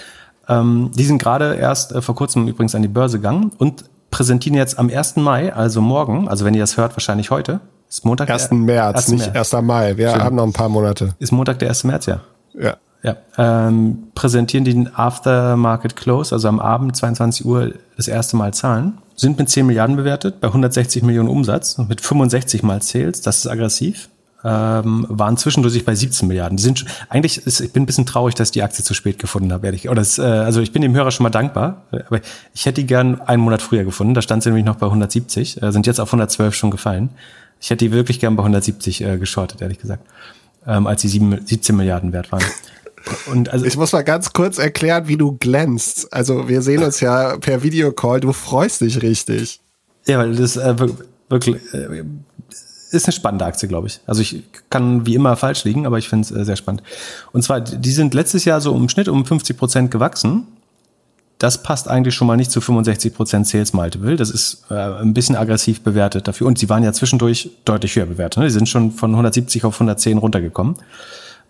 Ähm, 0.47 0.91
die 0.93 1.03
sind 1.03 1.17
gerade 1.17 1.55
erst 1.55 1.91
äh, 1.91 2.01
vor 2.01 2.15
kurzem 2.15 2.47
übrigens 2.47 2.75
an 2.75 2.83
die 2.83 2.87
Börse 2.87 3.17
gegangen 3.17 3.51
und 3.57 3.85
präsentieren 4.11 4.57
jetzt 4.57 4.79
am 4.79 4.89
1. 4.89 5.17
Mai, 5.17 5.51
also 5.53 5.81
morgen, 5.81 6.27
also 6.29 6.45
wenn 6.45 6.53
ihr 6.53 6.61
das 6.61 6.77
hört, 6.77 6.95
wahrscheinlich 6.95 7.31
heute, 7.31 7.59
ist 7.89 8.05
Montag 8.05 8.29
1. 8.29 8.51
März, 8.51 8.97
1. 8.97 9.07
nicht 9.09 9.35
1. 9.35 9.53
Mai. 9.61 9.97
Wir 9.97 10.11
Schön. 10.11 10.23
haben 10.23 10.35
noch 10.35 10.45
ein 10.45 10.53
paar 10.53 10.69
Monate. 10.69 11.15
Ist 11.19 11.31
Montag 11.31 11.59
der 11.59 11.69
1. 11.69 11.83
März, 11.85 12.05
ja. 12.05 12.21
Ja. 12.53 12.77
Ja, 13.05 13.17
ähm, 13.37 14.07
präsentieren 14.15 14.65
den 14.65 14.95
Aftermarket 14.95 15.95
Close, 15.95 16.33
also 16.33 16.47
am 16.47 16.59
Abend 16.59 16.95
22 16.95 17.45
Uhr 17.45 17.73
das 17.97 18.07
erste 18.07 18.35
Mal 18.35 18.51
Zahlen. 18.51 18.97
Sind 19.15 19.37
mit 19.37 19.47
10 19.47 19.67
Milliarden 19.67 19.95
bewertet, 19.95 20.41
bei 20.41 20.47
160 20.47 21.03
Millionen 21.03 21.29
Umsatz 21.29 21.77
und 21.77 21.87
mit 21.87 22.01
65 22.01 22.63
mal 22.63 22.81
Sales, 22.81 23.21
das 23.21 23.37
ist 23.37 23.47
aggressiv. 23.47 24.09
Ähm, 24.43 25.05
waren 25.07 25.37
zwischendurch 25.37 25.85
bei 25.85 25.93
17 25.93 26.27
Milliarden. 26.27 26.57
Die 26.57 26.63
sind 26.63 26.79
schon, 26.79 26.89
eigentlich 27.09 27.45
ist, 27.45 27.59
ich 27.59 27.71
bin 27.73 27.83
ein 27.83 27.85
bisschen 27.85 28.07
traurig, 28.07 28.33
dass 28.33 28.47
ich 28.47 28.53
die 28.53 28.63
Aktie 28.63 28.83
zu 28.83 28.95
spät 28.95 29.19
gefunden 29.19 29.53
habe, 29.53 29.67
ehrlich. 29.67 29.87
Oder 29.87 30.01
das, 30.01 30.17
äh, 30.17 30.23
also 30.23 30.61
ich 30.61 30.71
bin 30.71 30.81
dem 30.81 30.95
Hörer 30.95 31.11
schon 31.11 31.23
mal 31.23 31.29
dankbar, 31.29 31.83
aber 31.91 32.21
ich 32.53 32.65
hätte 32.65 32.81
die 32.81 32.87
gern 32.87 33.21
einen 33.21 33.41
Monat 33.43 33.61
früher 33.61 33.83
gefunden. 33.83 34.15
Da 34.15 34.21
stand 34.23 34.41
sie 34.41 34.49
nämlich 34.49 34.65
noch 34.65 34.77
bei 34.77 34.87
170, 34.87 35.61
äh, 35.61 35.71
sind 35.71 35.85
jetzt 35.85 35.99
auf 35.99 36.09
112 36.09 36.55
schon 36.55 36.71
gefallen. 36.71 37.09
Ich 37.59 37.69
hätte 37.69 37.85
die 37.85 37.91
wirklich 37.91 38.19
gern 38.19 38.35
bei 38.35 38.41
170 38.43 39.01
äh, 39.01 39.17
geschortet, 39.17 39.61
ehrlich 39.61 39.79
gesagt, 39.79 40.05
ähm, 40.67 40.87
als 40.87 41.01
die 41.01 41.07
7, 41.07 41.45
17 41.45 41.75
Milliarden 41.75 42.11
wert 42.13 42.31
waren. 42.31 42.43
Und 43.31 43.49
also, 43.49 43.65
Ich 43.65 43.77
muss 43.77 43.91
mal 43.91 44.03
ganz 44.03 44.33
kurz 44.33 44.57
erklären, 44.57 45.07
wie 45.07 45.17
du 45.17 45.33
glänzt. 45.37 46.11
Also 46.11 46.47
wir 46.47 46.61
sehen 46.61 46.83
uns 46.83 46.99
ja 47.01 47.37
per 47.37 47.61
Videocall. 47.63 48.19
Du 48.19 48.33
freust 48.33 48.81
dich 48.81 49.01
richtig. 49.01 49.59
ja, 50.07 50.17
weil 50.17 50.35
das 50.35 50.57
äh, 50.57 50.77
wir- 50.79 50.95
wirklich 51.29 51.57
äh, 51.73 52.03
ist 52.91 53.05
eine 53.05 53.13
spannende 53.13 53.45
Aktie, 53.45 53.67
glaube 53.67 53.87
ich. 53.87 53.99
Also 54.07 54.21
ich 54.21 54.43
kann 54.69 55.05
wie 55.05 55.15
immer 55.15 55.35
falsch 55.35 55.63
liegen, 55.65 55.85
aber 55.85 55.97
ich 55.97 56.07
finde 56.09 56.25
es 56.25 56.31
äh, 56.31 56.45
sehr 56.45 56.55
spannend. 56.55 56.81
Und 57.31 57.43
zwar, 57.43 57.61
die 57.61 57.91
sind 57.91 58.13
letztes 58.13 58.45
Jahr 58.45 58.61
so 58.61 58.75
im 58.75 58.89
Schnitt 58.89 59.07
um 59.09 59.25
50 59.25 59.57
Prozent 59.57 59.91
gewachsen. 59.91 60.47
Das 61.37 61.63
passt 61.63 61.89
eigentlich 61.89 62.15
schon 62.15 62.27
mal 62.27 62.37
nicht 62.37 62.51
zu 62.51 62.61
65 62.61 63.13
Prozent 63.13 63.47
Sales 63.47 63.73
Multiple. 63.73 64.15
Das 64.15 64.29
ist 64.29 64.65
äh, 64.69 64.75
ein 64.75 65.13
bisschen 65.13 65.35
aggressiv 65.35 65.81
bewertet 65.81 66.27
dafür. 66.27 66.47
Und 66.47 66.57
sie 66.57 66.69
waren 66.69 66.83
ja 66.83 66.93
zwischendurch 66.93 67.51
deutlich 67.65 67.95
höher 67.95 68.05
bewertet. 68.05 68.39
Ne? 68.39 68.45
Die 68.45 68.53
sind 68.53 68.69
schon 68.69 68.91
von 68.91 69.11
170 69.11 69.65
auf 69.65 69.75
110 69.75 70.17
runtergekommen. 70.17 70.75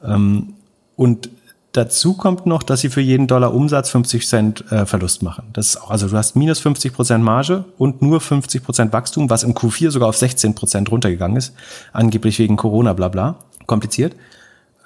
Ähm, 0.03 0.53
und 0.95 1.29
dazu 1.71 2.13
kommt 2.13 2.45
noch, 2.45 2.63
dass 2.63 2.81
sie 2.81 2.89
für 2.89 3.01
jeden 3.01 3.27
Dollar 3.27 3.53
Umsatz 3.53 3.89
50 3.89 4.27
Cent 4.27 4.71
äh, 4.71 4.85
Verlust 4.85 5.21
machen. 5.21 5.45
Das 5.53 5.67
ist 5.67 5.81
auch, 5.81 5.91
also 5.91 6.07
du 6.07 6.17
hast 6.17 6.35
minus 6.35 6.59
50 6.59 6.93
Prozent 6.93 7.23
Marge 7.23 7.65
und 7.77 8.01
nur 8.01 8.21
50 8.21 8.63
Prozent 8.63 8.93
Wachstum, 8.93 9.29
was 9.29 9.43
im 9.43 9.53
Q4 9.53 9.91
sogar 9.91 10.09
auf 10.09 10.17
16 10.17 10.55
Prozent 10.55 10.91
runtergegangen 10.91 11.37
ist. 11.37 11.53
Angeblich 11.93 12.39
wegen 12.39 12.55
Corona, 12.55 12.93
bla 12.93 13.09
bla. 13.09 13.35
Kompliziert. 13.67 14.15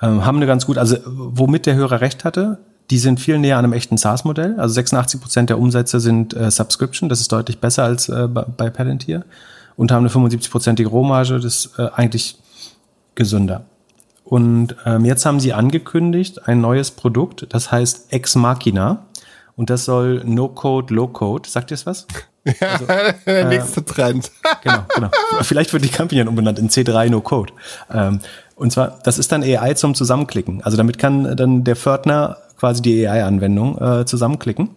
Ähm, 0.01 0.25
haben 0.25 0.37
eine 0.37 0.47
ganz 0.47 0.65
gut, 0.65 0.77
also 0.77 0.97
womit 1.05 1.65
der 1.65 1.75
Hörer 1.75 2.01
recht 2.01 2.23
hatte, 2.23 2.59
die 2.89 2.97
sind 2.97 3.19
viel 3.19 3.37
näher 3.37 3.57
an 3.57 3.65
einem 3.65 3.73
echten 3.73 3.97
SaaS-Modell. 3.97 4.59
Also 4.59 4.73
86 4.73 5.21
Prozent 5.21 5.49
der 5.49 5.59
Umsätze 5.59 5.99
sind 5.99 6.35
äh, 6.35 6.49
Subscription. 6.49 7.09
Das 7.09 7.21
ist 7.21 7.31
deutlich 7.31 7.59
besser 7.59 7.83
als 7.83 8.09
äh, 8.09 8.27
bei, 8.27 8.69
Palantir. 8.69 9.25
Und 9.75 9.91
haben 9.91 10.05
eine 10.05 10.13
75-prozentige 10.13 10.87
Rohmarge. 10.87 11.35
Das 11.35 11.45
ist 11.45 11.79
äh, 11.79 11.89
eigentlich 11.93 12.37
gesünder. 13.15 13.65
Und 14.23 14.75
ähm, 14.85 15.05
jetzt 15.05 15.25
haben 15.25 15.39
sie 15.39 15.53
angekündigt 15.53 16.47
ein 16.47 16.61
neues 16.61 16.91
Produkt, 16.91 17.47
das 17.49 17.71
heißt 17.71 18.13
Ex 18.13 18.35
Machina. 18.35 19.05
Und 19.55 19.69
das 19.69 19.85
soll 19.85 20.23
No-Code, 20.23 20.93
Low-Code. 20.93 21.49
Sagt 21.49 21.71
ihr 21.71 21.75
es 21.75 21.85
was? 21.85 22.07
Ja, 22.45 22.53
der 23.25 23.45
nächste 23.45 23.83
Trend. 23.83 24.31
Genau, 24.61 24.83
genau. 24.93 25.09
Vielleicht 25.41 25.71
wird 25.71 25.85
die 25.85 25.89
Kampagne 25.89 26.27
umbenannt 26.27 26.59
in 26.59 26.69
C3 26.69 27.09
No-Code. 27.09 27.53
Ähm, 27.91 28.19
und 28.55 28.71
zwar, 28.71 28.99
das 29.03 29.17
ist 29.17 29.31
dann 29.31 29.41
AI 29.41 29.73
zum 29.75 29.95
Zusammenklicken. 29.95 30.61
Also 30.63 30.75
damit 30.75 30.97
kann 30.97 31.35
dann 31.37 31.63
der 31.63 31.75
Pförtner 31.75 32.37
quasi 32.59 32.81
die 32.81 33.07
AI-Anwendung 33.07 33.77
äh, 33.79 34.05
zusammenklicken. 34.05 34.69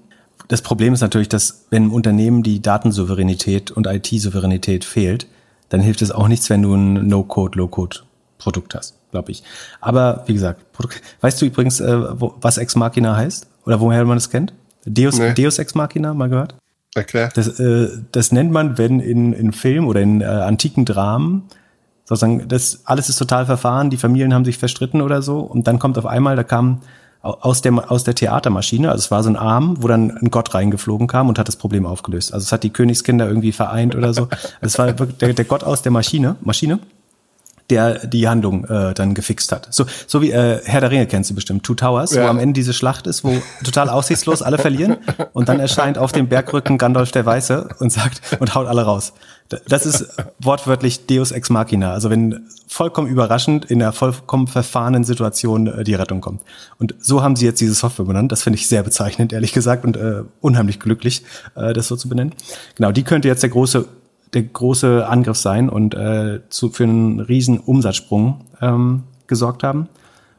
Das 0.49 0.62
Problem 0.62 0.95
ist 0.95 1.01
natürlich, 1.01 1.28
dass 1.28 1.66
wenn 1.70 1.85
im 1.85 1.93
Unternehmen 1.93 2.43
die 2.43 2.62
Datensouveränität 2.62 3.70
und 3.70 3.87
IT-Souveränität 3.87 4.85
fehlt, 4.85 5.26
dann 5.68 5.80
hilft 5.80 6.03
es 6.03 6.12
auch 6.12 6.28
nichts, 6.28 6.51
wenn 6.51 6.62
du 6.62 6.74
ein 6.74 7.09
No-Code, 7.09 7.59
Low-Code-Produkt 7.59 8.74
hast, 8.74 8.95
glaube 9.11 9.33
ich. 9.33 9.43
Aber 9.80 10.24
wie 10.26 10.35
gesagt, 10.35 10.72
Produkt, 10.72 11.01
weißt 11.20 11.41
du 11.41 11.47
übrigens, 11.47 11.80
äh, 11.80 12.20
wo, 12.20 12.35
was 12.41 12.59
Ex 12.59 12.76
Machina 12.76 13.16
heißt? 13.16 13.47
Oder 13.64 13.80
woher 13.80 14.05
man 14.05 14.16
das 14.16 14.30
kennt? 14.30 14.53
Deus, 14.85 15.18
Nee. 15.18 15.33
Deus 15.35 15.59
Ex 15.59 15.74
Machina, 15.74 16.12
mal 16.14 16.28
gehört? 16.28 16.55
Erklär. 16.95 17.30
Das, 17.35 17.59
äh, 17.59 17.89
das 18.12 18.33
nennt 18.33 18.53
man, 18.53 18.76
wenn 18.76 19.01
in, 19.01 19.33
in 19.33 19.53
Film 19.53 19.87
oder 19.87 20.01
in 20.03 20.20
äh, 20.20 20.24
antiken 20.24 20.85
Dramen 20.85 21.45
sozusagen, 22.05 22.49
das 22.49 22.83
alles 22.85 23.09
ist 23.09 23.16
total 23.16 23.47
verfahren, 23.47 23.89
die 23.89 23.97
Familien 23.97 24.35
haben 24.35 24.45
sich 24.45 24.59
verstritten 24.59 25.01
oder 25.01 25.22
so 25.22 25.41
und 25.41 25.66
dann 25.66 25.78
kommt 25.78 25.97
auf 25.97 26.07
einmal, 26.07 26.37
da 26.37 26.43
kam 26.43 26.80
aus 27.23 27.62
der, 27.62 27.91
aus 27.91 28.05
der 28.05 28.14
Theatermaschine, 28.14 28.91
also 28.91 29.01
es 29.01 29.11
war 29.11 29.23
so 29.23 29.31
ein 29.31 29.37
Arm, 29.37 29.77
wo 29.81 29.89
dann 29.89 30.11
ein 30.11 30.31
Gott 30.31 30.55
reingeflogen 30.55 31.07
kam 31.07 31.29
und 31.29 31.39
hat 31.39 31.47
das 31.49 31.57
Problem 31.57 31.87
aufgelöst. 31.87 32.35
Also 32.35 32.45
es 32.45 32.53
hat 32.53 32.64
die 32.64 32.70
Königskinder 32.70 33.27
irgendwie 33.29 33.53
vereint 33.53 33.95
oder 33.95 34.12
so. 34.12 34.29
Es 34.61 34.79
war 34.79 34.93
der, 34.93 35.33
der 35.33 35.45
Gott 35.45 35.62
aus 35.64 35.83
der 35.83 35.93
Maschine, 35.93 36.37
Maschine 36.43 36.81
der 37.70 38.07
die 38.07 38.29
Handlung 38.29 38.64
äh, 38.66 38.93
dann 38.93 39.14
gefixt 39.14 39.51
hat. 39.51 39.68
So, 39.70 39.87
so 40.07 40.20
wie 40.20 40.31
äh, 40.31 40.61
Herr 40.64 40.81
der 40.81 40.91
Ringe 40.91 41.07
kennst 41.07 41.31
du 41.31 41.35
bestimmt, 41.35 41.62
Two 41.62 41.75
Towers, 41.75 42.12
wo 42.12 42.18
Ja. 42.18 42.29
am 42.29 42.39
Ende 42.39 42.53
diese 42.55 42.75
Schlacht 42.75 43.07
ist, 43.07 43.25
wo 43.25 43.35
total 43.64 43.89
aussichtslos 43.89 44.43
alle 44.43 44.59
verlieren 44.59 44.97
und 45.33 45.49
dann 45.49 45.59
erscheint 45.59 45.97
auf 45.97 46.12
dem 46.12 46.29
Bergrücken 46.29 46.77
Gandalf 46.77 47.12
der 47.12 47.25
Weiße 47.25 47.68
und 47.79 47.91
sagt 47.91 48.20
und 48.41 48.55
haut 48.55 48.66
alle 48.66 48.83
raus. 48.83 49.14
Das 49.68 49.86
ist 49.86 50.09
wortwörtlich 50.38 51.07
Deus 51.07 51.32
Ex 51.32 51.50
Machina, 51.50 51.92
also 51.92 52.11
wenn 52.11 52.46
vollkommen 52.68 53.09
überraschend 53.09 53.66
in 53.66 53.82
einer 53.82 53.92
vollkommen 53.92 54.46
verfahrenen 54.46 55.05
Situation 55.05 55.66
äh, 55.66 55.84
die 55.84 55.94
Rettung 55.94 56.20
kommt. 56.20 56.42
Und 56.78 56.94
so 56.98 57.22
haben 57.22 57.36
sie 57.36 57.44
jetzt 57.44 57.61
diese 57.61 57.74
Software 57.74 58.07
benannt. 58.07 58.32
Das 58.32 58.42
finde 58.42 58.59
ich 58.59 58.68
sehr 58.68 58.82
bezeichnend, 58.82 59.32
ehrlich 59.32 59.53
gesagt, 59.53 59.84
und 59.84 59.96
äh, 59.96 60.22
unheimlich 60.40 60.80
glücklich, 60.80 61.22
äh, 61.55 61.72
das 61.72 61.88
so 61.88 61.96
zu 61.96 62.09
benennen. 62.09 62.34
Genau, 62.76 62.92
die 62.92 63.03
könnte 63.03 63.28
jetzt 63.28 63.42
der 63.42 63.50
große 63.50 63.86
der 64.32 64.42
große 64.42 65.07
Angriff 65.07 65.36
sein 65.36 65.68
und 65.68 65.94
äh, 65.94 66.40
zu, 66.48 66.70
für 66.70 66.84
einen 66.84 67.20
riesen 67.20 67.59
Umsatzsprung 67.59 68.46
ähm, 68.61 69.03
gesorgt 69.26 69.62
haben. 69.62 69.88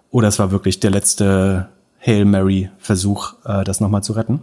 Oder 0.09 0.28
es 0.28 0.39
war 0.39 0.51
wirklich 0.51 0.80
der 0.80 0.91
letzte 0.91 1.68
Hail 2.06 2.26
Mary 2.26 2.70
Versuch, 2.80 3.34
äh, 3.45 3.64
das 3.64 3.80
nochmal 3.80 4.04
zu 4.04 4.14
retten. 4.14 4.41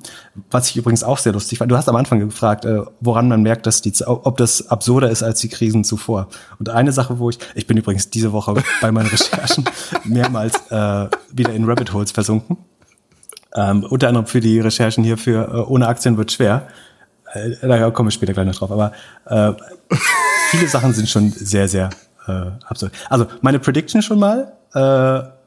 Was 0.50 0.70
ich 0.70 0.76
übrigens 0.76 1.04
auch 1.04 1.18
sehr 1.18 1.32
lustig 1.32 1.58
fand. 1.58 1.70
Du 1.70 1.76
hast 1.76 1.88
am 1.88 1.96
Anfang 1.96 2.20
gefragt, 2.20 2.64
äh, 2.64 2.82
woran 3.00 3.28
man 3.28 3.42
merkt, 3.42 3.66
dass 3.66 3.82
die, 3.82 3.92
ob 4.06 4.38
das 4.38 4.68
absurder 4.68 5.10
ist 5.10 5.22
als 5.22 5.40
die 5.40 5.48
Krisen 5.48 5.84
zuvor. 5.84 6.28
Und 6.58 6.70
eine 6.70 6.92
Sache, 6.92 7.18
wo 7.18 7.28
ich, 7.28 7.38
ich 7.54 7.66
bin 7.66 7.76
übrigens 7.76 8.08
diese 8.08 8.32
Woche 8.32 8.54
bei 8.80 8.90
meinen 8.90 9.06
Recherchen 9.10 9.64
mehrmals 10.04 10.56
äh, 10.70 11.08
wieder 11.32 11.52
in 11.52 11.64
Rabbit 11.64 11.92
Holes 11.92 12.12
versunken. 12.12 12.56
Ähm, 13.54 13.84
unter 13.84 14.08
anderem 14.08 14.26
für 14.26 14.40
die 14.40 14.60
Recherchen 14.60 15.04
hier 15.04 15.18
für 15.18 15.48
äh, 15.48 15.70
Ohne 15.70 15.86
Aktien 15.86 16.16
wird 16.16 16.32
schwer. 16.32 16.68
Äh, 17.32 17.50
da 17.60 17.90
kommen 17.90 18.08
wir 18.08 18.12
später 18.12 18.32
gleich 18.32 18.46
noch 18.46 18.54
drauf. 18.54 18.70
Aber 18.70 18.92
äh, 19.26 19.52
viele 20.50 20.66
Sachen 20.66 20.94
sind 20.94 21.08
schon 21.08 21.30
sehr, 21.30 21.68
sehr 21.68 21.90
äh, 22.26 22.52
absurd. 22.64 22.92
Also 23.10 23.26
meine 23.42 23.58
Prediction 23.58 24.00
schon 24.00 24.18
mal. 24.18 24.52
Äh, 24.72 25.40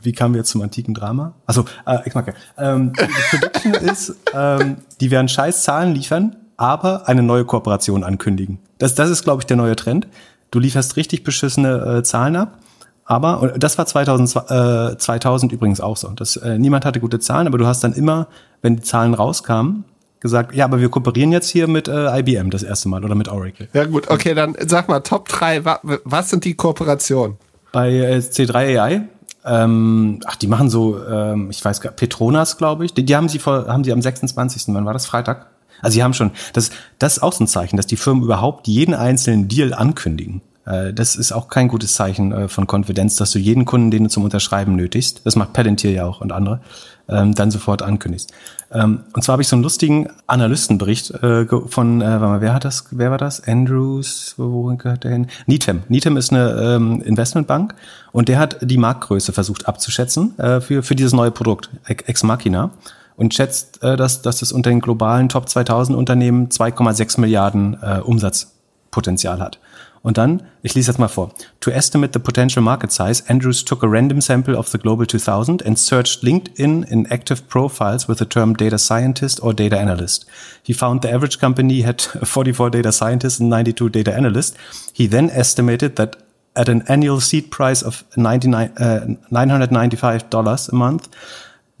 wie 0.00 0.12
kamen 0.12 0.34
wir 0.34 0.38
jetzt 0.38 0.50
zum 0.50 0.62
antiken 0.62 0.94
Drama? 0.94 1.34
Also 1.46 1.64
äh, 1.86 1.98
ich 2.04 2.14
mag 2.14 2.26
ja. 2.26 2.34
Ähm, 2.56 2.92
die 2.92 3.36
Prediction 3.36 3.72
ist, 3.88 4.16
ähm, 4.34 4.76
die 5.00 5.10
werden 5.10 5.28
scheiß 5.28 5.62
Zahlen 5.62 5.94
liefern, 5.94 6.36
aber 6.56 7.08
eine 7.08 7.22
neue 7.22 7.44
Kooperation 7.44 8.04
ankündigen. 8.04 8.58
Das, 8.78 8.94
das 8.94 9.10
ist, 9.10 9.24
glaube 9.24 9.42
ich, 9.42 9.46
der 9.46 9.56
neue 9.56 9.76
Trend. 9.76 10.06
Du 10.50 10.58
lieferst 10.58 10.96
richtig 10.96 11.24
beschissene 11.24 11.98
äh, 11.98 12.02
Zahlen 12.02 12.36
ab. 12.36 12.58
Aber, 13.04 13.40
und 13.40 13.62
das 13.62 13.78
war 13.78 13.86
2000, 13.86 14.50
äh, 14.50 14.98
2000 14.98 15.52
übrigens 15.52 15.80
auch 15.80 15.96
so. 15.96 16.08
Das, 16.08 16.36
äh, 16.36 16.58
niemand 16.58 16.84
hatte 16.84 17.00
gute 17.00 17.18
Zahlen, 17.18 17.46
aber 17.46 17.56
du 17.56 17.66
hast 17.66 17.82
dann 17.82 17.94
immer, 17.94 18.28
wenn 18.60 18.76
die 18.76 18.82
Zahlen 18.82 19.14
rauskamen, 19.14 19.84
gesagt, 20.20 20.54
ja, 20.54 20.64
aber 20.64 20.80
wir 20.80 20.88
kooperieren 20.88 21.32
jetzt 21.32 21.48
hier 21.48 21.68
mit 21.68 21.88
äh, 21.88 22.18
IBM 22.18 22.50
das 22.50 22.62
erste 22.62 22.88
Mal 22.88 23.04
oder 23.04 23.14
mit 23.14 23.28
Oracle. 23.28 23.68
Ja 23.72 23.84
gut, 23.84 24.10
okay, 24.10 24.34
dann 24.34 24.56
sag 24.66 24.88
mal 24.88 25.00
Top 25.00 25.28
3, 25.28 25.64
wa, 25.64 25.80
was 25.82 26.30
sind 26.30 26.44
die 26.44 26.54
Kooperationen? 26.54 27.36
Bei 27.72 27.90
äh, 27.90 28.18
C3 28.18 28.80
AI, 28.80 29.08
ähm, 29.48 30.20
ach, 30.26 30.36
die 30.36 30.46
machen 30.46 30.70
so, 30.70 31.02
ähm, 31.04 31.50
ich 31.50 31.64
weiß 31.64 31.80
gar 31.80 31.92
Petronas, 31.92 32.58
glaube 32.58 32.84
ich. 32.84 32.94
Die, 32.94 33.04
die 33.04 33.16
haben 33.16 33.28
sie 33.28 33.38
vor, 33.38 33.66
haben 33.68 33.84
sie 33.84 33.92
am 33.92 34.02
26. 34.02 34.74
Wann 34.74 34.84
war 34.84 34.92
das? 34.92 35.06
Freitag? 35.06 35.46
Also 35.80 35.94
sie 35.94 36.02
haben 36.02 36.14
schon, 36.14 36.32
das, 36.52 36.70
das 36.98 37.18
ist 37.18 37.22
auch 37.22 37.32
so 37.32 37.44
ein 37.44 37.46
Zeichen, 37.46 37.76
dass 37.76 37.86
die 37.86 37.96
Firmen 37.96 38.24
überhaupt 38.24 38.66
jeden 38.66 38.94
einzelnen 38.94 39.48
Deal 39.48 39.72
ankündigen. 39.72 40.42
Äh, 40.68 40.92
Das 40.92 41.16
ist 41.16 41.32
auch 41.32 41.48
kein 41.48 41.68
gutes 41.68 41.94
Zeichen 41.94 42.32
äh, 42.32 42.48
von 42.48 42.66
Konfidenz, 42.66 43.16
dass 43.16 43.32
du 43.32 43.38
jeden 43.38 43.64
Kunden, 43.64 43.90
den 43.90 44.04
du 44.04 44.10
zum 44.10 44.24
Unterschreiben 44.24 44.76
nötigst, 44.76 45.22
das 45.24 45.36
macht 45.36 45.52
Palantir 45.52 45.90
ja 45.90 46.04
auch 46.04 46.20
und 46.20 46.32
andere, 46.32 46.60
ähm, 47.08 47.34
dann 47.34 47.50
sofort 47.50 47.82
ankündigst. 47.82 48.32
Ähm, 48.70 49.00
Und 49.14 49.24
zwar 49.24 49.32
habe 49.34 49.42
ich 49.42 49.48
so 49.48 49.56
einen 49.56 49.62
lustigen 49.62 50.08
Analystenbericht 50.26 51.10
äh, 51.22 51.46
von, 51.46 52.02
äh, 52.02 52.40
wer 52.42 52.52
hat 52.52 52.66
das, 52.66 52.84
wer 52.90 53.10
war 53.10 53.16
das? 53.16 53.42
Andrews, 53.48 54.34
wo 54.36 54.52
wo 54.52 54.76
gehört 54.76 55.04
der 55.04 55.12
hin? 55.12 55.26
Needham. 55.46 55.82
Needham 55.88 56.18
ist 56.18 56.32
eine 56.32 56.50
ähm, 56.76 57.00
Investmentbank 57.00 57.74
und 58.12 58.28
der 58.28 58.38
hat 58.38 58.58
die 58.60 58.76
Marktgröße 58.76 59.32
versucht 59.32 59.66
abzuschätzen 59.68 60.34
für, 60.36 60.82
für 60.82 60.94
dieses 60.94 61.12
neue 61.12 61.30
Produkt, 61.30 61.70
Ex 61.86 62.22
Machina 62.22 62.70
und 63.16 63.34
schätzt, 63.34 63.82
dass, 63.82 64.22
dass 64.22 64.42
es 64.42 64.52
unter 64.52 64.70
den 64.70 64.80
globalen 64.80 65.28
Top 65.28 65.48
2000 65.48 65.96
Unternehmen 65.96 66.48
2,6 66.48 67.20
Milliarden 67.20 67.74
Umsatzpotenzial 68.04 69.40
hat. 69.40 69.58
Und 70.02 70.18
dann, 70.18 70.42
ich 70.62 70.74
lese 70.74 70.90
jetzt 70.90 70.98
mal 70.98 71.08
vor. 71.08 71.32
To 71.60 71.70
estimate 71.70 72.12
the 72.12 72.18
potential 72.18 72.62
market 72.62 72.92
size, 72.92 73.22
Andrews 73.28 73.64
took 73.64 73.82
a 73.82 73.86
random 73.86 74.20
sample 74.20 74.56
of 74.56 74.68
the 74.68 74.78
Global 74.78 75.06
2000 75.06 75.62
and 75.62 75.78
searched 75.78 76.22
LinkedIn 76.22 76.84
in 76.84 77.06
active 77.10 77.48
profiles 77.48 78.08
with 78.08 78.18
the 78.18 78.24
term 78.24 78.54
data 78.54 78.78
scientist 78.78 79.42
or 79.42 79.52
data 79.52 79.78
analyst. 79.78 80.26
He 80.62 80.72
found 80.72 81.02
the 81.02 81.12
average 81.12 81.38
company 81.38 81.82
had 81.82 82.00
44 82.24 82.70
data 82.70 82.92
scientists 82.92 83.40
and 83.40 83.50
92 83.50 83.88
data 83.90 84.14
analysts. 84.14 84.56
He 84.92 85.06
then 85.06 85.30
estimated 85.30 85.96
that 85.96 86.16
at 86.56 86.68
an 86.68 86.82
annual 86.88 87.20
seed 87.20 87.50
price 87.50 87.82
of 87.82 88.04
99, 88.16 88.72
uh, 88.78 89.06
$995 89.30 90.68
a 90.68 90.74
month, 90.74 91.08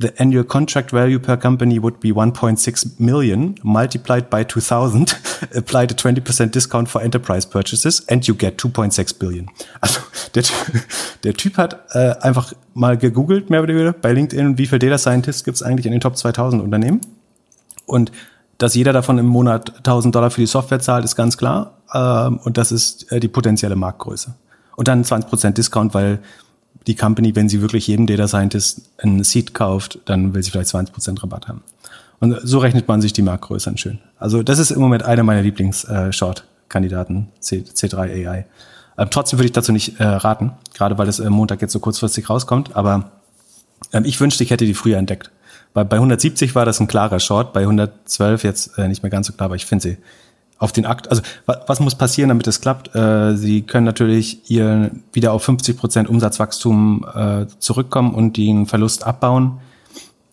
the 0.00 0.12
annual 0.18 0.44
contract 0.44 0.92
value 0.92 1.18
per 1.18 1.36
company 1.36 1.78
would 1.78 1.98
be 2.00 2.12
1.6 2.12 3.00
million 3.00 3.56
multiplied 3.64 4.30
by 4.30 4.44
2000, 4.44 5.14
applied 5.56 5.90
a 5.90 5.94
20% 5.94 6.52
discount 6.52 6.88
for 6.88 7.02
enterprise 7.02 7.44
purchases 7.44 8.04
and 8.08 8.26
you 8.28 8.34
get 8.34 8.56
2.6 8.56 9.18
billion. 9.18 9.48
Also 9.80 10.00
der, 10.34 10.44
der 11.24 11.34
Typ 11.34 11.56
hat 11.56 11.80
äh, 11.90 12.14
einfach 12.20 12.52
mal 12.74 12.96
gegoogelt, 12.96 13.50
mehr 13.50 13.62
oder 13.62 13.74
weniger, 13.74 13.92
bei 13.92 14.12
LinkedIn, 14.12 14.56
wie 14.56 14.66
viel 14.66 14.78
Data 14.78 14.98
Scientists 14.98 15.42
gibt 15.42 15.56
es 15.56 15.62
eigentlich 15.62 15.86
in 15.86 15.92
den 15.92 16.00
Top 16.00 16.16
2000 16.16 16.62
Unternehmen. 16.62 17.00
Und 17.86 18.12
dass 18.58 18.74
jeder 18.74 18.92
davon 18.92 19.18
im 19.18 19.26
Monat 19.26 19.78
1000 19.78 20.14
Dollar 20.14 20.30
für 20.30 20.40
die 20.40 20.46
Software 20.46 20.80
zahlt, 20.80 21.04
ist 21.04 21.16
ganz 21.16 21.36
klar. 21.36 21.78
Ähm, 21.92 22.38
und 22.44 22.56
das 22.56 22.70
ist 22.70 23.10
äh, 23.10 23.18
die 23.18 23.28
potenzielle 23.28 23.76
Marktgröße. 23.76 24.34
Und 24.76 24.86
dann 24.86 25.02
20% 25.02 25.50
Discount, 25.52 25.94
weil 25.94 26.20
die 26.88 26.96
Company, 26.96 27.36
wenn 27.36 27.48
sie 27.48 27.60
wirklich 27.60 27.86
jedem 27.86 28.06
Data 28.06 28.26
Scientist 28.26 28.80
einen 28.96 29.22
Seed 29.22 29.52
kauft, 29.54 30.00
dann 30.06 30.34
will 30.34 30.42
sie 30.42 30.50
vielleicht 30.50 30.70
20% 30.70 31.22
Rabatt 31.22 31.46
haben. 31.46 31.62
Und 32.18 32.40
so 32.42 32.58
rechnet 32.58 32.88
man 32.88 33.00
sich 33.00 33.12
die 33.12 33.22
Marktgröße 33.22 33.70
an 33.70 33.76
schön. 33.76 33.98
Also 34.18 34.42
das 34.42 34.58
ist 34.58 34.70
im 34.70 34.80
Moment 34.80 35.04
einer 35.04 35.22
meiner 35.22 35.42
Lieblings-Short-Kandidaten, 35.42 37.28
C, 37.40 37.58
C3 37.58 38.26
AI. 38.26 38.46
Ähm, 38.96 39.08
trotzdem 39.10 39.38
würde 39.38 39.46
ich 39.46 39.52
dazu 39.52 39.70
nicht 39.70 40.00
äh, 40.00 40.04
raten, 40.04 40.52
gerade 40.74 40.98
weil 40.98 41.06
das 41.06 41.20
äh, 41.20 41.30
Montag 41.30 41.60
jetzt 41.60 41.72
so 41.72 41.78
kurzfristig 41.78 42.28
rauskommt. 42.28 42.74
Aber 42.74 43.12
ähm, 43.92 44.04
ich 44.04 44.18
wünschte, 44.18 44.42
ich 44.42 44.50
hätte 44.50 44.64
die 44.64 44.74
früher 44.74 44.96
entdeckt. 44.96 45.30
Weil 45.74 45.84
bei 45.84 45.96
170 45.96 46.54
war 46.54 46.64
das 46.64 46.80
ein 46.80 46.88
klarer 46.88 47.20
Short, 47.20 47.52
bei 47.52 47.60
112 47.60 48.42
jetzt 48.42 48.78
äh, 48.78 48.88
nicht 48.88 49.02
mehr 49.02 49.10
ganz 49.10 49.26
so 49.26 49.34
klar, 49.34 49.44
aber 49.44 49.56
ich 49.56 49.66
finde 49.66 49.82
sie 49.82 49.98
auf 50.58 50.72
den 50.72 50.86
Akt, 50.86 51.08
also 51.10 51.22
was 51.46 51.80
muss 51.80 51.94
passieren, 51.94 52.28
damit 52.28 52.46
es 52.46 52.60
klappt? 52.60 52.94
Äh, 52.94 53.36
Sie 53.36 53.62
können 53.62 53.84
natürlich 53.84 54.50
ihr 54.50 54.90
wieder 55.12 55.32
auf 55.32 55.44
50 55.44 55.76
Prozent 55.76 56.08
Umsatzwachstum 56.08 57.06
äh, 57.14 57.46
zurückkommen 57.58 58.12
und 58.12 58.36
den 58.36 58.66
Verlust 58.66 59.06
abbauen. 59.06 59.60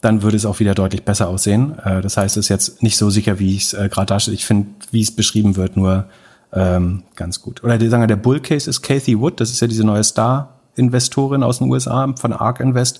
Dann 0.02 0.24
würde 0.24 0.38
es 0.38 0.46
auch 0.46 0.60
wieder 0.60 0.74
deutlich 0.74 1.04
besser 1.04 1.30
aussehen. 1.30 1.78
Äh, 1.80 2.02
das 2.02 2.18
heißt, 2.18 2.38
es 2.38 2.46
ist 2.46 2.50
jetzt 2.50 2.82
nicht 2.82 2.98
so 2.98 3.12
sicher, 3.12 3.38
wie 3.38 3.56
ich 3.56 3.64
es 3.66 3.74
äh, 3.74 3.88
gerade 3.88 4.08
darstelle. 4.08 4.36
Ich 4.36 4.46
finde, 4.46 4.70
wie 4.92 5.02
es 5.02 5.16
beschrieben 5.16 5.56
wird, 5.58 5.78
nur 5.78 6.06
ähm, 6.54 7.04
ganz 7.16 7.42
gut. 7.42 7.64
Oder 7.64 7.78
die 7.78 7.88
sagen 7.88 8.02
wir, 8.02 8.08
der 8.08 8.16
Bull 8.16 8.40
Case 8.40 8.68
ist 8.68 8.82
Kathy 8.82 9.20
Wood. 9.20 9.40
Das 9.40 9.52
ist 9.52 9.60
ja 9.60 9.68
diese 9.68 9.84
neue 9.84 10.04
Star-Investorin 10.04 11.44
aus 11.44 11.60
den 11.60 11.70
USA 11.70 12.12
von 12.18 12.34
Ark 12.34 12.62
Invest. 12.62 13.00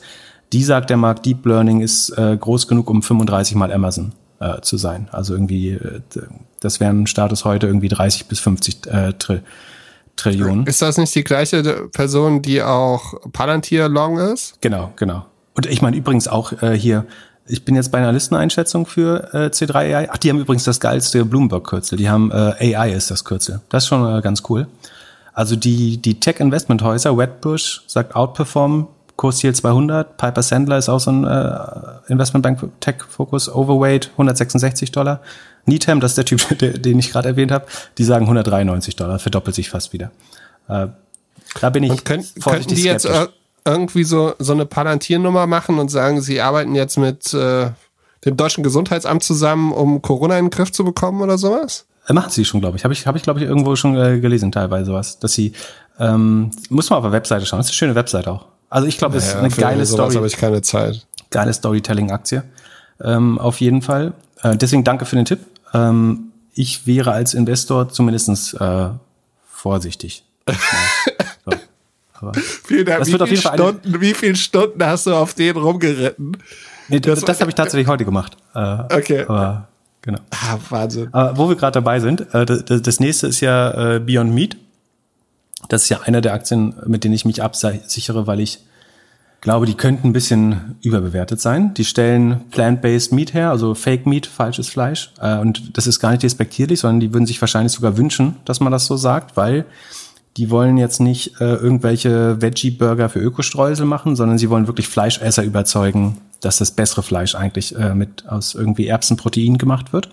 Die 0.54 0.64
sagt, 0.64 0.92
der 0.92 0.98
Markt 0.98 1.26
Deep 1.26 1.44
Learning 1.48 1.82
ist 1.82 2.12
äh, 2.12 2.38
groß 2.40 2.68
genug, 2.68 2.88
um 2.92 3.02
35 3.02 3.56
mal 3.56 3.74
Amazon 3.74 4.14
äh, 4.40 4.62
zu 4.62 4.78
sein. 4.78 5.08
Also 5.12 5.34
irgendwie, 5.34 5.72
äh, 5.72 6.02
das 6.60 6.80
wären 6.80 7.08
Status 7.08 7.46
heute 7.46 7.68
irgendwie 7.68 7.90
30 7.90 8.28
bis 8.28 8.40
50 8.40 8.88
äh, 8.88 9.14
Tri 9.14 9.42
Trillionen. 10.16 10.66
Ist 10.66 10.82
das 10.82 10.98
nicht 10.98 11.14
die 11.14 11.26
gleiche 11.26 11.90
Person, 11.92 12.42
die 12.42 12.64
auch 12.64 13.16
Palantir 13.34 13.90
Long 13.90 14.18
ist? 14.18 14.62
Genau, 14.62 14.94
genau. 14.96 15.26
Und 15.56 15.66
ich 15.66 15.82
meine 15.82 15.98
übrigens 15.98 16.30
auch 16.30 16.54
äh, 16.62 16.72
hier, 16.72 17.06
ich 17.48 17.66
bin 17.66 17.76
jetzt 17.76 17.92
bei 17.92 17.98
einer 17.98 18.12
Listeneinschätzung 18.12 18.86
für 18.86 19.34
äh, 19.34 19.48
C3 19.48 19.76
AI. 19.76 20.10
Ach, 20.10 20.18
die 20.18 20.30
haben 20.30 20.40
übrigens 20.40 20.64
das 20.64 20.80
geilste 20.80 21.26
Bloomberg-Kürzel. 21.26 21.98
Die 21.98 22.10
haben 22.10 22.32
äh, 22.32 22.76
AI 22.76 22.94
ist 22.94 23.12
das 23.12 23.26
Kürzel. 23.26 23.62
Das 23.70 23.84
ist 23.84 23.88
schon 23.90 24.18
äh, 24.18 24.22
ganz 24.22 24.44
cool. 24.50 24.68
Also 25.34 25.56
die, 25.56 25.98
die 25.98 26.20
Tech-Investment-Häuser, 26.20 27.18
Wedbush 27.18 27.84
sagt 27.88 28.16
Outperform, 28.16 28.88
Kursziel 29.16 29.54
200. 29.54 30.18
Piper 30.18 30.44
Sandler 30.44 30.78
ist 30.78 30.90
auch 30.90 31.00
so 31.00 31.12
ein 31.12 31.24
äh, 31.24 32.12
Investmentbank 32.12 32.70
Tech 32.80 32.96
Focus. 33.08 33.50
Overweight 33.50 34.12
166 34.12 34.92
Dollar. 34.92 35.22
Needham, 35.66 36.00
das 36.00 36.12
ist 36.12 36.18
der 36.18 36.26
Typ, 36.26 36.58
der, 36.60 36.74
den 36.74 37.00
ich 37.00 37.12
gerade 37.12 37.30
erwähnt 37.30 37.52
habe, 37.52 37.66
die 37.98 38.04
sagen 38.04 38.26
193 38.26 38.96
Dollar, 38.96 39.20
verdoppelt 39.20 39.56
sich 39.56 39.70
fast 39.70 39.94
wieder. 39.94 40.12
Äh, 40.68 40.88
da 41.62 41.70
bin 41.70 41.84
ich 41.84 41.92
und 41.92 42.06
könnt, 42.06 42.34
könnten 42.44 42.76
die 42.76 42.84
jetzt 42.84 43.08
irgendwie 43.66 44.04
so, 44.04 44.34
so 44.40 44.54
eine 44.54 44.66
Palantir-Nummer 44.66 45.48
machen 45.48 45.80
und 45.80 45.90
sagen, 45.90 46.22
sie 46.22 46.40
arbeiten 46.42 46.76
jetzt 46.76 46.98
mit 46.98 47.34
äh, 47.34 47.72
dem 48.26 48.38
deutschen 48.38 48.64
Gesundheitsamt 48.64 49.24
zusammen, 49.24 49.72
um 49.72 50.02
Corona 50.02 50.38
in 50.38 50.46
den 50.46 50.52
Griff 50.52 50.72
zu 50.72 50.84
bekommen 50.84 51.22
oder 51.22 51.38
sowas? 51.38 51.86
Äh, 52.08 52.14
machen 52.14 52.30
sie 52.30 52.46
schon, 52.46 52.62
glaube 52.62 52.78
ich. 52.78 52.84
Habe 52.84 52.94
ich, 52.94 53.08
hab 53.08 53.16
ich 53.16 53.24
glaube 53.24 53.40
ich, 53.40 53.48
irgendwo 53.48 53.76
schon 53.76 53.98
äh, 53.98 54.20
gelesen, 54.20 54.52
teilweise 54.52 54.86
sowas. 54.86 55.20
Dass 55.20 55.34
sie, 55.34 55.54
ähm, 56.00 56.52
muss 56.70 56.90
man 56.90 56.98
auf 56.98 57.06
der 57.06 57.12
Webseite 57.12 57.46
schauen. 57.46 57.60
Das 57.60 57.68
ist 57.68 57.72
eine 57.72 57.78
schöne 57.78 57.96
Webseite 57.96 58.32
auch. 58.32 58.46
Also 58.70 58.88
ich 58.88 58.98
glaube, 58.98 59.18
es 59.18 59.34
naja, 59.34 59.48
ist 59.48 59.58
eine 59.58 59.70
geile 59.70 59.86
Story. 59.86 60.16
habe 60.16 60.28
ich 60.28 60.38
keine 60.38 60.62
Zeit. 60.62 61.06
Geile 61.32 61.54
Storytelling-Aktie. 61.54 62.44
Ähm, 63.02 63.40
auf 63.40 63.62
jeden 63.62 63.82
Fall. 63.82 64.14
Äh, 64.42 64.58
deswegen 64.58 64.84
danke 64.84 65.06
für 65.06 65.16
den 65.16 65.26
Tipp. 65.26 65.40
Ähm, 65.74 66.32
ich 66.54 66.88
wäre 66.88 67.12
als 67.12 67.34
Investor 67.34 67.90
zumindestens 67.90 68.54
äh, 68.54 68.90
vorsichtig. 69.48 70.24
so. 71.46 71.52
Aber 72.14 72.34
Vielen 72.34 72.86
Dank. 72.86 73.00
Das 73.00 73.08
wie, 73.08 73.12
wird 73.12 73.22
auf 73.22 73.30
jeden 73.30 73.42
Fall 73.42 73.58
Stunden, 73.58 74.02
wie 74.02 74.14
viele 74.14 74.36
Stunden 74.36 74.84
hast 74.84 75.06
du 75.06 75.14
auf 75.14 75.34
den 75.34 75.58
rumgeritten? 75.58 76.38
Nee, 76.88 77.00
das, 77.00 77.22
das 77.22 77.42
habe 77.42 77.50
ich 77.50 77.56
tatsächlich 77.56 77.88
heute 77.88 78.06
gemacht. 78.06 78.38
Äh, 78.54 78.78
okay. 78.96 79.26
Aber, 79.28 79.68
genau. 80.02 80.20
Ah, 80.32 80.58
Wahnsinn. 80.70 81.10
Aber 81.12 81.38
wo 81.38 81.50
wir 81.50 81.56
gerade 81.56 81.74
dabei 81.74 82.00
sind, 82.00 82.34
äh, 82.34 82.46
das, 82.46 82.82
das, 82.82 83.00
nächste 83.00 83.28
ist 83.28 83.42
ja 83.42 83.96
äh, 83.96 84.00
Beyond 84.00 84.34
Meat. 84.34 84.58
Das 85.70 85.84
ist 85.84 85.90
ja 85.90 86.02
einer 86.02 86.22
der 86.22 86.34
Aktien, 86.34 86.76
mit 86.86 87.04
denen 87.04 87.14
ich 87.14 87.26
mich 87.26 87.42
absichere, 87.42 88.28
weil 88.28 88.40
ich 88.40 88.60
glaube, 89.42 89.68
die 89.68 89.76
könnten 89.76 90.08
ein 90.08 90.14
bisschen 90.14 90.76
überbewertet 90.82 91.40
sein. 91.40 91.74
Die 91.76 91.86
stellen 91.86 92.42
plant-based 92.50 93.12
Meat 93.12 93.34
her, 93.34 93.52
also 93.52 93.76
Fake 93.76 94.08
Meat, 94.08 94.26
falsches 94.26 94.70
Fleisch. 94.70 95.12
Äh, 95.22 95.38
und 95.38 95.78
das 95.78 95.88
ist 95.88 96.00
gar 96.00 96.12
nicht 96.12 96.24
despektierlich, 96.24 96.80
sondern 96.80 97.00
die 97.00 97.14
würden 97.14 97.28
sich 97.28 97.40
wahrscheinlich 97.40 97.72
sogar 97.72 97.96
wünschen, 97.96 98.38
dass 98.46 98.60
man 98.60 98.72
das 98.72 98.88
so 98.88 98.98
sagt, 98.98 99.38
weil 99.38 99.66
die 100.38 100.50
wollen 100.50 100.78
jetzt 100.78 101.00
nicht 101.00 101.40
äh, 101.40 101.56
irgendwelche 101.56 102.42
Veggie-Burger 102.42 103.08
für 103.08 103.20
Ökostreusel 103.20 103.86
machen, 103.86 104.16
sondern 104.16 104.38
sie 104.38 104.50
wollen 104.50 104.68
wirklich 104.68 104.88
Fleischesser 104.88 105.44
überzeugen, 105.44 106.18
dass 106.42 106.58
das 106.58 106.72
bessere 106.72 107.04
Fleisch 107.04 107.36
eigentlich 107.36 107.76
äh, 107.76 107.94
mit 107.94 108.28
aus 108.28 108.56
irgendwie 108.56 108.88
Erbsenprotein 108.88 109.58
gemacht 109.58 109.94
wird. 109.94 110.10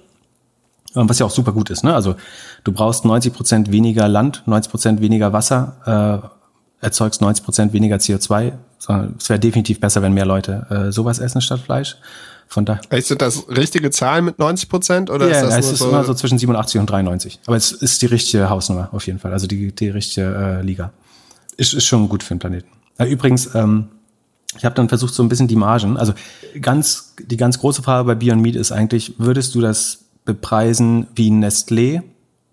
Ähm, 0.94 1.08
was 1.08 1.18
ja 1.18 1.26
auch 1.26 1.30
super 1.30 1.52
gut 1.52 1.70
ist. 1.70 1.84
Ne? 1.84 1.94
Also 1.94 2.16
du 2.64 2.72
brauchst 2.72 3.04
90 3.04 3.32
Prozent 3.32 3.72
weniger 3.72 4.08
Land, 4.08 4.42
90 4.46 4.70
Prozent 4.70 5.00
weniger 5.00 5.32
Wasser, 5.32 6.30
äh, 6.82 6.84
erzeugst 6.84 7.20
90 7.20 7.44
Prozent 7.44 7.72
weniger 7.72 7.96
CO2. 7.96 8.52
Es 9.18 9.28
wäre 9.28 9.38
definitiv 9.38 9.80
besser, 9.80 10.02
wenn 10.02 10.12
mehr 10.12 10.26
Leute 10.26 10.66
äh, 10.68 10.92
sowas 10.92 11.18
essen 11.18 11.40
statt 11.40 11.60
Fleisch. 11.60 11.96
Von 12.48 12.66
da. 12.66 12.80
Sind 12.98 13.22
das 13.22 13.48
richtige 13.48 13.90
Zahlen 13.90 14.26
mit 14.26 14.38
90 14.38 14.68
Prozent 14.68 15.08
oder 15.08 15.26
ja, 15.26 15.36
ist 15.36 15.42
das 15.42 15.58
es 15.58 15.72
ist 15.72 15.78
so 15.78 15.88
immer 15.88 16.04
so 16.04 16.12
zwischen 16.12 16.36
87 16.36 16.78
und 16.80 16.90
93. 16.90 17.40
Aber 17.46 17.56
es 17.56 17.72
ist 17.72 18.02
die 18.02 18.06
richtige 18.06 18.50
Hausnummer 18.50 18.90
auf 18.92 19.06
jeden 19.06 19.18
Fall. 19.18 19.32
Also 19.32 19.46
die, 19.46 19.72
die 19.72 19.88
richtige 19.88 20.58
äh, 20.60 20.62
Liga. 20.62 20.92
Ist, 21.56 21.72
ist 21.72 21.84
schon 21.86 22.10
gut 22.10 22.22
für 22.22 22.34
den 22.34 22.40
Planeten. 22.40 22.68
Äh, 22.98 23.06
übrigens, 23.06 23.54
ähm, 23.54 23.88
ich 24.58 24.66
habe 24.66 24.74
dann 24.74 24.90
versucht, 24.90 25.14
so 25.14 25.22
ein 25.22 25.30
bisschen 25.30 25.48
die 25.48 25.56
Margen. 25.56 25.96
Also 25.96 26.12
ganz 26.60 27.14
die 27.18 27.38
ganz 27.38 27.58
große 27.58 27.82
Frage 27.82 28.04
bei 28.04 28.14
Beyond 28.14 28.42
Meat 28.42 28.56
ist 28.56 28.70
eigentlich, 28.70 29.14
würdest 29.16 29.54
du 29.54 29.62
das 29.62 30.01
bepreisen 30.24 31.06
wie 31.14 31.30
ein 31.30 31.44
Nestlé 31.44 32.02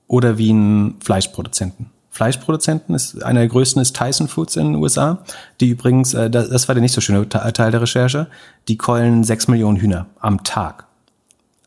oder 0.07 0.38
wie 0.38 0.51
ein 0.51 0.95
Fleischproduzenten. 1.01 1.91
Fleischproduzenten 2.11 2.95
ist 2.95 3.24
einer 3.24 3.41
der 3.41 3.49
größten 3.49 3.82
ist 3.82 3.95
Tyson 3.95 4.28
Foods 4.28 4.55
in 4.55 4.74
den 4.74 4.76
USA, 4.76 5.20
die 5.61 5.70
übrigens, 5.70 6.13
äh, 6.13 6.30
das 6.30 6.67
war 6.67 6.76
der 6.76 6.82
nicht 6.82 6.93
so 6.93 7.01
schöne 7.01 7.30
Teil 7.30 7.72
der 7.72 7.82
Recherche, 7.82 8.28
die 8.67 8.78
keulen 8.78 9.24
sechs 9.24 9.47
Millionen 9.47 9.78
Hühner 9.78 10.07
am 10.20 10.43
Tag. 10.43 10.86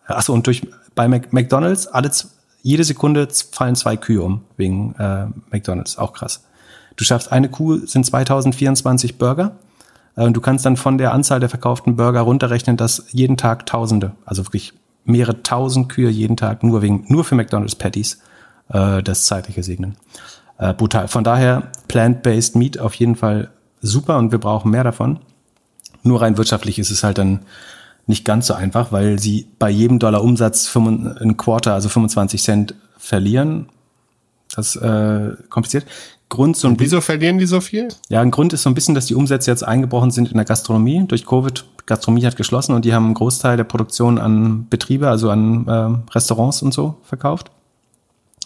Achso, 0.06 0.32
und 0.32 0.46
durch 0.46 0.66
bei 0.94 1.08
McDonalds 1.08 1.86
alle 1.86 2.10
jede 2.62 2.84
Sekunde 2.84 3.28
fallen 3.50 3.76
zwei 3.76 3.96
Kühe 3.96 4.22
um 4.22 4.42
wegen 4.56 4.94
äh, 4.96 5.26
McDonalds, 5.50 5.96
auch 5.98 6.12
krass. 6.12 6.44
Du 6.96 7.04
schaffst 7.04 7.32
eine 7.32 7.48
Kuh 7.48 7.86
sind 7.86 8.04
2024 8.04 9.18
Burger 9.18 9.56
äh, 10.16 10.24
und 10.24 10.34
du 10.34 10.40
kannst 10.40 10.66
dann 10.66 10.76
von 10.76 10.98
der 10.98 11.12
Anzahl 11.12 11.40
der 11.40 11.48
verkauften 11.48 11.96
Burger 11.96 12.20
runterrechnen, 12.20 12.76
dass 12.76 13.06
jeden 13.10 13.36
Tag 13.36 13.66
Tausende, 13.66 14.12
also 14.26 14.44
wirklich 14.44 14.74
mehrere 15.04 15.42
tausend 15.42 15.88
Kühe 15.88 16.10
jeden 16.10 16.36
Tag 16.36 16.62
nur 16.62 16.82
wegen 16.82 17.04
nur 17.08 17.24
für 17.24 17.34
McDonald's 17.34 17.74
Patties 17.74 18.20
äh, 18.68 19.02
das 19.02 19.26
zeitliche 19.26 19.62
segnen. 19.62 19.96
Äh, 20.58 20.74
brutal. 20.74 21.08
Von 21.08 21.24
daher 21.24 21.72
plant-based 21.88 22.56
Meat 22.56 22.78
auf 22.78 22.94
jeden 22.94 23.16
Fall 23.16 23.50
super 23.80 24.18
und 24.18 24.32
wir 24.32 24.38
brauchen 24.38 24.70
mehr 24.70 24.84
davon. 24.84 25.18
Nur 26.02 26.22
rein 26.22 26.36
wirtschaftlich 26.36 26.78
ist 26.78 26.90
es 26.90 27.02
halt 27.02 27.18
dann 27.18 27.40
nicht 28.06 28.24
ganz 28.24 28.48
so 28.48 28.54
einfach, 28.54 28.92
weil 28.92 29.18
sie 29.18 29.46
bei 29.58 29.70
jedem 29.70 29.98
Dollar 29.98 30.22
Umsatz 30.22 30.74
ein 30.74 31.36
Quarter, 31.36 31.74
also 31.74 31.88
25 31.88 32.42
Cent 32.42 32.74
verlieren. 32.96 33.68
Das 34.54 34.76
äh, 34.76 35.30
kompliziert. 35.48 35.86
Grund 36.32 36.56
so 36.56 36.66
ein 36.66 36.80
Wieso 36.80 37.02
verlieren 37.02 37.38
die 37.38 37.44
so 37.44 37.60
viel? 37.60 37.88
Ja, 38.08 38.22
ein 38.22 38.30
Grund 38.30 38.54
ist 38.54 38.62
so 38.62 38.70
ein 38.70 38.74
bisschen, 38.74 38.94
dass 38.94 39.04
die 39.04 39.14
Umsätze 39.14 39.50
jetzt 39.50 39.62
eingebrochen 39.62 40.10
sind 40.10 40.30
in 40.30 40.36
der 40.38 40.46
Gastronomie 40.46 41.04
durch 41.06 41.26
Covid. 41.26 41.64
Gastronomie 41.84 42.24
hat 42.24 42.36
geschlossen 42.36 42.74
und 42.74 42.86
die 42.86 42.94
haben 42.94 43.04
einen 43.04 43.14
Großteil 43.14 43.58
der 43.58 43.64
Produktion 43.64 44.18
an 44.18 44.66
Betriebe, 44.70 45.10
also 45.10 45.28
an 45.28 45.68
äh, 45.68 46.10
Restaurants 46.12 46.62
und 46.62 46.72
so 46.72 46.96
verkauft. 47.02 47.50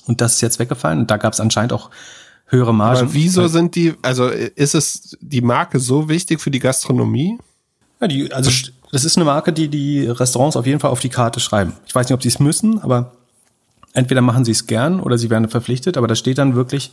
Und 0.09 0.21
das 0.21 0.35
ist 0.35 0.41
jetzt 0.41 0.59
weggefallen. 0.59 0.99
Und 0.99 1.13
da 1.13 1.17
gab 1.17 1.33
es 1.33 1.39
anscheinend 1.39 1.73
auch 1.73 1.91
höhere 2.47 2.75
Margen. 2.75 3.03
Aber 3.03 3.15
wieso 3.15 3.47
sind 3.47 3.77
die, 3.77 3.95
also 4.03 4.29
ist 4.29 4.75
es 4.75 5.17
die 5.21 5.41
Marke 5.41 5.79
so 5.79 6.09
wichtig 6.09 6.41
für 6.41 6.51
die 6.51 6.59
Gastronomie? 6.59 7.39
Ja, 8.01 8.09
die, 8.09 8.33
also 8.33 8.51
das 8.91 9.05
ist 9.05 9.17
eine 9.17 9.27
Marke, 9.27 9.53
die 9.53 9.69
die 9.69 10.07
Restaurants 10.07 10.57
auf 10.57 10.67
jeden 10.67 10.81
Fall 10.81 10.91
auf 10.91 11.01
die 11.01 11.09
Karte 11.09 11.39
schreiben. 11.39 11.75
Ich 11.87 11.95
weiß 11.95 12.09
nicht, 12.09 12.15
ob 12.15 12.23
sie 12.23 12.31
es 12.31 12.41
müssen, 12.41 12.81
aber 12.81 13.13
entweder 13.93 14.23
machen 14.23 14.45
sie 14.45 14.51
es 14.51 14.67
gern 14.67 14.99
oder 14.99 15.19
sie 15.19 15.31
werden 15.31 15.49
verpflichtet, 15.49 15.97
aber 15.97 16.09
da 16.09 16.17
steht 16.17 16.39
dann 16.39 16.57
wirklich, 16.57 16.93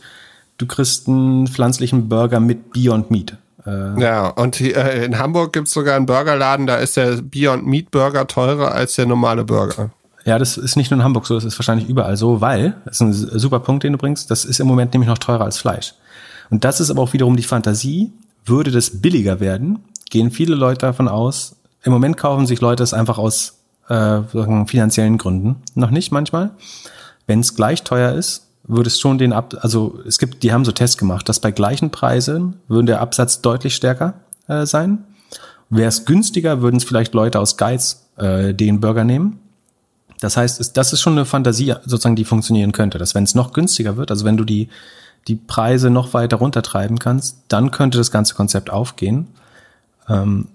du 0.58 0.66
kriegst 0.66 1.08
einen 1.08 1.46
pflanzlichen 1.46 2.08
Burger 2.08 2.40
mit 2.40 2.72
Beyond 2.72 3.10
Meat. 3.10 3.36
Äh, 3.66 4.00
ja, 4.00 4.28
und 4.28 4.60
äh, 4.60 5.04
in 5.04 5.18
Hamburg 5.18 5.52
gibt 5.52 5.68
es 5.68 5.74
sogar 5.74 5.96
einen 5.96 6.06
Burgerladen, 6.06 6.66
da 6.66 6.76
ist 6.76 6.96
der 6.96 7.22
Beyond 7.22 7.66
Meat 7.66 7.90
Burger 7.90 8.26
teurer 8.26 8.72
als 8.72 8.94
der 8.94 9.06
normale 9.06 9.44
Burger. 9.44 9.90
Ja, 10.24 10.38
das 10.38 10.56
ist 10.56 10.76
nicht 10.76 10.90
nur 10.90 11.00
in 11.00 11.04
Hamburg 11.04 11.26
so, 11.26 11.34
das 11.34 11.44
ist 11.44 11.58
wahrscheinlich 11.58 11.88
überall 11.88 12.16
so, 12.16 12.40
weil, 12.40 12.76
das 12.84 12.96
ist 12.96 13.00
ein 13.00 13.12
super 13.12 13.60
Punkt, 13.60 13.84
den 13.84 13.92
du 13.92 13.98
bringst, 13.98 14.30
das 14.30 14.44
ist 14.44 14.60
im 14.60 14.66
Moment 14.66 14.92
nämlich 14.92 15.08
noch 15.08 15.18
teurer 15.18 15.44
als 15.44 15.58
Fleisch. 15.58 15.94
Und 16.50 16.64
das 16.64 16.80
ist 16.80 16.90
aber 16.90 17.02
auch 17.02 17.12
wiederum 17.12 17.36
die 17.36 17.42
Fantasie, 17.42 18.12
würde 18.44 18.70
das 18.70 19.00
billiger 19.02 19.40
werden, 19.40 19.80
gehen 20.10 20.30
viele 20.30 20.54
Leute 20.54 20.86
davon 20.86 21.08
aus, 21.08 21.56
im 21.82 21.92
Moment 21.92 22.16
kaufen 22.16 22.46
sich 22.46 22.60
Leute 22.60 22.82
es 22.82 22.94
einfach 22.94 23.18
aus 23.18 23.58
äh, 23.88 24.22
finanziellen 24.66 25.18
Gründen. 25.18 25.56
Noch 25.74 25.90
nicht 25.90 26.12
manchmal. 26.12 26.50
Wenn 27.26 27.40
es 27.40 27.54
gleich 27.54 27.84
teuer 27.84 28.12
ist, 28.12 28.48
würde 28.66 28.88
es 28.88 28.98
schon 28.98 29.18
den 29.18 29.32
Ab, 29.32 29.54
also 29.60 30.00
es 30.06 30.18
gibt, 30.18 30.42
die 30.42 30.52
haben 30.52 30.64
so 30.64 30.72
Tests 30.72 30.96
gemacht, 30.96 31.28
dass 31.28 31.40
bei 31.40 31.50
gleichen 31.50 31.90
Preisen 31.90 32.56
würde 32.66 32.86
der 32.86 33.00
Absatz 33.00 33.42
deutlich 33.42 33.74
stärker 33.74 34.14
äh, 34.48 34.66
sein. 34.66 35.04
Wäre 35.70 35.88
es 35.88 36.04
günstiger, 36.04 36.62
würden 36.62 36.76
es 36.76 36.84
vielleicht 36.84 37.14
Leute 37.14 37.40
aus 37.40 37.56
Geiz 37.56 38.08
äh, 38.16 38.54
den 38.54 38.80
Burger 38.80 39.04
nehmen. 39.04 39.40
Das 40.20 40.36
heißt, 40.36 40.76
das 40.76 40.92
ist 40.92 41.00
schon 41.00 41.14
eine 41.14 41.26
Fantasie, 41.26 41.74
sozusagen, 41.84 42.16
die 42.16 42.24
funktionieren 42.24 42.72
könnte. 42.72 42.98
Dass 42.98 43.14
wenn 43.14 43.24
es 43.24 43.34
noch 43.34 43.52
günstiger 43.52 43.96
wird, 43.96 44.10
also 44.10 44.24
wenn 44.24 44.36
du 44.36 44.44
die, 44.44 44.68
die 45.28 45.34
Preise 45.34 45.90
noch 45.90 46.14
weiter 46.14 46.38
runtertreiben 46.38 46.98
kannst, 46.98 47.38
dann 47.48 47.70
könnte 47.70 47.98
das 47.98 48.10
ganze 48.10 48.34
Konzept 48.34 48.70
aufgehen. 48.70 49.28
Ähm, 50.08 50.48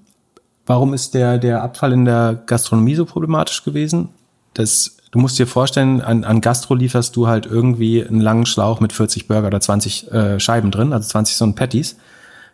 warum 0.66 0.94
ist 0.94 1.14
der, 1.14 1.38
der 1.38 1.62
Abfall 1.62 1.94
in 1.94 2.06
der 2.06 2.42
Gastronomie 2.46 2.96
so 2.96 3.06
problematisch 3.06 3.64
gewesen? 3.64 4.10
Das 4.54 4.98
du 5.12 5.20
musst 5.20 5.40
dir 5.40 5.48
vorstellen, 5.48 6.02
an, 6.02 6.24
an 6.24 6.42
Gastro 6.42 6.76
lieferst 6.76 7.16
du 7.16 7.28
halt 7.28 7.46
irgendwie 7.46 8.06
einen 8.06 8.22
langen 8.22 8.46
Schlauch 8.46 8.80
mit 8.80 8.94
40 8.94 9.28
Burger 9.28 9.48
oder 9.48 9.62
20 9.62 10.12
äh, 10.12 10.40
Scheiben 10.40 10.72
drin, 10.72 10.94
also 10.94 11.08
20 11.08 11.36
so 11.36 11.46
ein 11.46 11.56
Patties, 11.56 11.98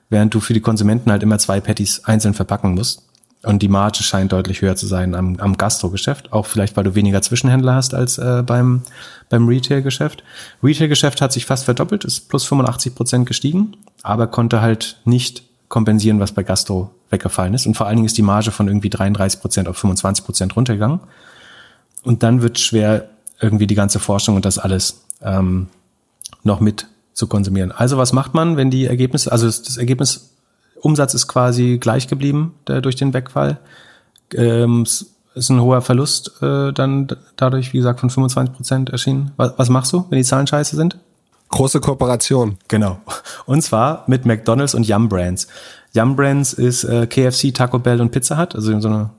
während 0.10 0.34
du 0.34 0.40
für 0.40 0.54
die 0.54 0.62
Konsumenten 0.62 1.12
halt 1.12 1.24
immer 1.24 1.40
zwei 1.40 1.60
Patties 1.60 2.04
einzeln 2.06 2.34
verpacken 2.34 2.74
musst. 2.74 3.04
Und 3.44 3.62
die 3.62 3.68
Marge 3.68 4.02
scheint 4.02 4.32
deutlich 4.32 4.62
höher 4.62 4.76
zu 4.76 4.88
sein 4.88 5.14
am, 5.14 5.40
am 5.40 5.56
Gastro-Geschäft, 5.56 6.34
auch 6.34 6.48
vielleicht, 6.48 6.76
weil 6.78 6.84
du 6.84 6.96
weniger 6.96 7.22
Zwischenhändler 7.22 7.76
hast 7.76 7.94
als 7.94 8.18
äh, 8.18 8.42
beim, 8.44 8.82
beim 9.30 9.48
Retail-Geschäft. 9.48 10.24
Retail-Geschäft 10.64 11.22
hat 11.22 11.32
sich 11.32 11.46
fast 11.46 11.66
verdoppelt, 11.66 12.06
ist 12.06 12.28
plus 12.28 12.46
85 12.46 12.96
Prozent 12.96 13.28
gestiegen, 13.28 13.78
aber 14.02 14.26
konnte 14.26 14.62
halt 14.62 14.98
nicht 15.06 15.44
kompensieren, 15.70 16.20
was 16.20 16.32
bei 16.32 16.42
Gastro 16.42 16.90
weggefallen 17.12 17.54
ist. 17.54 17.68
Und 17.68 17.78
vor 17.78 17.86
allen 17.86 17.98
Dingen 17.98 18.08
ist 18.08 18.18
die 18.18 18.24
Marge 18.24 18.50
von 18.50 18.68
irgendwie 18.68 18.90
33 18.90 19.40
Prozent 19.40 19.68
auf 19.68 19.78
25 19.78 20.26
Prozent 20.26 20.56
runtergegangen. 20.56 21.02
Und 22.06 22.24
dann 22.24 22.42
wird 22.42 22.60
schwer, 22.60 23.10
irgendwie 23.42 23.68
die 23.68 23.76
ganze 23.76 24.00
Forschung 24.00 24.36
und 24.36 24.46
das 24.46 24.58
alles 24.58 25.02
ähm, 25.22 25.68
noch 26.44 26.62
mit 26.62 26.88
zu 27.14 27.28
konsumieren. 27.28 27.72
Also 27.72 27.98
was 27.98 28.14
macht 28.14 28.34
man, 28.34 28.58
wenn 28.58 28.70
die 28.70 28.86
Ergebnisse, 28.86 29.32
also 29.32 29.46
das, 29.46 29.64
das 29.64 29.78
Ergebnis 29.78 30.32
Umsatz 30.82 31.14
ist 31.14 31.28
quasi 31.28 31.78
gleich 31.80 32.08
geblieben 32.08 32.54
der, 32.68 32.82
durch 32.82 32.96
den 32.96 33.14
Wegfall. 33.14 33.58
Ähm, 34.34 34.84
es 34.84 35.16
ist 35.34 35.50
ein 35.50 35.62
hoher 35.62 35.82
Verlust 35.82 36.42
äh, 36.42 36.72
dann 36.72 37.08
dadurch, 37.36 37.74
wie 37.74 37.78
gesagt, 37.78 38.00
von 38.00 38.10
25 38.10 38.56
Prozent 38.56 38.90
erschienen. 38.92 39.32
Was, 39.38 39.54
was 39.58 39.70
machst 39.70 39.92
du, 39.94 40.06
wenn 40.10 40.18
die 40.18 40.24
Zahlen 40.24 40.48
scheiße 40.48 40.76
sind? 40.76 40.98
Große 41.50 41.80
Kooperation. 41.80 42.58
Genau. 42.68 43.00
Und 43.46 43.62
zwar 43.62 44.04
mit 44.08 44.26
McDonalds 44.26 44.76
und 44.76 44.88
Yum 44.88 45.10
Brands. 45.10 45.48
Yum 45.94 46.16
Brands 46.16 46.54
ist 46.54 46.84
äh, 46.84 47.08
KFC, 47.08 47.54
Taco 47.54 47.80
Bell 47.80 48.02
und 48.02 48.12
Pizza 48.12 48.38
Hut, 48.38 48.56
also 48.56 48.80
so 48.80 48.88
eine 48.88 49.10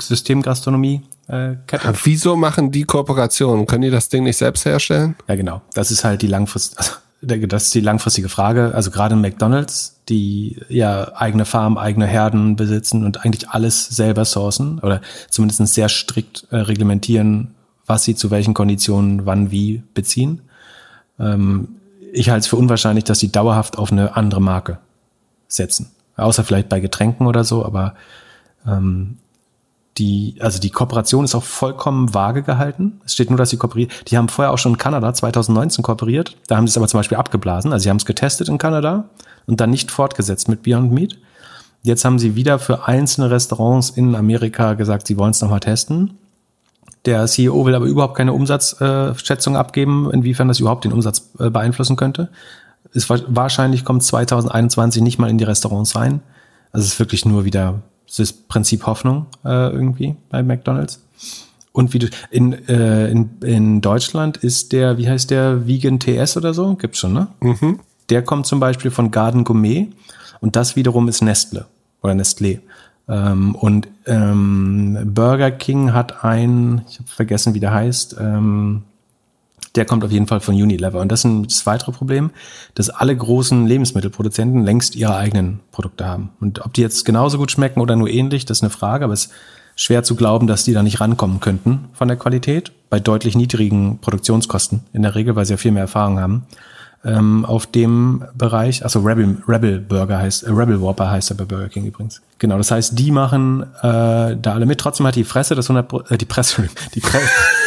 Systemgastronomie 0.00 1.02
äh, 1.28 1.54
Kette. 1.66 1.92
Wieso 2.04 2.36
machen 2.36 2.70
die 2.70 2.84
Kooperationen? 2.84 3.66
Können 3.66 3.82
die 3.82 3.90
das 3.90 4.08
Ding 4.08 4.24
nicht 4.24 4.36
selbst 4.36 4.64
herstellen? 4.64 5.16
Ja, 5.28 5.36
genau. 5.36 5.62
Das 5.72 5.90
ist 5.90 6.04
halt 6.04 6.22
die 6.22 6.26
langfristige, 6.26 6.78
also, 6.78 7.46
das 7.46 7.64
ist 7.64 7.74
die 7.74 7.80
langfristige 7.80 8.28
Frage. 8.28 8.72
Also 8.74 8.90
gerade 8.90 9.14
in 9.14 9.22
McDonalds, 9.22 10.00
die 10.08 10.60
ja 10.68 11.12
eigene 11.14 11.46
Farmen, 11.46 11.78
eigene 11.78 12.06
Herden 12.06 12.56
besitzen 12.56 13.04
und 13.04 13.24
eigentlich 13.24 13.48
alles 13.48 13.86
selber 13.86 14.24
sourcen 14.24 14.78
oder 14.80 15.00
zumindest 15.30 15.66
sehr 15.74 15.88
strikt 15.88 16.46
äh, 16.50 16.56
reglementieren, 16.56 17.54
was 17.86 18.04
sie 18.04 18.14
zu 18.14 18.30
welchen 18.30 18.52
Konditionen 18.52 19.24
wann 19.24 19.50
wie 19.50 19.82
beziehen. 19.94 20.42
Ähm, 21.18 21.76
ich 22.12 22.28
halte 22.28 22.40
es 22.40 22.46
für 22.46 22.56
unwahrscheinlich, 22.56 23.04
dass 23.04 23.18
sie 23.18 23.32
dauerhaft 23.32 23.78
auf 23.78 23.90
eine 23.90 24.16
andere 24.16 24.40
Marke 24.42 24.78
setzen. 25.48 25.90
Außer 26.16 26.44
vielleicht 26.44 26.68
bei 26.68 26.80
Getränken 26.80 27.26
oder 27.26 27.42
so, 27.42 27.64
aber 27.64 27.94
ähm, 28.66 29.18
die, 29.98 30.36
also 30.40 30.58
die 30.58 30.70
Kooperation 30.70 31.24
ist 31.24 31.34
auch 31.34 31.44
vollkommen 31.44 32.14
vage 32.14 32.42
gehalten. 32.42 33.00
Es 33.04 33.14
steht 33.14 33.30
nur, 33.30 33.38
dass 33.38 33.50
sie 33.50 33.56
kooperieren. 33.56 33.92
Die 34.08 34.16
haben 34.16 34.28
vorher 34.28 34.52
auch 34.52 34.58
schon 34.58 34.72
in 34.72 34.78
Kanada 34.78 35.14
2019 35.14 35.84
kooperiert. 35.84 36.36
Da 36.48 36.56
haben 36.56 36.66
sie 36.66 36.72
es 36.72 36.76
aber 36.76 36.88
zum 36.88 36.98
Beispiel 36.98 37.18
abgeblasen. 37.18 37.72
Also 37.72 37.84
sie 37.84 37.90
haben 37.90 37.98
es 37.98 38.04
getestet 38.04 38.48
in 38.48 38.58
Kanada 38.58 39.08
und 39.46 39.60
dann 39.60 39.70
nicht 39.70 39.92
fortgesetzt 39.92 40.48
mit 40.48 40.62
Beyond 40.62 40.92
Meat. 40.92 41.18
Jetzt 41.82 42.04
haben 42.04 42.18
sie 42.18 42.34
wieder 42.34 42.58
für 42.58 42.88
einzelne 42.88 43.30
Restaurants 43.30 43.90
in 43.90 44.16
Amerika 44.16 44.74
gesagt, 44.74 45.06
sie 45.06 45.18
wollen 45.18 45.30
es 45.30 45.40
nochmal 45.40 45.60
testen. 45.60 46.18
Der 47.04 47.26
CEO 47.26 47.66
will 47.66 47.74
aber 47.74 47.84
überhaupt 47.84 48.16
keine 48.16 48.32
Umsatzschätzung 48.32 49.54
äh, 49.54 49.58
abgeben, 49.58 50.10
inwiefern 50.10 50.48
das 50.48 50.60
überhaupt 50.60 50.84
den 50.84 50.92
Umsatz 50.92 51.30
äh, 51.38 51.50
beeinflussen 51.50 51.96
könnte. 51.96 52.30
Ist 52.92 53.10
wahrscheinlich 53.10 53.84
kommt 53.84 54.02
2021 54.02 55.02
nicht 55.02 55.18
mal 55.18 55.28
in 55.28 55.38
die 55.38 55.44
Restaurants 55.44 55.94
rein. 55.94 56.20
Also 56.72 56.86
es 56.86 56.94
ist 56.94 56.98
wirklich 56.98 57.26
nur 57.26 57.44
wieder 57.44 57.82
das 58.16 58.32
Prinzip 58.32 58.86
Hoffnung 58.86 59.26
äh, 59.44 59.70
irgendwie 59.70 60.16
bei 60.30 60.42
McDonalds. 60.42 61.02
Und 61.72 61.92
wie 61.92 61.98
du 61.98 62.08
in, 62.30 62.52
äh, 62.68 63.08
in, 63.08 63.30
in 63.42 63.80
Deutschland 63.80 64.36
ist 64.36 64.72
der, 64.72 64.96
wie 64.96 65.08
heißt 65.08 65.30
der, 65.30 65.66
Vegan 65.66 65.98
TS 65.98 66.36
oder 66.36 66.54
so? 66.54 66.74
Gibt's 66.76 67.00
schon, 67.00 67.12
ne? 67.12 67.28
Mhm. 67.40 67.80
Der 68.10 68.22
kommt 68.22 68.46
zum 68.46 68.60
Beispiel 68.60 68.90
von 68.90 69.10
Garden 69.10 69.44
Gourmet 69.44 69.88
und 70.40 70.56
das 70.56 70.76
wiederum 70.76 71.08
ist 71.08 71.22
Nestle 71.22 71.66
oder 72.02 72.12
Nestlé. 72.12 72.60
Ähm, 73.08 73.54
und 73.54 73.88
ähm, 74.06 74.98
Burger 75.06 75.50
King 75.50 75.92
hat 75.92 76.24
ein, 76.24 76.82
ich 76.88 76.98
habe 76.98 77.08
vergessen, 77.08 77.54
wie 77.54 77.60
der 77.60 77.72
heißt, 77.72 78.16
ähm, 78.20 78.82
der 79.74 79.84
kommt 79.84 80.04
auf 80.04 80.12
jeden 80.12 80.26
Fall 80.26 80.40
von 80.40 80.54
Unilever. 80.54 81.00
Und 81.00 81.10
das 81.10 81.24
ist 81.24 81.46
das 81.46 81.66
weitere 81.66 81.92
Problem, 81.92 82.30
dass 82.74 82.90
alle 82.90 83.16
großen 83.16 83.66
Lebensmittelproduzenten 83.66 84.64
längst 84.64 84.94
ihre 84.94 85.16
eigenen 85.16 85.60
Produkte 85.72 86.06
haben. 86.06 86.30
Und 86.40 86.64
ob 86.64 86.72
die 86.74 86.80
jetzt 86.80 87.04
genauso 87.04 87.38
gut 87.38 87.50
schmecken 87.50 87.80
oder 87.80 87.96
nur 87.96 88.08
ähnlich, 88.08 88.44
das 88.44 88.58
ist 88.58 88.62
eine 88.62 88.70
Frage, 88.70 89.04
aber 89.04 89.14
es 89.14 89.26
ist 89.26 89.32
schwer 89.76 90.04
zu 90.04 90.14
glauben, 90.14 90.46
dass 90.46 90.64
die 90.64 90.72
da 90.72 90.82
nicht 90.82 91.00
rankommen 91.00 91.40
könnten 91.40 91.88
von 91.92 92.08
der 92.08 92.16
Qualität, 92.16 92.72
bei 92.90 93.00
deutlich 93.00 93.36
niedrigen 93.36 93.98
Produktionskosten 93.98 94.84
in 94.92 95.02
der 95.02 95.16
Regel, 95.16 95.34
weil 95.34 95.44
sie 95.44 95.54
ja 95.54 95.56
viel 95.56 95.72
mehr 95.72 95.82
Erfahrung 95.82 96.20
haben 96.20 96.46
ähm, 97.04 97.44
auf 97.44 97.66
dem 97.66 98.24
Bereich, 98.34 98.82
also 98.82 99.00
Rebel, 99.00 99.42
Rebel 99.46 99.78
Burger 99.78 100.18
heißt, 100.18 100.44
äh, 100.44 100.50
Rebel 100.50 100.80
Whopper 100.80 101.10
heißt 101.10 101.30
er 101.30 101.36
bei 101.36 101.44
Burger 101.44 101.68
King 101.68 101.84
übrigens. 101.84 102.22
Genau, 102.38 102.56
das 102.56 102.70
heißt, 102.70 102.98
die 102.98 103.10
machen 103.10 103.62
äh, 103.82 104.36
da 104.36 104.54
alle 104.54 104.66
mit. 104.66 104.80
Trotzdem 104.80 105.06
hat 105.06 105.14
die 105.14 105.24
Fresse 105.24 105.54
das 105.54 105.70
100, 105.70 106.10
äh, 106.10 106.18
die 106.18 106.24
Presse, 106.24 106.68
die, 106.94 107.00
Pre 107.00 107.20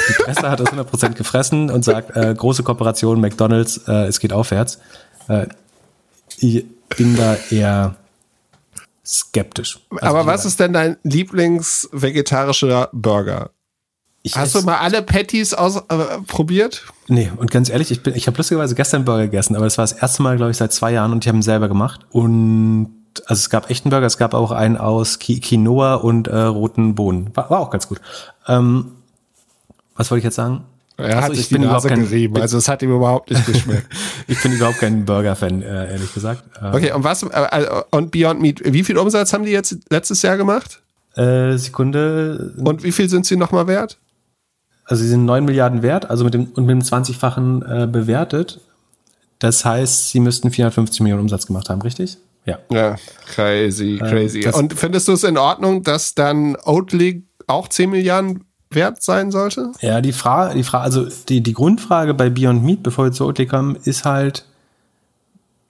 die 0.10 0.24
Presse 0.24 0.50
hat 0.50 0.60
das 0.60 0.68
100 0.68 0.90
Prozent 0.90 1.16
gefressen 1.16 1.70
und 1.70 1.86
sagt, 1.86 2.16
äh, 2.16 2.34
große 2.34 2.64
Kooperation, 2.64 3.22
McDonald's, 3.22 3.78
äh, 3.88 4.08
es 4.08 4.20
geht 4.20 4.34
aufwärts. 4.34 4.80
Äh, 5.28 5.48
ich 6.40 6.66
bin 6.96 7.16
da 7.16 7.36
eher 7.52 7.96
skeptisch. 9.06 9.80
Also 9.92 10.06
Aber 10.06 10.26
was 10.26 10.46
ist 10.46 10.60
denn 10.60 10.74
dein 10.74 10.98
Lieblingsvegetarischer 11.04 12.90
Burger? 12.92 13.52
Ich 14.24 14.36
Hast 14.36 14.56
du 14.56 14.62
mal 14.62 14.78
alle 14.78 15.02
Patties 15.02 15.54
aus, 15.54 15.78
äh, 15.78 15.82
probiert? 16.28 16.86
Nee, 17.08 17.32
und 17.38 17.50
ganz 17.50 17.70
ehrlich, 17.70 17.92
ich 17.92 18.04
bin, 18.04 18.16
ich 18.16 18.28
habe 18.28 18.36
lustigerweise 18.38 18.76
gestern 18.76 19.06
Burger 19.06 19.24
gegessen, 19.24 19.56
aber 19.56 19.66
das 19.66 19.78
war 19.78 19.84
das 19.84 19.94
erste 19.94 20.22
Mal, 20.22 20.36
glaube 20.36 20.52
ich, 20.52 20.58
seit 20.58 20.74
zwei 20.74 20.92
Jahren 20.92 21.12
und 21.14 21.24
ich 21.24 21.28
habe 21.28 21.38
ihn 21.38 21.44
selber 21.44 21.68
gemacht. 21.68 22.02
Und 22.12 22.94
also 23.26 23.40
es 23.40 23.50
gab 23.50 23.70
echten 23.70 23.90
Burger, 23.90 24.06
es 24.06 24.18
gab 24.18 24.34
auch 24.34 24.52
einen 24.52 24.78
aus 24.78 25.20
Quinoa 25.20 25.96
und 25.96 26.28
äh, 26.28 26.38
roten 26.38 26.96
Bohnen. 26.96 27.30
War, 27.36 27.50
war 27.50 27.60
auch 27.60 27.70
ganz 27.70 27.88
gut. 27.88 28.02
Ähm, 28.48 28.92
was 29.96 30.12
wollte 30.12 30.20
ich 30.20 30.26
jetzt 30.26 30.36
sagen? 30.36 30.66
Er 30.98 31.18
hat 31.18 31.24
also, 31.26 31.36
sich 31.36 31.46
ich 31.46 31.50
bin 31.50 31.64
überhaupt 31.64 31.88
kein, 31.88 32.02
gerieben, 32.02 32.38
also 32.38 32.58
es 32.58 32.68
hat 32.68 32.82
ihm 32.82 32.92
überhaupt 32.92 33.30
nicht 33.30 33.46
geschmeckt. 33.46 33.88
ich 34.28 34.42
bin 34.42 34.52
überhaupt 34.52 34.80
kein 34.80 35.06
Burger-Fan, 35.06 35.62
äh, 35.62 35.92
ehrlich 35.92 36.12
gesagt. 36.12 36.44
Ähm, 36.60 36.74
okay, 36.74 36.92
und 36.92 37.04
was, 37.04 37.22
äh, 37.22 37.84
und 37.92 38.12
Beyond 38.12 38.42
Meat, 38.42 38.62
wie 38.66 38.84
viel 38.84 38.98
Umsatz 38.98 39.32
haben 39.32 39.46
die 39.46 39.52
jetzt 39.52 39.78
letztes 39.92 40.24
Jahr 40.24 40.38
gemacht? 40.38 40.82
Äh, 41.16 41.58
Sekunde. 41.58 42.56
Und 42.58 42.84
wie 42.84 42.92
viel 42.92 43.10
sind 43.10 43.28
sie 43.28 43.36
nochmal 43.36 43.68
wert? 43.68 44.00
Also 44.88 45.04
sie 45.04 45.10
sind 45.10 45.26
9 45.26 45.46
Milliarden 45.46 45.82
wert, 45.82 46.10
also 46.10 46.24
mit 46.24 46.34
dem, 46.34 46.46
und 46.56 46.66
mit 46.66 46.72
dem 46.74 46.82
20-fachen 46.82 47.84
äh, 47.84 47.88
bewertet. 47.88 48.62
Das 49.40 49.66
heißt, 49.66 50.10
sie 50.10 50.20
müssten 50.20 50.50
450 50.50 51.02
Millionen 51.02 51.24
Umsatz 51.24 51.46
gemacht 51.46 51.70
haben, 51.70 51.82
richtig? 51.82 52.18
Ja. 52.46 52.60
Ja, 52.72 52.96
crazy, 53.26 53.96
äh, 53.96 54.10
crazy. 54.10 54.40
Äh, 54.42 54.54
und 54.54 54.74
findest 54.74 55.08
du 55.10 55.12
es 55.12 55.24
in 55.24 55.38
Ordnung, 55.38 55.84
dass 55.84 56.16
dann 56.16 56.56
Oatly 56.64 57.24
auch 57.46 57.68
10 57.68 57.90
Milliarden 57.90 58.46
wert 58.70 59.04
sein 59.04 59.32
sollte? 59.32 59.74
Ja, 59.82 60.00
die 60.00 60.14
Frage, 60.14 60.56
die 60.56 60.64
Frage, 60.64 60.84
also 60.86 61.08
die, 61.28 61.42
die 61.42 61.54
Grundfrage 61.54 62.14
bei 62.14 62.30
Beyond 62.30 62.64
Meat, 62.64 62.84
bevor 62.84 63.06
wir 63.06 63.12
zu 63.12 63.26
Oatly 63.26 63.46
kommen, 63.46 63.76
ist 63.76 64.06
halt 64.06 64.46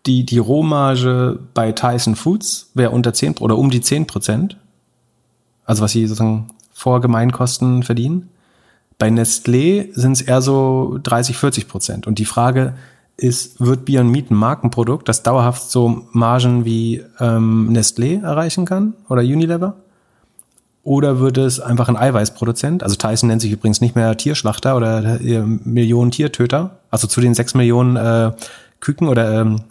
die, 0.06 0.26
die 0.26 0.38
Rohmarge 0.38 1.40
bei 1.54 1.72
Tyson 1.72 2.16
Foods 2.16 2.70
wäre 2.76 2.92
unter 2.92 3.14
10 3.14 3.40
oder 3.40 3.58
um 3.58 3.72
die 3.72 3.82
10 3.82 4.08
Prozent. 4.08 4.58
Also 5.66 5.84
was 5.84 5.92
sie 5.92 6.08
sozusagen 6.08 6.48
vor 6.72 7.02
Gemeinkosten 7.02 7.84
verdienen. 7.84 8.30
Bei 8.98 9.10
Nestlé 9.10 9.90
sind 9.94 10.14
es 10.14 10.22
eher 10.22 10.42
so 10.42 11.00
30, 11.04 11.38
40 11.38 11.68
Prozent. 11.68 12.08
Und 12.08 12.20
die 12.20 12.26
Frage 12.26 12.74
ist, 13.16 13.60
wird 13.60 13.86
Beyond 13.86 14.12
Meat 14.12 14.32
ein 14.32 14.36
Markenprodukt, 14.36 15.08
das 15.08 15.24
dauerhaft 15.24 15.70
so 15.70 16.08
Margen 16.12 16.66
wie 16.66 17.04
ähm, 17.20 17.70
Nestlé 17.72 18.22
erreichen 18.24 18.66
kann 18.66 18.94
oder 19.10 19.22
Unilever? 19.22 19.76
Oder 20.84 21.20
wird 21.20 21.38
es 21.38 21.60
einfach 21.60 21.90
ein 21.90 21.98
Eiweißproduzent? 21.98 22.82
Also 22.82 22.96
Tyson 22.96 23.28
nennt 23.28 23.42
sich 23.42 23.52
übrigens 23.52 23.82
nicht 23.82 23.96
mehr 23.96 24.16
Tierschlachter 24.16 24.78
oder 24.78 25.20
äh, 25.20 25.42
Millionen 25.42 26.12
Tiertöter. 26.12 26.80
Also 26.90 27.08
zu 27.08 27.20
den 27.20 27.34
sechs 27.34 27.54
Millionen 27.56 27.98
äh, 27.98 28.32
Küken 28.80 29.10
oder 29.10 29.42
ähm, 29.42 29.62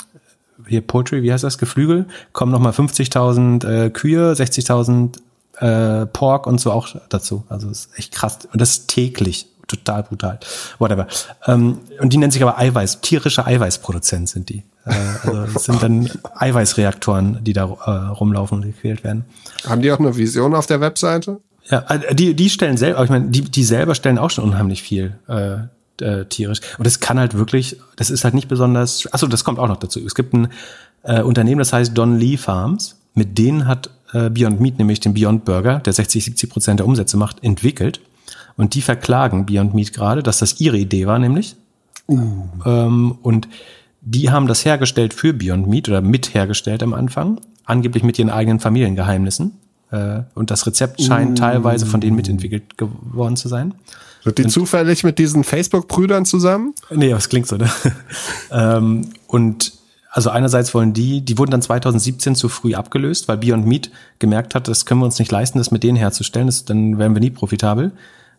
hier 0.67 0.83
Poultry, 0.83 1.23
wie 1.23 1.33
heißt 1.33 1.45
das, 1.45 1.59
Geflügel, 1.59 2.07
kommen 2.33 2.53
nochmal 2.53 2.73
50.000 2.73 3.67
äh, 3.67 3.91
Kühe, 3.91 4.33
60.000 4.33 5.19
äh, 5.59 6.07
Pork 6.07 6.47
und 6.47 6.61
so 6.61 6.73
auch 6.73 6.89
dazu. 7.09 7.45
Also 7.49 7.69
das 7.69 7.87
ist 7.87 7.99
echt 7.99 8.13
krass. 8.13 8.39
Und 8.53 8.61
das 8.61 8.71
ist 8.71 8.89
täglich. 8.89 9.47
Total 9.69 10.05
brutal. 10.05 10.39
Whatever. 10.79 11.09
Ähm, 11.47 11.81
und 12.01 12.13
die 12.13 12.19
nennen 12.19 12.31
sich 12.31 12.41
aber 12.41 12.57
Eiweiß, 12.57 13.01
tierische 13.01 13.47
Eiweißproduzent 13.47 14.29
sind 14.29 14.49
die. 14.49 14.63
Äh, 14.85 14.95
also 15.25 15.47
das 15.53 15.65
sind 15.65 15.83
dann 15.83 16.09
Eiweißreaktoren, 16.37 17.43
die 17.43 17.53
da 17.53 17.65
äh, 17.65 17.91
rumlaufen 17.91 18.59
und 18.59 18.65
gequält 18.65 19.03
werden. 19.03 19.25
Haben 19.69 19.83
die 19.83 19.91
auch 19.91 19.99
eine 19.99 20.17
Vision 20.17 20.55
auf 20.55 20.67
der 20.67 20.81
Webseite? 20.81 21.41
Ja, 21.69 21.85
äh, 21.89 22.15
die, 22.15 22.35
die 22.35 22.49
stellen 22.49 22.77
selber, 22.77 23.03
ich 23.03 23.11
meine, 23.11 23.27
die, 23.27 23.43
die 23.43 23.65
selber 23.65 23.97
stellen 23.97 24.19
auch 24.19 24.31
schon 24.31 24.45
unheimlich 24.45 24.83
viel 24.83 25.19
äh, 25.27 25.57
äh, 26.01 26.27
tierisch. 26.27 26.61
Und 26.79 26.87
es 26.87 27.01
kann 27.01 27.19
halt 27.19 27.35
wirklich, 27.35 27.81
das 27.97 28.11
ist 28.11 28.25
halt 28.25 28.35
nicht 28.35 28.49
besonders, 28.49 29.13
achso, 29.13 29.27
das 29.27 29.45
kommt 29.45 29.59
auch 29.59 29.69
noch 29.69 29.79
dazu. 29.79 30.01
Es 30.05 30.15
gibt 30.15 30.33
ein 30.33 30.49
äh, 31.03 31.23
Unternehmen, 31.23 31.59
das 31.59 31.73
heißt 31.73 31.97
Don 31.97 32.19
Lee 32.19 32.37
Farms. 32.37 33.01
Mit 33.15 33.39
denen 33.39 33.67
hat 33.67 33.91
äh, 34.13 34.31
Beyond 34.31 34.61
Meat 34.61 34.79
nämlich 34.79 35.01
den 35.01 35.15
Beyond 35.15 35.45
Burger, 35.45 35.79
der 35.81 35.93
60, 35.93 36.25
70 36.25 36.51
Prozent 36.51 36.81
der 36.81 36.87
Umsätze 36.87 37.17
macht, 37.17 37.43
entwickelt. 37.43 38.01
Und 38.57 38.75
die 38.75 38.83
verklagen 38.83 39.47
Beyond 39.47 39.75
Meat 39.75 39.93
gerade, 39.93 40.23
dass 40.23 40.39
das 40.39 40.61
ihre 40.61 40.79
Idee 40.79 41.07
war, 41.07 41.19
nämlich. 41.19 41.57
Uh. 42.09 42.45
Ähm, 42.65 43.19
und 43.23 43.49
die 44.01 44.31
haben 44.31 44.47
das 44.47 44.65
hergestellt 44.65 45.13
für 45.13 45.33
Beyond 45.33 45.67
Meat 45.69 45.89
oder 45.89 46.01
mit 46.01 46.35
hergestellt 46.35 46.83
am 46.83 46.95
Anfang, 46.95 47.41
angeblich 47.65 48.03
mit 48.03 48.19
ihren 48.19 48.31
eigenen 48.31 48.61
Familiengeheimnissen. 48.61 49.53
Äh, 49.91 50.21
und 50.35 50.51
das 50.51 50.67
Rezept 50.67 51.03
scheint 51.03 51.33
uh. 51.33 51.35
teilweise 51.43 51.87
von 51.87 52.01
denen 52.01 52.17
mitentwickelt 52.17 52.79
geworden 52.79 53.37
zu 53.37 53.49
sein. 53.49 53.75
Sind 54.25 54.39
die 54.39 54.45
und, 54.45 54.51
zufällig 54.51 55.05
mit 55.05 55.19
diesen 55.19 55.45
Facebook-Brüdern 55.45 56.25
zusammen? 56.25 56.75
Nee, 56.91 57.11
das 57.11 57.29
klingt 57.29 57.47
so, 57.47 57.57
ne? 57.57 57.71
ähm, 58.51 59.11
und 59.29 59.73
also 60.17 60.31
einerseits 60.31 60.73
wollen 60.73 60.95
die, 60.95 61.21
die 61.21 61.37
wurden 61.37 61.51
dann 61.51 61.61
2017 61.61 62.37
zu 62.37 62.49
früh 62.49 62.75
abgelöst, 62.75 63.29
weil 63.29 63.37
Beyond 63.37 63.67
Meat 63.67 63.91
gemerkt 64.19 64.55
hat, 64.55 64.67
das 64.67 64.87
können 64.87 65.03
wir 65.03 65.05
uns 65.05 65.19
nicht 65.19 65.31
leisten, 65.31 65.59
das 65.59 65.71
mit 65.71 65.83
denen 65.83 65.99
herzustellen, 65.99 66.47
das, 66.47 66.65
dann 66.65 66.97
wären 66.99 67.15
wir 67.15 67.21
nie 67.21 67.29
profitabel. 67.29 67.93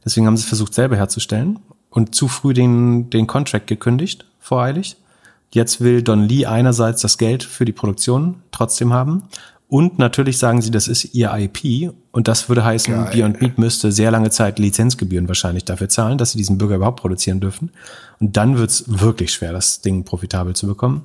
Deswegen 0.03 0.25
haben 0.25 0.35
sie 0.35 0.41
es 0.41 0.47
versucht, 0.47 0.73
selber 0.73 0.95
herzustellen 0.95 1.59
und 1.91 2.15
zu 2.15 2.29
früh 2.29 2.55
den, 2.55 3.11
den 3.11 3.27
Contract 3.27 3.67
gekündigt, 3.67 4.25
voreilig. 4.39 4.97
Jetzt 5.53 5.79
will 5.79 6.01
Don 6.01 6.23
Lee 6.23 6.47
einerseits 6.47 7.03
das 7.03 7.19
Geld 7.19 7.43
für 7.43 7.63
die 7.63 7.73
Produktion 7.73 8.41
trotzdem 8.51 8.91
haben 8.91 9.29
und 9.69 9.99
natürlich 9.99 10.37
sagen 10.37 10.61
sie, 10.61 10.71
das 10.71 10.87
ist 10.87 11.13
ihr 11.13 11.31
IP 11.35 11.93
und 12.11 12.29
das 12.29 12.47
würde 12.47 12.63
heißen, 12.63 12.93
Geil. 12.93 13.09
Beyond 13.13 13.41
Meat 13.41 13.57
müsste 13.57 13.91
sehr 13.91 14.11
lange 14.11 14.29
Zeit 14.29 14.59
Lizenzgebühren 14.59 15.27
wahrscheinlich 15.27 15.65
dafür 15.65 15.89
zahlen, 15.89 16.17
dass 16.17 16.31
sie 16.31 16.37
diesen 16.37 16.57
Burger 16.57 16.77
überhaupt 16.77 17.01
produzieren 17.01 17.41
dürfen. 17.41 17.71
Und 18.19 18.37
dann 18.37 18.57
wird's 18.57 18.85
wirklich 18.87 19.33
schwer, 19.33 19.51
das 19.51 19.81
Ding 19.81 20.05
profitabel 20.05 20.55
zu 20.55 20.67
bekommen. 20.67 21.03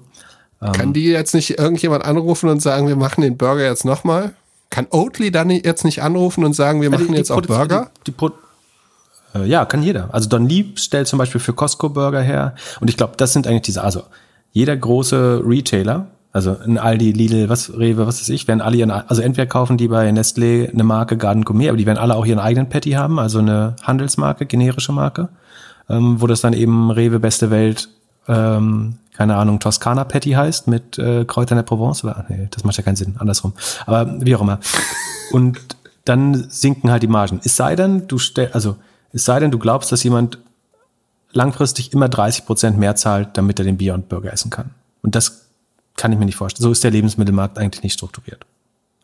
Kann 0.71 0.89
ähm, 0.89 0.93
die 0.93 1.07
jetzt 1.07 1.35
nicht 1.35 1.59
irgendjemand 1.59 2.05
anrufen 2.05 2.49
und 2.49 2.63
sagen, 2.63 2.87
wir 2.87 2.97
machen 2.97 3.23
den 3.23 3.37
Burger 3.37 3.65
jetzt 3.65 3.85
nochmal? 3.85 4.33
Kann 4.71 4.87
Oatly 4.91 5.33
dann 5.33 5.51
jetzt 5.51 5.85
nicht 5.85 6.03
anrufen 6.03 6.45
und 6.45 6.55
sagen, 6.55 6.81
wir 6.81 6.91
machen 6.91 7.09
die, 7.09 7.13
die 7.13 7.19
jetzt 7.19 7.33
auch 7.33 7.43
Burger? 7.43 7.91
Die, 8.07 8.13
die, 8.13 8.31
äh, 9.35 9.45
ja, 9.47 9.65
kann 9.65 9.83
jeder. 9.83 10.09
Also 10.13 10.29
Don 10.29 10.49
Lee 10.49 10.67
stellt 10.77 11.09
zum 11.09 11.19
Beispiel 11.19 11.41
für 11.41 11.53
Costco 11.53 11.89
Burger 11.89 12.21
her. 12.21 12.55
Und 12.81 12.89
ich 12.89 12.97
glaube, 12.97 13.15
das 13.17 13.33
sind 13.33 13.47
eigentlich 13.47 13.63
diese, 13.63 13.83
also 13.83 14.05
jeder 14.53 14.77
große 14.77 15.43
Retailer, 15.45 16.07
also 16.33 16.57
ein 16.65 16.79
Aldi, 16.79 17.13
Lidl, 17.13 17.49
was, 17.49 17.77
Rewe, 17.77 18.07
was 18.07 18.21
weiß 18.21 18.29
ich, 18.31 18.49
werden 18.49 18.61
alle 18.61 18.77
ihren, 18.77 18.91
also 18.91 19.21
entweder 19.21 19.47
kaufen 19.47 19.77
die 19.77 19.89
bei 19.89 20.09
Nestlé 20.11 20.71
eine 20.71 20.85
Marke 20.85 21.17
Garden 21.17 21.45
Gourmet, 21.45 21.69
aber 21.69 21.77
die 21.77 21.87
werden 21.87 21.99
alle 21.99 22.15
auch 22.15 22.25
ihren 22.25 22.39
eigenen 22.39 22.69
Patty 22.69 22.93
haben, 22.93 23.19
also 23.19 23.41
eine 23.41 23.77
Handelsmarke, 23.83 24.47
generische 24.47 24.93
Marke, 24.93 25.29
ähm, 25.91 26.21
wo 26.21 26.27
das 26.27 26.41
dann 26.41 26.55
eben 26.55 26.91
Rewe 26.91 27.19
Beste 27.19 27.51
Welt, 27.51 27.91
ähm, 28.29 28.99
keine 29.15 29.37
Ahnung, 29.37 29.61
Toskana 29.61 30.05
Patty 30.05 30.31
heißt 30.31 30.69
mit 30.69 30.99
äh, 30.99 31.25
Kräutern 31.25 31.57
der 31.57 31.63
Provence. 31.63 32.03
Oder, 32.03 32.25
nee, 32.29 32.49
das 32.51 32.65
macht 32.65 32.77
ja 32.77 32.83
keinen 32.83 32.97
Sinn, 32.97 33.17
andersrum. 33.19 33.53
Aber 33.87 34.21
wie 34.21 34.35
auch 34.35 34.41
immer. 34.41 34.59
Und 35.33 35.59
dann 36.05 36.51
sinken 36.51 36.91
halt 36.91 37.03
die 37.03 37.09
Margen. 37.09 37.41
Es 37.45 37.57
sei 37.57 37.77
denn, 37.77 38.09
du 38.09 38.19
stellst, 38.19 38.55
also 38.55 38.77
es 39.13 39.25
sei 39.25 39.39
denn, 39.39 39.51
du 39.51 39.59
glaubst, 39.59 39.93
dass 39.93 40.03
jemand 40.03 40.39
langfristig 41.33 41.93
immer 41.93 42.09
30 42.09 42.47
Prozent 42.47 42.79
mehr 42.79 42.97
zahlt, 42.97 43.31
damit 43.35 43.59
er 43.59 43.65
den 43.65 43.79
Beyond 43.79 44.09
Burger 44.09 44.33
essen 44.33 44.51
kann. 44.51 44.71
Und 45.03 45.15
das 45.15 45.47
kann 45.97 46.13
ich 46.13 46.19
mir 46.19 46.25
nicht 46.25 46.37
vorstellen. 46.37 46.65
So 46.65 46.73
ist 46.73 46.85
der 46.85 46.91
Lebensmittelmarkt 46.91 47.59
eigentlich 47.59 47.83
nicht 47.83 47.95
strukturiert. 47.95 48.45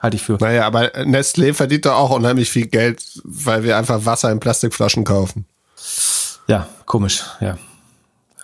Halte 0.00 0.16
ich 0.16 0.22
für. 0.22 0.38
Naja, 0.40 0.66
aber 0.66 0.94
Nestlé 1.04 1.52
verdient 1.52 1.84
doch 1.84 1.94
auch 1.94 2.10
unheimlich 2.10 2.50
viel 2.50 2.66
Geld, 2.66 3.02
weil 3.24 3.64
wir 3.64 3.76
einfach 3.76 4.04
Wasser 4.04 4.30
in 4.30 4.40
Plastikflaschen 4.40 5.04
kaufen. 5.04 5.44
Ja, 6.46 6.66
komisch, 6.86 7.24
ja. 7.40 7.58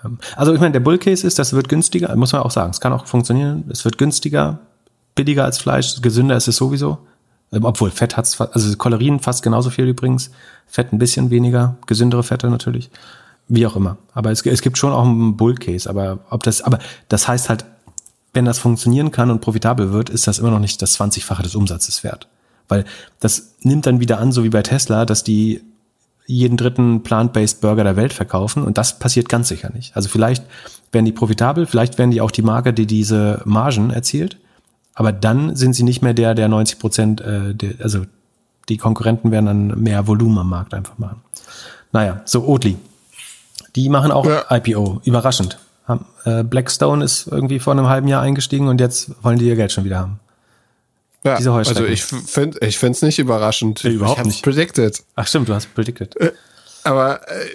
Ähm, 0.05 0.19
also 0.37 0.55
ich 0.55 0.61
meine, 0.61 0.73
der 0.73 0.81
Bullcase 0.81 1.27
ist, 1.27 1.39
das 1.39 1.53
wird 1.53 1.69
günstiger, 1.69 2.15
muss 2.17 2.33
man 2.33 2.43
auch 2.43 2.51
sagen. 2.51 2.71
Es 2.71 2.81
kann 2.81 2.93
auch 2.93 3.07
funktionieren. 3.07 3.65
Es 3.71 3.85
wird 3.85 3.99
günstiger, 3.99 4.59
billiger 5.15 5.45
als 5.45 5.59
Fleisch, 5.59 6.01
gesünder 6.03 6.37
ist 6.37 6.49
es 6.49 6.57
sowieso. 6.57 6.99
Ähm, 7.53 7.65
obwohl 7.65 7.91
Fett 7.91 8.17
hat's, 8.17 8.41
also 8.41 8.77
Kalorien 8.77 9.21
fast 9.21 9.43
genauso 9.43 9.71
viel 9.71 9.87
übrigens. 9.87 10.31
Fett 10.67 10.93
ein 10.93 10.99
bisschen 10.99 11.31
weniger, 11.31 11.77
gesündere 11.87 12.23
Fette 12.23 12.51
natürlich. 12.51 12.91
Wie 13.49 13.67
auch 13.67 13.77
immer. 13.77 13.99
Aber 14.15 14.31
es, 14.31 14.45
es 14.47 14.63
gibt 14.63 14.79
schon 14.79 14.93
auch 14.93 15.05
einen 15.05 15.37
Bullcase. 15.37 15.89
Aber 15.89 16.21
ob 16.31 16.43
das, 16.43 16.63
aber 16.63 16.79
das 17.09 17.29
heißt 17.29 17.49
halt, 17.49 17.65
wenn 18.33 18.45
das 18.45 18.59
funktionieren 18.59 19.11
kann 19.13 19.31
und 19.31 19.41
profitabel 19.41 19.93
wird, 19.93 20.11
ist 20.11 20.27
das 20.27 20.39
immer 20.39 20.51
noch 20.51 20.59
nicht 20.59 20.83
das 20.83 20.99
20-fache 20.99 21.43
des 21.43 21.55
Umsatzes 21.55 22.03
wert. 22.03 22.29
Weil 22.69 22.85
das 23.21 23.55
nimmt 23.61 23.87
dann 23.87 24.01
wieder 24.01 24.19
an, 24.19 24.33
so 24.33 24.43
wie 24.43 24.49
bei 24.49 24.63
Tesla, 24.63 25.05
dass 25.05 25.23
die 25.23 25.63
jeden 26.27 26.57
dritten 26.57 27.03
plant-based 27.03 27.61
Burger 27.61 27.85
der 27.85 27.97
Welt 27.97 28.13
verkaufen 28.13 28.63
und 28.63 28.79
das 28.79 28.99
passiert 28.99 29.29
ganz 29.29 29.49
sicher 29.49 29.71
nicht. 29.73 29.95
Also 29.97 30.09
vielleicht 30.09 30.45
werden 30.93 31.05
die 31.05 31.13
profitabel, 31.13 31.67
vielleicht 31.67 31.99
werden 31.99 32.11
die 32.11 32.21
auch 32.21 32.31
die 32.31 32.43
Marke, 32.43 32.73
die 32.73 32.87
diese 32.87 33.43
Margen 33.45 33.91
erzielt, 33.91 34.39
aber 34.95 35.13
dann 35.13 35.57
sind 35.57 35.75
sie 35.75 35.83
nicht 35.83 36.03
mehr 36.03 36.15
der, 36.15 36.35
der 36.35 36.49
90 36.49 36.79
Prozent, 36.79 37.21
äh, 37.21 37.55
der, 37.55 37.73
also 37.83 38.05
die 38.69 38.79
Konkurrenten 38.79 39.31
werden 39.31 39.47
dann 39.47 39.83
mehr 39.83 40.07
Volumen 40.07 40.39
am 40.39 40.49
Markt 40.49 40.73
einfach 40.73 40.99
machen. 40.99 41.21
Naja, 41.93 42.23
so 42.25 42.47
Oatly. 42.47 42.77
Die 43.77 43.89
machen 43.89 44.11
auch 44.11 44.25
ja. 44.25 44.45
IPO, 44.51 45.01
überraschend. 45.05 45.59
Äh, 46.25 46.45
Blackstone 46.45 47.05
ist 47.05 47.27
irgendwie 47.27 47.59
vor 47.59 47.73
einem 47.73 47.89
halben 47.89 48.09
Jahr 48.09 48.23
eingestiegen 48.23 48.69
und 48.69 48.81
jetzt 48.81 49.11
wollen 49.23 49.39
die 49.39 49.47
ihr 49.47 49.57
Geld 49.57 49.73
schon 49.73 49.85
wieder 49.85 49.99
haben. 49.99 50.21
Ja, 51.25 51.37
Diese 51.37 51.53
also 51.53 51.87
ich 51.87 52.05
finde 52.05 52.59
ich 52.67 52.79
finde 52.79 52.93
es 52.93 53.03
nicht 53.03 53.19
überraschend. 53.19 53.83
Ja, 53.83 53.91
überhaupt 53.91 54.21
ich 54.21 54.27
nicht. 54.27 54.43
predicted. 54.43 55.03
Ach 55.15 55.27
stimmt, 55.27 55.49
du 55.49 55.55
hast 55.55 55.75
predicted. 55.75 56.15
Äh, 56.17 56.33
aber 56.85 57.27
äh, 57.29 57.47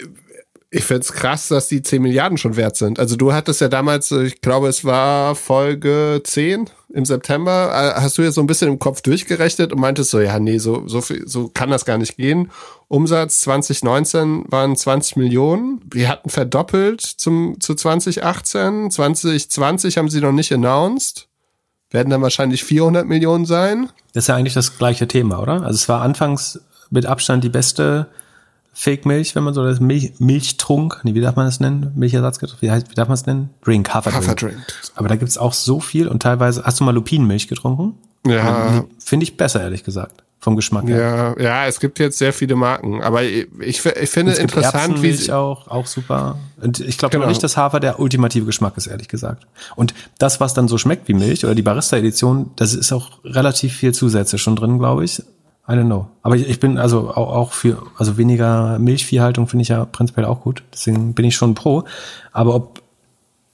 ich 0.72 0.84
finde 0.84 1.00
es 1.02 1.12
krass, 1.12 1.48
dass 1.48 1.68
die 1.68 1.82
10 1.82 2.00
Milliarden 2.00 2.38
schon 2.38 2.56
wert 2.56 2.76
sind. 2.76 3.00
Also 3.00 3.16
du 3.16 3.32
hattest 3.32 3.60
ja 3.60 3.68
damals, 3.68 4.10
äh, 4.12 4.24
ich 4.24 4.40
glaube, 4.40 4.68
es 4.68 4.84
war 4.84 5.34
Folge 5.34 6.20
10 6.22 6.70
im 6.92 7.04
September, 7.04 7.94
äh, 7.96 8.00
hast 8.00 8.18
du 8.18 8.22
ja 8.22 8.30
so 8.30 8.40
ein 8.40 8.46
bisschen 8.46 8.68
im 8.68 8.78
Kopf 8.78 9.00
durchgerechnet 9.00 9.72
und 9.72 9.80
meintest 9.80 10.10
so, 10.10 10.20
ja, 10.20 10.38
nee, 10.38 10.58
so, 10.58 10.86
so, 10.86 11.00
viel, 11.00 11.26
so 11.26 11.48
kann 11.48 11.70
das 11.70 11.84
gar 11.84 11.98
nicht 11.98 12.16
gehen. 12.16 12.50
Umsatz 12.88 13.40
2019 13.42 14.44
waren 14.48 14.76
20 14.76 15.16
Millionen. 15.16 15.80
Wir 15.92 16.08
hatten 16.08 16.30
verdoppelt 16.30 17.00
zum, 17.00 17.60
zu 17.60 17.74
2018. 17.74 18.90
2020 18.90 19.98
haben 19.98 20.08
sie 20.08 20.20
noch 20.20 20.32
nicht 20.32 20.52
announced. 20.52 21.29
Werden 21.90 22.10
dann 22.10 22.22
wahrscheinlich 22.22 22.64
400 22.64 23.06
Millionen 23.06 23.46
sein. 23.46 23.88
Das 24.12 24.24
ist 24.24 24.28
ja 24.28 24.36
eigentlich 24.36 24.54
das 24.54 24.78
gleiche 24.78 25.08
Thema, 25.08 25.40
oder? 25.40 25.62
Also 25.62 25.74
es 25.74 25.88
war 25.88 26.02
anfangs 26.02 26.60
mit 26.90 27.06
Abstand 27.06 27.42
die 27.44 27.48
beste 27.48 28.06
Fake-Milch, 28.72 29.34
wenn 29.34 29.42
man 29.42 29.54
so 29.54 29.64
das 29.64 29.80
Milch, 29.80 30.12
Milchtrunk, 30.18 31.00
nee, 31.02 31.14
wie 31.14 31.20
darf 31.20 31.36
man 31.36 31.46
das 31.46 31.60
nennen? 31.60 31.92
Milchersatzgetränk, 31.96 32.62
wie, 32.62 32.70
heißt, 32.70 32.90
wie 32.90 32.94
darf 32.94 33.08
man 33.08 33.14
es 33.14 33.26
nennen? 33.26 33.50
Drink, 33.64 33.92
Haferdrink. 33.92 34.24
Haferdrink. 34.24 34.60
Aber 34.94 35.08
da 35.08 35.16
gibt's 35.16 35.38
auch 35.38 35.52
so 35.52 35.80
viel 35.80 36.08
und 36.08 36.22
teilweise, 36.22 36.62
hast 36.64 36.80
du 36.80 36.84
mal 36.84 36.94
Lupinenmilch 36.94 37.48
getrunken? 37.48 37.98
Ja. 38.26 38.84
Finde 38.98 39.24
ich 39.24 39.36
besser, 39.36 39.60
ehrlich 39.60 39.82
gesagt. 39.82 40.22
Vom 40.42 40.56
Geschmack 40.56 40.88
her. 40.88 41.34
Ja, 41.38 41.42
ja, 41.42 41.66
es 41.66 41.80
gibt 41.80 41.98
jetzt 41.98 42.16
sehr 42.16 42.32
viele 42.32 42.56
Marken, 42.56 43.02
aber 43.02 43.22
ich, 43.22 43.46
ich, 43.60 43.84
ich 43.84 44.08
finde 44.08 44.32
es 44.32 44.38
interessant, 44.38 45.02
wie 45.02 45.12
sie 45.12 45.32
auch 45.32 45.68
auch 45.68 45.86
super. 45.86 46.38
Und 46.62 46.80
ich 46.80 46.96
glaube 46.96 47.12
genau. 47.12 47.28
nicht, 47.28 47.42
dass 47.42 47.58
Hafer 47.58 47.78
der 47.78 48.00
ultimative 48.00 48.46
Geschmack 48.46 48.78
ist, 48.78 48.86
ehrlich 48.86 49.08
gesagt. 49.08 49.46
Und 49.76 49.92
das, 50.18 50.40
was 50.40 50.54
dann 50.54 50.66
so 50.66 50.78
schmeckt 50.78 51.08
wie 51.08 51.12
Milch 51.12 51.44
oder 51.44 51.54
die 51.54 51.60
Barista-Edition, 51.60 52.52
das 52.56 52.72
ist 52.72 52.90
auch 52.90 53.10
relativ 53.22 53.76
viel 53.76 53.92
Zusätze 53.92 54.38
schon 54.38 54.56
drin, 54.56 54.78
glaube 54.78 55.04
ich. 55.04 55.22
I 55.68 55.72
don't 55.72 55.84
know. 55.84 56.08
Aber 56.22 56.36
ich, 56.36 56.48
ich 56.48 56.58
bin 56.58 56.78
also 56.78 57.10
auch, 57.10 57.32
auch 57.36 57.52
für, 57.52 57.82
also 57.98 58.16
weniger 58.16 58.78
Milchviehhaltung 58.78 59.46
finde 59.46 59.62
ich 59.62 59.68
ja 59.68 59.84
prinzipiell 59.84 60.24
auch 60.24 60.40
gut. 60.40 60.62
Deswegen 60.72 61.12
bin 61.12 61.26
ich 61.26 61.36
schon 61.36 61.54
pro. 61.54 61.84
Aber 62.32 62.54
ob 62.54 62.82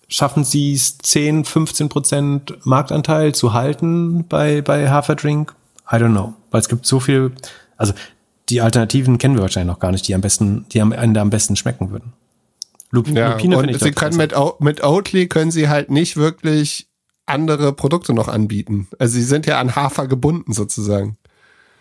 schaffen 0.09 0.45
sie 0.45 0.73
es 0.73 0.99
10, 0.99 1.45
15 1.45 1.89
Prozent 1.89 2.59
Marktanteil 2.65 3.35
zu 3.35 3.53
halten 3.53 4.25
bei, 4.29 4.63
bei 4.63 4.89
Haferdrink? 4.89 5.55
I 5.91 5.97
don't 5.97 6.13
know. 6.13 6.35
Weil 6.57 6.63
es 6.63 6.71
gibt 6.71 6.87
so 6.87 7.01
viel, 7.01 7.33
also 7.77 7.93
die 8.49 8.63
Alternativen 8.63 9.19
kennen 9.19 9.35
wir 9.35 9.43
wahrscheinlich 9.43 9.71
noch 9.71 9.79
gar 9.79 9.93
nicht, 9.93 10.09
die 10.09 10.15
am 10.15 10.23
besten, 10.23 10.65
die 10.73 10.81
am 10.81 10.91
Ende 10.91 11.21
am 11.21 11.29
besten 11.29 11.55
schmecken 11.55 11.91
würden. 11.91 12.15
Lup 12.91 13.09
ja, 13.09 13.33
Lupine 13.33 13.59
und 13.59 13.79
sie 13.79 13.91
können 13.91 14.17
mit, 14.17 14.33
mit 14.61 14.83
Oatly 14.83 15.29
können 15.29 15.51
sie 15.51 15.69
halt 15.69 15.91
nicht 15.91 16.17
wirklich 16.17 16.89
andere 17.27 17.75
Produkte 17.75 18.15
noch 18.15 18.29
anbieten. 18.29 18.89
Also 18.99 19.17
sie 19.17 19.23
sind 19.23 19.45
ja 19.45 19.61
an 19.61 19.77
Hafer 19.77 20.07
gebunden 20.07 20.55
sozusagen. 20.55 21.19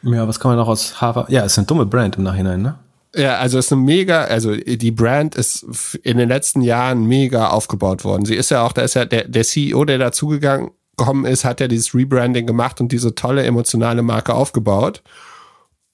Ja, 0.02 0.27
was 0.27 0.41
kann 0.41 0.52
man 0.52 0.57
noch 0.57 0.68
aus 0.68 0.99
Hafer? 0.99 1.26
Ja, 1.30 1.45
es 1.45 1.53
ist 1.53 1.60
eine 1.60 1.68
dumme 1.68 1.85
Brand 1.85 2.18
im 2.18 2.23
Nachhinein, 2.23 2.61
ne? 2.61 2.77
Ja, 3.15 3.38
also 3.38 3.57
es 3.57 3.68
ist 3.68 3.72
eine 3.72 3.81
mega, 3.81 4.26
also 4.26 4.53
die 4.57 4.91
Brand 4.91 5.35
ist 5.35 5.97
in 6.03 6.18
den 6.18 6.27
letzten 6.27 6.60
Jahren 6.60 7.06
mega 7.06 7.47
aufgebaut 7.47 8.03
worden. 8.03 8.26
Sie 8.26 8.35
ist 8.35 8.52
ja 8.52 8.65
auch, 8.65 8.73
da 8.73 8.81
ist 8.81 8.95
ja 8.95 9.06
der, 9.06 9.26
der 9.26 9.45
CEO, 9.45 9.85
der 9.85 9.99
dazugegangen 9.99 10.72
gekommen 10.97 11.26
ist, 11.26 11.45
hat 11.45 11.59
ja 11.59 11.67
dieses 11.67 11.93
Rebranding 11.93 12.45
gemacht 12.45 12.81
und 12.81 12.91
diese 12.91 13.15
tolle 13.15 13.43
emotionale 13.43 14.01
Marke 14.01 14.34
aufgebaut. 14.34 15.03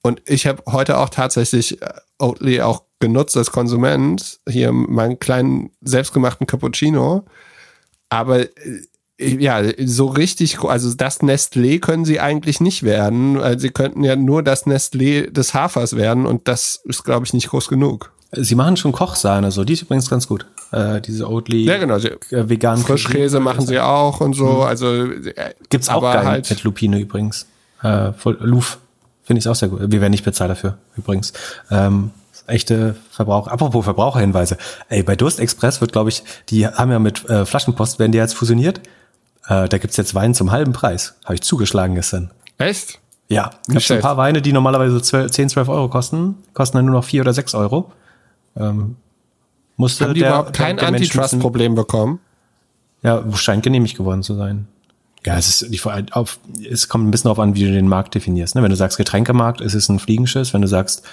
Und 0.03 0.21
ich 0.25 0.47
habe 0.47 0.63
heute 0.67 0.97
auch 0.97 1.09
tatsächlich 1.09 1.81
äh, 1.81 1.93
Oatly 2.17 2.61
auch 2.61 2.83
genutzt 2.99 3.37
als 3.37 3.51
Konsument, 3.51 4.39
hier 4.47 4.71
meinen 4.71 5.19
kleinen 5.19 5.71
selbstgemachten 5.81 6.47
Cappuccino. 6.47 7.25
Aber 8.09 8.41
äh, 8.41 8.47
ja, 9.17 9.61
so 9.85 10.07
richtig, 10.07 10.63
also 10.63 10.93
das 10.95 11.21
Nestlé 11.21 11.79
können 11.79 12.05
sie 12.05 12.19
eigentlich 12.19 12.59
nicht 12.59 12.81
werden, 12.81 13.39
sie 13.59 13.69
könnten 13.69 14.03
ja 14.03 14.15
nur 14.15 14.41
das 14.41 14.65
Nestlé 14.65 15.29
des 15.29 15.53
Hafers 15.53 15.95
werden 15.95 16.25
und 16.25 16.47
das 16.47 16.81
ist, 16.85 17.03
glaube 17.03 17.27
ich, 17.27 17.33
nicht 17.33 17.49
groß 17.49 17.67
genug. 17.67 18.11
Sie 18.31 18.55
machen 18.55 18.77
schon 18.77 18.93
Kochsahne, 18.93 19.51
so 19.51 19.63
die 19.63 19.73
ist 19.73 19.83
übrigens 19.83 20.09
ganz 20.09 20.27
gut. 20.27 20.47
Äh, 20.72 21.02
diese 21.02 21.30
Oatly 21.30 21.65
ja, 21.65 21.77
genau. 21.77 21.99
Sie, 21.99 22.10
äh, 22.10 22.49
veganen 22.49 22.84
Frischkäse 22.84 23.39
machen 23.39 23.65
sie 23.65 23.80
auch 23.80 24.22
und 24.22 24.34
so. 24.34 24.45
Mhm. 24.45 24.61
Also 24.61 25.06
äh, 25.06 25.53
gibt's 25.69 25.89
auch 25.89 26.02
geil 26.02 26.26
halt 26.26 26.49
mit 26.49 26.64
Lupine 26.64 26.99
übrigens. 26.99 27.48
Äh, 27.84 28.14
voll, 28.14 28.38
Luf 28.39 28.80
finde 29.23 29.39
ich 29.39 29.48
auch 29.48 29.56
sehr 29.56 29.69
gut. 29.69 29.80
Wir 29.81 30.02
werden 30.02 30.11
nicht 30.11 30.26
bezahlt 30.26 30.49
dafür 30.52 30.77
übrigens. 30.98 31.34
Ähm, 31.69 32.11
echte 32.48 32.95
Verbrauch. 33.10 33.48
Apropos 33.48 33.84
Verbraucherhinweise. 33.84 34.57
Ey, 34.89 35.03
bei 35.03 35.15
Durst 35.15 35.39
Express 35.39 35.81
wird, 35.81 35.91
glaube 35.91 36.10
ich, 36.10 36.23
die 36.49 36.68
haben 36.68 36.91
ja 36.91 36.99
mit 36.99 37.30
äh, 37.30 37.45
Flaschenpost 37.45 37.99
werden 37.99 38.11
die 38.11 38.18
jetzt 38.18 38.35
fusioniert. 38.35 38.80
Äh, 39.48 39.68
da 39.68 39.77
gibt's 39.77 39.98
jetzt 39.98 40.15
Wein 40.15 40.34
zum 40.34 40.52
halben 40.52 40.73
Preis. 40.73 41.15
Habe 41.26 41.35
ich 41.35 41.41
zugeschlagen 41.41 41.95
gestern. 41.95 42.31
Echt? 42.57 42.99
Ja, 43.27 43.52
gibt 43.68 43.89
ein 43.89 44.02
paar 44.02 44.18
Weine, 44.18 44.41
die 44.41 44.52
normalerweise 44.52 45.02
12, 45.02 45.31
10, 45.31 45.49
12 45.49 45.69
Euro 45.69 45.88
kosten, 45.88 46.35
kosten 46.53 46.77
dann 46.77 46.85
nur 46.85 46.95
noch 46.95 47.06
4 47.06 47.22
oder 47.22 47.34
6 47.34 47.56
Euro. 47.56 47.91
Ähm, 48.57 48.98
musste 49.81 50.05
Haben 50.05 50.13
die 50.13 50.19
der, 50.21 50.29
überhaupt 50.29 50.53
kein 50.53 50.79
Antitrust-Problem 50.79 51.75
bekommen? 51.75 52.19
Ja, 53.03 53.23
scheint 53.35 53.63
genehmigt 53.63 53.97
geworden 53.97 54.23
zu 54.23 54.35
sein. 54.35 54.67
Ja, 55.25 55.37
es 55.37 55.61
ist 55.61 55.73
die 55.73 55.81
auf, 56.11 56.39
es 56.69 56.87
kommt 56.87 57.07
ein 57.07 57.11
bisschen 57.11 57.29
darauf 57.29 57.39
an, 57.39 57.55
wie 57.55 57.65
du 57.65 57.71
den 57.71 57.87
Markt 57.87 58.15
definierst. 58.15 58.55
Ne? 58.55 58.63
Wenn 58.63 58.69
du 58.69 58.75
sagst 58.75 58.97
Getränkemarkt, 58.97 59.59
ist 59.59 59.73
es 59.73 59.89
ein 59.89 59.99
Fliegenschiss. 59.99 60.53
Wenn 60.53 60.61
du 60.61 60.67
sagst 60.67 61.03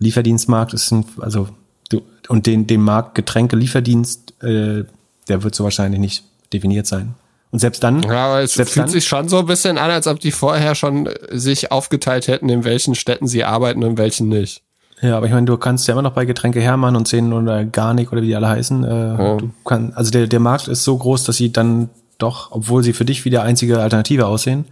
Lieferdienstmarkt, 0.00 0.74
ist 0.74 0.86
es 0.86 0.90
ein, 0.92 1.04
also 1.20 1.48
du, 1.90 2.02
und 2.28 2.46
den, 2.46 2.66
den 2.66 2.82
Markt 2.82 3.14
Getränke 3.14 3.56
Lieferdienst, 3.56 4.42
äh, 4.42 4.84
der 5.28 5.42
wird 5.42 5.54
so 5.54 5.64
wahrscheinlich 5.64 6.00
nicht 6.00 6.24
definiert 6.52 6.86
sein. 6.86 7.14
Und 7.50 7.60
selbst 7.60 7.82
dann. 7.82 8.02
Ja, 8.02 8.26
aber 8.26 8.42
es 8.42 8.52
fühlt 8.52 8.76
dann, 8.76 8.88
sich 8.88 9.06
schon 9.06 9.28
so 9.28 9.38
ein 9.38 9.46
bisschen 9.46 9.78
an, 9.78 9.90
als 9.90 10.06
ob 10.06 10.20
die 10.20 10.32
vorher 10.32 10.74
schon 10.74 11.08
sich 11.30 11.72
aufgeteilt 11.72 12.28
hätten, 12.28 12.48
in 12.48 12.64
welchen 12.64 12.94
Städten 12.94 13.26
sie 13.26 13.44
arbeiten 13.44 13.82
und 13.82 13.90
in 13.90 13.98
welchen 13.98 14.28
nicht. 14.28 14.62
Ja, 15.00 15.16
aber 15.16 15.26
ich 15.26 15.32
meine, 15.32 15.46
du 15.46 15.56
kannst 15.56 15.86
ja 15.86 15.92
immer 15.92 16.02
noch 16.02 16.12
bei 16.12 16.24
Getränke 16.24 16.60
Hermann 16.60 16.96
und 16.96 17.06
Zehn 17.06 17.32
oder 17.32 17.64
Garnic 17.64 18.10
oder 18.10 18.22
wie 18.22 18.26
die 18.26 18.36
alle 18.36 18.48
heißen. 18.48 18.84
Äh, 18.84 18.88
ja. 18.88 19.36
du 19.36 19.50
kann, 19.64 19.92
also 19.94 20.10
der, 20.10 20.26
der 20.26 20.40
Markt 20.40 20.66
ist 20.68 20.84
so 20.84 20.96
groß, 20.96 21.24
dass 21.24 21.36
sie 21.36 21.52
dann 21.52 21.88
doch, 22.18 22.50
obwohl 22.50 22.82
sie 22.82 22.92
für 22.92 23.04
dich 23.04 23.24
wie 23.24 23.30
die 23.30 23.38
einzige 23.38 23.80
Alternative 23.80 24.26
aussehen, 24.26 24.64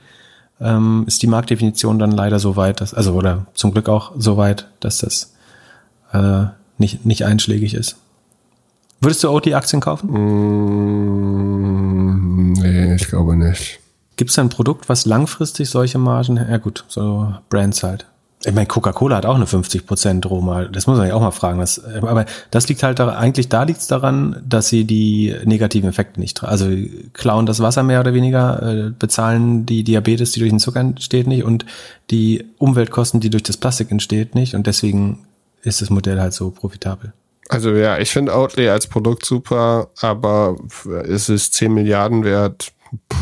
ähm, 0.60 1.04
ist 1.06 1.22
die 1.22 1.28
Marktdefinition 1.28 1.98
dann 1.98 2.10
leider 2.10 2.38
so 2.38 2.56
weit, 2.56 2.80
dass, 2.80 2.92
also 2.92 3.12
oder 3.12 3.46
zum 3.54 3.72
Glück 3.72 3.88
auch 3.88 4.12
so 4.16 4.36
weit, 4.36 4.68
dass 4.80 4.98
das 4.98 5.34
äh, 6.12 6.46
nicht, 6.78 7.06
nicht 7.06 7.24
einschlägig 7.24 7.74
ist. 7.74 7.96
Würdest 9.00 9.22
du 9.22 9.30
OT-Aktien 9.30 9.80
kaufen? 9.80 10.10
Mm, 12.50 12.52
nee, 12.52 12.94
ich 12.94 13.06
glaube 13.08 13.36
nicht. 13.36 13.78
Gibt 14.16 14.30
es 14.30 14.38
ein 14.38 14.48
Produkt, 14.48 14.88
was 14.88 15.04
langfristig 15.04 15.68
solche 15.68 15.98
Margen, 15.98 16.36
ja 16.36 16.56
gut, 16.56 16.84
so 16.88 17.34
Brands 17.50 17.82
halt. 17.82 18.06
Ich 18.46 18.54
meine, 18.54 18.66
Coca-Cola 18.66 19.16
hat 19.16 19.26
auch 19.26 19.34
eine 19.34 19.46
50% 19.46 20.24
Roma. 20.28 20.66
Das 20.66 20.86
muss 20.86 20.98
man 20.98 21.08
ja 21.08 21.14
auch 21.14 21.20
mal 21.20 21.32
fragen. 21.32 21.58
Was, 21.58 21.84
aber 21.84 22.26
das 22.52 22.68
liegt 22.68 22.84
halt 22.84 23.00
da, 23.00 23.08
eigentlich 23.08 23.48
da 23.48 23.64
liegt 23.64 23.80
es 23.80 23.88
daran, 23.88 24.40
dass 24.48 24.68
sie 24.68 24.84
die 24.84 25.34
negativen 25.44 25.88
Effekte 25.88 26.20
nicht, 26.20 26.44
also 26.44 26.70
klauen 27.12 27.46
das 27.46 27.58
Wasser 27.58 27.82
mehr 27.82 27.98
oder 27.98 28.14
weniger, 28.14 28.62
äh, 28.62 28.90
bezahlen 28.96 29.66
die 29.66 29.82
Diabetes, 29.82 30.30
die 30.30 30.40
durch 30.40 30.50
den 30.50 30.60
Zucker 30.60 30.78
entsteht 30.78 31.26
nicht 31.26 31.42
und 31.42 31.66
die 32.12 32.44
Umweltkosten, 32.58 33.18
die 33.18 33.30
durch 33.30 33.42
das 33.42 33.56
Plastik 33.56 33.90
entsteht 33.90 34.36
nicht 34.36 34.54
und 34.54 34.68
deswegen 34.68 35.26
ist 35.62 35.82
das 35.82 35.90
Modell 35.90 36.20
halt 36.20 36.32
so 36.32 36.50
profitabel. 36.50 37.12
Also 37.48 37.70
ja, 37.72 37.98
ich 37.98 38.10
finde 38.10 38.32
Outlay 38.32 38.68
als 38.68 38.86
Produkt 38.86 39.24
super, 39.24 39.88
aber 40.00 40.56
ist 41.04 41.28
es 41.28 41.50
10 41.50 41.74
Milliarden 41.74 42.22
wert? 42.22 42.72
Puh, 43.08 43.16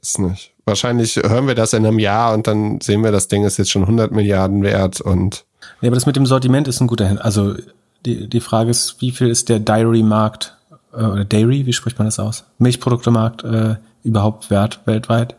ist 0.00 0.18
nicht. 0.18 0.55
Wahrscheinlich 0.66 1.16
hören 1.16 1.46
wir 1.46 1.54
das 1.54 1.72
in 1.72 1.86
einem 1.86 2.00
Jahr 2.00 2.34
und 2.34 2.48
dann 2.48 2.80
sehen 2.80 3.04
wir, 3.04 3.12
das 3.12 3.28
Ding 3.28 3.44
ist 3.44 3.56
jetzt 3.56 3.70
schon 3.70 3.82
100 3.82 4.10
Milliarden 4.10 4.62
wert 4.62 5.00
und. 5.00 5.44
Ja, 5.80 5.88
aber 5.88 5.94
das 5.94 6.06
mit 6.06 6.16
dem 6.16 6.26
Sortiment 6.26 6.66
ist 6.66 6.80
ein 6.80 6.88
guter 6.88 7.06
Hin. 7.06 7.18
Also 7.18 7.54
die, 8.04 8.28
die 8.28 8.40
Frage 8.40 8.70
ist, 8.70 9.00
wie 9.00 9.12
viel 9.12 9.28
ist 9.28 9.48
der 9.48 9.60
Dairy-Markt 9.60 10.56
äh, 10.92 11.04
oder 11.04 11.24
Dairy, 11.24 11.66
wie 11.66 11.72
spricht 11.72 11.98
man 11.98 12.06
das 12.06 12.18
aus? 12.18 12.44
Milchproduktemarkt 12.58 13.44
äh, 13.44 13.76
überhaupt 14.02 14.50
wert 14.50 14.80
weltweit? 14.86 15.36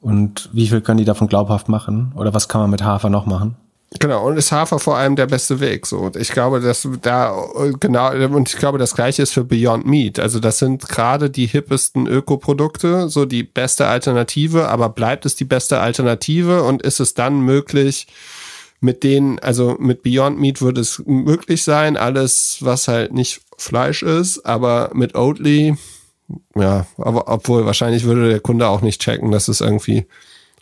Und 0.00 0.48
wie 0.52 0.68
viel 0.68 0.80
können 0.80 0.98
die 0.98 1.04
davon 1.04 1.28
glaubhaft 1.28 1.68
machen? 1.68 2.12
Oder 2.14 2.32
was 2.32 2.48
kann 2.48 2.60
man 2.62 2.70
mit 2.70 2.82
Hafer 2.82 3.10
noch 3.10 3.26
machen? 3.26 3.56
Genau, 4.00 4.26
und 4.26 4.36
ist 4.36 4.50
Hafer 4.50 4.78
vor 4.80 4.96
allem 4.96 5.14
der 5.14 5.26
beste 5.26 5.60
Weg. 5.60 5.86
So. 5.86 5.98
Und 5.98 6.16
ich 6.16 6.32
glaube, 6.32 6.60
dass 6.60 6.88
da, 7.00 7.36
genau, 7.78 8.12
und 8.12 8.48
ich 8.48 8.56
glaube, 8.56 8.78
das 8.78 8.94
gleiche 8.94 9.22
ist 9.22 9.32
für 9.32 9.44
Beyond 9.44 9.86
Meat. 9.86 10.18
Also, 10.18 10.40
das 10.40 10.58
sind 10.58 10.88
gerade 10.88 11.30
die 11.30 11.46
hippesten 11.46 12.06
Ökoprodukte, 12.06 13.08
so 13.08 13.24
die 13.24 13.44
beste 13.44 13.86
Alternative, 13.86 14.68
aber 14.68 14.88
bleibt 14.88 15.26
es 15.26 15.36
die 15.36 15.44
beste 15.44 15.78
Alternative 15.80 16.64
und 16.64 16.82
ist 16.82 16.98
es 16.98 17.14
dann 17.14 17.40
möglich, 17.40 18.08
mit 18.80 19.02
denen, 19.02 19.38
also 19.38 19.76
mit 19.78 20.02
Beyond 20.02 20.38
Meat 20.38 20.60
würde 20.60 20.80
es 20.80 21.02
möglich 21.06 21.62
sein, 21.62 21.96
alles, 21.96 22.58
was 22.60 22.88
halt 22.88 23.12
nicht 23.12 23.40
Fleisch 23.56 24.02
ist, 24.02 24.44
aber 24.44 24.90
mit 24.92 25.14
Oatly, 25.14 25.76
ja, 26.54 26.86
aber 26.98 27.28
obwohl 27.28 27.64
wahrscheinlich 27.64 28.04
würde 28.04 28.28
der 28.28 28.40
Kunde 28.40 28.68
auch 28.68 28.82
nicht 28.82 29.00
checken, 29.00 29.30
dass 29.30 29.48
es 29.48 29.60
irgendwie 29.60 30.06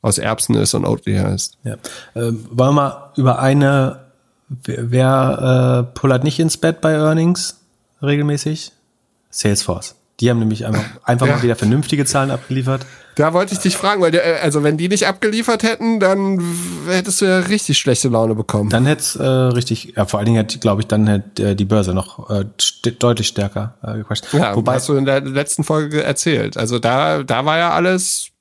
aus 0.03 0.19
Erbsen 0.19 0.57
ist 0.57 0.75
und 0.75 0.85
Oatly 0.85 1.17
heißt. 1.17 1.59
Ja. 1.65 1.77
Ähm, 2.15 2.45
wollen 2.51 2.71
wir 2.71 2.73
mal 2.73 3.13
über 3.17 3.39
eine, 3.39 4.01
wer, 4.49 4.91
wer 4.91 5.87
äh, 5.89 5.99
pullert 5.99 6.25
nicht 6.25 6.39
ins 6.41 6.57
Bett 6.57 6.81
bei 6.81 6.93
Earnings 6.93 7.61
regelmäßig? 8.03 8.73
Salesforce. 9.31 9.95
Die 10.21 10.29
haben 10.29 10.41
nämlich 10.41 10.67
einfach, 10.67 10.85
einfach 11.05 11.27
ja. 11.27 11.37
mal 11.37 11.43
wieder 11.43 11.57
vernünftige 11.57 12.05
Zahlen 12.05 12.31
abgeliefert. 12.31 12.85
Da 13.15 13.35
wollte 13.35 13.53
ich 13.53 13.61
dich 13.61 13.77
fragen, 13.77 14.01
weil 14.01 14.11
der, 14.11 14.43
also 14.43 14.63
wenn 14.63 14.79
die 14.79 14.89
nicht 14.89 15.07
abgeliefert 15.07 15.63
hätten, 15.63 16.01
dann 16.01 16.43
hättest 16.89 17.21
du 17.21 17.27
ja 17.27 17.41
richtig 17.41 17.79
schlechte 17.79 18.09
Laune 18.09 18.35
bekommen. 18.35 18.71
Dann 18.71 18.87
hätte 18.87 19.03
es 19.03 19.17
äh, 19.17 19.25
richtig, 19.25 19.95
ja 19.97 20.07
vor 20.07 20.19
allen 20.19 20.27
Dingen 20.27 20.39
hätte, 20.39 20.59
glaube 20.59 20.81
ich, 20.81 20.87
dann 20.87 21.07
hätte 21.07 21.51
äh, 21.51 21.55
die 21.55 21.67
Börse 21.67 21.93
noch 21.93 22.31
äh, 22.31 22.45
deutlich 22.99 23.29
stärker 23.29 23.75
äh, 23.83 23.99
gequatscht. 23.99 24.33
Ja, 24.33 24.57
Wobei 24.57 24.75
hast 24.75 24.89
du 24.89 24.95
in 24.95 25.05
der 25.05 25.21
letzten 25.21 25.63
Folge 25.63 26.03
erzählt. 26.03 26.57
Also 26.57 26.79
da, 26.79 27.23
da 27.23 27.45
war 27.45 27.59
ja 27.59 27.73
alles 27.73 28.32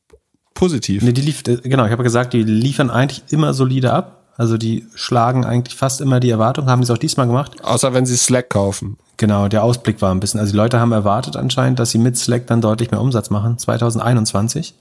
positiv. 0.62 1.02
Nee, 1.02 1.12
die 1.12 1.24
lief, 1.24 1.42
äh, 1.48 1.58
genau, 1.58 1.86
ich 1.86 1.92
habe 1.92 2.04
gesagt, 2.04 2.34
die 2.34 2.44
liefern 2.44 2.92
eigentlich 2.92 3.24
immer 3.32 3.52
solide 3.56 3.94
ab. 3.94 4.20
Also 4.38 4.58
die 4.58 4.86
schlagen 4.94 5.44
eigentlich 5.44 5.76
fast 5.76 6.02
immer 6.02 6.20
die 6.20 6.30
Erwartung, 6.30 6.68
haben 6.68 6.84
es 6.84 6.92
auch 6.92 7.00
diesmal 7.00 7.26
gemacht. 7.26 7.64
Außer 7.64 7.96
wenn 7.96 8.06
sie 8.06 8.16
Slack 8.16 8.50
kaufen. 8.50 8.98
Genau, 9.18 9.48
der 9.48 9.64
Ausblick 9.64 10.04
war 10.04 10.14
ein 10.14 10.20
bisschen. 10.20 10.40
Also 10.40 10.52
die 10.52 10.58
Leute 10.58 10.80
haben 10.80 10.92
erwartet 10.92 11.36
anscheinend, 11.36 11.80
dass 11.80 11.90
sie 11.90 11.98
mit 11.98 12.16
Slack 12.16 12.46
dann 12.46 12.62
deutlich 12.62 12.92
mehr 12.92 13.02
Umsatz 13.02 13.32
machen, 13.32 13.58
2021. 13.58 14.76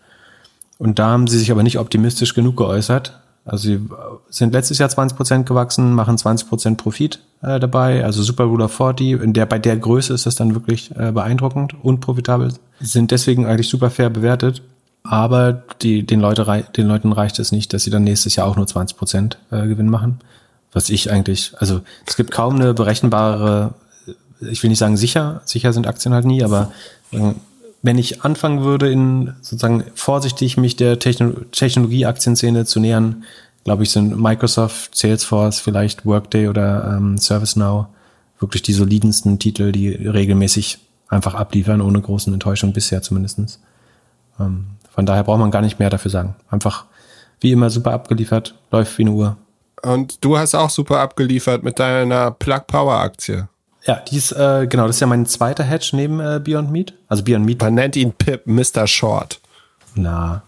Und 0.77 0.99
da 0.99 1.09
haben 1.09 1.27
sie 1.27 1.39
sich 1.39 1.51
aber 1.51 1.63
nicht 1.63 1.79
optimistisch 1.79 2.35
genug 2.35 2.59
geäußert. 2.59 3.19
Also 3.47 3.69
sie 3.69 3.81
sind 4.29 4.53
letztes 4.53 4.77
Jahr 4.77 4.91
20 4.91 5.17
Prozent 5.17 5.47
gewachsen, 5.47 5.95
machen 5.95 6.19
20 6.19 6.47
Prozent 6.47 6.77
Profit 6.77 7.21
äh, 7.41 7.59
dabei, 7.59 8.05
also 8.05 8.23
Super 8.23 8.45
Ruler 8.45 8.69
40. 8.69 9.23
In 9.23 9.33
der, 9.33 9.47
bei 9.47 9.59
der 9.59 9.79
Größe 9.79 10.13
ist 10.13 10.27
das 10.27 10.35
dann 10.37 10.55
wirklich 10.55 10.95
äh, 10.97 11.11
beeindruckend 11.11 11.75
und 11.83 12.01
profitabel. 12.01 12.53
Sind 12.81 13.11
deswegen 13.13 13.47
eigentlich 13.47 13.71
super 13.71 13.89
fair 13.89 14.11
bewertet 14.11 14.63
aber 15.03 15.63
die, 15.83 16.05
den, 16.05 16.21
Leute, 16.21 16.65
den 16.77 16.87
Leuten 16.87 17.13
reicht 17.13 17.39
es 17.39 17.53
nicht, 17.53 17.73
dass 17.73 17.85
sie 17.85 17.91
dann 17.91 18.05
nächstes 18.05 18.37
Jahr 18.37 18.47
auch 18.47 18.57
nur 18.57 18.67
20 18.67 18.97
Prozent 18.97 19.39
äh, 19.51 19.67
Gewinn 19.67 19.89
machen. 19.89 20.21
Was 20.73 20.91
ich 20.91 21.11
eigentlich, 21.11 21.53
also 21.59 21.81
es 22.07 22.17
gibt 22.17 22.31
kaum 22.31 22.57
eine 22.57 22.75
berechenbare, 22.75 23.75
ich 24.41 24.63
will 24.63 24.71
nicht 24.71 24.79
sagen 24.79 24.97
sicher, 24.97 25.43
sicher 25.45 25.73
sind 25.73 25.87
Aktien 25.87 26.15
halt 26.15 26.27
nie, 26.27 26.45
aber 26.45 26.71
äh, 27.13 27.33
wenn 27.83 27.99
ich 27.99 28.23
anfangen 28.23 28.63
würde, 28.63 28.91
in 28.91 29.35
sozusagen 29.41 29.85
vorsichtig 29.95 30.57
mich 30.57 30.77
der 30.77 30.99
Techno 30.99 31.33
Technologie-Aktienszene 31.51 32.67
zu 32.67 32.79
nähern, 32.79 33.25
glaube 33.65 33.85
ich, 33.85 33.91
sind 33.91 34.21
Microsoft, 34.21 34.95
Salesforce, 34.95 35.61
vielleicht 35.61 36.05
Workday 36.05 36.49
oder 36.49 36.97
ähm, 36.97 37.17
ServiceNow 37.17 37.87
wirklich 38.39 38.63
die 38.63 38.73
solidensten 38.73 39.39
Titel, 39.39 39.73
die 39.73 39.89
regelmäßig 39.89 40.79
einfach 41.09 41.35
abliefern, 41.35 41.81
ohne 41.81 42.01
großen 42.01 42.33
Enttäuschung 42.33 42.73
bisher 42.73 43.03
zumindestens. 43.03 43.61
Ähm, 44.39 44.67
von 44.91 45.07
daher 45.07 45.25
braucht 45.25 45.41
man 45.41 45.51
gar 45.51 45.63
nicht 45.63 45.79
mehr 45.79 45.91
dafür 45.91 46.11
sagen. 46.11 46.37
Einfach 46.51 46.85
wie 47.41 47.53
immer 47.53 47.71
super 47.71 47.93
abgeliefert, 47.93 48.55
läuft 48.71 48.97
wie 48.99 49.03
eine 49.03 49.13
Uhr. 49.13 49.37
Und 49.83 50.25
du 50.25 50.37
hast 50.37 50.55
auch 50.55 50.71
super 50.71 51.01
abgeliefert 51.01 51.63
mit 51.63 51.79
deiner 51.79 52.31
Plug 52.33 52.63
Power 52.67 52.95
Aktie. 53.01 53.49
Ja, 53.85 53.97
die 53.97 54.17
ist, 54.17 54.33
äh, 54.33 54.67
genau, 54.69 54.87
das 54.87 54.97
ist 54.97 55.01
ja 55.01 55.07
mein 55.07 55.25
zweiter 55.25 55.65
Hedge 55.65 55.91
neben 55.93 56.21
äh, 56.21 56.39
Beyond 56.43 56.71
Meat. 56.71 56.93
Also 57.09 57.25
Beyond 57.25 57.47
Meat. 57.47 57.63
Man 57.63 57.75
nennt 57.75 57.97
ihn 57.97 58.13
Pip, 58.13 58.47
Mr. 58.47 58.87
Short. 58.87 59.41
Na. 59.95 60.43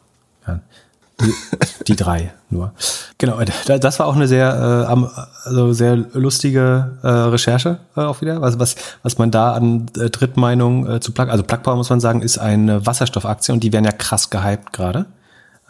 Die, 1.89 1.97
drei 1.97 2.33
nur. 2.51 2.73
Genau, 3.19 3.39
das 3.67 3.99
war 3.99 4.07
auch 4.07 4.17
eine 4.17 4.27
sehr, 4.27 4.87
äh, 4.89 5.47
also 5.49 5.73
sehr 5.73 5.97
lustige 5.97 6.99
äh, 7.03 7.09
Recherche 7.09 7.79
äh, 7.97 8.01
auch 8.01 8.21
wieder. 8.21 8.43
Also 8.43 8.59
was, 8.59 8.77
was 9.03 9.19
man 9.19 9.31
da 9.31 9.53
an 9.53 9.87
äh, 9.97 10.11
Drittmeinung 10.11 10.89
äh, 10.89 11.01
zu 11.01 11.13
Plug, 11.13 11.29
also 11.29 11.43
Plug 11.45 11.63
Power 11.63 11.77
muss 11.77 11.91
man 11.91 12.01
sagen, 12.01 12.23
ist 12.23 12.39
eine 12.39 12.87
Wasserstoffaktie 12.87 13.53
und 13.53 13.63
die 13.63 13.73
werden 13.73 13.85
ja 13.85 13.93
krass 13.93 14.31
gehypt 14.31 14.73
gerade. 14.73 15.07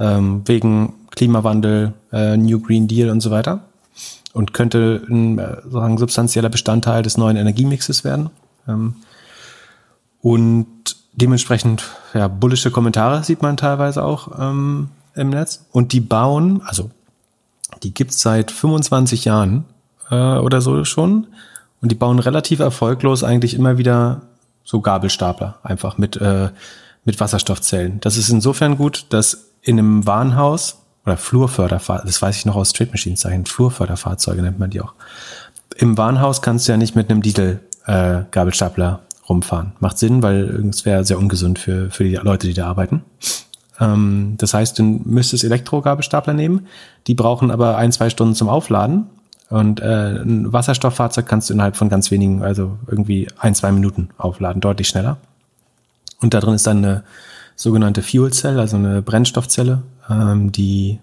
Ähm, 0.01 0.43
wegen 0.47 0.95
Klimawandel, 1.11 1.93
äh, 2.13 2.37
New 2.37 2.61
Green 2.61 2.89
Deal 2.89 3.11
und 3.11 3.21
so 3.21 3.31
weiter. 3.31 3.61
Und 4.33 4.55
könnte 4.55 5.03
ein 5.09 5.39
äh, 5.39 5.57
sozusagen 5.65 5.99
substanzieller 5.99 6.49
Bestandteil 6.49 7.03
des 7.03 7.19
neuen 7.19 7.37
Energiemixes 7.37 8.05
werden. 8.05 8.31
Ähm, 8.67 8.97
und 10.23 10.97
dementsprechend, 11.13 11.85
ja, 12.15 12.29
bullische 12.29 12.71
Kommentare 12.71 13.23
sieht 13.25 13.43
man 13.43 13.57
teilweise 13.57 14.03
auch 14.03 14.29
ähm, 14.41 14.89
im 15.15 15.31
Netz. 15.31 15.67
Und 15.73 15.93
die 15.93 16.01
bauen, 16.01 16.63
also 16.65 16.91
die 17.83 17.93
gibt's 17.93 18.21
seit 18.21 18.51
25 18.51 19.25
Jahren 19.25 19.65
äh, 20.11 20.15
oder 20.15 20.61
so 20.61 20.85
schon. 20.85 21.27
Und 21.81 21.91
die 21.91 21.97
bauen 21.97 22.19
relativ 22.19 22.61
erfolglos 22.61 23.25
eigentlich 23.25 23.55
immer 23.55 23.79
wieder 23.79 24.23
so 24.65 24.81
Gabelstapler, 24.81 25.59
einfach 25.63 25.99
mit, 25.99 26.17
äh, 26.17 26.51
mit 27.05 27.19
Wasserstoffzellen. 27.19 28.01
Das 28.01 28.17
ist 28.17 28.29
insofern 28.29 28.77
gut, 28.77 29.07
dass 29.11 29.49
in 29.63 29.79
einem 29.79 30.07
Warenhaus 30.07 30.79
oder 31.05 31.17
Flurförderfahrzeuge, 31.17 32.07
das 32.07 32.23
weiß 32.23 32.37
ich 32.37 32.47
noch 32.47 32.57
aus 32.57 32.73
Trade 32.73 32.91
Machines 32.91 33.21
Zeichen, 33.21 33.47
Flurförderfahrzeuge 33.47 34.43
nennt 34.43 34.59
man 34.59 34.71
die 34.71 34.81
auch. 34.81 34.95
Im 35.77 35.99
Warenhaus 35.99 36.43
kannst 36.43 36.69
du 36.69 36.73
ja 36.73 36.79
nicht 36.79 36.95
mit 36.95 37.11
einem 37.11 37.23
Diesel-Gabelstapler 37.23 39.01
äh, 39.03 39.27
rumfahren. 39.29 39.73
Macht 39.81 39.99
Sinn, 39.99 40.23
weil 40.23 40.69
es 40.69 40.85
wäre 40.85 41.05
sehr 41.05 41.19
ungesund 41.19 41.59
für, 41.59 41.91
für 41.91 42.05
die 42.05 42.15
Leute, 42.17 42.47
die 42.47 42.55
da 42.55 42.67
arbeiten. 42.67 43.03
Ähm, 43.81 44.35
das 44.39 44.55
heißt, 44.55 44.79
du 44.79 44.83
müsstest 44.83 45.45
Elektrogabelstapler 45.45 46.35
nehmen. 46.35 46.67
Die 47.07 47.15
brauchen 47.15 47.51
aber 47.51 47.77
ein, 47.77 47.93
zwei 47.93 48.11
Stunden 48.11 48.35
zum 48.35 48.49
Aufladen. 48.49 49.07
Und 49.49 49.81
äh, 49.81 50.23
ein 50.23 50.53
Wasserstofffahrzeug 50.53 51.27
kannst 51.27 51.51
du 51.51 51.55
innerhalb 51.55 51.77
von 51.77 51.91
ganz 51.91 52.11
wenigen, 52.11 52.43
also 52.43 52.79
irgendwie 52.87 53.29
ein, 53.39 53.55
zwei 53.55 53.71
Minuten 53.71 54.09
aufladen, 54.17 54.61
deutlich 54.61 54.89
schneller. 54.89 55.19
Und 56.21 56.33
da 56.33 56.41
drin 56.41 56.55
ist 56.55 56.67
dann 56.67 56.79
eine 56.79 57.05
sogenannte 57.55 58.03
Fuel 58.03 58.33
Cell, 58.33 58.59
also 58.59 58.77
eine 58.77 59.03
Brennstoffzelle, 59.03 59.83
ähm, 60.09 60.53
die, 60.53 61.01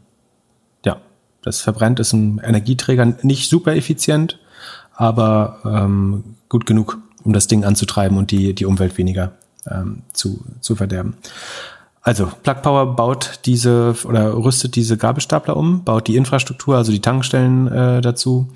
ja, 0.83 0.97
das 1.43 1.61
verbrennt, 1.61 1.99
ist 1.99 2.13
ein 2.13 2.39
Energieträger, 2.43 3.05
nicht 3.21 3.49
super 3.49 3.75
effizient, 3.75 4.39
aber 4.93 5.59
ähm, 5.65 6.35
gut 6.49 6.65
genug, 6.65 6.97
um 7.23 7.33
das 7.33 7.47
Ding 7.47 7.63
anzutreiben 7.63 8.17
und 8.17 8.31
die, 8.31 8.55
die 8.55 8.65
Umwelt 8.65 8.97
weniger 8.97 9.33
ähm, 9.69 10.01
zu, 10.13 10.43
zu 10.61 10.75
verderben. 10.75 11.15
Also 12.10 12.27
Plug 12.41 12.64
Power 12.64 12.95
baut 12.95 13.41
diese 13.45 13.95
oder 14.03 14.34
rüstet 14.34 14.76
diese 14.76 14.98
Gabelstapler 14.98 15.56
um, 15.56 15.84
baut 15.84 16.07
die 16.07 16.15
Infrastruktur, 16.15 16.76
also 16.76 16.91
die 16.91 17.02
Tankstellen 17.02 17.68
äh, 17.68 18.02
dazu, 18.02 18.49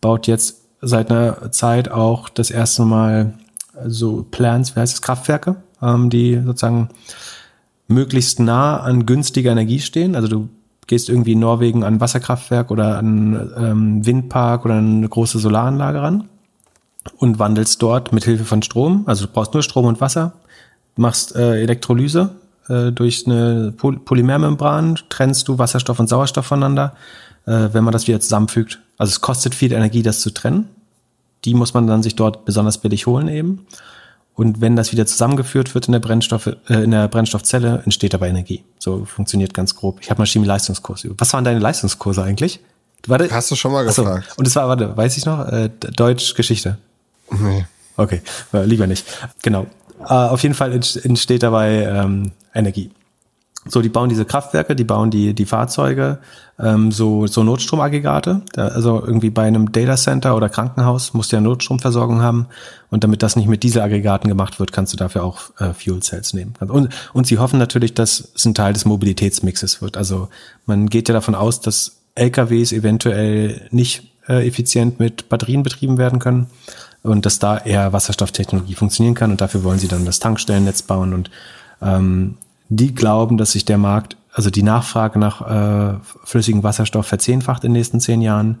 baut 0.00 0.28
jetzt 0.28 0.60
seit 0.80 1.10
einer 1.10 1.50
Zeit 1.50 1.90
auch 1.90 2.28
das 2.28 2.52
erste 2.52 2.84
Mal 2.84 3.34
so 3.84 4.24
Plants, 4.30 4.76
wie 4.76 4.80
heißt 4.80 4.94
es, 4.94 5.02
Kraftwerke, 5.02 5.56
ähm, 5.82 6.08
die 6.08 6.40
sozusagen 6.40 6.90
möglichst 7.88 8.38
nah 8.38 8.76
an 8.78 9.06
günstiger 9.06 9.50
Energie 9.50 9.80
stehen. 9.80 10.14
Also 10.14 10.28
du 10.28 10.48
gehst 10.86 11.08
irgendwie 11.08 11.32
in 11.32 11.40
Norwegen 11.40 11.82
an 11.82 12.00
Wasserkraftwerk 12.00 12.70
oder 12.70 12.96
an 12.96 13.50
ähm, 13.56 14.06
Windpark 14.06 14.64
oder 14.64 14.74
eine 14.74 15.08
große 15.08 15.40
Solaranlage 15.40 16.00
ran 16.00 16.28
und 17.16 17.40
wandelst 17.40 17.82
dort 17.82 18.12
mit 18.12 18.22
Hilfe 18.22 18.44
von 18.44 18.62
Strom, 18.62 19.02
also 19.06 19.26
du 19.26 19.32
brauchst 19.32 19.52
nur 19.52 19.64
Strom 19.64 19.86
und 19.86 20.00
Wasser, 20.00 20.34
machst 20.94 21.34
äh, 21.34 21.60
Elektrolyse 21.60 22.36
äh, 22.70 22.92
durch 22.92 23.26
eine 23.26 23.72
Poly 23.76 23.98
Polymermembran, 23.98 24.98
trennst 25.08 25.48
du 25.48 25.58
Wasserstoff 25.58 25.98
und 25.98 26.08
Sauerstoff 26.08 26.46
voneinander, 26.46 26.94
äh, 27.46 27.68
wenn 27.72 27.84
man 27.84 27.92
das 27.92 28.06
wieder 28.06 28.20
zusammenfügt. 28.20 28.78
Also 28.96 29.10
es 29.10 29.20
kostet 29.20 29.54
viel 29.54 29.72
Energie, 29.72 30.02
das 30.02 30.20
zu 30.20 30.30
trennen. 30.30 30.68
Die 31.44 31.54
muss 31.54 31.74
man 31.74 31.86
dann 31.86 32.02
sich 32.02 32.16
dort 32.16 32.44
besonders 32.44 32.78
billig 32.78 33.06
holen 33.06 33.28
eben. 33.28 33.66
Und 34.34 34.60
wenn 34.60 34.76
das 34.76 34.92
wieder 34.92 35.06
zusammengeführt 35.06 35.74
wird 35.74 35.86
in 35.86 35.92
der 35.92 35.98
Brennstoff, 35.98 36.46
äh, 36.46 36.56
in 36.68 36.92
der 36.92 37.08
Brennstoffzelle, 37.08 37.82
entsteht 37.84 38.14
dabei 38.14 38.28
Energie. 38.28 38.64
So 38.78 39.04
funktioniert 39.04 39.52
ganz 39.52 39.74
grob. 39.74 39.98
Ich 40.00 40.10
habe 40.10 40.20
mal 40.20 40.26
Chemie-Leistungskurs. 40.26 41.06
Was 41.18 41.32
waren 41.32 41.44
deine 41.44 41.58
Leistungskurse 41.58 42.22
eigentlich? 42.22 42.60
Warte, 43.06 43.30
Hast 43.30 43.50
du 43.50 43.56
schon 43.56 43.72
mal 43.72 43.84
gefragt? 43.84 44.26
Achso, 44.28 44.34
und 44.36 44.46
es 44.46 44.56
war, 44.56 44.68
warte, 44.68 44.96
weiß 44.96 45.16
ich 45.16 45.26
noch, 45.26 45.46
äh, 45.48 45.70
Deutsch, 45.96 46.34
Geschichte. 46.34 46.78
Nee. 47.30 47.64
Okay, 47.96 48.22
lieber 48.52 48.86
nicht. 48.86 49.04
Genau. 49.42 49.66
Äh, 50.00 50.12
auf 50.12 50.42
jeden 50.42 50.54
Fall 50.54 50.72
entsteht 50.72 51.42
dabei 51.42 51.84
ähm, 51.84 52.32
Energie. 52.54 52.90
So, 53.66 53.82
die 53.82 53.90
bauen 53.90 54.08
diese 54.08 54.24
Kraftwerke, 54.24 54.74
die 54.74 54.84
bauen 54.84 55.10
die, 55.10 55.34
die 55.34 55.44
Fahrzeuge, 55.44 56.18
ähm, 56.58 56.90
so, 56.90 57.26
so 57.26 57.42
Notstromaggregate. 57.42 58.40
Da, 58.54 58.68
also 58.68 59.04
irgendwie 59.04 59.28
bei 59.28 59.42
einem 59.42 59.70
Datacenter 59.70 60.34
oder 60.34 60.48
Krankenhaus 60.48 61.12
musst 61.12 61.30
du 61.30 61.36
ja 61.36 61.42
Notstromversorgung 61.42 62.22
haben. 62.22 62.46
Und 62.88 63.04
damit 63.04 63.22
das 63.22 63.36
nicht 63.36 63.48
mit 63.48 63.62
Dieselaggregaten 63.62 64.28
gemacht 64.28 64.58
wird, 64.60 64.72
kannst 64.72 64.94
du 64.94 64.96
dafür 64.96 65.24
auch 65.24 65.50
äh, 65.58 65.74
Fuel 65.74 66.00
Cells 66.02 66.32
nehmen. 66.32 66.54
Und, 66.60 66.88
und 67.12 67.26
sie 67.26 67.38
hoffen 67.38 67.58
natürlich, 67.58 67.92
dass 67.92 68.32
es 68.34 68.46
ein 68.46 68.54
Teil 68.54 68.72
des 68.72 68.86
Mobilitätsmixes 68.86 69.82
wird. 69.82 69.98
Also 69.98 70.30
man 70.64 70.88
geht 70.88 71.10
ja 71.10 71.12
davon 71.12 71.34
aus, 71.34 71.60
dass 71.60 72.00
LKWs 72.14 72.72
eventuell 72.72 73.68
nicht 73.70 74.10
äh, 74.26 74.46
effizient 74.48 75.00
mit 75.00 75.28
Batterien 75.28 75.62
betrieben 75.62 75.98
werden 75.98 76.18
können 76.18 76.46
und 77.02 77.26
dass 77.26 77.38
da 77.38 77.58
eher 77.58 77.92
Wasserstofftechnologie 77.92 78.74
funktionieren 78.74 79.14
kann. 79.14 79.30
Und 79.30 79.40
dafür 79.40 79.64
wollen 79.64 79.78
sie 79.78 79.88
dann 79.88 80.04
das 80.04 80.18
Tankstellennetz 80.18 80.82
bauen 80.82 81.14
und 81.14 81.30
ähm, 81.82 82.36
die 82.68 82.94
glauben, 82.94 83.36
dass 83.36 83.52
sich 83.52 83.64
der 83.64 83.78
Markt, 83.78 84.16
also 84.32 84.50
die 84.50 84.62
Nachfrage 84.62 85.18
nach 85.18 85.40
äh, 85.94 85.98
flüssigem 86.24 86.62
Wasserstoff 86.62 87.06
verzehnfacht 87.06 87.64
in 87.64 87.70
den 87.70 87.78
nächsten 87.78 88.00
zehn 88.00 88.22
Jahren 88.22 88.60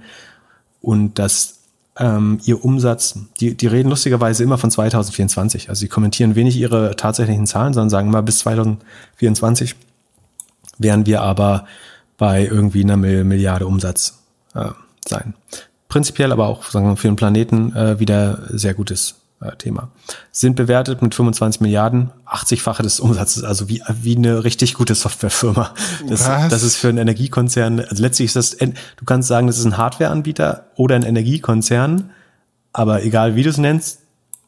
und 0.80 1.18
dass 1.18 1.60
ähm, 1.96 2.40
ihr 2.44 2.64
Umsatz, 2.64 3.18
die, 3.40 3.54
die 3.56 3.66
reden 3.66 3.90
lustigerweise 3.90 4.42
immer 4.42 4.58
von 4.58 4.70
2024. 4.70 5.68
Also 5.68 5.80
sie 5.80 5.88
kommentieren 5.88 6.34
wenig 6.34 6.56
ihre 6.56 6.96
tatsächlichen 6.96 7.46
Zahlen, 7.46 7.72
sondern 7.72 7.90
sagen 7.90 8.08
immer 8.08 8.22
bis 8.22 8.38
2024 8.40 9.76
werden 10.78 11.06
wir 11.06 11.20
aber 11.20 11.66
bei 12.16 12.44
irgendwie 12.44 12.82
einer 12.82 12.96
Milliarde 12.96 13.66
Umsatz 13.66 14.18
äh, 14.54 14.70
sein. 15.06 15.34
Prinzipiell 15.90 16.32
aber 16.32 16.46
auch 16.46 16.64
sagen 16.64 16.86
wir, 16.86 16.96
für 16.96 17.08
den 17.08 17.16
Planeten 17.16 17.74
äh, 17.76 17.98
wieder 17.98 18.38
sehr 18.48 18.74
gutes 18.74 19.16
äh, 19.40 19.56
Thema. 19.56 19.90
Sind 20.30 20.54
bewertet 20.54 21.02
mit 21.02 21.14
25 21.14 21.60
Milliarden, 21.60 22.10
80-fache 22.26 22.82
des 22.82 23.00
Umsatzes, 23.00 23.42
also 23.42 23.68
wie, 23.68 23.82
wie 24.00 24.16
eine 24.16 24.44
richtig 24.44 24.74
gute 24.74 24.94
Softwarefirma. 24.94 25.74
Das, 26.08 26.24
das 26.24 26.62
ist 26.62 26.76
für 26.76 26.88
einen 26.88 26.98
Energiekonzern, 26.98 27.80
also 27.80 28.02
letztlich 28.02 28.26
ist 28.26 28.36
das, 28.36 28.56
du 28.56 29.04
kannst 29.04 29.28
sagen, 29.28 29.48
das 29.48 29.58
ist 29.58 29.64
ein 29.64 29.76
Hardwareanbieter 29.76 30.66
oder 30.76 30.94
ein 30.94 31.02
Energiekonzern, 31.02 32.10
aber 32.72 33.02
egal 33.02 33.34
wie 33.34 33.42
du 33.42 33.50
es 33.50 33.58
nennst, 33.58 33.98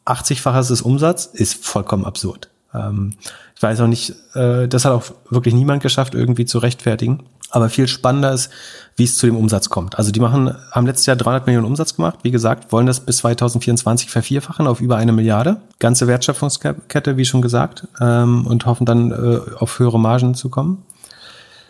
80-faches 0.05 0.69
des 0.69 0.81
Umsatz 0.81 1.25
ist 1.25 1.65
vollkommen 1.65 2.05
absurd. 2.05 2.49
Ähm, 2.73 3.15
ich 3.55 3.61
weiß 3.61 3.81
auch 3.81 3.87
nicht, 3.87 4.13
äh, 4.33 4.67
das 4.67 4.85
hat 4.85 4.93
auch 4.93 5.03
wirklich 5.29 5.53
niemand 5.53 5.83
geschafft, 5.83 6.15
irgendwie 6.15 6.45
zu 6.45 6.59
rechtfertigen. 6.59 7.23
Aber 7.49 7.69
viel 7.69 7.87
spannender 7.87 8.33
ist, 8.33 8.49
wie 8.95 9.05
es 9.05 9.17
zu 9.17 9.25
dem 9.25 9.35
Umsatz 9.35 9.69
kommt. 9.69 9.97
Also 9.97 10.11
die 10.11 10.19
machen, 10.19 10.55
haben 10.71 10.85
letztes 10.85 11.05
Jahr 11.05 11.15
300 11.15 11.47
Millionen 11.47 11.65
Umsatz 11.65 11.95
gemacht. 11.95 12.19
Wie 12.23 12.31
gesagt, 12.31 12.71
wollen 12.71 12.85
das 12.85 12.99
bis 12.99 13.17
2024 13.17 14.09
vervierfachen 14.09 14.67
auf 14.67 14.81
über 14.81 14.97
eine 14.97 15.11
Milliarde. 15.11 15.57
Ganze 15.79 16.07
Wertschöpfungskette, 16.07 17.17
wie 17.17 17.25
schon 17.25 17.41
gesagt, 17.41 17.87
ähm, 17.99 18.45
und 18.45 18.65
hoffen 18.65 18.85
dann 18.85 19.11
äh, 19.11 19.39
auf 19.57 19.79
höhere 19.79 19.99
Margen 19.99 20.35
zu 20.35 20.49
kommen. 20.49 20.83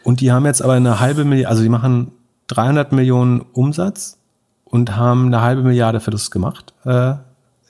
Und 0.03 0.19
die 0.19 0.31
haben 0.31 0.45
jetzt 0.45 0.61
aber 0.61 0.73
eine 0.73 0.99
halbe 0.99 1.23
Milliarde, 1.23 1.49
also 1.49 1.63
die 1.63 1.69
machen 1.69 2.11
300 2.47 2.91
Millionen 2.91 3.41
Umsatz 3.53 4.17
und 4.65 4.97
haben 4.97 5.27
eine 5.27 5.41
halbe 5.41 5.63
Milliarde 5.63 6.01
Verlust 6.01 6.31
gemacht 6.31 6.73
äh, 6.85 7.13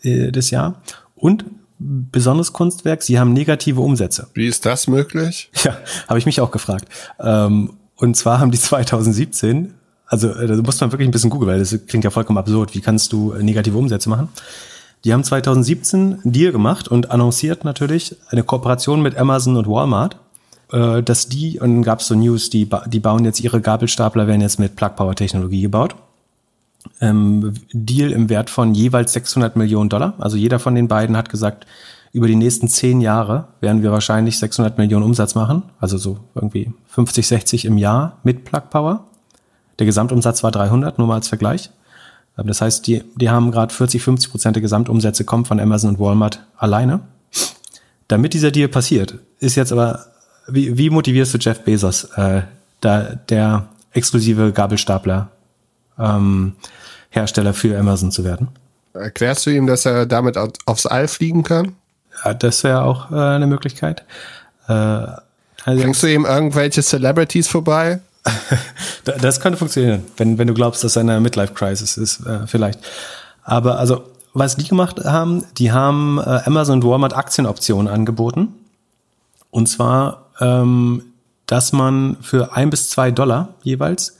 äh 0.01 0.31
das 0.31 0.49
Jahr. 0.49 0.81
Und 1.15 1.45
besonderes 1.77 2.53
Kunstwerk, 2.53 3.03
sie 3.03 3.19
haben 3.19 3.34
negative 3.34 3.81
Umsätze. 3.81 4.27
Wie 4.34 4.47
ist 4.47 4.65
das 4.65 4.88
möglich? 4.88 5.51
Ja, 5.63 5.77
habe 6.07 6.17
ich 6.17 6.25
mich 6.25 6.41
auch 6.41 6.51
gefragt. 6.51 6.85
Ähm, 7.19 7.73
und 7.95 8.15
zwar 8.15 8.39
haben 8.39 8.51
die 8.51 8.59
2017, 8.59 9.73
also 10.05 10.29
äh, 10.29 10.47
da 10.47 10.55
muss 10.55 10.79
man 10.79 10.91
wirklich 10.91 11.07
ein 11.07 11.11
bisschen 11.11 11.29
googeln, 11.29 11.51
weil 11.51 11.59
das 11.59 11.77
klingt 11.87 12.03
ja 12.03 12.09
vollkommen 12.09 12.37
absurd. 12.37 12.75
Wie 12.75 12.81
kannst 12.81 13.13
du 13.13 13.33
äh, 13.33 13.41
negative 13.43 13.77
Umsätze 13.77 14.09
machen? 14.09 14.29
Die 15.03 15.11
haben 15.13 15.23
2017 15.23 16.21
einen 16.23 16.31
Deal 16.31 16.51
gemacht 16.51 16.87
und 16.87 17.11
annonciert 17.11 17.65
natürlich 17.65 18.15
eine 18.29 18.43
Kooperation 18.43 19.01
mit 19.01 19.17
Amazon 19.17 19.57
und 19.57 19.67
Walmart. 19.67 20.17
äh, 20.71 21.03
dass 21.03 21.27
die, 21.27 21.59
und 21.59 21.73
dann 21.73 21.83
gab 21.83 21.99
es 21.99 22.07
so 22.07 22.15
News, 22.15 22.49
die, 22.49 22.69
die 22.87 22.99
bauen 22.99 23.25
jetzt 23.25 23.39
ihre 23.41 23.61
Gabelstapler, 23.61 24.27
werden 24.27 24.41
jetzt 24.41 24.59
mit 24.59 24.75
Plug 24.75 24.91
Power 24.95 25.15
Technologie 25.15 25.61
gebaut. 25.61 25.95
Ähm, 26.99 27.53
Deal 27.71 28.11
im 28.11 28.29
Wert 28.29 28.49
von 28.49 28.73
jeweils 28.73 29.13
600 29.13 29.55
Millionen 29.55 29.89
Dollar. 29.89 30.15
Also 30.19 30.35
jeder 30.37 30.59
von 30.59 30.75
den 30.75 30.87
beiden 30.87 31.15
hat 31.15 31.29
gesagt, 31.29 31.65
über 32.14 32.27
die 32.27 32.35
nächsten 32.35 32.68
zehn 32.68 33.02
Jahre 33.02 33.48
werden 33.60 33.81
wir 33.81 33.91
wahrscheinlich 33.91 34.38
600 34.38 34.77
Millionen 34.77 35.03
Umsatz 35.03 35.34
machen. 35.34 35.64
Also 35.80 35.98
so 35.98 36.19
irgendwie 36.35 36.72
50, 36.88 37.27
60 37.27 37.65
im 37.65 37.80
Jahr 37.80 38.19
mit 38.23 38.45
Plug 38.45 38.69
Power. 38.69 39.07
Der 39.80 39.88
Gesamtumsatz 39.88 40.44
war 40.44 40.52
300, 40.52 40.99
nur 40.99 41.07
mal 41.07 41.15
als 41.15 41.27
Vergleich. 41.27 41.72
Ähm, 42.38 42.45
das 42.45 42.61
heißt, 42.61 42.85
die, 42.85 43.03
die 43.15 43.31
haben 43.31 43.52
gerade 43.52 43.73
40, 43.73 44.02
50 44.03 44.31
Prozent 44.31 44.56
der 44.56 44.61
Gesamtumsätze 44.61 45.26
kommen 45.26 45.45
von 45.45 45.60
Amazon 45.60 45.90
und 45.90 45.99
Walmart 45.99 46.45
alleine. 46.56 47.02
Damit 48.07 48.35
dieser 48.35 48.52
Deal 48.52 48.68
passiert, 48.68 49.15
ist 49.40 49.56
jetzt 49.56 49.72
aber, 49.72 50.06
wie, 50.48 50.77
wie 50.77 50.91
motivierst 50.91 51.34
du 51.34 51.40
Jeff 51.40 51.61
Bezos, 51.61 52.03
äh, 52.15 52.44
da, 52.80 53.15
der 53.30 53.68
exklusive 53.91 54.52
Gabelstapler 54.52 55.31
ähm, 55.98 56.53
Hersteller 57.10 57.56
für 57.56 57.80
Amazon 57.80 58.11
zu 58.11 58.23
werden? 58.23 58.49
Erklärst 58.94 59.48
du 59.48 59.49
ihm, 59.49 59.65
dass 59.65 59.88
er 59.88 60.06
damit 60.06 60.38
aufs 60.65 60.85
All 60.85 61.07
fliegen 61.07 61.41
kann? 61.41 61.76
Ja, 62.23 62.34
das 62.34 62.64
wäre 62.64 62.84
auch 62.84 63.11
äh, 63.11 63.15
eine 63.15 63.48
Möglichkeit. 63.48 64.03
Äh, 64.68 64.73
also 64.73 65.81
Bringst 65.81 66.03
du 66.03 66.07
ihm 66.07 66.26
irgendwelche 66.26 66.81
Celebrities 66.81 67.48
vorbei? 67.48 67.99
das 69.03 69.40
könnte 69.40 69.57
funktionieren, 69.57 70.06
wenn, 70.18 70.38
wenn 70.38 70.48
du 70.48 70.53
glaubst, 70.53 70.84
dass 70.84 70.98
eine 70.98 71.19
Midlife-Crisis 71.19 71.98
ist, 71.98 72.26
äh, 72.26 72.48
vielleicht. 72.48 72.80
Aber 73.44 73.80
also, 73.80 74.03
was 74.34 74.56
die 74.56 74.68
gemacht 74.68 75.03
haben, 75.03 75.44
die 75.57 75.72
haben 75.72 76.19
äh, 76.19 76.41
Amazon 76.45 76.81
und 76.81 76.90
Walmart 76.90 77.15
Aktienoptionen 77.15 77.91
angeboten. 77.91 78.53
Und 79.52 79.68
zwar, 79.68 80.30
ähm, 80.40 81.03
dass 81.45 81.73
man 81.73 82.18
für 82.22 82.56
ein 82.56 82.69
bis 82.69 82.90
zwei 82.90 83.11
Dollar 83.11 83.49
jeweils 83.61 84.18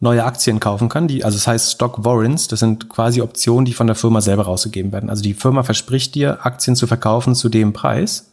neue 0.00 0.24
Aktien 0.24 0.60
kaufen 0.60 0.88
kann. 0.88 1.08
Die, 1.08 1.24
also 1.24 1.36
das 1.36 1.46
heißt 1.46 1.72
Stock 1.72 2.04
Warrants, 2.04 2.48
das 2.48 2.60
sind 2.60 2.88
quasi 2.88 3.22
Optionen, 3.22 3.64
die 3.64 3.72
von 3.72 3.86
der 3.86 3.96
Firma 3.96 4.20
selber 4.20 4.44
rausgegeben 4.44 4.92
werden. 4.92 5.10
Also 5.10 5.22
die 5.22 5.34
Firma 5.34 5.62
verspricht 5.62 6.14
dir, 6.14 6.44
Aktien 6.44 6.76
zu 6.76 6.86
verkaufen 6.86 7.34
zu 7.34 7.48
dem 7.48 7.72
Preis. 7.72 8.30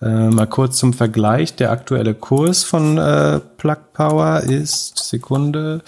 Äh, 0.00 0.28
mal 0.28 0.46
kurz 0.46 0.78
zum 0.78 0.92
Vergleich. 0.92 1.56
Der 1.56 1.70
aktuelle 1.70 2.14
Kurs 2.14 2.64
von 2.64 2.98
äh, 2.98 3.40
Plug 3.56 3.78
Power 3.92 4.40
ist, 4.40 4.98
Sekunde, 4.98 5.82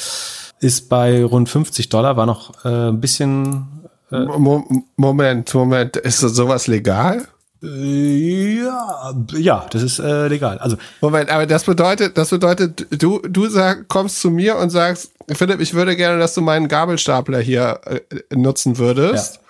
ist 0.60 0.88
bei 0.88 1.24
rund 1.24 1.48
50 1.48 1.88
Dollar, 1.88 2.16
war 2.16 2.26
noch 2.26 2.64
äh, 2.64 2.88
ein 2.88 3.00
bisschen. 3.00 3.66
Äh, 4.10 4.24
Moment, 4.24 5.54
Moment, 5.54 5.96
ist 5.96 6.20
sowas 6.20 6.66
legal? 6.66 7.28
Ja, 7.60 9.14
ja, 9.36 9.66
das 9.70 9.82
ist 9.82 9.98
äh, 9.98 10.28
legal. 10.28 10.58
Also 10.58 10.76
Moment, 11.00 11.28
aber 11.28 11.44
das 11.44 11.64
bedeutet, 11.64 12.16
das 12.16 12.30
bedeutet, 12.30 12.86
du 12.90 13.18
du 13.18 13.48
sag, 13.48 13.88
kommst 13.88 14.20
zu 14.20 14.30
mir 14.30 14.56
und 14.56 14.70
sagst, 14.70 15.10
Philipp, 15.28 15.60
ich 15.60 15.74
würde 15.74 15.96
gerne, 15.96 16.20
dass 16.20 16.34
du 16.34 16.40
meinen 16.40 16.68
Gabelstapler 16.68 17.40
hier 17.40 17.80
äh, 17.84 18.00
nutzen 18.34 18.78
würdest. 18.78 19.36
Ja. 19.36 19.40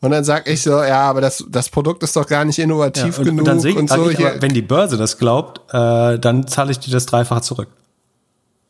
Und 0.00 0.12
dann 0.12 0.24
sag 0.24 0.48
ich 0.48 0.62
so, 0.62 0.82
ja, 0.82 1.02
aber 1.02 1.20
das, 1.20 1.44
das 1.48 1.68
Produkt 1.68 2.02
ist 2.04 2.14
doch 2.16 2.26
gar 2.26 2.44
nicht 2.44 2.58
innovativ 2.58 3.14
ja, 3.14 3.18
und, 3.18 3.24
genug 3.24 3.38
und, 3.40 3.46
dann 3.46 3.56
und 3.56 3.90
so. 3.90 4.10
Ich, 4.10 4.18
aber, 4.18 4.40
wenn 4.40 4.54
die 4.54 4.62
Börse 4.62 4.96
das 4.96 5.18
glaubt, 5.18 5.60
äh, 5.74 6.18
dann 6.18 6.46
zahle 6.46 6.70
ich 6.70 6.78
dir 6.78 6.92
das 6.92 7.04
dreifache 7.06 7.42
zurück. 7.42 7.68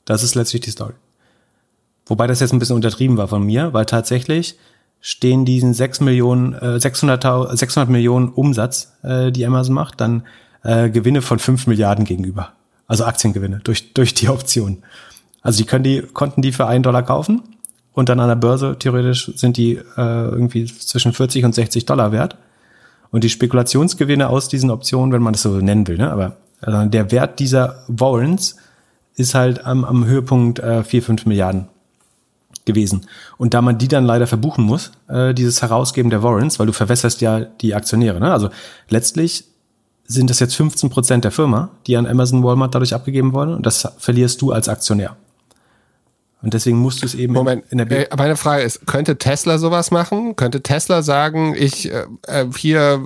Das 0.07 0.23
ist 0.23 0.35
letztlich 0.35 0.63
die 0.63 0.71
Story. 0.71 0.95
Wobei 2.07 2.27
das 2.27 2.41
jetzt 2.41 2.53
ein 2.53 2.59
bisschen 2.59 2.77
untertrieben 2.77 3.19
war 3.19 3.29
von 3.29 3.45
mir, 3.45 3.75
weil 3.75 3.85
tatsächlich 3.85 4.59
stehen 5.01 5.45
diesen 5.45 5.75
6 5.75 6.01
Millionen, 6.01 6.55
äh, 6.55 6.81
600, 6.81 7.59
600 7.59 7.89
Millionen 7.89 8.29
Umsatz, 8.29 8.93
äh, 9.03 9.31
die 9.31 9.47
Amazon 9.47 9.75
macht, 9.75 10.01
dann 10.01 10.25
äh, 10.65 10.91
Gewinne 10.91 11.23
von 11.23 11.39
5 11.39 11.67
Milliarden 11.67 12.05
gegenüber. 12.05 12.51
Also 12.87 13.05
Aktiengewinne 13.05 13.61
durch, 13.63 13.93
durch 13.95 14.15
die 14.15 14.29
Option. 14.29 14.83
Also 15.43 15.59
die 15.59 15.67
können 15.67 15.85
die, 15.85 16.03
konnten 16.03 16.43
die 16.43 16.53
für 16.53 16.67
einen 16.67 16.83
Dollar 16.83 17.03
kaufen 17.03 17.43
und 17.93 18.09
dann 18.09 18.21
an 18.21 18.29
der 18.29 18.37
Börse 18.37 18.77
theoretisch 18.79 19.31
sind 19.37 19.57
die 19.57 19.77
äh, 19.77 19.83
irgendwie 19.97 20.67
zwischen 20.67 21.13
40 21.13 21.45
und 21.45 21.55
60 21.55 21.87
Dollar 21.87 22.13
wert. 22.13 22.37
Und 23.11 23.25
die 23.25 23.31
Spekulationsgewinne 23.31 24.29
aus 24.29 24.49
diesen 24.49 24.71
Optionen, 24.71 25.13
wenn 25.13 25.23
man 25.23 25.33
das 25.33 25.43
so 25.43 25.59
nennen 25.61 25.87
will, 25.89 25.97
ne? 25.97 26.11
aber 26.11 26.37
also 26.61 26.87
der 26.87 27.11
Wert 27.11 27.39
dieser 27.39 27.85
Warrants 27.89 28.57
ist 29.15 29.35
halt 29.35 29.65
am, 29.65 29.85
am 29.85 30.05
Höhepunkt 30.05 30.59
äh, 30.59 30.83
4, 30.83 31.03
5 31.03 31.27
Milliarden 31.27 31.69
gewesen. 32.69 33.07
Und 33.37 33.55
da 33.55 33.61
man 33.61 33.79
die 33.79 33.89
dann 33.89 34.05
leider 34.05 34.29
verbuchen 34.29 34.65
muss, 34.65 34.93
äh, 35.09 35.35
dieses 35.35 35.63
Herausgeben 35.63 36.11
der 36.11 36.23
Warrants, 36.23 36.61
weil 36.61 36.67
du 36.67 36.73
verwässerst 36.73 37.21
ja 37.21 37.41
die 37.41 37.75
Aktionäre. 37.75 38.21
Ne? 38.21 38.33
Also 38.33 38.51
letztlich 38.89 39.45
sind 40.05 40.31
das 40.31 40.39
jetzt 40.39 40.55
15 40.55 40.91
Prozent 40.91 41.25
der 41.25 41.33
Firma, 41.33 41.71
die 41.87 41.97
an 41.97 42.07
Amazon 42.07 42.45
Walmart 42.45 42.75
dadurch 42.75 42.95
abgegeben 42.95 43.33
wurden 43.33 43.55
und 43.55 43.67
das 43.67 43.89
verlierst 43.99 44.41
du 44.41 44.53
als 44.53 44.69
Aktionär. 44.69 45.17
Und 46.41 46.55
deswegen 46.55 46.79
musst 46.79 47.03
du 47.03 47.07
es 47.07 47.15
eben 47.15 47.33
Moment, 47.33 47.65
in, 47.71 47.81
in 47.81 47.89
der 47.89 48.13
äh, 48.13 48.17
meine 48.17 48.37
Frage 48.37 48.63
ist, 48.63 48.87
könnte 48.87 49.19
Tesla 49.19 49.59
sowas 49.59 49.91
machen? 49.91 50.37
Könnte 50.37 50.63
Tesla 50.63 51.03
sagen, 51.03 51.55
ich 51.59 51.93
äh, 51.93 52.07
äh 52.27 52.47
hier 52.57 53.03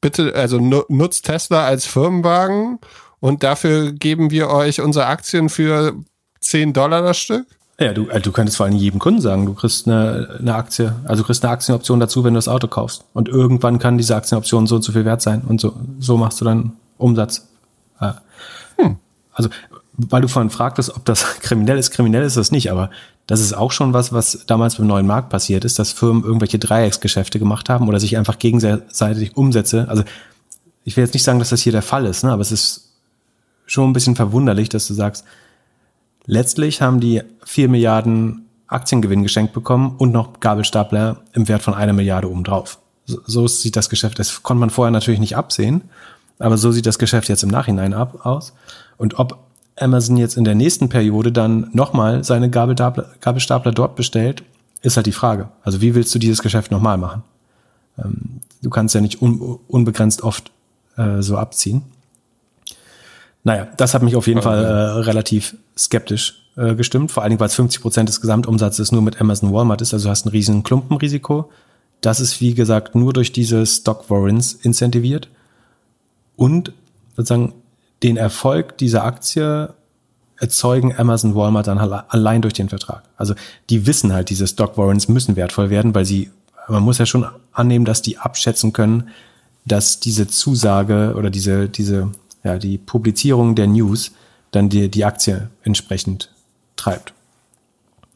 bitte, 0.00 0.34
also 0.34 0.58
nutzt 0.58 1.24
Tesla 1.24 1.64
als 1.64 1.86
Firmenwagen 1.86 2.78
und 3.20 3.42
dafür 3.42 3.92
geben 3.92 4.30
wir 4.30 4.50
euch 4.50 4.82
unsere 4.82 5.06
Aktien 5.06 5.48
für 5.48 5.94
10 6.40 6.74
Dollar 6.74 7.02
das 7.02 7.18
Stück? 7.18 7.46
Ja, 7.78 7.92
du, 7.92 8.08
äh, 8.08 8.20
du 8.20 8.32
könntest 8.32 8.56
vor 8.56 8.66
allem 8.66 8.76
jedem 8.76 8.98
Kunden 8.98 9.20
sagen, 9.20 9.44
du 9.44 9.52
kriegst 9.52 9.86
eine, 9.86 10.36
eine 10.38 10.54
Aktie, 10.54 10.94
also 11.04 11.22
du 11.22 11.26
kriegst 11.26 11.44
eine 11.44 11.52
Aktienoption 11.52 12.00
dazu, 12.00 12.24
wenn 12.24 12.32
du 12.32 12.38
das 12.38 12.48
Auto 12.48 12.68
kaufst. 12.68 13.04
Und 13.12 13.28
irgendwann 13.28 13.78
kann 13.78 13.98
diese 13.98 14.16
Aktienoption 14.16 14.66
so 14.66 14.76
und 14.76 14.82
so 14.82 14.92
viel 14.92 15.04
wert 15.04 15.20
sein 15.20 15.42
und 15.42 15.60
so, 15.60 15.74
so 15.98 16.16
machst 16.16 16.40
du 16.40 16.44
dann 16.44 16.72
Umsatz. 16.96 17.46
Hm. 18.78 18.96
Also, 19.32 19.50
weil 19.98 20.22
du 20.22 20.28
vorhin 20.28 20.50
fragtest, 20.50 20.94
ob 20.94 21.04
das 21.04 21.24
kriminell 21.40 21.78
ist, 21.78 21.90
kriminell 21.90 22.22
ist 22.24 22.36
das 22.36 22.50
nicht, 22.50 22.70
aber 22.70 22.90
das 23.26 23.40
ist 23.40 23.54
auch 23.54 23.72
schon 23.72 23.92
was, 23.92 24.12
was 24.12 24.44
damals 24.46 24.76
beim 24.76 24.86
neuen 24.86 25.06
Markt 25.06 25.30
passiert 25.30 25.64
ist, 25.64 25.78
dass 25.78 25.92
Firmen 25.92 26.22
irgendwelche 26.22 26.58
Dreiecksgeschäfte 26.58 27.38
gemacht 27.38 27.68
haben 27.68 27.88
oder 27.88 28.00
sich 28.00 28.16
einfach 28.16 28.38
gegenseitig 28.38 29.36
Umsätze, 29.36 29.86
also 29.88 30.04
ich 30.84 30.96
will 30.96 31.04
jetzt 31.04 31.14
nicht 31.14 31.24
sagen, 31.24 31.40
dass 31.40 31.50
das 31.50 31.62
hier 31.62 31.72
der 31.72 31.82
Fall 31.82 32.06
ist, 32.06 32.22
ne, 32.22 32.30
aber 32.30 32.42
es 32.42 32.52
ist 32.52 32.92
schon 33.66 33.90
ein 33.90 33.92
bisschen 33.92 34.14
verwunderlich, 34.14 34.68
dass 34.68 34.86
du 34.86 34.94
sagst, 34.94 35.24
Letztlich 36.26 36.82
haben 36.82 37.00
die 37.00 37.22
vier 37.44 37.68
Milliarden 37.68 38.46
Aktiengewinn 38.66 39.22
geschenkt 39.22 39.52
bekommen 39.52 39.94
und 39.96 40.12
noch 40.12 40.40
Gabelstapler 40.40 41.18
im 41.32 41.48
Wert 41.48 41.62
von 41.62 41.74
einer 41.74 41.92
Milliarde 41.92 42.30
obendrauf. 42.30 42.78
So, 43.04 43.20
so 43.24 43.46
sieht 43.46 43.76
das 43.76 43.88
Geschäft, 43.88 44.18
das 44.18 44.42
konnte 44.42 44.60
man 44.60 44.70
vorher 44.70 44.90
natürlich 44.90 45.20
nicht 45.20 45.36
absehen, 45.36 45.82
aber 46.40 46.58
so 46.58 46.72
sieht 46.72 46.86
das 46.86 46.98
Geschäft 46.98 47.28
jetzt 47.28 47.44
im 47.44 47.50
Nachhinein 47.50 47.94
ab, 47.94 48.26
aus. 48.26 48.52
Und 48.98 49.18
ob 49.20 49.38
Amazon 49.78 50.16
jetzt 50.16 50.36
in 50.36 50.44
der 50.44 50.56
nächsten 50.56 50.88
Periode 50.88 51.30
dann 51.30 51.68
nochmal 51.72 52.24
seine 52.24 52.50
Gabelstapler, 52.50 53.10
Gabelstapler 53.20 53.72
dort 53.72 53.94
bestellt, 53.94 54.42
ist 54.82 54.96
halt 54.96 55.06
die 55.06 55.12
Frage. 55.12 55.48
Also 55.62 55.80
wie 55.80 55.94
willst 55.94 56.14
du 56.14 56.18
dieses 56.18 56.42
Geschäft 56.42 56.70
nochmal 56.70 56.98
machen? 56.98 57.22
Ähm, 57.98 58.40
du 58.62 58.70
kannst 58.70 58.94
ja 58.94 59.00
nicht 59.00 59.22
un, 59.22 59.58
unbegrenzt 59.68 60.22
oft 60.22 60.50
äh, 60.96 61.22
so 61.22 61.36
abziehen. 61.36 61.82
Naja, 63.46 63.68
das 63.76 63.94
hat 63.94 64.02
mich 64.02 64.16
auf 64.16 64.26
jeden 64.26 64.40
okay. 64.40 64.48
Fall 64.48 64.64
äh, 64.64 65.00
relativ 65.02 65.54
skeptisch 65.78 66.42
äh, 66.56 66.74
gestimmt, 66.74 67.12
vor 67.12 67.22
allen 67.22 67.30
Dingen, 67.30 67.38
weil 67.38 67.46
es 67.46 67.54
50 67.54 67.80
Prozent 67.80 68.08
des 68.08 68.20
Gesamtumsatzes 68.20 68.90
nur 68.90 69.02
mit 69.02 69.20
Amazon 69.20 69.52
Walmart 69.52 69.80
ist, 69.82 69.94
also 69.94 70.08
du 70.08 70.10
hast 70.10 70.26
ein 70.26 70.30
riesen 70.30 70.64
Klumpenrisiko. 70.64 71.48
Das 72.00 72.18
ist, 72.18 72.40
wie 72.40 72.54
gesagt, 72.54 72.96
nur 72.96 73.12
durch 73.12 73.30
diese 73.30 73.64
Stock 73.64 74.10
Warrants 74.10 74.52
incentiviert. 74.52 75.28
Und 76.34 76.72
sozusagen 77.16 77.52
den 78.02 78.16
Erfolg 78.16 78.78
dieser 78.78 79.04
Aktie 79.04 79.72
erzeugen 80.38 80.98
Amazon 80.98 81.36
Walmart 81.36 81.68
dann 81.68 81.78
allein 81.78 82.42
durch 82.42 82.54
den 82.54 82.68
Vertrag. 82.68 83.04
Also 83.16 83.36
die 83.70 83.86
wissen 83.86 84.12
halt, 84.12 84.28
diese 84.28 84.48
Stock 84.48 84.76
Warrants 84.76 85.06
müssen 85.06 85.36
wertvoll 85.36 85.70
werden, 85.70 85.94
weil 85.94 86.04
sie, 86.04 86.30
man 86.66 86.82
muss 86.82 86.98
ja 86.98 87.06
schon 87.06 87.24
annehmen, 87.52 87.84
dass 87.84 88.02
die 88.02 88.18
abschätzen 88.18 88.72
können, 88.72 89.10
dass 89.66 90.00
diese 90.00 90.26
Zusage 90.26 91.14
oder 91.16 91.30
diese, 91.30 91.68
diese 91.68 92.10
ja, 92.46 92.58
die 92.58 92.78
Publizierung 92.78 93.54
der 93.54 93.66
News 93.66 94.12
dann 94.52 94.68
die, 94.68 94.88
die 94.88 95.04
Aktie 95.04 95.50
entsprechend 95.62 96.30
treibt. 96.76 97.12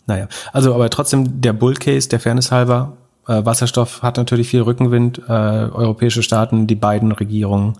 Naja, 0.06 0.28
also 0.52 0.74
aber 0.74 0.88
trotzdem 0.88 1.40
der 1.40 1.52
Bull 1.52 1.74
Case, 1.74 2.08
der 2.08 2.20
Fairness 2.20 2.50
halber, 2.50 2.96
äh, 3.26 3.44
Wasserstoff 3.44 4.02
hat 4.02 4.16
natürlich 4.16 4.48
viel 4.48 4.62
Rückenwind. 4.62 5.18
Äh, 5.28 5.32
europäische 5.32 6.22
Staaten, 6.22 6.66
die 6.66 6.74
beiden 6.76 7.12
Regierungen, 7.12 7.74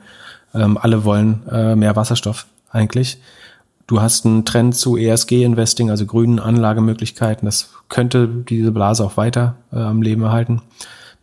ähm, 0.55 0.77
alle 0.77 1.05
wollen 1.05 1.43
äh, 1.51 1.77
mehr 1.77 1.97
Wasserstoff 1.97 2.47
eigentlich. 2.71 3.19
Du 3.87 4.01
hast 4.01 4.27
einen 4.27 4.45
Trend 4.45 4.77
zu 4.77 4.97
ESG-Investing, 4.97 5.91
also 5.91 6.07
grünen 6.07 6.39
Anlagemöglichkeiten. 6.39 7.47
Das 7.47 7.71
könnte 7.89 8.29
diese 8.29 8.71
Blase 8.71 9.05
auch 9.05 9.17
weiter 9.17 9.57
äh, 9.73 9.79
am 9.79 10.03
Leben 10.03 10.23
erhalten. 10.23 10.63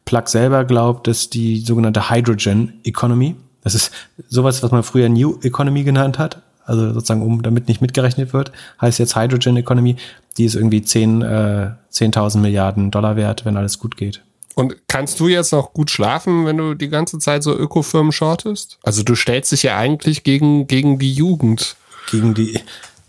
Plug 0.04 0.24
selber 0.28 0.66
glaubt, 0.66 1.08
dass 1.08 1.30
die 1.30 1.60
sogenannte 1.60 2.10
Hydrogen 2.10 2.74
Economy, 2.84 3.36
das 3.64 3.76
ist 3.76 3.92
sowas, 4.30 4.64
was 4.64 4.72
man 4.72 4.84
früher 4.84 5.10
New 5.10 5.40
Economy 5.42 5.84
genannt 5.84 6.20
hat. 6.20 6.42
Also 6.66 6.94
sozusagen, 6.94 7.22
um 7.22 7.42
damit 7.42 7.70
nicht 7.70 7.82
mitgerechnet 7.82 8.34
wird, 8.34 8.52
heißt 8.82 9.00
jetzt 9.00 9.16
Hydrogen 9.16 9.56
Economy. 9.56 9.96
Die 10.38 10.46
ist 10.46 10.56
irgendwie 10.56 10.82
10, 10.82 11.22
äh, 11.22 11.72
10.000 11.92 12.40
Milliarden 12.40 12.92
Dollar 12.92 13.16
wert, 13.16 13.46
wenn 13.46 13.56
alles 13.56 13.80
gut 13.80 13.96
geht. 13.96 14.22
Und 14.54 14.76
kannst 14.88 15.20
du 15.20 15.28
jetzt 15.28 15.54
noch 15.54 15.74
gut 15.74 15.92
schlafen, 15.92 16.46
wenn 16.46 16.58
du 16.58 16.74
die 16.74 16.90
ganze 16.90 17.20
Zeit 17.20 17.44
so 17.44 17.56
Ökofirmen 17.56 18.12
shortest? 18.12 18.80
Also 18.84 19.04
du 19.04 19.16
stellst 19.16 19.52
dich 19.52 19.64
ja 19.64 19.78
eigentlich 19.78 20.24
gegen, 20.24 20.68
gegen 20.68 21.00
die 21.00 21.14
Jugend. 21.14 21.76
Gegen 22.10 22.34
die, 22.34 22.60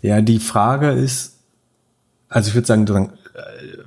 ja, 0.01 0.21
die 0.21 0.39
Frage 0.39 0.91
ist, 0.91 1.33
also 2.29 2.49
ich 2.49 2.55
würde 2.55 2.67
sagen, 2.67 2.85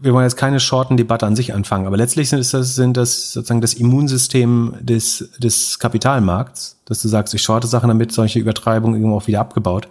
wir 0.00 0.12
wollen 0.12 0.24
jetzt 0.24 0.36
keine 0.36 0.60
Shorten-Debatte 0.60 1.26
an 1.26 1.36
sich 1.36 1.54
anfangen, 1.54 1.86
aber 1.86 1.96
letztlich 1.96 2.28
sind 2.28 2.40
das, 2.52 2.74
sind 2.74 2.96
das 2.96 3.32
sozusagen 3.32 3.60
das 3.60 3.74
Immunsystem 3.74 4.74
des, 4.80 5.30
des 5.38 5.78
Kapitalmarkts, 5.78 6.76
dass 6.84 7.02
du 7.02 7.08
sagst, 7.08 7.34
ich 7.34 7.42
shorte 7.42 7.66
Sachen, 7.66 7.88
damit 7.88 8.12
solche 8.12 8.38
Übertreibungen 8.38 8.96
irgendwo 8.96 9.16
auch 9.16 9.26
wieder 9.26 9.40
abgebaut 9.40 9.88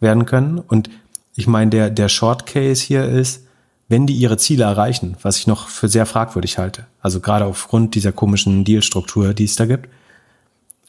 werden 0.00 0.26
können. 0.26 0.58
Und 0.58 0.90
ich 1.34 1.46
meine, 1.46 1.70
der, 1.70 1.90
der 1.90 2.08
Short 2.08 2.46
Case 2.46 2.82
hier 2.82 3.04
ist, 3.04 3.44
wenn 3.88 4.06
die 4.06 4.14
ihre 4.14 4.38
Ziele 4.38 4.64
erreichen, 4.64 5.16
was 5.22 5.38
ich 5.38 5.46
noch 5.46 5.68
für 5.68 5.88
sehr 5.88 6.06
fragwürdig 6.06 6.58
halte, 6.58 6.86
also 7.00 7.20
gerade 7.20 7.44
aufgrund 7.44 7.94
dieser 7.94 8.12
komischen 8.12 8.64
Dealstruktur, 8.64 9.34
die 9.34 9.44
es 9.44 9.56
da 9.56 9.66
gibt. 9.66 9.88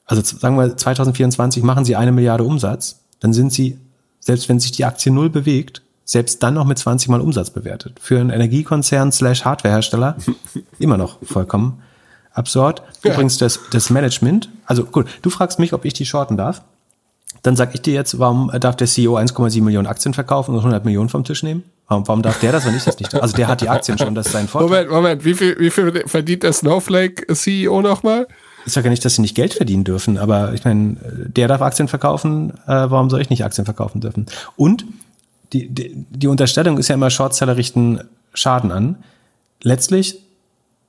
Also 0.06 0.22
sagen 0.24 0.58
wir 0.58 0.76
2024 0.76 1.64
machen 1.64 1.86
sie 1.86 1.96
eine 1.96 2.12
Milliarde 2.12 2.44
Umsatz, 2.44 3.02
dann 3.20 3.34
sind 3.34 3.54
sie, 3.54 3.78
selbst 4.20 4.50
wenn 4.50 4.60
sich 4.60 4.72
die 4.72 4.86
Aktie 4.86 5.12
null 5.12 5.30
bewegt, 5.30 5.83
selbst 6.06 6.44
dann 6.44 6.54
noch 6.54 6.66
mit 6.66 6.78
20 6.78 7.10
Mal 7.10 7.22
Umsatz 7.22 7.50
bewertet. 7.50 8.00
Für 8.02 8.20
einen 8.20 8.30
Energiekonzern 8.30 9.12
slash 9.12 9.46
Hardwarehersteller 9.46 10.18
immer 10.80 10.98
noch 10.98 11.18
vollkommen 11.24 11.82
absurd. 12.34 12.82
Ja. 13.04 13.12
Übrigens 13.12 13.38
das, 13.38 13.60
das 13.72 13.90
Management, 13.90 14.50
also 14.66 14.84
gut, 14.84 15.08
du 15.22 15.30
fragst 15.30 15.60
mich, 15.60 15.74
ob 15.74 15.86
ich 15.86 15.94
die 15.94 16.06
shorten 16.06 16.38
darf. 16.38 16.64
Dann 17.42 17.56
sag 17.56 17.76
ich 17.76 17.82
dir 17.82 17.94
jetzt, 17.94 18.20
warum 18.20 18.52
darf 18.60 18.78
der 18.78 18.88
CEO 18.88 19.18
1,7 19.18 19.62
Millionen 19.62 19.88
Aktien 19.88 20.14
verkaufen 20.14 20.52
und 20.52 20.60
100 20.60 20.86
Millionen 20.86 21.10
vom 21.10 21.26
Tisch 21.26 21.44
nehmen? 21.44 21.64
Warum, 21.88 22.08
warum 22.08 22.22
darf 22.22 22.40
der 22.40 22.54
das, 22.54 22.66
wenn 22.66 22.76
ich 22.76 22.86
das 22.86 22.98
nicht 23.00 23.14
darf? 23.14 23.22
Also 23.22 23.36
der 23.36 23.48
hat 23.48 23.60
die 23.60 23.70
Aktien 23.70 23.98
schon, 23.98 24.16
das 24.16 24.28
ist 24.28 24.32
sein 24.32 24.48
Vorteil. 24.48 24.86
Moment, 24.86 24.92
Moment, 24.92 25.26
wie 25.26 25.34
viel, 25.34 25.60
wie 25.60 25.70
viel 25.70 26.04
verdient 26.08 26.44
der 26.44 26.54
Snowflake 26.54 27.34
CEO 27.34 27.82
nochmal? 27.82 28.28
Ich 28.66 28.72
sage 28.72 28.86
ja 28.86 28.92
nicht, 28.92 29.04
dass 29.04 29.16
sie 29.16 29.22
nicht 29.22 29.36
Geld 29.36 29.54
verdienen 29.54 29.84
dürfen, 29.84 30.18
aber 30.18 30.54
ich 30.54 30.64
meine, 30.64 30.96
der 31.28 31.50
darf 31.50 31.62
Aktien 31.62 31.90
verkaufen, 31.90 32.52
äh, 32.66 32.68
warum 32.68 33.10
soll 33.10 33.22
ich 33.22 33.30
nicht 33.30 33.44
Aktien 33.44 33.66
verkaufen 33.66 34.00
dürfen? 34.00 34.26
Und 34.56 34.86
die, 35.54 35.70
die, 35.70 36.06
die 36.10 36.28
Unterstellung 36.28 36.78
ist 36.78 36.88
ja 36.88 36.96
immer, 36.96 37.10
Shortseller 37.10 37.58
richten 37.58 38.02
Schaden 38.34 38.72
an. 38.72 39.04
Letztlich, 39.62 40.20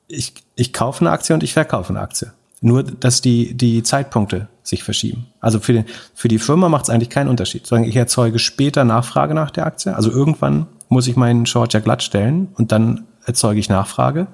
ich, 0.09 0.33
ich 0.57 0.73
kaufe 0.73 1.03
eine 1.03 1.11
Aktie 1.11 1.35
und 1.35 1.43
ich 1.43 1.53
verkaufe 1.53 1.91
eine 1.91 2.01
Aktie. 2.01 2.33
Nur, 2.61 2.83
dass 2.83 3.21
die, 3.21 3.55
die 3.55 3.83
Zeitpunkte 3.83 4.49
sich 4.63 4.83
verschieben. 4.83 5.27
Also 5.41 5.61
für, 5.61 5.75
den, 5.75 5.85
für 6.15 6.29
die 6.29 6.39
Firma 6.39 6.71
macht 6.71 6.85
es 6.85 6.91
eigentlich 6.91 7.11
keinen 7.11 7.29
Unterschied. 7.29 7.67
Sagen, 7.67 7.85
ich 7.85 7.95
erzeuge 7.95 8.39
später 8.39 8.85
Nachfrage 8.85 9.35
nach 9.35 9.51
der 9.51 9.67
Aktie. 9.67 9.95
Also 9.95 10.11
irgendwann 10.11 10.67
muss 10.89 11.07
ich 11.07 11.17
meinen 11.17 11.45
Short 11.45 11.75
ja 11.75 11.81
glatt 11.81 12.03
stellen 12.03 12.49
und 12.55 12.73
dann 12.73 13.05
erzeuge 13.27 13.61
ich 13.61 13.69
Nachfrage. 13.69 14.29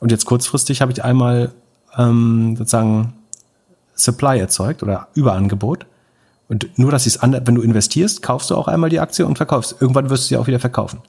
Und 0.00 0.10
jetzt 0.10 0.26
kurzfristig 0.26 0.82
habe 0.82 0.92
ich 0.92 1.02
einmal 1.02 1.52
ähm, 1.96 2.56
sozusagen 2.56 3.14
Supply 3.94 4.38
erzeugt 4.38 4.82
oder 4.82 5.08
Überangebot. 5.14 5.86
Und 6.54 6.78
nur, 6.78 6.92
dass 6.92 7.04
es 7.04 7.20
anders, 7.20 7.42
wenn 7.46 7.56
du 7.56 7.62
investierst, 7.62 8.22
kaufst 8.22 8.50
du 8.50 8.54
auch 8.54 8.68
einmal 8.68 8.88
die 8.88 9.00
Aktie 9.00 9.26
und 9.26 9.36
verkaufst. 9.36 9.74
Irgendwann 9.80 10.08
wirst 10.08 10.24
du 10.24 10.28
sie 10.28 10.36
auch 10.36 10.46
wieder 10.46 10.60
verkaufen. 10.60 11.00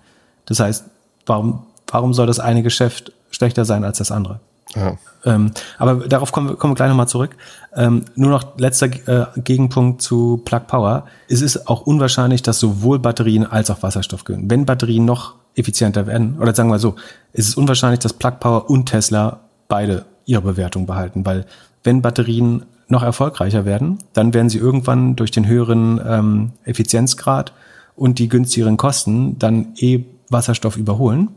Das 0.46 0.60
heißt, 0.60 0.86
warum, 1.28 1.68
warum 1.88 2.16
soll 2.16 2.26
das 2.26 2.40
eine 2.40 2.64
Geschäft 2.64 3.12
schlechter 3.30 3.64
sein 3.64 3.84
als 3.84 4.00
das 4.00 4.12
andere? 4.12 4.40
Ja. 4.74 4.98
Ähm, 5.24 5.52
aber 5.78 6.08
darauf 6.08 6.32
kommen 6.32 6.50
wir, 6.50 6.56
kommen 6.56 6.72
wir 6.72 6.76
gleich 6.76 6.90
nochmal 6.90 7.08
zurück. 7.08 7.36
Ähm, 7.76 8.06
nur 8.16 8.32
noch 8.32 8.58
letzter 8.58 8.88
äh, 8.88 9.28
Gegenpunkt 9.40 10.02
zu 10.02 10.42
Plug 10.46 10.62
Power. 10.66 11.06
Es 11.30 11.42
ist 11.42 11.68
auch 11.68 11.82
unwahrscheinlich, 11.82 12.42
dass 12.42 12.60
sowohl 12.60 12.98
Batterien 12.98 13.46
als 13.46 13.70
auch 13.70 13.84
Wasserstoff 13.84 14.24
gewinnen. 14.24 14.50
Wenn 14.50 14.66
Batterien 14.66 15.06
noch 15.06 15.36
effizienter 15.54 16.08
werden, 16.08 16.40
oder 16.40 16.56
sagen 16.56 16.70
wir 16.70 16.80
so, 16.80 16.96
es 17.34 17.48
ist 17.48 17.56
unwahrscheinlich, 17.56 18.00
dass 18.00 18.14
Plug 18.14 18.40
Power 18.40 18.68
und 18.68 18.88
Tesla 18.88 19.42
beide 19.68 20.06
ihre 20.26 20.42
Bewertung 20.42 20.88
behalten, 20.88 21.24
weil 21.24 21.46
wenn 21.84 22.02
Batterien 22.02 22.66
noch 22.88 23.04
erfolgreicher 23.04 23.66
werden, 23.66 24.00
dann 24.14 24.34
werden 24.34 24.50
sie 24.50 24.58
irgendwann 24.58 25.16
durch 25.16 25.32
den 25.32 25.48
höheren 25.48 26.00
ähm, 26.06 26.52
Effizienzgrad 26.64 27.54
und 27.96 28.20
die 28.20 28.28
günstigeren 28.28 28.78
Kosten 28.78 29.40
dann 29.40 29.74
eh 29.78 30.04
Wasserstoff 30.30 30.78
überholen. 30.78 31.30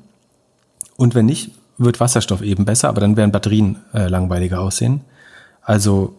Und 0.96 1.14
wenn 1.14 1.26
nicht, 1.26 1.52
wird 1.78 2.00
Wasserstoff 2.00 2.42
eben 2.42 2.64
besser, 2.64 2.88
aber 2.88 3.00
dann 3.00 3.16
werden 3.16 3.32
Batterien 3.32 3.76
äh, 3.94 4.08
langweiliger 4.08 4.60
aussehen. 4.60 5.02
Also 5.62 6.18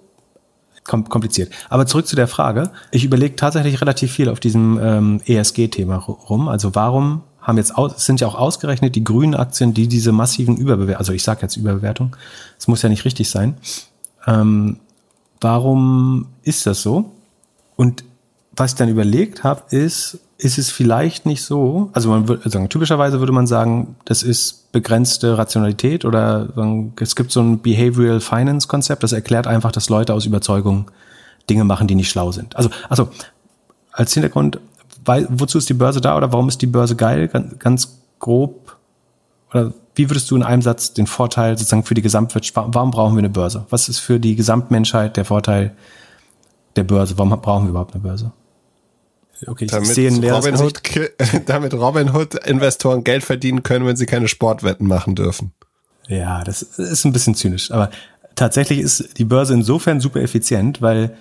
kom 0.85 1.07
kompliziert. 1.10 1.51
Aber 1.69 1.85
zurück 1.85 2.07
zu 2.07 2.15
der 2.15 2.27
Frage. 2.27 2.72
Ich 2.91 3.03
überlege 3.03 3.35
tatsächlich 3.35 3.81
relativ 3.81 4.11
viel 4.11 4.30
auf 4.30 4.39
diesem 4.39 4.80
ähm, 4.81 5.22
ESG-Thema 5.26 5.97
rum. 5.97 6.47
Also 6.47 6.76
warum 6.76 7.23
haben 7.41 7.57
jetzt 7.57 7.76
aus, 7.76 8.06
sind 8.06 8.22
ja 8.22 8.27
auch 8.27 8.35
ausgerechnet 8.35 8.95
die 8.95 9.03
grünen 9.03 9.35
Aktien, 9.35 9.73
die 9.73 9.88
diese 9.88 10.11
massiven 10.11 10.57
Überbewertungen, 10.57 10.97
also 10.97 11.14
ich 11.14 11.23
sage 11.23 11.41
jetzt 11.41 11.57
Überbewertung, 11.57 12.15
es 12.57 12.68
muss 12.68 12.81
ja 12.81 12.89
nicht 12.89 13.06
richtig 13.06 13.30
sein, 13.30 13.56
ähm, 14.27 14.77
Warum 15.41 16.27
ist 16.43 16.65
das 16.65 16.81
so? 16.81 17.11
Und 17.75 18.03
was 18.55 18.71
ich 18.71 18.77
dann 18.77 18.89
überlegt 18.89 19.43
habe, 19.43 19.63
ist, 19.69 20.19
ist 20.37 20.57
es 20.57 20.69
vielleicht 20.69 21.25
nicht 21.25 21.43
so, 21.43 21.89
also 21.93 22.09
man 22.09 22.27
würde 22.27 22.49
sagen, 22.49 22.69
typischerweise 22.69 23.19
würde 23.19 23.31
man 23.31 23.47
sagen, 23.47 23.95
das 24.05 24.23
ist 24.23 24.71
begrenzte 24.71 25.37
Rationalität 25.37 26.05
oder 26.05 26.49
es 26.99 27.15
gibt 27.15 27.31
so 27.31 27.41
ein 27.41 27.59
Behavioral 27.59 28.19
Finance 28.19 28.67
Konzept, 28.67 29.03
das 29.03 29.11
erklärt 29.11 29.47
einfach, 29.47 29.71
dass 29.71 29.89
Leute 29.89 30.13
aus 30.13 30.25
Überzeugung 30.25 30.91
Dinge 31.49 31.63
machen, 31.63 31.87
die 31.87 31.95
nicht 31.95 32.09
schlau 32.09 32.31
sind. 32.31 32.55
Also, 32.55 32.69
also 32.89 33.09
als 33.91 34.13
Hintergrund, 34.13 34.59
weil, 35.03 35.27
wozu 35.29 35.57
ist 35.57 35.69
die 35.69 35.73
Börse 35.73 36.01
da 36.01 36.15
oder 36.15 36.31
warum 36.31 36.47
ist 36.47 36.61
die 36.61 36.67
Börse 36.67 36.95
geil? 36.95 37.27
Ganz, 37.27 37.59
ganz 37.59 37.97
grob 38.19 38.77
oder 39.51 39.73
wie 39.99 40.09
würdest 40.09 40.31
du 40.31 40.38
in 40.38 40.43
einem 40.43 40.61
Satz 40.61 40.93
den 40.93 41.07
Vorteil 41.07 41.57
sozusagen 41.57 41.84
für 41.84 41.93
die 41.93 42.01
Gesamtwirtschaft, 42.01 42.69
warum 42.73 42.89
brauchen 42.89 43.15
wir 43.15 43.19
eine 43.19 43.30
Börse? 43.30 43.65
Was 43.69 43.89
ist 43.89 43.99
für 43.99 44.17
die 44.17 44.38
Gesamtmenschheit 44.38 45.17
der 45.17 45.26
Vorteil 45.26 45.76
der 46.77 46.85
Börse? 46.85 47.17
Warum 47.17 47.30
brauchen 47.41 47.65
wir 47.65 47.71
überhaupt 47.71 47.93
eine 47.93 48.01
Börse? 48.01 48.31
Okay, 49.45 49.65
ich 49.65 49.71
damit 49.71 49.88
sehe 49.88 50.09
ein 50.09 50.23
Robin 50.23 50.55
Hood, 50.55 50.81
damit 51.47 51.73
Robin 51.73 52.15
Hood 52.15 52.35
Investoren 52.47 53.03
Geld 53.03 53.26
verdienen 53.26 53.61
können, 53.61 53.85
wenn 53.85 53.97
sie 53.97 54.05
keine 54.05 54.30
Sportwetten 54.30 54.88
machen 54.88 55.15
dürfen. 55.15 55.51
Ja, 56.07 56.45
das 56.45 56.61
ist 56.61 57.03
ein 57.03 57.11
bisschen 57.11 57.35
zynisch, 57.35 57.69
aber 57.69 57.89
tatsächlich 58.35 58.80
ist 58.80 59.17
die 59.17 59.26
Börse 59.26 59.53
insofern 59.53 59.99
super 59.99 60.21
effizient, 60.21 60.81
weil 60.81 61.17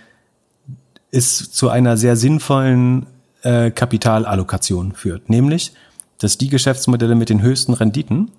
es 1.11 1.51
zu 1.51 1.69
einer 1.69 1.97
sehr 1.97 2.15
sinnvollen 2.15 3.07
äh, 3.43 3.73
Kapitalallokation 3.73 4.93
führt, 4.93 5.29
nämlich 5.29 5.73
dass 6.19 6.39
die 6.39 6.49
Geschäftsmodelle 6.49 7.15
mit 7.15 7.29
den 7.29 7.43
höchsten 7.43 7.75
Renditen, 7.75 8.31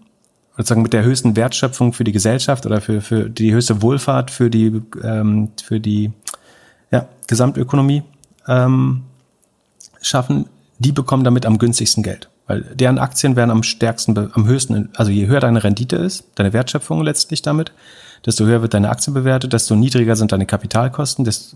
sozusagen 0.60 0.81
mit 0.81 0.91
der 0.91 1.06
höchsten 1.06 1.38
Wertschöpfung 1.38 1.94
für 1.94 2.03
die 2.03 2.11
Gesellschaft 2.11 2.65
oder 2.65 2.81
für, 2.81 2.99
für 2.99 3.30
die 3.30 3.53
höchste 3.53 3.81
Wohlfahrt 3.81 4.30
für 4.30 4.49
die, 4.49 4.81
ähm, 5.02 5.52
für 5.64 5.80
die 5.80 6.11
ja, 6.91 7.07
Gesamtökonomie 7.27 8.03
ähm, 8.45 9.03
schaffen, 10.02 10.48
die 10.77 10.91
bekommen 10.91 11.23
damit 11.23 11.45
am 11.45 11.60
günstigsten 11.60 12.03
Geld. 12.03 12.30
Weil 12.45 12.64
deren 12.76 12.99
Aktien 12.99 13.38
werden 13.38 13.52
am 13.52 13.64
stärksten, 13.64 14.18
am 14.34 14.48
höchsten, 14.48 14.90
also 14.95 15.11
je 15.11 15.27
höher 15.27 15.40
deine 15.40 15.64
Rendite 15.64 15.95
ist, 15.95 16.26
deine 16.36 16.52
Wertschöpfung 16.52 17.03
letztlich 17.03 17.41
damit, 17.41 17.72
desto 18.26 18.44
höher 18.44 18.61
wird 18.61 18.73
deine 18.73 18.90
Aktie 18.90 19.14
bewertet, 19.14 19.53
desto 19.53 19.77
niedriger 19.77 20.18
sind 20.18 20.34
deine 20.34 20.45
Kapitalkosten, 20.45 21.23
desto, 21.23 21.56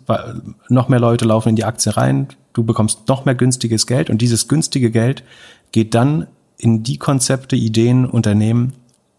noch 0.69 0.88
mehr 0.88 1.01
Leute 1.01 1.25
laufen 1.25 1.49
in 1.49 1.55
die 1.57 1.65
Aktie 1.65 1.97
rein, 1.97 2.30
du 2.53 2.63
bekommst 2.63 3.09
noch 3.09 3.25
mehr 3.25 3.35
günstiges 3.35 3.85
Geld 3.85 4.09
und 4.09 4.21
dieses 4.21 4.47
günstige 4.47 4.91
Geld 4.91 5.23
geht 5.73 5.93
dann 5.93 6.27
in 6.57 6.84
die 6.84 6.97
Konzepte, 6.97 7.57
Ideen, 7.57 8.05
Unternehmen, 8.05 8.71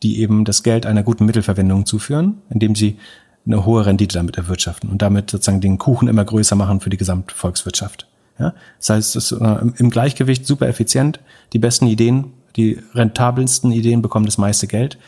die 0.02 0.20
eben 0.20 0.44
das 0.44 0.62
Geld 0.62 0.86
einer 0.86 1.02
guten 1.02 1.24
Mittelverwendung 1.24 1.86
zuführen, 1.86 2.42
indem 2.50 2.74
sie 2.74 2.98
eine 3.46 3.64
hohe 3.64 3.84
Rendite 3.84 4.14
damit 4.14 4.36
erwirtschaften 4.36 4.90
und 4.90 5.02
damit 5.02 5.30
sozusagen 5.30 5.60
den 5.60 5.78
Kuchen 5.78 6.08
immer 6.08 6.24
größer 6.24 6.56
machen 6.56 6.80
für 6.80 6.90
die 6.90 6.96
Gesamtvolkswirtschaft. 6.96 8.06
Ja? 8.38 8.54
Das 8.78 8.90
heißt, 8.90 9.16
es 9.16 9.32
ist 9.32 9.40
äh, 9.40 9.56
im 9.76 9.90
Gleichgewicht 9.90 10.46
super 10.46 10.68
effizient. 10.68 11.20
Die 11.52 11.58
besten 11.58 11.86
Ideen, 11.86 12.32
die 12.56 12.78
rentabelsten 12.94 13.72
Ideen 13.72 14.02
bekommen 14.02 14.26
das 14.26 14.38
meiste 14.38 14.66
Geld. 14.66 14.98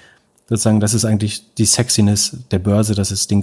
Sozusagen, 0.49 0.81
das 0.81 0.95
ist 0.95 1.05
eigentlich 1.05 1.55
die 1.55 1.67
Sexiness 1.67 2.37
der 2.51 2.59
Börse, 2.59 2.95
dass 2.95 3.11
es 3.11 3.27
den, 3.27 3.43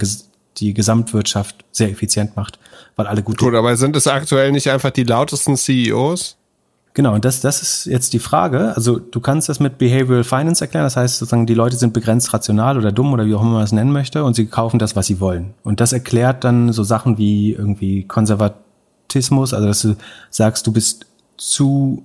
die 0.58 0.74
Gesamtwirtschaft 0.74 1.64
sehr 1.72 1.90
effizient 1.90 2.36
macht, 2.36 2.58
weil 2.96 3.06
alle 3.06 3.22
gut. 3.22 3.38
Gut, 3.38 3.54
aber 3.54 3.76
sind 3.76 3.96
es 3.96 4.06
aktuell 4.06 4.52
nicht 4.52 4.70
einfach 4.70 4.90
die 4.90 5.04
lautesten 5.04 5.56
CEOs? 5.56 6.36
Genau, 6.94 7.12
und 7.12 7.24
das, 7.24 7.40
das 7.40 7.60
ist 7.60 7.86
jetzt 7.86 8.12
die 8.12 8.20
Frage. 8.20 8.72
Also 8.76 9.00
du 9.00 9.18
kannst 9.18 9.48
das 9.48 9.58
mit 9.58 9.78
Behavioral 9.78 10.22
Finance 10.22 10.62
erklären. 10.62 10.86
Das 10.86 10.96
heißt 10.96 11.18
sozusagen, 11.18 11.44
die 11.44 11.54
Leute 11.54 11.76
sind 11.76 11.92
begrenzt 11.92 12.32
rational 12.32 12.78
oder 12.78 12.92
dumm 12.92 13.12
oder 13.12 13.26
wie 13.26 13.34
auch 13.34 13.42
immer 13.42 13.54
man 13.54 13.64
es 13.64 13.72
nennen 13.72 13.90
möchte 13.90 14.22
und 14.22 14.34
sie 14.34 14.46
kaufen 14.46 14.78
das, 14.78 14.94
was 14.94 15.06
sie 15.06 15.18
wollen. 15.18 15.54
Und 15.64 15.80
das 15.80 15.92
erklärt 15.92 16.44
dann 16.44 16.72
so 16.72 16.84
Sachen 16.84 17.18
wie 17.18 17.52
irgendwie 17.52 18.04
Konservatismus, 18.04 19.52
also 19.52 19.66
dass 19.66 19.82
du 19.82 19.96
sagst, 20.30 20.68
du 20.68 20.72
bist 20.72 21.06
zu 21.36 22.04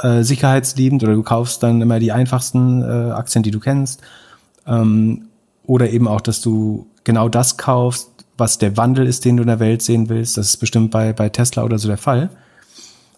äh, 0.00 0.24
sicherheitsliebend 0.24 1.04
oder 1.04 1.14
du 1.14 1.22
kaufst 1.22 1.62
dann 1.62 1.80
immer 1.80 2.00
die 2.00 2.10
einfachsten 2.10 2.82
äh, 2.82 3.12
Aktien, 3.12 3.44
die 3.44 3.52
du 3.52 3.60
kennst. 3.60 4.00
Ähm, 4.66 5.26
oder 5.64 5.90
eben 5.90 6.08
auch, 6.08 6.20
dass 6.20 6.40
du 6.40 6.88
genau 7.04 7.28
das 7.28 7.56
kaufst, 7.56 8.10
was 8.36 8.58
der 8.58 8.76
Wandel 8.76 9.06
ist, 9.06 9.24
den 9.24 9.36
du 9.36 9.44
in 9.44 9.48
der 9.48 9.60
Welt 9.60 9.80
sehen 9.80 10.08
willst. 10.08 10.36
Das 10.36 10.48
ist 10.48 10.56
bestimmt 10.56 10.90
bei, 10.90 11.12
bei 11.12 11.28
Tesla 11.28 11.62
oder 11.62 11.78
so 11.78 11.86
der 11.86 11.98
Fall. 11.98 12.30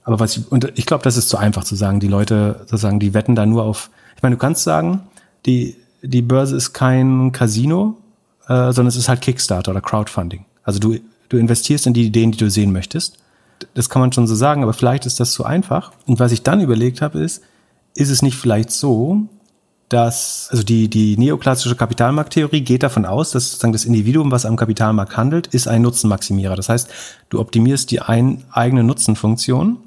Aber 0.07 0.21
was 0.21 0.37
ich, 0.37 0.51
und 0.51 0.73
ich 0.77 0.87
glaube, 0.87 1.03
das 1.03 1.17
ist 1.17 1.29
zu 1.29 1.37
einfach 1.37 1.65
zu 1.65 1.75
sagen, 1.75 1.99
die 1.99 2.07
Leute 2.07 2.61
sozusagen, 2.61 3.01
die 3.01 3.13
wetten 3.13 3.35
da 3.35 3.45
nur 3.45 3.65
auf, 3.65 3.91
ich 4.15 4.23
meine, 4.23 4.37
du 4.37 4.41
kannst 4.41 4.63
sagen, 4.63 5.03
die, 5.47 5.77
die 6.01 6.23
Börse 6.23 6.55
ist 6.55 6.73
kein 6.73 7.33
Casino, 7.33 7.97
äh, 8.45 8.73
sondern 8.73 8.87
es 8.87 8.97
ist 8.97 9.09
halt 9.09 9.21
Kickstarter 9.21 9.73
oder 9.73 9.81
Crowdfunding. 9.81 10.45
Also 10.63 10.79
du, 10.79 11.01
du 11.29 11.37
investierst 11.37 11.89
in 11.89 11.93
die 11.93 12.07
Ideen, 12.07 12.31
die 12.31 12.39
du 12.39 12.49
sehen 12.49 12.73
möchtest. 12.73 13.19
Das 13.75 13.91
kann 13.91 14.01
man 14.01 14.13
schon 14.13 14.29
so 14.29 14.37
sagen, 14.37 14.63
aber 14.63 14.75
vielleicht 14.75 15.07
ist 15.07 15.19
das 15.19 15.33
zu 15.33 15.45
einfach. 15.45 15.91
Und 16.07 16.21
was 16.21 16.31
ich 16.31 16.45
dann 16.45 16.61
überlegt 16.61 17.03
habe, 17.03 17.19
ist, 17.19 17.43
ist 17.95 18.11
es 18.11 18.23
nicht 18.23 18.37
vielleicht 18.37 18.71
so, 18.71 19.23
dass, 19.89 20.47
also 20.53 20.63
die, 20.63 20.89
die 20.89 21.17
neoklassische 21.17 21.75
Kapitalmarkttheorie 21.75 22.61
geht 22.61 22.85
davon 22.85 23.07
aus, 23.07 23.33
dass 23.33 23.51
sozusagen 23.51 23.73
das 23.73 23.85
Individuum, 23.85 24.31
was 24.31 24.47
am 24.47 24.55
Kapitalmarkt 24.55 25.17
handelt, 25.17 25.49
ist 25.49 25.67
ein 25.67 25.83
Nutzenmaximierer. 25.83 26.55
Das 26.55 26.69
heißt, 26.69 26.89
du 27.29 27.41
optimierst 27.41 27.91
die 27.91 28.01
ein, 28.01 28.45
eigene 28.53 28.85
Nutzenfunktion 28.85 29.79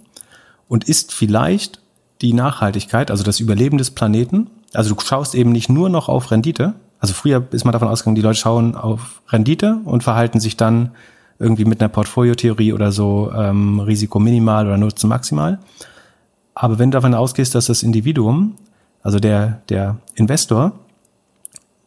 und 0.70 0.86
ist 0.86 1.14
vielleicht 1.14 1.82
die 2.22 2.34
Nachhaltigkeit, 2.34 3.12
also 3.12 3.24
das 3.24 3.42
Überleben 3.42 3.78
des 3.78 3.92
Planeten. 3.92 4.50
Also 4.74 4.94
du 4.94 5.02
schaust 5.02 5.36
eben 5.36 5.52
nicht 5.52 5.68
nur 5.68 5.90
noch 5.90 6.08
auf 6.08 6.32
Rendite. 6.32 6.76
Also 7.00 7.14
früher 7.14 7.46
ist 7.52 7.66
man 7.66 7.74
davon 7.74 7.88
ausgegangen, 7.90 8.16
die 8.16 8.22
Leute 8.22 8.40
schauen 8.40 8.76
auf 8.76 9.22
Rendite 9.28 9.80
und 9.84 10.04
verhalten 10.04 10.40
sich 10.40 10.56
dann 10.56 10.92
irgendwie 11.40 11.66
mit 11.66 11.82
einer 11.82 11.90
Portfoliotheorie 11.90 12.74
oder 12.74 12.92
so 12.92 13.32
ähm, 13.36 13.80
Risiko 13.80 14.20
minimal 14.20 14.68
oder 14.68 14.78
Nutzen 14.78 15.10
maximal. 15.10 15.60
Aber 16.54 16.78
wenn 16.78 16.92
du 16.92 16.98
davon 16.98 17.14
ausgehst, 17.14 17.56
dass 17.56 17.68
das 17.68 17.84
Individuum, 17.84 18.56
also 19.02 19.20
der, 19.20 19.62
der 19.70 19.98
Investor, 20.16 20.74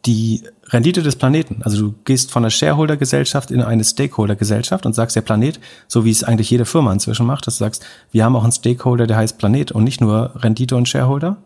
die 0.05 0.43
Rendite 0.73 1.03
des 1.03 1.15
Planeten, 1.15 1.61
also 1.61 1.89
du 1.89 1.95
gehst 2.03 2.31
von 2.31 2.43
einer 2.43 2.49
Shareholder-Gesellschaft 2.49 3.51
in 3.51 3.61
eine 3.61 3.83
Stakeholder-Gesellschaft 3.83 4.87
und 4.87 4.93
sagst, 4.93 5.15
der 5.15 5.21
Planet, 5.21 5.59
so 5.87 6.03
wie 6.03 6.09
es 6.09 6.23
eigentlich 6.23 6.49
jede 6.49 6.65
Firma 6.65 6.91
inzwischen 6.91 7.27
macht, 7.27 7.45
dass 7.45 7.59
du 7.59 7.63
sagst, 7.63 7.85
wir 8.11 8.25
haben 8.25 8.35
auch 8.35 8.43
einen 8.43 8.51
Stakeholder, 8.51 9.05
der 9.05 9.17
heißt 9.17 9.37
Planet 9.37 9.71
und 9.71 9.83
nicht 9.83 10.01
nur 10.01 10.31
Rendite 10.35 10.75
und 10.75 10.89
Shareholder. 10.89 11.37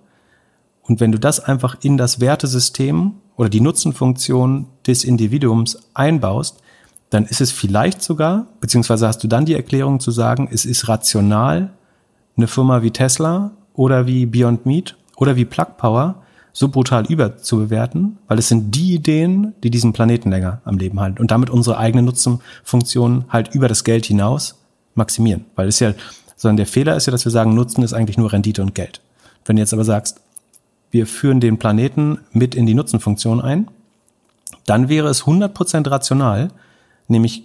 Und 0.81 1.01
wenn 1.01 1.11
du 1.11 1.19
das 1.19 1.41
einfach 1.41 1.75
in 1.81 1.97
das 1.97 2.21
Wertesystem 2.21 3.15
oder 3.35 3.49
die 3.49 3.59
Nutzenfunktion 3.59 4.67
des 4.87 5.03
Individuums 5.03 5.77
einbaust, 5.93 6.61
dann 7.09 7.25
ist 7.25 7.41
es 7.41 7.51
vielleicht 7.51 8.01
sogar, 8.01 8.47
beziehungsweise 8.61 9.07
hast 9.07 9.23
du 9.23 9.27
dann 9.27 9.45
die 9.45 9.55
Erklärung 9.55 9.99
zu 9.99 10.11
sagen, 10.11 10.47
es 10.51 10.65
ist 10.65 10.87
rational, 10.87 11.71
eine 12.37 12.47
Firma 12.47 12.81
wie 12.81 12.91
Tesla 12.91 13.51
oder 13.73 14.07
wie 14.07 14.25
Beyond 14.25 14.65
Meat 14.65 14.95
oder 15.17 15.35
wie 15.35 15.45
Plug 15.45 15.77
Power 15.77 16.23
so 16.57 16.69
brutal 16.69 17.05
überzubewerten, 17.05 18.17
weil 18.27 18.39
es 18.39 18.47
sind 18.47 18.73
die 18.73 18.95
Ideen, 18.95 19.53
die 19.61 19.69
diesen 19.69 19.93
Planeten 19.93 20.31
länger 20.31 20.59
am 20.65 20.79
Leben 20.79 20.99
halten 20.99 21.19
und 21.21 21.29
damit 21.29 21.51
unsere 21.51 21.77
eigene 21.77 22.01
Nutzenfunktion 22.01 23.25
halt 23.29 23.53
über 23.53 23.67
das 23.67 23.83
Geld 23.83 24.07
hinaus 24.07 24.55
maximieren. 24.95 25.45
Weil 25.55 25.67
es 25.67 25.79
ja, 25.79 25.93
sondern 26.35 26.57
der 26.57 26.65
Fehler 26.65 26.95
ist 26.95 27.05
ja, 27.05 27.11
dass 27.11 27.25
wir 27.25 27.31
sagen, 27.31 27.53
Nutzen 27.53 27.83
ist 27.83 27.93
eigentlich 27.93 28.17
nur 28.17 28.33
Rendite 28.33 28.63
und 28.63 28.73
Geld. 28.73 29.01
Wenn 29.45 29.55
du 29.55 29.61
jetzt 29.61 29.71
aber 29.71 29.83
sagst, 29.83 30.19
wir 30.89 31.05
führen 31.05 31.41
den 31.41 31.59
Planeten 31.59 32.21
mit 32.31 32.55
in 32.55 32.65
die 32.65 32.73
Nutzenfunktion 32.73 33.39
ein, 33.39 33.67
dann 34.65 34.89
wäre 34.89 35.09
es 35.09 35.25
100% 35.25 35.91
rational, 35.91 36.47
nämlich 37.07 37.43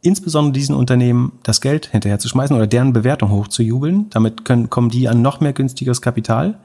insbesondere 0.00 0.54
diesen 0.54 0.74
Unternehmen 0.74 1.32
das 1.42 1.60
Geld 1.60 1.88
hinterher 1.88 2.18
zu 2.18 2.30
schmeißen 2.30 2.56
oder 2.56 2.66
deren 2.66 2.94
Bewertung 2.94 3.28
hochzujubeln. 3.28 4.08
Damit 4.08 4.46
können, 4.46 4.70
kommen 4.70 4.88
die 4.88 5.06
an 5.06 5.20
noch 5.20 5.40
mehr 5.40 5.52
günstiges 5.52 6.00
Kapital, 6.00 6.58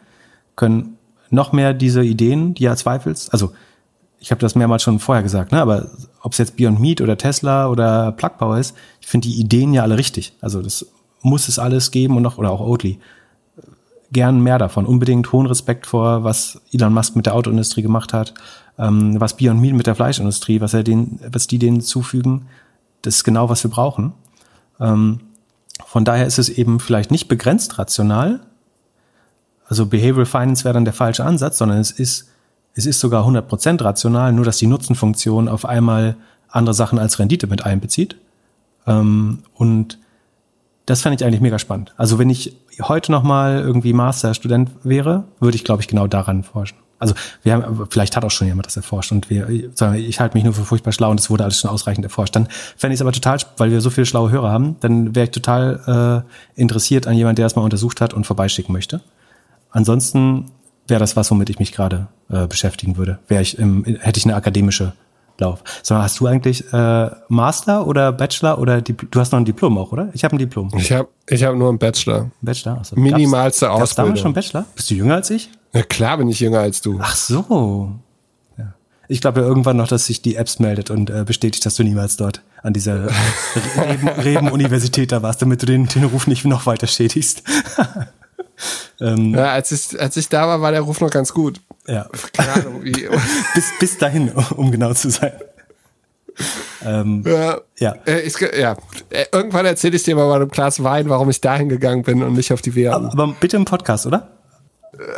können 0.56 0.96
noch 1.30 1.52
mehr 1.52 1.74
diese 1.74 2.04
Ideen, 2.04 2.54
die 2.54 2.64
ja 2.64 2.76
zweifelst, 2.76 3.32
also 3.34 3.52
ich 4.20 4.32
habe 4.32 4.42
das 4.42 4.56
mehrmals 4.56 4.84
schon 4.84 5.00
vorher 5.00 5.24
gesagt, 5.24 5.52
ne? 5.52 5.62
aber 5.62 5.90
ob 6.22 6.34
es 6.34 6.38
jetzt 6.38 6.58
Beyond 6.58 6.80
Meat 6.80 7.02
oder 7.02 7.18
Tesla 7.18 7.68
oder 7.68 8.12
Plug 8.12 8.32
Power 8.38 8.58
ist, 8.58 8.76
ich 9.00 9.08
finde 9.08 9.28
die 9.28 9.40
Ideen 9.40 9.74
ja 9.74 9.84
alle 9.84 9.98
richtig. 9.98 10.34
Also 10.42 10.62
das 10.62 10.86
muss 11.22 11.48
es 11.48 11.60
alles 11.60 11.92
geben 11.92 12.18
und 12.18 12.24
noch, 12.24 12.38
oder 12.38 12.52
auch 12.52 12.60
Oatly. 12.60 13.00
Gern 14.12 14.42
mehr 14.42 14.58
davon. 14.58 14.86
Unbedingt 14.86 15.32
hohen 15.32 15.46
Respekt 15.46 15.86
vor, 15.86 16.24
was 16.24 16.60
Elon 16.74 16.94
Musk 16.94 17.16
mit 17.16 17.28
der 17.28 17.36
Autoindustrie 17.36 17.82
gemacht 17.82 18.12
hat, 18.12 18.34
ähm, 18.78 19.20
was 19.22 19.38
Beyond 19.38 19.62
Meat 19.62 19.76
mit 19.76 19.88
der 19.88 19.96
Fleischindustrie, 19.96 20.62
was 20.62 20.74
er 20.74 20.84
den, 20.84 21.20
was 21.32 21.48
die 21.48 21.60
denen 21.60 21.82
zufügen. 21.82 22.48
Das 23.04 23.18
ist 23.18 23.24
genau, 23.24 23.50
was 23.50 23.64
wir 23.64 23.72
brauchen. 23.72 24.14
Ähm, 24.80 25.20
von 25.86 26.06
daher 26.06 26.26
ist 26.26 26.40
es 26.40 26.50
eben 26.50 26.80
vielleicht 26.80 27.12
nicht 27.12 27.28
begrenzt 27.28 27.78
rational, 27.78 28.42
also 29.70 29.86
Behavioral 29.86 30.26
Finance 30.26 30.64
wäre 30.66 30.74
dann 30.74 30.84
der 30.84 30.96
falsche 30.96 31.24
Ansatz, 31.24 31.60
sondern 31.60 31.78
es 31.78 31.92
ist, 31.92 32.28
es 32.74 32.88
ist 32.88 33.00
sogar 33.00 33.26
100% 33.26 33.84
rational, 33.84 34.34
nur 34.34 34.44
dass 34.44 34.58
die 34.58 34.68
Nutzenfunktion 34.68 35.48
auf 35.48 35.64
einmal 35.64 36.16
andere 36.50 36.74
Sachen 36.74 36.98
als 36.98 37.20
Rendite 37.20 37.46
mit 37.46 37.64
einbezieht. 37.64 38.18
Ähm, 38.88 39.44
und 39.54 40.00
das 40.88 41.04
fände 41.04 41.18
ich 41.18 41.26
eigentlich 41.26 41.42
mega 41.42 41.60
spannend. 41.60 41.94
Also 41.98 42.18
wenn 42.18 42.32
ich 42.32 42.56
heute 42.82 43.12
nochmal 43.12 43.60
irgendwie 43.60 43.94
Masterstudent 43.94 44.72
wäre, 44.84 45.26
würde 45.40 45.56
ich, 45.56 45.64
glaube 45.64 45.84
ich, 45.84 45.88
genau 45.88 46.08
daran 46.08 46.44
forschen. 46.44 46.80
Also 46.98 47.14
wir 47.44 47.54
haben, 47.54 47.88
vielleicht 47.92 48.18
hat 48.18 48.26
auch 48.26 48.32
schon 48.32 48.48
jemand 48.48 48.66
das 48.66 48.76
erforscht 48.76 49.12
und 49.12 49.30
wir, 49.30 49.48
ich 49.50 50.20
halte 50.20 50.36
mich 50.36 50.44
nur 50.44 50.54
für 50.54 50.66
furchtbar 50.66 50.92
schlau 50.92 51.12
und 51.12 51.20
es 51.20 51.30
wurde 51.30 51.44
alles 51.44 51.60
schon 51.60 51.70
ausreichend 51.70 52.04
erforscht. 52.04 52.36
Dann 52.36 52.48
fände 52.76 52.96
ich 52.96 52.98
es 52.98 53.02
aber 53.02 53.12
total, 53.12 53.38
weil 53.58 53.70
wir 53.70 53.82
so 53.82 53.92
viele 53.92 54.08
schlaue 54.08 54.32
Hörer 54.32 54.52
haben, 54.52 54.78
dann 54.80 55.16
wäre 55.16 55.26
ich 55.26 55.32
total 55.32 56.26
äh, 56.58 56.60
interessiert 56.60 57.06
an 57.06 57.16
jemand, 57.16 57.38
der 57.38 57.46
das 57.46 57.56
mal 57.56 57.62
untersucht 57.62 58.02
hat 58.02 58.16
und 58.16 58.26
vorbeischicken 58.26 58.74
möchte. 58.74 59.02
Ansonsten 59.72 60.46
wäre 60.88 61.00
das 61.00 61.16
was, 61.16 61.30
womit 61.32 61.50
ich 61.50 61.60
mich 61.60 61.72
gerade 61.72 62.08
äh, 62.30 62.48
beschäftigen 62.48 62.98
würde. 62.98 63.20
Wäre 63.28 63.42
ich 63.42 63.58
im, 63.58 63.84
hätte 63.84 64.18
ich 64.18 64.26
eine 64.26 64.36
akademische 64.36 64.94
Lauf. 65.40 65.64
Sondern 65.84 66.04
hast 66.04 66.20
du 66.20 66.28
eigentlich 66.28 66.72
äh, 66.74 67.10
Master 67.30 67.88
oder 67.88 68.12
Bachelor 68.12 68.60
oder 68.60 68.82
Dipl 68.82 69.08
du 69.10 69.20
hast 69.20 69.32
noch 69.32 69.40
ein 69.40 69.46
Diplom 69.46 69.78
auch, 69.78 69.92
oder? 69.92 70.10
Ich 70.14 70.24
habe 70.24 70.36
ein 70.36 70.40
Diplom. 70.40 70.70
Ich 70.78 70.92
habe 70.92 71.08
ich 71.28 71.44
hab 71.44 71.56
nur 71.56 71.70
einen 71.70 71.80
Bachelor. 71.80 72.30
Bachelor, 72.42 72.80
also 72.80 72.96
Minimalste 72.98 73.68
gab's, 73.68 73.82
Ausbildung. 73.82 73.86
Gab's 73.86 73.96
damals 73.96 74.20
schon 74.20 74.34
Bachelor? 74.34 74.66
Bist 74.76 74.92
du 74.92 74.96
jünger 74.96 75.16
als 75.16 75.30
ich? 75.30 75.50
Ja, 75.74 75.84
klar 75.84 76.18
bin 76.18 76.28
ich 76.30 76.40
jünger 76.40 76.60
als 76.60 76.82
du. 76.82 77.00
Ach 77.02 77.16
so. 77.16 77.92
Ja. 78.58 78.74
Ich 79.08 79.22
glaube 79.22 79.42
ja 79.42 79.48
irgendwann 79.48 79.78
noch, 79.78 79.88
dass 79.88 80.08
sich 80.08 80.22
die 80.22 80.36
Apps 80.36 80.60
meldet 80.60 80.90
und 80.90 81.10
äh, 81.10 81.24
bestätigt, 81.26 81.66
dass 81.66 81.76
du 81.76 81.84
niemals 81.84 82.18
dort 82.18 82.42
an 82.62 82.74
dieser 82.74 83.08
Reben-Universität 84.24 85.12
Reben 85.12 85.22
da 85.22 85.24
warst, 85.24 85.42
damit 85.42 85.62
du 85.62 85.66
den, 85.66 85.86
den 85.86 86.04
Ruf 86.04 86.28
nicht 86.28 86.44
noch 86.46 86.66
weiter 86.66 86.88
schädigst. 86.88 87.44
Ähm, 89.00 89.34
ja, 89.34 89.52
als 89.52 89.72
ich, 89.72 90.00
als 90.00 90.18
ich 90.18 90.30
da 90.30 90.48
war, 90.48 90.62
war 90.62 90.72
der 90.72 90.82
Ruf 90.82 91.02
noch 91.02 91.10
ganz 91.10 91.34
gut. 91.34 91.62
Ja. 91.88 92.08
Keine 92.34 92.54
Ahnung, 92.54 92.84
wie. 92.84 92.92
bis, 93.56 93.72
bis 93.80 93.98
dahin, 93.98 94.32
um 94.56 94.72
genau 94.72 94.94
zu 94.94 95.10
sein. 95.10 95.34
Ähm, 96.86 97.24
ja. 97.26 97.60
Ja. 97.78 97.96
Äh, 98.06 98.22
ich, 98.22 98.40
ja. 98.40 98.76
Äh, 99.10 99.26
irgendwann 99.32 99.66
erzähle 99.66 99.96
ich 99.96 100.04
dir 100.04 100.16
mal 100.16 100.28
bei 100.28 100.36
einem 100.36 100.50
Glas 100.50 100.84
Wein, 100.84 101.10
warum 101.10 101.30
ich 101.30 101.42
dahin 101.42 101.70
gegangen 101.70 102.04
bin 102.04 102.24
und 102.24 102.34
nicht 102.34 102.54
auf 102.54 102.62
die 102.62 102.76
WM. 102.76 102.94
Aber, 102.94 103.12
aber 103.12 103.36
bitte 103.40 103.58
im 103.58 103.66
Podcast, 103.66 104.06
oder? 104.06 104.30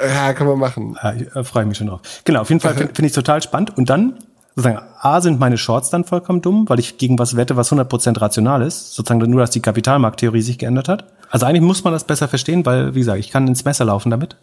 Äh, 0.02 0.10
ja, 0.10 0.34
können 0.34 0.50
wir 0.50 0.56
machen. 0.56 0.98
Ja, 1.02 1.14
ich 1.14 1.36
äh, 1.36 1.44
freue 1.44 1.66
mich 1.66 1.78
schon 1.78 1.88
drauf. 1.88 2.02
Genau, 2.24 2.42
auf 2.42 2.50
jeden 2.50 2.62
Fall 2.62 2.74
finde 2.74 2.94
find 2.94 3.06
ich 3.08 3.14
total 3.14 3.42
spannend. 3.42 3.78
Und 3.78 3.90
dann, 3.90 4.20
sozusagen, 4.56 4.80
A, 5.00 5.22
sind 5.22 5.40
meine 5.40 5.58
Shorts 5.58 5.90
dann 5.90 6.04
vollkommen 6.04 6.42
dumm, 6.42 6.68
weil 6.68 6.80
ich 6.80 6.98
gegen 6.98 7.20
was 7.20 7.36
wette, 7.36 7.56
was 7.56 7.72
100% 7.72 8.20
rational 8.20 8.62
ist. 8.62 8.94
Sozusagen 8.94 9.30
nur, 9.30 9.42
dass 9.42 9.52
die 9.52 9.62
Kapitalmarkttheorie 9.62 10.42
sich 10.42 10.58
geändert 10.58 10.88
hat. 10.90 11.06
Also 11.32 11.46
eigentlich 11.46 11.64
muss 11.64 11.84
man 11.84 11.94
das 11.94 12.04
besser 12.04 12.28
verstehen, 12.28 12.66
weil, 12.66 12.94
wie 12.94 13.00
gesagt, 13.00 13.20
ich 13.20 13.32
kann 13.32 13.48
ins 13.48 13.64
Messer 13.64 13.86
laufen 13.86 14.12
damit. 14.12 14.36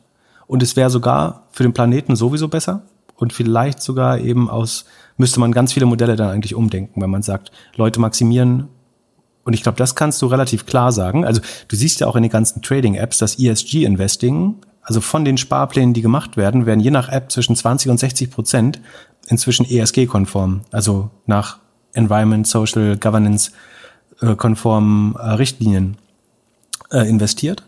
Und 0.47 0.63
es 0.63 0.75
wäre 0.75 0.89
sogar 0.89 1.43
für 1.53 1.63
den 1.63 1.75
Planeten 1.75 2.17
sowieso 2.17 2.49
besser. 2.49 2.81
Und 3.15 3.35
vielleicht 3.35 3.83
sogar 3.83 4.19
eben 4.19 4.49
aus, 4.49 4.87
müsste 5.19 5.39
man 5.39 5.53
ganz 5.53 5.75
viele 5.75 5.85
Modelle 5.85 6.17
dann 6.17 6.31
eigentlich 6.31 6.55
umdenken, 6.55 7.03
wenn 7.03 7.11
man 7.11 7.23
sagt, 7.23 7.53
Leute 7.77 8.01
maximieren. 8.01 8.69
Und 9.45 9.53
ich 9.53 9.63
glaube, 9.63 9.77
das 9.77 9.97
kannst 9.97 10.23
du 10.23 10.27
relativ 10.27 10.65
klar 10.65 10.91
sagen. 10.91 11.27
Also 11.27 11.43
du 11.69 11.77
siehst 11.77 12.01
ja 12.01 12.07
auch 12.07 12.17
in 12.17 12.23
den 12.23 12.33
ganzen 12.33 12.63
Trading-Apps, 12.63 13.19
dass 13.19 13.39
ESG-Investing, 13.39 14.55
also 14.81 15.03
von 15.03 15.27
den 15.27 15.37
Sparplänen, 15.37 15.93
die 15.93 16.01
gemacht 16.01 16.39
werden, 16.39 16.65
werden 16.65 16.81
je 16.81 16.91
nach 16.91 17.11
App 17.11 17.31
zwischen 17.31 17.55
20 17.55 17.91
und 17.91 18.01
60 18.01 18.31
Prozent 18.31 18.81
inzwischen 19.27 19.69
ESG-konform. 19.69 20.63
Also 20.71 21.11
nach 21.27 21.59
Environment, 21.93 22.47
Social, 22.47 22.97
Governance-konformen 22.97 25.17
äh, 25.17 25.33
Richtlinien 25.33 25.99
äh, 26.91 27.09
investiert. 27.09 27.63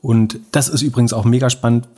Und 0.00 0.38
das 0.52 0.68
ist 0.68 0.82
übrigens 0.82 1.12
auch 1.12 1.24
mega 1.24 1.50
spannend. 1.50 1.88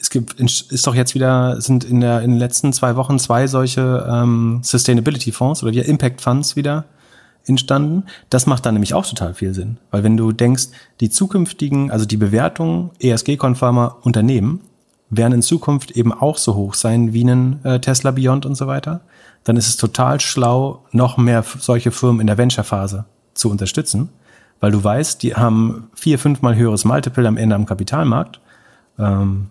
Es 0.00 0.08
gibt, 0.08 0.40
ist 0.40 0.86
doch 0.86 0.94
jetzt 0.94 1.14
wieder, 1.14 1.60
sind 1.60 1.84
in, 1.84 2.00
der, 2.00 2.22
in 2.22 2.30
den 2.30 2.38
letzten 2.38 2.72
zwei 2.72 2.96
Wochen 2.96 3.18
zwei 3.18 3.46
solche 3.46 4.08
ähm, 4.10 4.60
Sustainability 4.62 5.30
Fonds 5.30 5.62
oder 5.62 5.72
die 5.72 5.80
Impact 5.80 6.22
Funds 6.22 6.56
wieder 6.56 6.86
entstanden. 7.44 8.04
Das 8.30 8.46
macht 8.46 8.64
dann 8.64 8.74
nämlich 8.74 8.94
auch 8.94 9.06
total 9.06 9.34
viel 9.34 9.52
Sinn. 9.52 9.76
Weil 9.90 10.02
wenn 10.02 10.16
du 10.16 10.32
denkst, 10.32 10.68
die 11.00 11.10
zukünftigen, 11.10 11.90
also 11.90 12.06
die 12.06 12.16
Bewertung 12.16 12.92
ESG-konformer 12.98 13.98
Unternehmen 14.02 14.60
werden 15.10 15.34
in 15.34 15.42
Zukunft 15.42 15.90
eben 15.90 16.12
auch 16.14 16.38
so 16.38 16.54
hoch 16.54 16.74
sein 16.74 17.12
wie 17.12 17.24
ein 17.24 17.62
äh, 17.64 17.78
Tesla 17.80 18.10
Beyond 18.10 18.46
und 18.46 18.54
so 18.54 18.66
weiter, 18.66 19.02
dann 19.44 19.56
ist 19.56 19.68
es 19.68 19.76
total 19.76 20.20
schlau, 20.20 20.84
noch 20.92 21.18
mehr 21.18 21.44
solche 21.58 21.90
Firmen 21.90 22.20
in 22.20 22.26
der 22.26 22.38
Venture-Phase 22.38 23.04
zu 23.34 23.50
unterstützen 23.50 24.08
weil 24.60 24.72
du 24.72 24.82
weißt, 24.82 25.22
die 25.22 25.34
haben 25.34 25.90
vier, 25.94 26.18
fünfmal 26.18 26.54
höheres 26.54 26.84
Multiple 26.84 27.26
am 27.26 27.36
Ende 27.36 27.56
am 27.56 27.66
Kapitalmarkt. 27.66 28.40
Ähm, 28.98 29.48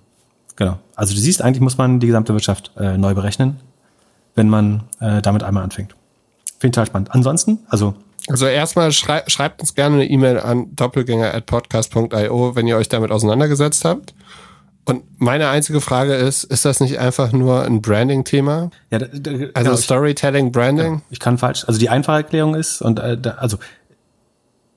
genau. 0.56 0.80
Also 0.96 1.14
du 1.14 1.20
siehst, 1.20 1.42
eigentlich 1.42 1.62
muss 1.62 1.78
man 1.78 2.00
die 2.00 2.08
gesamte 2.08 2.34
Wirtschaft 2.34 2.72
äh, 2.78 2.98
neu 2.98 3.14
berechnen, 3.14 3.60
wenn 4.36 4.50
man 4.50 4.84
äh, 5.00 5.22
damit 5.22 5.44
einmal 5.44 5.64
anfängt. 5.64 5.96
Finde 6.60 6.68
ich 6.68 6.72
total 6.72 6.86
spannend. 6.88 7.12
Ansonsten, 7.12 7.60
also 7.70 7.96
also 8.28 8.46
erstmal 8.46 8.92
schrei 8.92 9.24
schreibt 9.28 9.62
uns 9.62 9.74
gerne 9.74 9.96
eine 9.96 10.06
E-Mail 10.10 10.40
an 10.40 10.76
doppelgänger@podcast.io, 10.76 12.56
wenn 12.56 12.68
ihr 12.68 12.78
euch 12.78 12.90
damit 12.90 13.12
auseinandergesetzt 13.12 13.86
habt. 13.86 14.14
Und 14.86 15.04
meine 15.20 15.50
einzige 15.50 15.82
Frage 15.82 16.16
ist, 16.16 16.44
ist 16.46 16.66
das 16.66 16.80
nicht 16.80 17.00
einfach 17.00 17.32
nur 17.32 17.64
ein 17.64 17.82
Branding-Thema? 17.82 18.72
Ja, 18.92 19.00
Also 19.00 19.52
genau, 19.54 19.76
Storytelling, 19.76 20.52
Branding? 20.52 21.02
ich, 21.10 21.14
ich 21.14 21.20
kann 21.20 21.38
falsch. 21.38 21.66
Also 21.68 21.80
die 21.80 21.90
einfache 21.90 22.18
Erklärung 22.18 22.56
ist, 22.56 22.82
und 22.82 23.00
äh, 23.00 23.18
da, 23.18 23.32
also, 23.32 23.58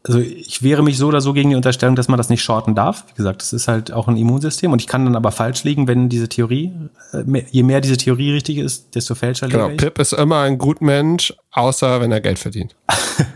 also 0.05 0.19
ich 0.19 0.62
wehre 0.62 0.83
mich 0.83 0.99
so 0.99 1.07
oder 1.07 1.20
so 1.20 1.33
gegen 1.33 1.51
die 1.51 1.57
Unterstellung, 1.57 1.95
dass 1.95 2.09
man 2.09 2.19
das 2.19 2.29
nicht 2.29 2.43
shorten 2.43 2.74
darf. 2.74 3.05
Wie 3.09 3.15
gesagt, 3.15 3.41
das 3.41 3.53
ist 3.53 3.69
halt 3.69 3.93
auch 3.93 4.09
ein 4.09 4.16
Immunsystem 4.16 4.73
und 4.73 4.81
ich 4.81 4.89
kann 4.89 5.05
dann 5.05 5.15
aber 5.15 5.31
falsch 5.31 5.62
liegen, 5.62 5.87
wenn 5.87 6.09
diese 6.09 6.29
Theorie, 6.29 6.73
äh, 7.12 7.45
je 7.51 7.62
mehr 7.62 7.81
diese 7.81 7.97
Theorie 7.97 8.33
richtig 8.33 8.59
ist, 8.59 8.95
desto 8.97 9.15
fälscher 9.15 9.49
Genau, 9.49 9.69
liege 9.69 9.74
ich. 9.74 9.81
Pip 9.81 9.99
ist 10.01 10.12
immer 10.12 10.41
ein 10.41 10.59
gut 10.59 10.81
Mensch, 10.81 11.33
außer 11.53 12.01
wenn 12.01 12.11
er 12.11 12.20
Geld 12.20 12.39
verdient. 12.39 12.74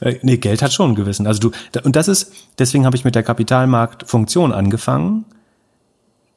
Äh, 0.00 0.18
nee, 0.22 0.38
Geld 0.38 0.62
hat 0.62 0.72
schon 0.72 0.86
einen 0.86 0.94
gewissen. 0.94 1.26
Also 1.26 1.50
du, 1.50 1.50
und 1.84 1.94
das 1.94 2.08
ist, 2.08 2.32
deswegen 2.58 2.86
habe 2.86 2.96
ich 2.96 3.04
mit 3.04 3.14
der 3.14 3.22
Kapitalmarktfunktion 3.22 4.50
angefangen. 4.50 5.26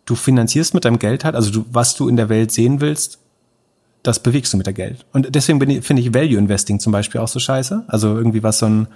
Du 0.03 0.15
finanzierst 0.15 0.73
mit 0.73 0.83
deinem 0.83 0.99
Geld 0.99 1.23
halt, 1.23 1.33
also 1.33 1.49
du, 1.49 1.65
was 1.71 1.95
du 1.95 2.09
in 2.09 2.17
der 2.17 2.27
Welt 2.27 2.51
sehen 2.51 2.81
willst, 2.81 3.19
das 4.03 4.19
bewegst 4.21 4.51
du 4.51 4.57
mit 4.57 4.65
der 4.65 4.73
Geld. 4.73 5.05
Und 5.13 5.33
deswegen 5.33 5.81
finde 5.81 6.01
ich 6.01 6.13
Value 6.13 6.37
Investing 6.37 6.81
zum 6.81 6.91
Beispiel 6.91 7.21
auch 7.21 7.29
so 7.29 7.39
scheiße. 7.39 7.85
Also 7.87 8.17
irgendwie 8.17 8.43
was 8.43 8.59
so 8.59 8.65
ein 8.65 8.87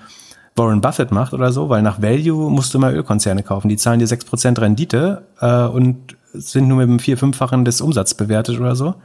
Warren 0.58 0.82
Buffett 0.82 1.12
macht 1.12 1.34
oder 1.34 1.52
so, 1.52 1.70
weil 1.70 1.82
nach 1.82 2.02
Value 2.02 2.50
musst 2.50 2.74
du 2.74 2.80
mal 2.80 2.94
Ölkonzerne 2.94 3.44
kaufen. 3.44 3.70
Die 3.70 3.78
zahlen 3.78 4.00
dir 4.00 4.08
6% 4.08 4.60
Rendite 4.60 5.24
äh, 5.40 5.64
und 5.64 6.16
sind 6.34 6.68
nur 6.68 6.78
mit 6.78 6.90
dem 6.90 7.00
vier-, 7.00 7.18
fünffachen 7.18 7.66
des 7.66 7.82
Umsatzes 7.82 8.16
bewertet 8.16 8.60
oder 8.60 8.76
so 8.76 8.96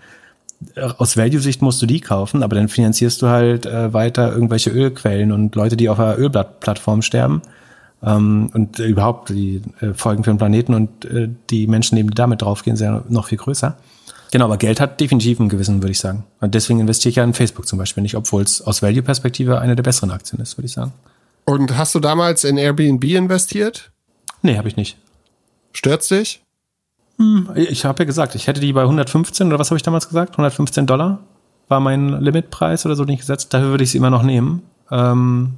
aus 0.99 1.17
Value-Sicht 1.17 1.63
musst 1.63 1.83
du 1.83 1.87
die 1.87 2.01
kaufen, 2.01 2.43
aber 2.43 2.57
dann 2.57 2.69
finanzierst 2.69 3.23
du 3.23 3.29
halt 3.29 3.67
äh, 3.67 3.93
weiter 3.93 4.33
irgendwelche 4.33 4.71
Ölquellen 4.71 5.33
und 5.33 5.55
Leute, 5.55 5.77
die 5.77 5.89
auf 5.89 5.99
einer 5.99 6.19
Ölplattform 6.19 7.03
sterben. 7.03 7.43
Ähm, 8.03 8.51
und 8.53 8.81
äh, 8.81 8.87
überhaupt 8.87 9.29
die 9.29 9.63
äh, 9.81 9.95
Folgen 9.95 10.25
für 10.25 10.31
den 10.31 10.39
Planeten 10.39 10.75
und 10.75 11.05
äh, 11.05 11.29
die 11.51 11.67
Menschen, 11.67 11.97
die 11.97 12.07
damit 12.07 12.43
draufgehen, 12.43 12.77
sind 12.77 12.87
ja 12.87 13.05
noch 13.09 13.27
viel 13.27 13.39
größer. 13.39 13.77
Genau, 14.33 14.47
aber 14.47 14.57
Geld 14.57 14.81
hat 14.81 14.99
definitiv 14.99 15.41
einen 15.41 15.51
Gewissen, 15.51 15.83
würde 15.83 15.93
ich 15.93 15.99
sagen. 15.99 16.25
Und 16.41 16.55
deswegen 16.55 16.81
investiere 16.81 17.11
ich 17.11 17.17
ja 17.17 17.25
in 17.25 17.35
Facebook 17.35 17.67
zum 17.67 17.79
Beispiel 17.79 18.03
nicht, 18.03 18.17
obwohl 18.17 18.43
es 18.43 18.63
aus 18.63 18.83
Value-Perspektive 18.83 19.61
eine 19.61 19.77
der 19.77 19.83
besseren 19.83 20.11
Aktien 20.11 20.41
ist, 20.41 20.57
würde 20.57 20.67
ich 20.67 20.73
sagen. 20.73 20.93
Und 21.45 21.77
hast 21.77 21.95
du 21.95 22.01
damals 22.01 22.45
in 22.45 22.57
Airbnb 22.57 23.05
investiert? 23.05 23.91
Nee, 24.43 24.57
habe 24.59 24.69
ich 24.69 24.77
nicht. 24.77 24.97
Stört's 25.73 26.09
dich? 26.09 26.43
Ich 27.55 27.85
habe 27.85 28.03
ja 28.03 28.05
gesagt, 28.07 28.35
ich 28.35 28.47
hätte 28.47 28.61
die 28.61 28.73
bei 28.73 28.83
115 28.83 29.47
oder 29.47 29.59
was 29.59 29.71
habe 29.71 29.77
ich 29.77 29.83
damals 29.83 30.09
gesagt? 30.09 30.33
115 30.33 30.87
Dollar 30.87 31.21
war 31.69 31.79
mein 31.81 32.21
Limitpreis 32.21 32.85
oder 32.85 32.97
so, 32.97 33.05
den 33.05 33.15
ich 33.15 33.21
gesetzt. 33.21 33.55
Dafür 33.55 33.69
würde 33.69 33.85
ich 33.85 33.91
sie 33.91 33.99
immer 33.99 34.11
noch 34.11 34.23
nehmen. 34.23 34.63
Ähm, 34.91 35.55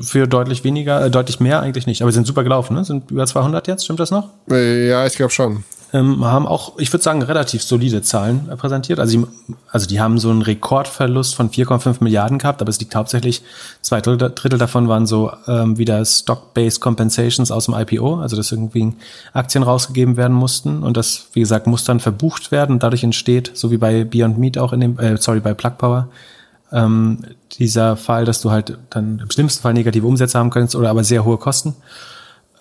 für 0.00 0.26
deutlich 0.26 0.64
weniger, 0.64 1.04
äh, 1.04 1.10
deutlich 1.10 1.40
mehr 1.40 1.60
eigentlich 1.60 1.86
nicht. 1.86 2.02
Aber 2.02 2.10
sie 2.10 2.16
sind 2.16 2.26
super 2.26 2.42
gelaufen, 2.42 2.74
ne? 2.74 2.84
Sind 2.84 3.10
über 3.10 3.26
200 3.26 3.68
jetzt, 3.68 3.84
stimmt 3.84 4.00
das 4.00 4.10
noch? 4.10 4.30
Äh, 4.50 4.88
Ja, 4.88 5.06
ich 5.06 5.14
glaube 5.16 5.32
schon. 5.32 5.64
Ähm, 5.92 6.24
haben 6.24 6.46
auch, 6.46 6.78
ich 6.78 6.90
würde 6.92 7.02
sagen, 7.02 7.22
relativ 7.22 7.62
solide 7.62 8.00
Zahlen 8.02 8.48
präsentiert. 8.56 8.98
Also 8.98 9.20
die, 9.20 9.26
also 9.70 9.86
die 9.86 10.00
haben 10.00 10.18
so 10.18 10.30
einen 10.30 10.40
Rekordverlust 10.40 11.34
von 11.34 11.50
4,5 11.50 11.96
Milliarden 12.00 12.38
gehabt, 12.38 12.62
aber 12.62 12.70
es 12.70 12.80
liegt 12.80 12.94
hauptsächlich, 12.94 13.42
zwei 13.82 14.00
Drittel, 14.00 14.32
Drittel 14.34 14.58
davon 14.58 14.88
waren 14.88 15.06
so 15.06 15.32
ähm, 15.46 15.76
wieder 15.76 16.02
Stock-Based 16.04 16.80
Compensations 16.80 17.50
aus 17.50 17.66
dem 17.66 17.74
IPO, 17.74 18.20
also 18.20 18.36
dass 18.36 18.52
irgendwie 18.52 18.94
Aktien 19.34 19.62
rausgegeben 19.62 20.16
werden 20.16 20.36
mussten 20.36 20.82
und 20.82 20.96
das, 20.96 21.26
wie 21.34 21.40
gesagt, 21.40 21.66
muss 21.66 21.84
dann 21.84 22.00
verbucht 22.00 22.50
werden 22.50 22.72
und 22.72 22.82
dadurch 22.82 23.04
entsteht, 23.04 23.50
so 23.54 23.70
wie 23.70 23.76
bei 23.76 24.04
Beyond 24.04 24.38
Meat 24.38 24.56
auch 24.56 24.72
in 24.72 24.80
dem, 24.80 24.98
äh, 24.98 25.18
sorry, 25.18 25.40
bei 25.40 25.52
Plug 25.52 25.72
Power, 25.76 26.08
ähm, 26.72 27.18
dieser 27.52 27.98
Fall, 27.98 28.24
dass 28.24 28.40
du 28.40 28.50
halt 28.50 28.78
dann 28.88 29.18
im 29.18 29.30
schlimmsten 29.30 29.60
Fall 29.60 29.74
negative 29.74 30.06
Umsätze 30.06 30.38
haben 30.38 30.48
könntest 30.48 30.74
oder 30.74 30.88
aber 30.88 31.04
sehr 31.04 31.26
hohe 31.26 31.36
Kosten. 31.36 31.74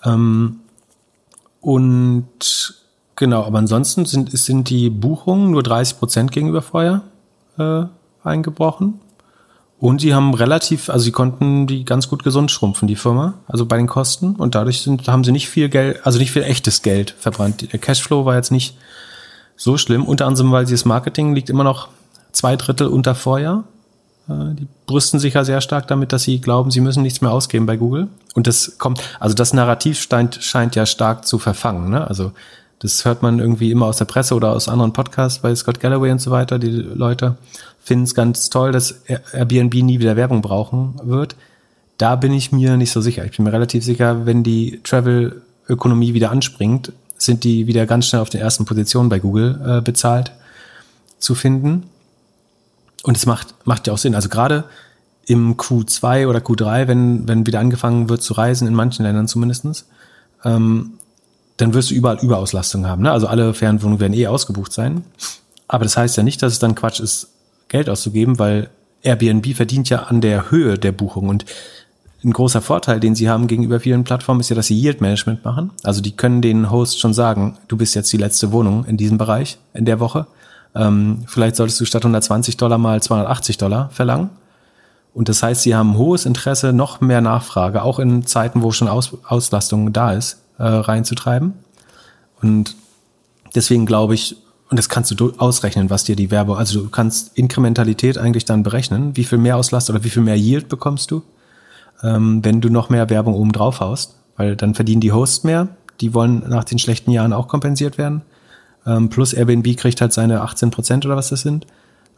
Ähm, 0.03 0.59
und 1.61 2.80
genau, 3.21 3.43
aber 3.45 3.59
ansonsten 3.59 4.05
sind, 4.05 4.35
sind 4.37 4.69
die 4.69 4.89
Buchungen 4.89 5.51
nur 5.51 5.61
30 5.61 5.99
Prozent 5.99 6.31
gegenüber 6.31 6.63
vorher 6.63 7.03
äh, 7.59 7.83
eingebrochen. 8.23 8.99
Und 9.79 10.01
sie 10.01 10.13
haben 10.13 10.33
relativ, 10.33 10.89
also 10.89 11.05
sie 11.05 11.11
konnten 11.11 11.67
die 11.67 11.85
ganz 11.85 12.09
gut 12.09 12.23
gesund 12.23 12.51
schrumpfen, 12.51 12.87
die 12.87 12.95
Firma, 12.95 13.35
also 13.47 13.65
bei 13.65 13.77
den 13.77 13.87
Kosten. 13.87 14.35
Und 14.35 14.55
dadurch 14.55 14.81
sind, 14.81 15.07
haben 15.07 15.23
sie 15.23 15.31
nicht 15.31 15.49
viel 15.49 15.69
Geld, 15.69 16.05
also 16.05 16.17
nicht 16.17 16.31
viel 16.31 16.43
echtes 16.43 16.81
Geld 16.81 17.15
verbrannt. 17.17 17.71
Der 17.71 17.79
Cashflow 17.79 18.25
war 18.25 18.35
jetzt 18.35 18.51
nicht 18.51 18.75
so 19.55 19.77
schlimm, 19.77 20.03
unter 20.03 20.25
anderem, 20.25 20.51
weil 20.51 20.65
sie 20.65 20.73
das 20.73 20.85
Marketing 20.85 21.35
liegt 21.35 21.49
immer 21.49 21.63
noch 21.63 21.89
zwei 22.31 22.55
Drittel 22.55 22.87
unter 22.87 23.13
Vorjahr. 23.13 23.65
Äh, 24.27 24.55
Die 24.55 24.67
brüsten 24.87 25.19
sich 25.19 25.35
ja 25.35 25.43
sehr 25.43 25.61
stark 25.61 25.87
damit, 25.87 26.11
dass 26.11 26.23
sie 26.23 26.41
glauben, 26.41 26.71
sie 26.71 26.81
müssen 26.81 27.03
nichts 27.03 27.21
mehr 27.21 27.31
ausgeben 27.31 27.67
bei 27.67 27.77
Google. 27.77 28.07
Und 28.33 28.47
das 28.47 28.77
kommt, 28.79 28.99
also 29.19 29.35
das 29.35 29.53
Narrativ 29.53 29.99
scheint, 29.99 30.39
scheint 30.41 30.75
ja 30.75 30.87
stark 30.87 31.27
zu 31.27 31.37
verfangen. 31.37 31.91
Ne? 31.91 32.07
Also 32.07 32.31
das 32.81 33.05
hört 33.05 33.21
man 33.21 33.37
irgendwie 33.37 33.69
immer 33.69 33.85
aus 33.85 33.97
der 33.97 34.05
Presse 34.05 34.33
oder 34.33 34.51
aus 34.53 34.67
anderen 34.67 34.91
Podcasts 34.91 35.39
bei 35.39 35.53
Scott 35.53 35.79
Galloway 35.79 36.11
und 36.11 36.19
so 36.19 36.31
weiter. 36.31 36.57
Die 36.57 36.71
Leute 36.71 37.37
finden 37.79 38.05
es 38.05 38.15
ganz 38.15 38.49
toll, 38.49 38.71
dass 38.71 39.03
Airbnb 39.33 39.75
nie 39.75 39.99
wieder 39.99 40.15
Werbung 40.15 40.41
brauchen 40.41 40.95
wird. 41.03 41.35
Da 41.99 42.15
bin 42.15 42.33
ich 42.33 42.51
mir 42.51 42.77
nicht 42.77 42.91
so 42.91 42.99
sicher. 42.99 43.23
Ich 43.23 43.37
bin 43.37 43.45
mir 43.45 43.53
relativ 43.53 43.83
sicher, 43.83 44.25
wenn 44.25 44.41
die 44.41 44.81
Travel-Ökonomie 44.83 46.15
wieder 46.15 46.31
anspringt, 46.31 46.91
sind 47.17 47.43
die 47.43 47.67
wieder 47.67 47.85
ganz 47.85 48.07
schnell 48.07 48.23
auf 48.23 48.31
den 48.31 48.41
ersten 48.41 48.65
Positionen 48.65 49.09
bei 49.09 49.19
Google 49.19 49.61
äh, 49.63 49.81
bezahlt 49.81 50.31
zu 51.19 51.35
finden. 51.35 51.83
Und 53.03 53.15
es 53.15 53.27
macht, 53.27 53.53
macht 53.63 53.85
ja 53.85 53.93
auch 53.93 53.99
Sinn. 53.99 54.15
Also 54.15 54.29
gerade 54.29 54.63
im 55.27 55.55
Q2 55.55 56.25
oder 56.25 56.39
Q3, 56.39 56.87
wenn, 56.87 57.27
wenn 57.27 57.45
wieder 57.45 57.59
angefangen 57.59 58.09
wird 58.09 58.23
zu 58.23 58.33
reisen, 58.33 58.67
in 58.67 58.73
manchen 58.73 59.03
Ländern 59.03 59.27
zumindestens, 59.27 59.85
ähm, 60.43 60.93
dann 61.57 61.73
wirst 61.73 61.91
du 61.91 61.95
überall 61.95 62.19
Überauslastung 62.21 62.87
haben. 62.87 63.03
Ne? 63.03 63.11
Also 63.11 63.27
alle 63.27 63.53
Fernwohnungen 63.53 63.99
werden 63.99 64.13
eh 64.13 64.27
ausgebucht 64.27 64.71
sein. 64.73 65.03
Aber 65.67 65.83
das 65.85 65.97
heißt 65.97 66.17
ja 66.17 66.23
nicht, 66.23 66.41
dass 66.41 66.53
es 66.53 66.59
dann 66.59 66.75
Quatsch 66.75 66.99
ist, 66.99 67.29
Geld 67.67 67.89
auszugeben, 67.89 68.39
weil 68.39 68.69
Airbnb 69.03 69.55
verdient 69.55 69.89
ja 69.89 70.03
an 70.03 70.21
der 70.21 70.51
Höhe 70.51 70.77
der 70.77 70.91
Buchung. 70.91 71.29
Und 71.29 71.45
ein 72.23 72.33
großer 72.33 72.61
Vorteil, 72.61 72.99
den 72.99 73.15
sie 73.15 73.29
haben 73.29 73.47
gegenüber 73.47 73.79
vielen 73.79 74.03
Plattformen, 74.03 74.41
ist 74.41 74.49
ja, 74.49 74.55
dass 74.55 74.67
sie 74.67 74.79
Yield 74.79 75.01
Management 75.01 75.43
machen. 75.43 75.71
Also 75.83 76.01
die 76.01 76.11
können 76.11 76.41
den 76.41 76.69
Host 76.69 76.99
schon 76.99 77.13
sagen, 77.13 77.57
du 77.67 77.77
bist 77.77 77.95
jetzt 77.95 78.11
die 78.13 78.17
letzte 78.17 78.51
Wohnung 78.51 78.85
in 78.85 78.97
diesem 78.97 79.17
Bereich 79.17 79.57
in 79.73 79.85
der 79.85 79.99
Woche. 79.99 80.27
Ähm, 80.75 81.23
vielleicht 81.25 81.55
solltest 81.55 81.79
du 81.81 81.85
statt 81.85 82.03
120 82.03 82.57
Dollar 82.57 82.77
mal 82.77 83.01
280 83.01 83.57
Dollar 83.57 83.89
verlangen. 83.89 84.29
Und 85.13 85.29
das 85.29 85.43
heißt, 85.43 85.63
sie 85.63 85.75
haben 85.75 85.97
hohes 85.97 86.25
Interesse, 86.25 86.73
noch 86.73 87.01
mehr 87.01 87.21
Nachfrage, 87.21 87.83
auch 87.83 87.99
in 87.99 88.25
Zeiten, 88.25 88.61
wo 88.61 88.71
schon 88.71 88.87
Aus 88.87 89.11
Auslastung 89.25 89.91
da 89.91 90.13
ist, 90.13 90.40
äh, 90.61 90.67
reinzutreiben. 90.67 91.53
Und 92.41 92.75
deswegen 93.55 93.85
glaube 93.85 94.13
ich, 94.13 94.37
und 94.69 94.77
das 94.77 94.87
kannst 94.87 95.19
du 95.19 95.33
ausrechnen, 95.37 95.89
was 95.89 96.03
dir 96.03 96.15
die 96.15 96.31
Werbung, 96.31 96.55
also 96.55 96.83
du 96.83 96.89
kannst 96.89 97.37
Inkrementalität 97.37 98.17
eigentlich 98.17 98.45
dann 98.45 98.63
berechnen, 98.63 99.17
wie 99.17 99.25
viel 99.25 99.37
mehr 99.37 99.57
Auslast 99.57 99.89
oder 99.89 100.03
wie 100.03 100.09
viel 100.09 100.23
mehr 100.23 100.37
Yield 100.37 100.69
bekommst 100.69 101.11
du, 101.11 101.23
ähm, 102.03 102.43
wenn 102.45 102.61
du 102.61 102.69
noch 102.69 102.89
mehr 102.89 103.09
Werbung 103.09 103.33
oben 103.33 103.51
drauf 103.51 103.79
haust, 103.79 104.15
weil 104.37 104.55
dann 104.55 104.73
verdienen 104.73 105.01
die 105.01 105.11
Hosts 105.11 105.43
mehr, 105.43 105.67
die 105.99 106.13
wollen 106.13 106.43
nach 106.47 106.63
den 106.63 106.79
schlechten 106.79 107.11
Jahren 107.11 107.33
auch 107.33 107.47
kompensiert 107.47 107.97
werden. 107.97 108.21
Ähm, 108.85 109.09
plus 109.09 109.33
Airbnb 109.33 109.77
kriegt 109.77 109.99
halt 109.99 110.13
seine 110.13 110.41
18 110.41 110.71
Prozent 110.71 111.05
oder 111.05 111.17
was 111.17 111.29
das 111.29 111.41
sind. 111.41 111.67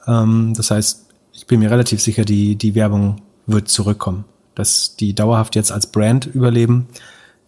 Ähm, 0.08 0.54
das 0.56 0.70
heißt, 0.70 1.08
ich 1.34 1.48
bin 1.48 1.60
mir 1.60 1.72
relativ 1.72 2.02
sicher, 2.02 2.24
die, 2.24 2.56
die 2.56 2.76
Werbung 2.76 3.22
wird 3.48 3.68
zurückkommen. 3.68 4.26
Dass 4.56 4.96
die 4.96 5.16
dauerhaft 5.16 5.56
jetzt 5.56 5.72
als 5.72 5.88
Brand 5.88 6.28
überleben, 6.28 6.88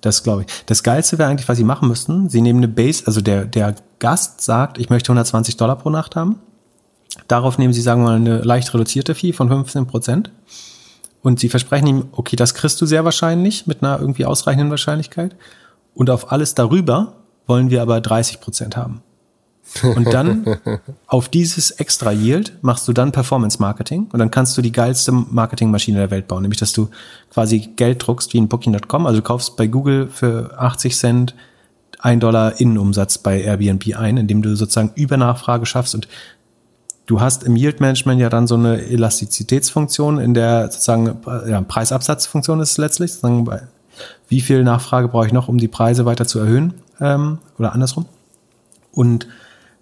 das 0.06 0.23
glaube 0.23 0.44
ich. 0.44 0.48
Das 0.65 0.84
Geilste 0.84 1.18
wäre 1.18 1.30
eigentlich, 1.30 1.49
was 1.49 1.57
sie 1.57 1.64
machen 1.64 1.88
müssten. 1.88 2.30
Sie 2.30 2.41
nehmen 2.41 2.60
eine 2.60 2.68
Base, 2.68 3.03
also 3.06 3.22
der, 3.22 3.45
der 3.45 3.76
Gast 3.99 4.41
sagt, 4.41 4.77
ich 4.77 4.90
möchte 4.90 5.11
120 5.11 5.57
Dollar 5.57 5.77
pro 5.77 5.90
Nacht 5.90 6.15
haben. 6.15 6.40
Darauf 7.27 7.57
nehmen 7.57 7.73
sie, 7.73 7.82
sagen 7.82 8.02
wir 8.02 8.10
mal, 8.10 8.15
eine 8.15 8.40
leicht 8.40 8.73
reduzierte 8.73 9.15
Fee 9.15 9.34
von 9.34 9.48
15 9.48 9.88
Prozent. 9.88 10.32
Und 11.22 11.40
sie 11.40 11.49
versprechen 11.49 11.88
ihm, 11.88 12.06
okay, 12.11 12.36
das 12.36 12.53
kriegst 12.53 12.80
du 12.82 12.86
sehr 12.86 13.03
wahrscheinlich 13.03 13.65
mit 13.65 13.82
einer 13.82 13.99
irgendwie 13.99 14.26
ausreichenden 14.26 14.69
Wahrscheinlichkeit. 14.69 15.36
Und 15.95 16.10
auf 16.10 16.32
alles 16.32 16.53
darüber 16.53 17.14
wollen 17.48 17.72
wir 17.72 17.82
aber 17.82 18.02
30 18.02 18.41
Prozent 18.41 18.77
haben. 18.77 19.02
Und 19.84 20.14
dann 20.14 20.58
auf 21.08 21.28
dieses 21.30 21.72
extra 21.72 22.12
Yield 22.12 22.54
machst 22.62 22.88
du 22.88 22.94
dann 22.94 23.12
Performance 23.12 23.60
Marketing 23.60 24.08
und 24.12 24.20
dann 24.20 24.32
kannst 24.32 24.58
du 24.58 24.62
die 24.62 24.72
geilste 24.72 25.12
Marketingmaschine 25.12 25.98
der 25.98 26.12
Welt 26.12 26.28
bauen, 26.28 26.44
nämlich 26.44 26.60
dass 26.60 26.74
du 26.74 26.90
quasi 27.34 27.72
Geld 27.76 28.06
druckst 28.06 28.34
wie 28.34 28.38
in 28.38 28.48
Booking.com, 28.48 29.06
also 29.06 29.20
du 29.20 29.24
kaufst 29.24 29.58
bei 29.58 29.68
Google 29.68 30.08
für 30.08 30.58
80 30.58 30.96
Cent 30.96 31.36
ein 32.00 32.20
Dollar 32.20 32.60
Innenumsatz 32.60 33.18
bei 33.18 33.42
Airbnb 33.42 33.98
ein, 33.98 34.18
indem 34.18 34.42
du 34.42 34.56
sozusagen 34.56 34.92
Übernachfrage 34.96 35.66
schaffst 35.66 35.96
und 35.96 36.08
du 37.06 37.20
hast 37.20 37.44
im 37.44 37.56
Yield 37.56 37.82
Management 37.82 38.22
ja 38.22 38.30
dann 38.30 38.48
so 38.48 38.56
eine 38.56 38.82
Elastizitätsfunktion 38.86 40.20
in 40.20 40.34
der 40.34 40.72
sozusagen 40.72 41.18
ja, 41.48 41.62
Preisabsatzfunktion 41.62 42.60
ist 42.60 42.78
letztlich, 42.78 43.14
sozusagen 43.14 43.50
wie 44.28 44.42
viel 44.42 44.64
Nachfrage 44.64 45.08
brauche 45.08 45.28
ich 45.28 45.34
noch, 45.34 45.48
um 45.48 45.58
die 45.58 45.68
Preise 45.68 46.06
weiter 46.06 46.26
zu 46.26 46.40
erhöhen 46.40 46.74
ähm, 47.00 47.40
oder 47.58 47.74
andersrum. 47.74 48.06
Und 48.92 49.28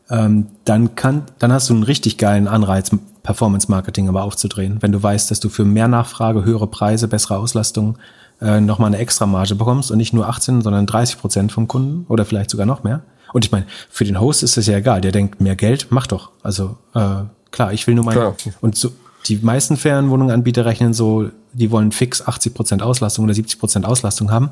ähm, 0.09 0.47
dann 0.65 0.95
kann, 0.95 1.23
dann 1.39 1.51
hast 1.53 1.69
du 1.69 1.73
einen 1.73 1.83
richtig 1.83 2.17
geilen 2.17 2.47
Anreiz, 2.47 2.91
Performance 3.23 3.71
Marketing 3.71 4.09
aber 4.09 4.23
aufzudrehen, 4.23 4.77
wenn 4.81 4.91
du 4.91 5.01
weißt, 5.01 5.31
dass 5.31 5.39
du 5.39 5.49
für 5.49 5.65
mehr 5.65 5.87
Nachfrage, 5.87 6.43
höhere 6.43 6.67
Preise, 6.67 7.07
bessere 7.07 7.37
Auslastung 7.37 7.97
äh, 8.41 8.59
nochmal 8.59 8.87
eine 8.87 8.97
extra 8.97 9.25
Marge 9.25 9.55
bekommst 9.55 9.91
und 9.91 9.97
nicht 9.97 10.13
nur 10.13 10.27
18, 10.27 10.61
sondern 10.61 10.85
30 10.85 11.19
Prozent 11.19 11.51
vom 11.51 11.67
Kunden 11.67 12.05
oder 12.09 12.25
vielleicht 12.25 12.49
sogar 12.49 12.65
noch 12.65 12.83
mehr. 12.83 13.01
Und 13.31 13.45
ich 13.45 13.51
meine, 13.51 13.65
für 13.89 14.03
den 14.03 14.19
Host 14.19 14.43
ist 14.43 14.57
das 14.57 14.67
ja 14.67 14.77
egal. 14.77 15.01
Der 15.01 15.11
denkt, 15.11 15.41
mehr 15.41 15.55
Geld, 15.55 15.87
mach 15.89 16.05
doch. 16.05 16.31
Also 16.43 16.77
äh, 16.93 17.23
klar, 17.51 17.73
ich 17.73 17.87
will 17.87 17.95
nur 17.95 18.05
mein. 18.05 18.15
Und 18.61 18.75
so, 18.75 18.91
die 19.27 19.37
meisten 19.37 19.77
Ferienwohnunganbieter 19.77 20.65
rechnen 20.65 20.93
so, 20.93 21.29
die 21.53 21.71
wollen 21.71 21.91
fix 21.91 22.21
80 22.25 22.53
Prozent 22.53 22.83
Auslastung 22.83 23.25
oder 23.25 23.33
70 23.33 23.59
Prozent 23.59 23.85
Auslastung 23.85 24.31
haben. 24.31 24.51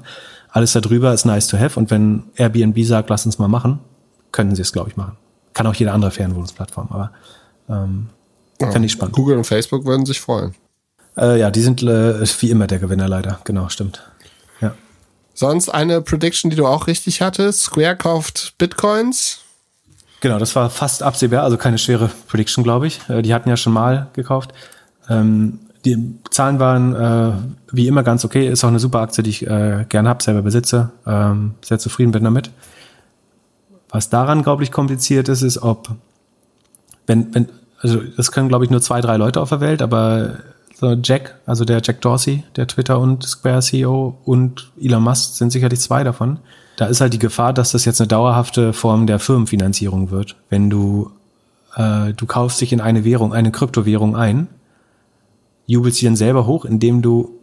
Alles 0.49 0.73
darüber 0.73 1.13
ist 1.13 1.25
nice 1.25 1.47
to 1.47 1.57
have. 1.59 1.79
Und 1.79 1.91
wenn 1.91 2.23
Airbnb 2.35 2.83
sagt, 2.83 3.09
lass 3.09 3.25
uns 3.25 3.37
mal 3.37 3.47
machen, 3.47 3.79
können 4.31 4.55
sie 4.55 4.61
es, 4.61 4.71
glaube 4.71 4.89
ich, 4.89 4.97
machen. 4.97 5.17
Kann 5.53 5.67
auch 5.67 5.75
jede 5.75 5.91
andere 5.91 6.11
Ferienwohnungsplattform, 6.11 6.87
aber 6.91 7.11
ähm, 7.69 8.09
ja, 8.59 8.71
fände 8.71 8.85
ich 8.85 8.91
spannend. 8.91 9.15
Google 9.15 9.37
und 9.37 9.45
Facebook 9.45 9.85
würden 9.85 10.05
sich 10.05 10.19
freuen. 10.19 10.55
Äh, 11.17 11.39
ja, 11.39 11.51
die 11.51 11.61
sind 11.61 11.83
äh, 11.83 12.21
wie 12.39 12.49
immer 12.49 12.67
der 12.67 12.79
Gewinner 12.79 13.07
leider. 13.07 13.39
Genau, 13.43 13.69
stimmt. 13.69 14.01
Ja. 14.61 14.73
Sonst 15.33 15.69
eine 15.69 16.01
Prediction, 16.01 16.49
die 16.49 16.55
du 16.55 16.67
auch 16.67 16.87
richtig 16.87 17.21
hattest. 17.21 17.63
Square 17.63 17.97
kauft 17.97 18.53
Bitcoins. 18.57 19.39
Genau, 20.21 20.37
das 20.37 20.55
war 20.55 20.69
fast 20.69 21.01
absehbar, 21.01 21.43
also 21.43 21.57
keine 21.57 21.79
schwere 21.79 22.09
Prediction, 22.27 22.63
glaube 22.63 22.87
ich. 22.87 23.01
Äh, 23.09 23.23
die 23.23 23.33
hatten 23.33 23.49
ja 23.49 23.57
schon 23.57 23.73
mal 23.73 24.07
gekauft. 24.13 24.53
Ähm, 25.09 25.59
die 25.83 26.15
Zahlen 26.29 26.59
waren 26.59 26.95
äh, 26.95 27.31
wie 27.71 27.87
immer 27.87 28.03
ganz 28.03 28.23
okay. 28.23 28.47
Ist 28.47 28.63
auch 28.63 28.69
eine 28.69 28.79
super 28.79 28.99
Aktie, 28.99 29.23
die 29.23 29.31
ich 29.31 29.47
äh, 29.47 29.85
gerne 29.89 30.09
habe, 30.09 30.21
selber 30.21 30.43
besitze. 30.43 30.91
Ähm, 31.07 31.55
sehr 31.65 31.79
zufrieden 31.79 32.11
bin 32.11 32.23
damit. 32.23 32.51
Was 33.91 34.09
daran, 34.09 34.41
glaube 34.41 34.63
ich, 34.63 34.71
kompliziert 34.71 35.27
ist, 35.27 35.41
ist, 35.41 35.61
ob, 35.61 35.89
wenn, 37.05 37.35
wenn, 37.35 37.49
also 37.81 38.01
das 38.15 38.31
können, 38.31 38.47
glaube 38.47 38.63
ich, 38.63 38.71
nur 38.71 38.81
zwei, 38.81 39.01
drei 39.01 39.17
Leute 39.17 39.41
auf 39.41 39.49
der 39.49 39.59
Welt, 39.59 39.81
aber 39.81 40.37
so 40.79 40.93
Jack, 40.93 41.39
also 41.45 41.65
der 41.65 41.81
Jack 41.83 42.01
Dorsey, 42.01 42.43
der 42.55 42.67
Twitter 42.67 42.99
und 42.99 43.23
Square 43.23 43.61
CEO 43.61 44.17
und 44.25 44.71
Elon 44.81 45.03
Musk 45.03 45.35
sind 45.35 45.51
sicherlich 45.51 45.79
zwei 45.81 46.03
davon. 46.03 46.39
Da 46.77 46.87
ist 46.87 47.01
halt 47.01 47.13
die 47.13 47.19
Gefahr, 47.19 47.53
dass 47.53 47.73
das 47.73 47.85
jetzt 47.85 48.01
eine 48.01 48.07
dauerhafte 48.07 48.73
Form 48.73 49.05
der 49.05 49.19
Firmenfinanzierung 49.19 50.09
wird. 50.09 50.37
Wenn 50.49 50.69
du, 50.69 51.11
äh, 51.75 52.13
du 52.13 52.25
kaufst 52.25 52.61
dich 52.61 52.73
in 52.73 52.81
eine 52.81 53.03
Währung, 53.03 53.33
eine 53.33 53.51
Kryptowährung 53.51 54.15
ein, 54.15 54.47
jubelst 55.67 55.99
sie 55.99 56.05
dann 56.05 56.15
selber 56.15 56.47
hoch, 56.47 56.65
indem 56.65 57.01
du 57.01 57.37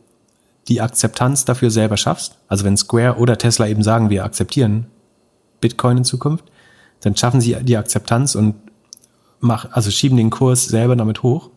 die 0.66 0.80
Akzeptanz 0.80 1.44
dafür 1.44 1.70
selber 1.70 1.96
schaffst. 1.96 2.36
Also 2.48 2.64
wenn 2.64 2.76
Square 2.76 3.18
oder 3.18 3.38
Tesla 3.38 3.68
eben 3.68 3.82
sagen, 3.82 4.10
wir 4.10 4.24
akzeptieren 4.24 4.86
Bitcoin 5.60 5.98
in 5.98 6.04
Zukunft, 6.04 6.44
dann 7.00 7.16
schaffen 7.16 7.40
sie 7.40 7.56
die 7.62 7.76
Akzeptanz 7.76 8.34
und 8.34 8.54
mach, 9.40 9.70
also 9.72 9.90
schieben 9.90 10.16
den 10.16 10.30
Kurs 10.30 10.66
selber 10.66 10.96
damit 10.96 11.22
hoch. 11.22 11.50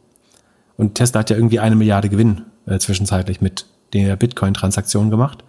Und 0.78 0.96
Tesla 0.96 1.20
hat 1.20 1.30
ja 1.30 1.36
irgendwie 1.36 1.60
eine 1.60 1.76
Milliarde 1.76 2.10
Gewinn 2.10 2.44
äh, 2.66 2.80
zwischenzeitlich 2.80 3.42
mit 3.42 3.66
der 3.94 4.16
Bitcoin-Transaktion 4.16 5.10
gemacht. 5.10 5.44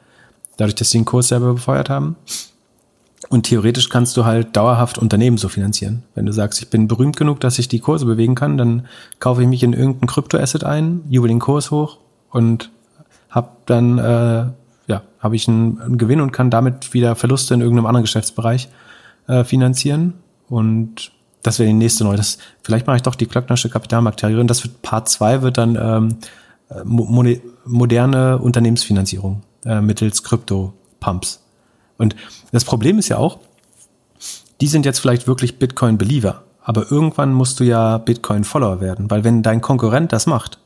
Dadurch, 0.57 0.75
dass 0.75 0.91
sie 0.91 0.99
den 0.99 1.05
Kurs 1.05 1.29
selber 1.29 1.55
befeuert 1.55 1.89
haben. 1.89 2.17
Und 3.29 3.45
theoretisch 3.45 3.89
kannst 3.89 4.17
du 4.17 4.25
halt 4.25 4.57
dauerhaft 4.57 4.99
Unternehmen 4.99 5.39
so 5.39 5.49
finanzieren. 5.49 6.03
Wenn 6.15 6.27
du 6.27 6.33
sagst, 6.33 6.61
ich 6.61 6.69
bin 6.69 6.89
berühmt 6.89 7.17
genug, 7.17 7.41
dass 7.41 7.59
ich 7.59 7.69
die 7.69 7.79
Kurse 7.79 8.05
bewegen 8.05 8.35
kann, 8.35 8.59
dann 8.59 8.87
kaufe 9.21 9.43
ich 9.43 9.49
mich 9.49 9.63
in 9.63 9.73
irgendein 9.73 10.09
Kryptoasset 10.09 10.65
ein, 10.65 11.03
jubel 11.09 11.29
den 11.29 11.39
Kurs 11.39 11.71
hoch 11.71 11.99
und 12.31 12.71
hab 13.31 13.65
dann 13.67 13.99
äh, 13.99 14.47
ja 14.87 15.03
habe 15.21 15.37
ich 15.37 15.49
einen, 15.49 15.81
einen, 15.81 15.99
Gewinn 15.99 16.21
und 16.21 16.33
kann 16.33 16.51
damit 16.51 16.95
wieder 16.95 17.15
Verluste 17.17 17.55
in 17.55 17.61
irgendeinem 17.61 17.87
anderen 17.87 18.05
Geschäftsbereich 18.05 18.69
äh, 19.29 19.45
finanzieren. 19.45 20.15
Und 20.49 21.13
das 21.43 21.59
wäre 21.59 21.69
die 21.69 21.75
nächste 21.75 22.05
neue. 22.05 22.17
Das, 22.17 22.39
vielleicht 22.63 22.87
mache 22.87 22.97
ich 22.97 23.03
doch 23.03 23.15
die 23.15 23.27
Klöcknersche 23.27 23.69
Kapitalmarkttheorie. 23.69 24.47
Das 24.47 24.65
wird 24.65 24.83
Part 24.83 25.09
2 25.09 25.43
wird 25.43 25.59
dann 25.59 25.77
ähm, 25.77 26.19
mo 26.85 27.25
moderne 27.65 28.39
Unternehmensfinanzierung 28.39 29.43
äh, 29.65 29.81
mittels 29.81 30.23
Krypto-Pumps. 30.23 31.43
Und 31.99 32.17
das 32.51 32.65
Problem 32.65 32.99
ist 32.99 33.09
ja 33.09 33.19
auch, 33.19 33.39
die 34.61 34.67
sind 34.67 34.87
jetzt 34.87 34.99
vielleicht 34.99 35.27
wirklich 35.27 35.59
Bitcoin-Believer, 35.59 36.43
aber 36.63 36.91
irgendwann 36.91 37.33
musst 37.33 37.61
du 37.61 37.65
ja 37.65 37.99
Bitcoin-Follower 37.99 38.81
werden, 38.81 39.11
weil 39.11 39.25
wenn 39.25 39.43
dein 39.43 39.61
Konkurrent 39.61 40.13
das 40.13 40.27
macht, 40.27 40.59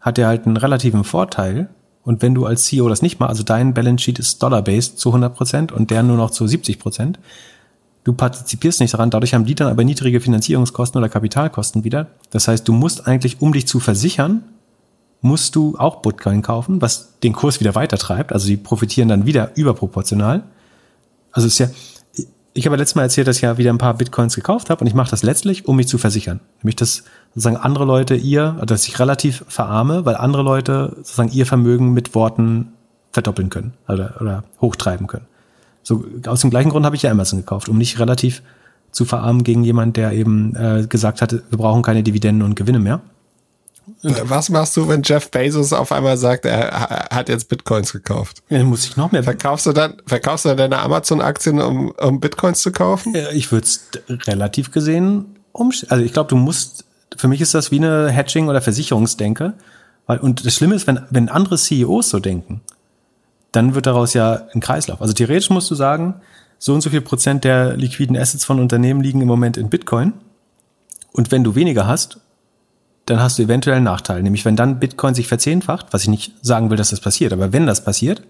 hat 0.00 0.18
er 0.18 0.28
halt 0.28 0.46
einen 0.46 0.56
relativen 0.56 1.04
Vorteil. 1.04 1.68
Und 2.04 2.22
wenn 2.22 2.34
du 2.34 2.46
als 2.46 2.64
CEO 2.64 2.88
das 2.88 3.02
nicht 3.02 3.20
machst, 3.20 3.30
also 3.30 3.42
dein 3.42 3.74
Balance 3.74 4.02
Sheet 4.02 4.18
ist 4.18 4.42
dollar-based 4.42 4.98
zu 4.98 5.10
100 5.10 5.34
Prozent 5.34 5.72
und 5.72 5.90
der 5.90 6.02
nur 6.02 6.16
noch 6.16 6.30
zu 6.30 6.44
70%, 6.44 6.78
Prozent, 6.78 7.18
Du 8.08 8.14
partizipierst 8.14 8.80
nicht 8.80 8.94
daran, 8.94 9.10
dadurch 9.10 9.34
haben 9.34 9.44
die 9.44 9.54
dann 9.54 9.68
aber 9.68 9.84
niedrige 9.84 10.20
Finanzierungskosten 10.20 10.98
oder 10.98 11.10
Kapitalkosten 11.10 11.84
wieder. 11.84 12.06
Das 12.30 12.48
heißt, 12.48 12.66
du 12.66 12.72
musst 12.72 13.06
eigentlich, 13.06 13.42
um 13.42 13.52
dich 13.52 13.66
zu 13.66 13.80
versichern, 13.80 14.44
musst 15.20 15.56
du 15.56 15.76
auch 15.76 15.96
Bitcoin 15.96 16.40
kaufen, 16.40 16.80
was 16.80 17.18
den 17.22 17.34
Kurs 17.34 17.60
wieder 17.60 17.74
weitertreibt. 17.74 18.32
Also 18.32 18.46
die 18.46 18.56
profitieren 18.56 19.10
dann 19.10 19.26
wieder 19.26 19.50
überproportional. 19.56 20.42
Also 21.32 21.48
ist 21.48 21.58
ja, 21.58 21.68
ich 22.58 22.66
habe 22.66 22.76
letztes 22.76 22.96
Mal 22.96 23.02
erzählt, 23.02 23.28
dass 23.28 23.36
ich 23.36 23.42
ja 23.42 23.56
wieder 23.56 23.72
ein 23.72 23.78
paar 23.78 23.94
Bitcoins 23.94 24.34
gekauft 24.34 24.68
habe 24.68 24.80
und 24.80 24.88
ich 24.88 24.94
mache 24.94 25.10
das 25.10 25.22
letztlich, 25.22 25.68
um 25.68 25.76
mich 25.76 25.86
zu 25.86 25.96
versichern. 25.96 26.40
Nämlich, 26.60 26.74
dass 26.74 27.04
sozusagen 27.28 27.56
andere 27.56 27.84
Leute 27.84 28.16
ihr, 28.16 28.54
also 28.54 28.64
dass 28.64 28.88
ich 28.88 28.98
relativ 28.98 29.44
verarme, 29.46 30.04
weil 30.04 30.16
andere 30.16 30.42
Leute 30.42 30.92
sozusagen 30.96 31.30
ihr 31.30 31.46
Vermögen 31.46 31.92
mit 31.92 32.16
Worten 32.16 32.72
verdoppeln 33.12 33.48
können 33.48 33.74
oder, 33.86 34.16
oder 34.20 34.42
hochtreiben 34.60 35.06
können. 35.06 35.26
So 35.84 36.04
aus 36.26 36.40
dem 36.40 36.50
gleichen 36.50 36.70
Grund 36.70 36.84
habe 36.84 36.96
ich 36.96 37.02
ja 37.02 37.12
Amazon 37.12 37.38
gekauft, 37.38 37.68
um 37.68 37.78
nicht 37.78 38.00
relativ 38.00 38.42
zu 38.90 39.04
verarmen 39.04 39.44
gegen 39.44 39.62
jemand, 39.62 39.96
der 39.96 40.12
eben 40.12 40.56
äh, 40.56 40.84
gesagt 40.88 41.22
hatte, 41.22 41.44
wir 41.50 41.58
brauchen 41.58 41.82
keine 41.82 42.02
Dividenden 42.02 42.42
und 42.42 42.56
Gewinne 42.56 42.80
mehr. 42.80 43.00
Was 44.02 44.48
machst 44.48 44.76
du, 44.76 44.88
wenn 44.88 45.02
Jeff 45.02 45.30
Bezos 45.30 45.72
auf 45.72 45.92
einmal 45.92 46.16
sagt, 46.16 46.44
er 46.44 47.08
hat 47.10 47.28
jetzt 47.28 47.48
Bitcoins 47.48 47.92
gekauft? 47.92 48.42
Dann 48.48 48.66
muss 48.66 48.84
ich 48.84 48.96
noch 48.96 49.12
mehr. 49.12 49.24
Verkaufst 49.24 49.66
du 49.66 49.72
dann, 49.72 49.94
verkaufst 50.06 50.44
du 50.44 50.50
dann 50.50 50.58
deine 50.58 50.78
Amazon-Aktien, 50.78 51.60
um, 51.60 51.90
um 51.90 52.20
Bitcoins 52.20 52.62
zu 52.62 52.72
kaufen? 52.72 53.14
Ich 53.32 53.50
würde 53.52 53.66
es 53.66 53.88
relativ 54.26 54.70
gesehen 54.70 55.36
umstellen. 55.52 55.90
Also 55.90 56.04
ich 56.04 56.12
glaube, 56.12 56.28
du 56.28 56.36
musst, 56.36 56.84
für 57.16 57.28
mich 57.28 57.40
ist 57.40 57.54
das 57.54 57.70
wie 57.70 57.78
eine 57.78 58.10
Hedging- 58.10 58.48
oder 58.48 58.60
Versicherungsdenke. 58.60 59.54
Weil, 60.06 60.18
und 60.18 60.46
das 60.46 60.54
Schlimme 60.54 60.74
ist, 60.74 60.86
wenn, 60.86 61.00
wenn 61.10 61.28
andere 61.28 61.56
CEOs 61.58 62.10
so 62.10 62.18
denken, 62.18 62.62
dann 63.52 63.74
wird 63.74 63.86
daraus 63.86 64.14
ja 64.14 64.46
ein 64.54 64.60
Kreislauf. 64.60 65.00
Also 65.00 65.12
theoretisch 65.12 65.50
musst 65.50 65.70
du 65.70 65.74
sagen, 65.74 66.14
so 66.58 66.74
und 66.74 66.80
so 66.80 66.90
viel 66.90 67.00
Prozent 67.00 67.44
der 67.44 67.76
liquiden 67.76 68.16
Assets 68.16 68.44
von 68.44 68.58
Unternehmen 68.58 69.00
liegen 69.00 69.20
im 69.20 69.28
Moment 69.28 69.56
in 69.56 69.70
Bitcoin. 69.70 70.14
Und 71.12 71.30
wenn 71.30 71.44
du 71.44 71.54
weniger 71.54 71.86
hast, 71.86 72.20
dann 73.10 73.20
hast 73.20 73.38
du 73.38 73.42
eventuell 73.42 73.76
einen 73.76 73.84
Nachteil. 73.84 74.22
Nämlich 74.22 74.44
wenn 74.44 74.56
dann 74.56 74.78
Bitcoin 74.78 75.14
sich 75.14 75.28
verzehnfacht, 75.28 75.86
was 75.92 76.02
ich 76.02 76.08
nicht 76.08 76.32
sagen 76.42 76.70
will, 76.70 76.76
dass 76.76 76.90
das 76.90 77.00
passiert, 77.00 77.32
aber 77.32 77.52
wenn 77.52 77.66
das 77.66 77.82
passiert, 77.82 78.22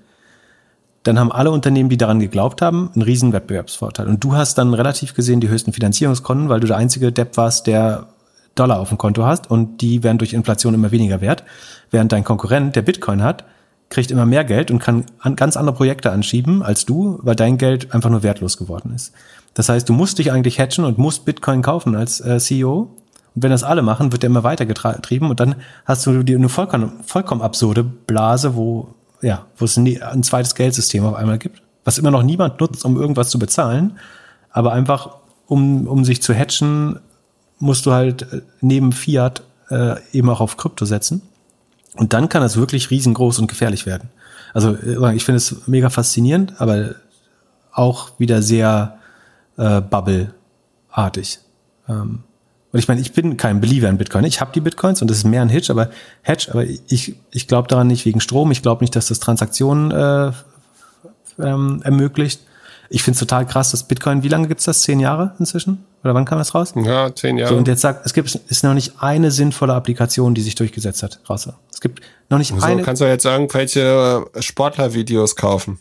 dann 1.03 1.19
haben 1.19 1.33
alle 1.33 1.51
Unternehmen, 1.51 1.89
die 1.89 1.97
daran 1.97 2.21
geglaubt 2.21 2.63
haben, 2.63 2.91
einen 2.95 3.03
riesen 3.03 3.33
Wettbewerbsvorteil. 3.33 4.07
Und 4.07 4.23
du 4.23 4.35
hast 4.35 4.59
dann 4.59 4.75
relativ 4.75 5.15
gesehen 5.15 5.41
die 5.41 5.49
höchsten 5.49 5.73
Finanzierungskonten, 5.73 6.49
weil 6.49 6.61
du 6.61 6.67
der 6.67 6.77
einzige 6.77 7.13
Depp 7.13 7.37
warst, 7.37 7.67
der 7.67 8.09
Dollar 8.55 8.81
auf 8.81 8.89
dem 8.89 8.99
Konto 8.99 9.25
hast 9.25 9.51
und 9.51 9.81
die 9.81 10.03
werden 10.03 10.19
durch 10.19 10.33
Inflation 10.33 10.75
immer 10.75 10.91
weniger 10.91 11.21
wert. 11.21 11.45
Während 11.91 12.13
dein 12.13 12.25
Konkurrent, 12.25 12.77
der 12.77 12.83
Bitcoin 12.83 13.23
hat, 13.23 13.45
kriegt 13.89 14.11
immer 14.11 14.27
mehr 14.27 14.45
Geld 14.45 14.71
und 14.71 14.81
kann 14.81 15.07
an 15.21 15.35
ganz 15.35 15.57
andere 15.57 15.75
Projekte 15.75 16.11
anschieben 16.11 16.63
als 16.63 16.85
du, 16.85 17.19
weil 17.23 17.37
dein 17.37 17.57
Geld 17.57 17.95
einfach 17.95 18.11
nur 18.11 18.23
wertlos 18.23 18.59
geworden 18.59 18.93
ist. 18.95 19.13
Das 19.55 19.69
heißt, 19.69 19.89
du 19.89 19.93
musst 19.93 20.19
dich 20.19 20.31
eigentlich 20.31 20.61
hatchen 20.61 20.85
und 20.85 20.99
musst 20.99 21.25
Bitcoin 21.25 21.63
kaufen 21.63 21.97
als 21.97 22.21
äh, 22.21 22.39
CEO. 22.39 22.91
Und 23.39 23.45
wenn 23.45 23.53
das 23.53 23.63
alle 23.63 23.83
machen, 23.83 24.11
wird 24.11 24.25
der 24.25 24.31
immer 24.31 24.43
weiter 24.43 24.67
getrieben 24.67 25.31
und 25.31 25.39
dann 25.39 25.55
hast 25.85 26.05
du 26.05 26.25
die, 26.25 26.35
eine 26.35 26.49
vollkommen, 26.49 27.05
vollkommen 27.05 27.41
absurde 27.41 27.85
Blase, 27.85 28.57
wo, 28.57 28.97
ja, 29.23 29.47
wo 29.57 29.65
es 29.65 29.77
ein, 29.77 30.03
ein 30.03 30.25
zweites 30.25 30.57
Geldsystem 30.57 31.05
auf 31.05 31.15
einmal 31.15 31.39
gibt, 31.39 31.63
was 31.85 31.99
immer 31.99 32.11
noch 32.11 32.25
niemand 32.25 32.59
nutzt, 32.59 32.85
um 32.85 32.97
irgendwas 33.01 33.31
zu 33.31 33.39
bezahlen, 33.39 34.01
aber 34.51 34.73
einfach, 34.73 35.19
um, 35.47 35.87
um 35.87 36.05
sich 36.05 36.21
zu 36.21 36.35
hatchen, 36.35 36.99
musst 37.61 37.87
du 37.87 37.93
halt 37.93 38.23
äh, 38.23 38.41
neben 38.61 38.91
Fiat 38.91 39.45
äh, 39.71 39.95
eben 40.11 40.29
auch 40.31 40.41
auf 40.41 40.57
Krypto 40.57 40.85
setzen. 40.85 41.23
Und 41.95 42.15
dann 42.15 42.29
kann 42.29 42.43
das 42.43 42.57
wirklich 42.57 42.91
riesengroß 42.91 43.39
und 43.39 43.47
gefährlich 43.47 43.87
werden. 43.87 44.11
Also 44.53 44.75
äh, 44.75 45.15
ich 45.15 45.25
finde 45.25 45.37
es 45.37 45.69
mega 45.69 45.91
faszinierend, 45.91 46.61
aber 46.61 46.97
auch 47.71 48.19
wieder 48.19 48.43
sehr 48.43 48.99
äh, 49.59 49.81
Bubble-artig. 49.81 51.39
Ähm, 51.89 52.25
und 52.71 52.79
ich 52.79 52.89
meine, 52.89 53.01
ich 53.01 53.13
bin 53.13 53.37
kein 53.37 53.61
Believer 53.61 53.89
in 53.89 53.97
Bitcoin. 53.97 54.25
Ich 54.25 54.41
habe 54.41 54.53
die 54.53 54.61
Bitcoins 54.61 55.01
und 55.01 55.11
das 55.11 55.19
ist 55.19 55.25
mehr 55.25 55.41
ein 55.41 55.49
Hedge, 55.49 55.73
aber 55.73 55.89
Hedge, 56.23 56.49
aber 56.51 56.65
ich, 56.65 57.17
ich 57.31 57.49
glaube 57.49 57.67
daran 57.69 57.87
nicht 57.87 58.05
wegen 58.05 58.21
Strom. 58.21 58.51
Ich 58.51 58.63
glaube 58.63 58.85
nicht, 58.85 58.95
dass 58.95 59.09
das 59.09 59.21
Transaktionen 59.21 59.91
äh, 59.91 60.33
ähm, 61.43 61.81
ermöglicht. 61.83 62.43
Ich 62.91 63.03
finde 63.03 63.17
es 63.17 63.21
total 63.21 63.47
krass, 63.47 63.71
dass 63.71 63.85
Bitcoin, 63.85 64.23
wie 64.23 64.29
lange 64.29 64.49
gibt's 64.49 64.65
das? 64.65 64.83
Zehn 64.83 65.01
Jahre 65.01 65.35
inzwischen? 65.39 65.85
Oder 66.05 66.15
wann 66.15 66.25
kam 66.25 66.39
das 66.39 66.55
raus? 66.55 66.75
Ja, 66.77 67.15
zehn 67.15 67.39
Jahre. 67.39 67.53
So, 67.53 67.59
und 67.59 67.69
jetzt 67.69 67.81
sagt, 67.81 68.05
es 68.05 68.13
gibt 68.13 68.35
ist 68.35 68.65
noch 68.65 68.75
nicht 68.75 68.95
eine 69.01 69.31
sinnvolle 69.31 69.75
Applikation, 69.75 70.35
die 70.35 70.43
sich 70.43 70.55
durchgesetzt 70.55 71.03
hat, 71.03 71.21
raus. 71.29 71.49
Es 71.73 71.81
gibt 71.81 72.03
noch 72.29 72.39
nicht 72.39 72.55
so, 72.55 72.63
eine. 72.63 72.83
Kannst 72.83 73.01
du 73.01 73.07
jetzt 73.07 73.25
irgendwelche 73.25 74.27
Sportlervideos 74.39 75.37
kaufen? 75.37 75.79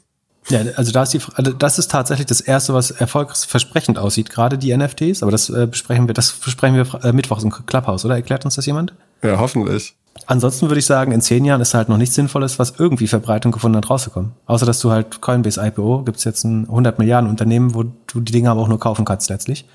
Ja, 0.50 0.62
also 0.76 0.92
da 0.92 1.04
ist 1.04 1.14
die, 1.14 1.22
also 1.36 1.52
das 1.52 1.78
ist 1.78 1.92
tatsächlich 1.92 2.28
das 2.28 2.40
erste, 2.40 2.74
was 2.74 2.92
erfolgsversprechend 2.92 3.98
aussieht, 3.98 4.30
gerade 4.30 4.58
die 4.58 4.76
NFTs. 4.76 5.22
Aber 5.22 5.32
das 5.32 5.50
äh, 5.50 5.68
besprechen 5.68 6.08
wir, 6.08 6.14
das 6.14 6.32
besprechen 6.32 6.76
wir 6.76 7.04
äh, 7.04 7.12
mittwochs 7.12 7.44
im 7.44 7.52
Clubhouse, 7.52 8.06
oder? 8.06 8.16
Erklärt 8.16 8.46
uns 8.46 8.56
das 8.56 8.66
jemand? 8.66 8.94
Ja, 9.22 9.40
hoffentlich. 9.40 9.96
Ansonsten 10.26 10.70
würde 10.70 10.80
ich 10.80 10.86
sagen, 10.86 11.12
in 11.12 11.22
zehn 11.22 11.46
Jahren 11.46 11.62
ist 11.62 11.74
halt 11.74 11.90
noch 11.90 11.98
nichts 11.98 12.16
Sinnvolles, 12.16 12.58
was 12.60 12.74
irgendwie 12.78 13.08
Verbreitung 13.08 13.52
gefunden 13.52 13.78
hat, 13.78 13.90
rauszukommen. 13.90 14.32
Außer, 14.46 14.66
dass 14.66 14.80
du 14.80 14.90
halt 14.90 15.22
Coinbase 15.22 15.64
IPO, 15.64 16.04
gibt's 16.04 16.24
jetzt 16.24 16.44
ein 16.44 16.66
100 16.66 16.98
Milliarden 16.98 17.30
Unternehmen, 17.30 17.76
wo 17.76 17.84
du 17.84 18.20
die 18.20 18.32
Dinge 18.32 18.50
aber 18.50 18.62
auch 18.62 18.68
nur 18.68 18.80
kaufen 18.80 19.06
kannst 19.06 19.30
letztlich. 19.30 19.66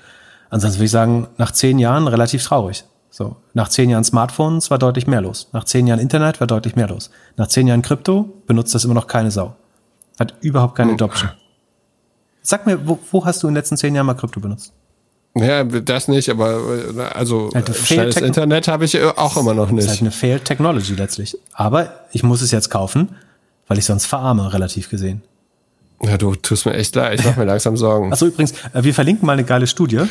Ansonsten 0.49 0.79
würde 0.79 0.85
ich 0.85 0.91
sagen, 0.91 1.27
nach 1.37 1.51
zehn 1.51 1.79
Jahren 1.79 2.07
relativ 2.07 2.43
traurig. 2.43 2.83
So, 3.09 3.35
nach 3.53 3.69
zehn 3.69 3.89
Jahren 3.91 4.03
Smartphones 4.03 4.71
war 4.71 4.79
deutlich 4.79 5.05
mehr 5.07 5.21
los. 5.21 5.49
Nach 5.53 5.63
zehn 5.63 5.85
Jahren 5.85 5.99
Internet 5.99 6.39
war 6.39 6.47
deutlich 6.47 6.75
mehr 6.75 6.87
los. 6.87 7.11
Nach 7.37 7.47
zehn 7.47 7.67
Jahren 7.67 7.83
Krypto 7.83 8.41
benutzt 8.47 8.73
das 8.73 8.85
immer 8.85 8.95
noch 8.95 9.07
keine 9.07 9.29
Sau. 9.31 9.55
Hat 10.19 10.35
überhaupt 10.41 10.75
keine 10.75 10.93
Adoption. 10.93 11.31
Sag 12.41 12.65
mir, 12.65 12.87
wo, 12.87 12.99
wo 13.11 13.25
hast 13.25 13.41
du 13.41 13.47
in 13.47 13.53
den 13.53 13.59
letzten 13.59 13.77
zehn 13.77 13.95
Jahren 13.95 14.05
mal 14.05 14.13
Krypto 14.13 14.39
benutzt? 14.39 14.73
Ja, 15.35 15.63
das 15.63 16.07
nicht, 16.07 16.29
aber 16.29 16.59
also 17.15 17.49
schnelles 17.73 18.17
Internet 18.17 18.67
habe 18.67 18.85
ich 18.85 19.01
auch 19.01 19.35
immer 19.35 19.55
noch 19.55 19.71
nicht. 19.71 19.79
Das 19.79 19.85
ist 19.85 19.91
halt 19.91 20.01
eine 20.01 20.11
Failed 20.11 20.45
Technology 20.45 20.93
letztlich. 20.93 21.35
Aber 21.53 21.91
ich 22.11 22.21
muss 22.21 22.41
es 22.41 22.51
jetzt 22.51 22.69
kaufen, 22.69 23.15
weil 23.67 23.79
ich 23.79 23.85
sonst 23.85 24.05
verarme, 24.05 24.53
relativ 24.53 24.89
gesehen. 24.89 25.23
Ja, 26.03 26.17
du 26.17 26.35
tust 26.35 26.65
mir 26.65 26.73
echt 26.73 26.95
leid. 26.95 27.19
Ich 27.19 27.25
mache 27.25 27.39
mir 27.39 27.45
langsam 27.47 27.77
Sorgen. 27.77 28.11
Achso, 28.13 28.27
übrigens, 28.27 28.51
äh, 28.73 28.83
wir 28.83 28.93
verlinken 28.93 29.25
mal 29.25 29.33
eine 29.33 29.43
geile 29.43 29.65
Studie. 29.65 30.01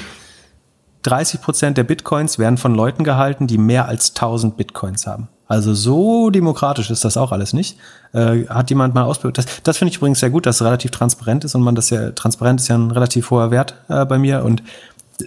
30 1.03 1.41
Prozent 1.41 1.77
der 1.77 1.85
Bitcoins 1.85 2.39
werden 2.39 2.57
von 2.57 2.75
Leuten 2.75 3.05
gehalten, 3.05 3.47
die 3.47 3.59
mehr 3.59 3.87
als 3.87 4.11
1000 4.11 4.57
Bitcoins 4.57 5.07
haben. 5.07 5.29
Also 5.53 5.75
so 5.75 6.31
demokratisch 6.31 6.89
ist 6.89 7.05
das 7.05 7.19
auch 7.19 7.31
alles 7.31 7.53
nicht. 7.53 7.77
Äh, 8.15 8.47
hat 8.47 8.71
jemand 8.71 8.95
mal 8.95 9.03
ausprobiert? 9.03 9.37
Das, 9.37 9.45
das 9.63 9.77
finde 9.77 9.91
ich 9.91 9.99
übrigens 9.99 10.21
sehr 10.21 10.31
gut, 10.31 10.47
dass 10.47 10.57
es 10.57 10.63
relativ 10.63 10.93
transparent 10.93 11.45
ist 11.45 11.55
und 11.55 11.61
man 11.61 11.75
das 11.75 11.91
ja, 11.91 12.11
transparent 12.13 12.59
ist 12.59 12.69
ja 12.69 12.79
ein 12.79 12.91
relativ 12.91 13.31
hoher 13.31 13.51
Wert 13.51 13.75
äh, 13.89 14.07
bei 14.07 14.19
mir 14.19 14.45
und 14.45 14.63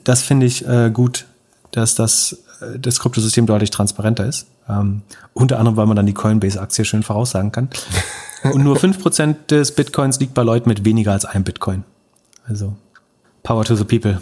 das 0.03 0.23
finde 0.23 0.47
ich 0.47 0.67
äh, 0.67 0.89
gut, 0.89 1.27
dass 1.69 1.93
das, 1.93 2.39
äh, 2.59 2.79
das 2.79 2.99
Kryptosystem 2.99 3.45
deutlich 3.45 3.69
transparenter 3.69 4.25
ist. 4.25 4.47
Ähm, 4.67 5.03
unter 5.35 5.59
anderem, 5.59 5.77
weil 5.77 5.85
man 5.85 5.95
dann 5.95 6.07
die 6.07 6.15
Coinbase-Aktie 6.15 6.85
schön 6.85 7.03
voraussagen 7.03 7.51
kann. 7.51 7.69
Und 8.51 8.63
nur 8.63 8.77
fünf 8.77 8.99
Prozent 8.99 9.51
des 9.51 9.75
Bitcoins 9.75 10.19
liegt 10.19 10.33
bei 10.33 10.41
Leuten 10.41 10.69
mit 10.69 10.85
weniger 10.85 11.11
als 11.11 11.25
einem 11.25 11.43
Bitcoin. 11.43 11.83
Also 12.47 12.73
Power 13.43 13.63
to 13.63 13.75
the 13.75 13.83
people. 13.83 14.19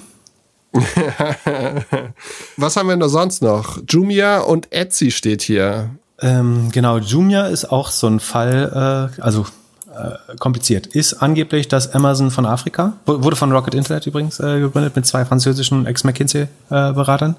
Was 2.57 2.75
haben 2.75 2.89
wir 2.89 2.97
denn 2.97 3.09
sonst 3.09 3.41
noch? 3.41 3.79
Jumia 3.87 4.39
und 4.39 4.71
Etsy 4.71 5.11
steht 5.11 5.43
hier. 5.43 5.91
Ähm, 6.19 6.69
genau, 6.71 6.97
Jumia 6.97 7.47
ist 7.47 7.65
auch 7.65 7.89
so 7.89 8.07
ein 8.07 8.19
Fall, 8.19 9.11
äh, 9.17 9.21
also 9.21 9.45
äh, 9.93 10.35
kompliziert. 10.37 10.87
Ist 10.87 11.13
angeblich 11.13 11.67
das 11.67 11.93
Amazon 11.93 12.31
von 12.31 12.45
Afrika. 12.45 12.93
Wurde 13.05 13.35
von 13.35 13.51
Rocket 13.51 13.75
Internet 13.75 14.07
übrigens 14.07 14.39
äh, 14.39 14.59
gegründet 14.59 14.95
mit 14.95 15.05
zwei 15.05 15.25
französischen 15.25 15.85
Ex-McKinsey-Beratern. 15.85 17.35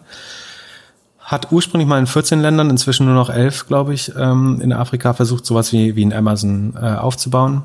Hat 1.18 1.50
ursprünglich 1.50 1.88
mal 1.88 1.98
in 1.98 2.06
14 2.06 2.40
Ländern, 2.40 2.70
inzwischen 2.70 3.06
nur 3.06 3.14
noch 3.14 3.30
11, 3.30 3.66
glaube 3.66 3.94
ich, 3.94 4.12
ähm, 4.16 4.60
in 4.60 4.72
Afrika 4.72 5.14
versucht, 5.14 5.46
sowas 5.46 5.72
wie, 5.72 5.96
wie 5.96 6.04
ein 6.04 6.12
Amazon 6.12 6.74
äh, 6.80 6.94
aufzubauen. 6.94 7.62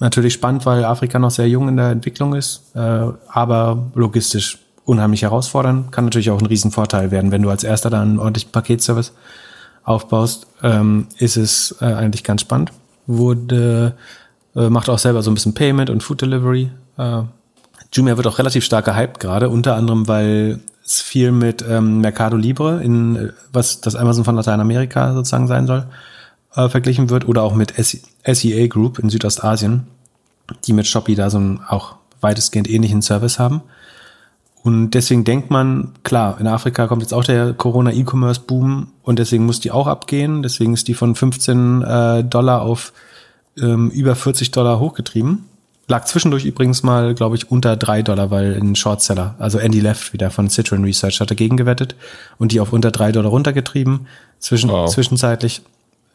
Natürlich 0.00 0.34
spannend, 0.34 0.64
weil 0.64 0.84
Afrika 0.84 1.18
noch 1.18 1.30
sehr 1.30 1.48
jung 1.48 1.68
in 1.68 1.76
der 1.76 1.90
Entwicklung 1.90 2.34
ist, 2.34 2.74
äh, 2.74 3.06
aber 3.28 3.90
logistisch 3.94 4.58
unheimlich 4.84 5.22
herausfordernd. 5.22 5.92
Kann 5.92 6.04
natürlich 6.04 6.30
auch 6.30 6.40
ein 6.40 6.46
Riesenvorteil 6.46 7.10
werden, 7.10 7.30
wenn 7.32 7.42
du 7.42 7.50
als 7.50 7.64
erster 7.64 7.90
dann 7.90 8.02
einen 8.02 8.18
ordentlichen 8.18 8.52
Paketservice 8.52 9.12
aufbaust, 9.82 10.46
ähm, 10.62 11.08
ist 11.18 11.36
es 11.36 11.76
äh, 11.80 11.86
eigentlich 11.86 12.22
ganz 12.24 12.42
spannend 12.42 12.72
wurde, 13.08 13.94
äh, 14.54 14.68
macht 14.68 14.88
auch 14.88 14.98
selber 14.98 15.22
so 15.22 15.30
ein 15.30 15.34
bisschen 15.34 15.54
Payment 15.54 15.90
und 15.90 16.02
Food 16.02 16.20
Delivery. 16.20 16.70
Äh, 16.96 17.22
Jumia 17.92 18.16
wird 18.16 18.26
auch 18.26 18.38
relativ 18.38 18.64
stark 18.64 18.84
gehypt 18.84 19.18
gerade, 19.18 19.48
unter 19.48 19.74
anderem, 19.74 20.06
weil 20.06 20.60
es 20.84 21.00
viel 21.00 21.32
mit 21.32 21.64
ähm, 21.68 22.00
Mercado 22.00 22.36
Libre, 22.36 22.82
in 22.82 23.16
äh, 23.16 23.28
was 23.52 23.80
das 23.80 23.96
Amazon 23.96 24.24
von 24.24 24.36
Lateinamerika 24.36 25.12
sozusagen 25.14 25.48
sein 25.48 25.66
soll, 25.66 25.86
äh, 26.54 26.68
verglichen 26.68 27.10
wird, 27.10 27.28
oder 27.28 27.42
auch 27.42 27.54
mit 27.54 27.74
SEA 27.76 28.66
Group 28.66 28.98
in 28.98 29.10
Südostasien, 29.10 29.86
die 30.66 30.72
mit 30.72 30.86
Shopee 30.86 31.14
da 31.14 31.30
so 31.30 31.38
einen 31.38 31.60
auch 31.66 31.96
weitestgehend 32.20 32.68
ähnlichen 32.68 33.02
Service 33.02 33.38
haben. 33.38 33.62
Und 34.62 34.90
deswegen 34.90 35.24
denkt 35.24 35.50
man, 35.50 35.92
klar, 36.02 36.38
in 36.40 36.46
Afrika 36.46 36.88
kommt 36.88 37.02
jetzt 37.02 37.14
auch 37.14 37.24
der 37.24 37.54
Corona-E-Commerce-Boom 37.54 38.88
und 39.02 39.18
deswegen 39.18 39.46
muss 39.46 39.60
die 39.60 39.70
auch 39.70 39.86
abgehen. 39.86 40.42
Deswegen 40.42 40.74
ist 40.74 40.88
die 40.88 40.94
von 40.94 41.14
15 41.14 41.82
äh, 41.82 42.24
Dollar 42.24 42.62
auf 42.62 42.92
ähm, 43.56 43.90
über 43.90 44.16
40 44.16 44.50
Dollar 44.50 44.80
hochgetrieben. 44.80 45.44
Lag 45.86 46.04
zwischendurch 46.04 46.44
übrigens 46.44 46.82
mal, 46.82 47.14
glaube 47.14 47.36
ich, 47.36 47.50
unter 47.50 47.76
drei 47.76 48.02
Dollar, 48.02 48.30
weil 48.30 48.54
ein 48.60 48.76
Shortseller, 48.76 49.36
also 49.38 49.58
Andy 49.58 49.80
Left 49.80 50.12
wieder 50.12 50.30
von 50.30 50.50
Citron 50.50 50.84
Research, 50.84 51.20
hat 51.20 51.30
dagegen 51.30 51.56
gewettet 51.56 51.96
und 52.36 52.52
die 52.52 52.60
auf 52.60 52.74
unter 52.74 52.90
drei 52.90 53.10
Dollar 53.10 53.30
runtergetrieben. 53.30 54.06
Zwischen, 54.38 54.68
wow. 54.68 54.92
Zwischenzeitlich 54.92 55.62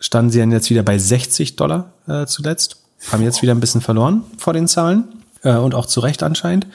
standen 0.04 0.32
sie 0.32 0.40
dann 0.40 0.52
jetzt 0.52 0.70
wieder 0.70 0.84
bei 0.84 0.98
60 0.98 1.56
Dollar 1.56 1.94
äh, 2.08 2.26
zuletzt. 2.26 2.78
Haben 3.12 3.24
jetzt 3.24 3.42
wieder 3.42 3.54
ein 3.54 3.60
bisschen 3.60 3.82
verloren 3.82 4.24
vor 4.38 4.54
den 4.54 4.68
Zahlen 4.68 5.06
äh, 5.44 5.56
und 5.56 5.74
auch 5.76 5.86
zu 5.86 6.02
Recht 6.02 6.24
anscheinend. 6.24 6.68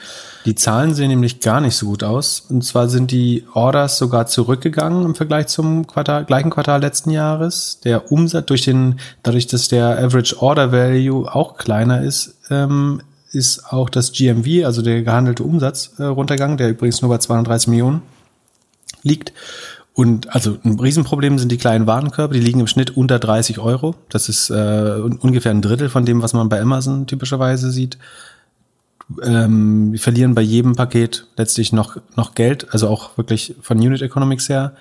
Die 0.45 0.55
Zahlen 0.55 0.95
sehen 0.95 1.09
nämlich 1.09 1.39
gar 1.39 1.61
nicht 1.61 1.75
so 1.75 1.85
gut 1.85 2.03
aus. 2.03 2.45
Und 2.49 2.63
zwar 2.63 2.89
sind 2.89 3.11
die 3.11 3.45
Orders 3.53 3.99
sogar 3.99 4.25
zurückgegangen 4.25 5.05
im 5.05 5.15
Vergleich 5.15 5.47
zum 5.47 5.85
Quartal, 5.85 6.25
gleichen 6.25 6.49
Quartal 6.49 6.81
letzten 6.81 7.11
Jahres. 7.11 7.79
Der 7.83 8.11
Umsatz 8.11 8.47
durch 8.47 8.63
den, 8.63 8.99
dadurch, 9.21 9.45
dass 9.45 9.67
der 9.67 9.99
Average 9.99 10.41
Order 10.41 10.71
Value 10.71 11.33
auch 11.33 11.57
kleiner 11.57 12.01
ist, 12.01 12.35
ähm, 12.49 13.01
ist 13.31 13.71
auch 13.71 13.91
das 13.91 14.11
GMV, 14.11 14.65
also 14.65 14.81
der 14.81 15.03
gehandelte 15.03 15.43
Umsatz, 15.43 15.91
äh, 15.99 16.03
runtergegangen, 16.03 16.57
der 16.57 16.69
übrigens 16.69 17.03
nur 17.03 17.09
bei 17.09 17.19
230 17.19 17.67
Millionen 17.67 18.01
liegt. 19.03 19.33
Und 19.99 20.33
also 20.33 20.57
ein 20.63 20.79
Riesenproblem 20.79 21.37
sind 21.39 21.51
die 21.51 21.57
kleinen 21.57 21.85
Warenkörbe, 21.85 22.33
die 22.33 22.39
liegen 22.39 22.61
im 22.61 22.67
Schnitt 22.67 22.95
unter 22.95 23.19
30 23.19 23.59
Euro. 23.59 23.95
Das 24.07 24.29
ist 24.29 24.49
äh, 24.49 25.01
ungefähr 25.19 25.51
ein 25.51 25.61
Drittel 25.61 25.89
von 25.89 26.05
dem, 26.05 26.21
was 26.21 26.31
man 26.31 26.47
bei 26.47 26.61
Amazon 26.61 27.05
typischerweise 27.05 27.69
sieht 27.69 27.97
ähm, 29.23 29.91
wir 29.91 29.99
verlieren 29.99 30.35
bei 30.35 30.41
jedem 30.41 30.75
Paket 30.75 31.25
letztlich 31.35 31.73
noch, 31.73 31.97
noch 32.15 32.35
Geld, 32.35 32.67
also 32.71 32.87
auch 32.87 33.17
wirklich 33.17 33.55
von 33.61 33.79
Unit 33.79 34.01
Economics 34.01 34.47
her. 34.47 34.73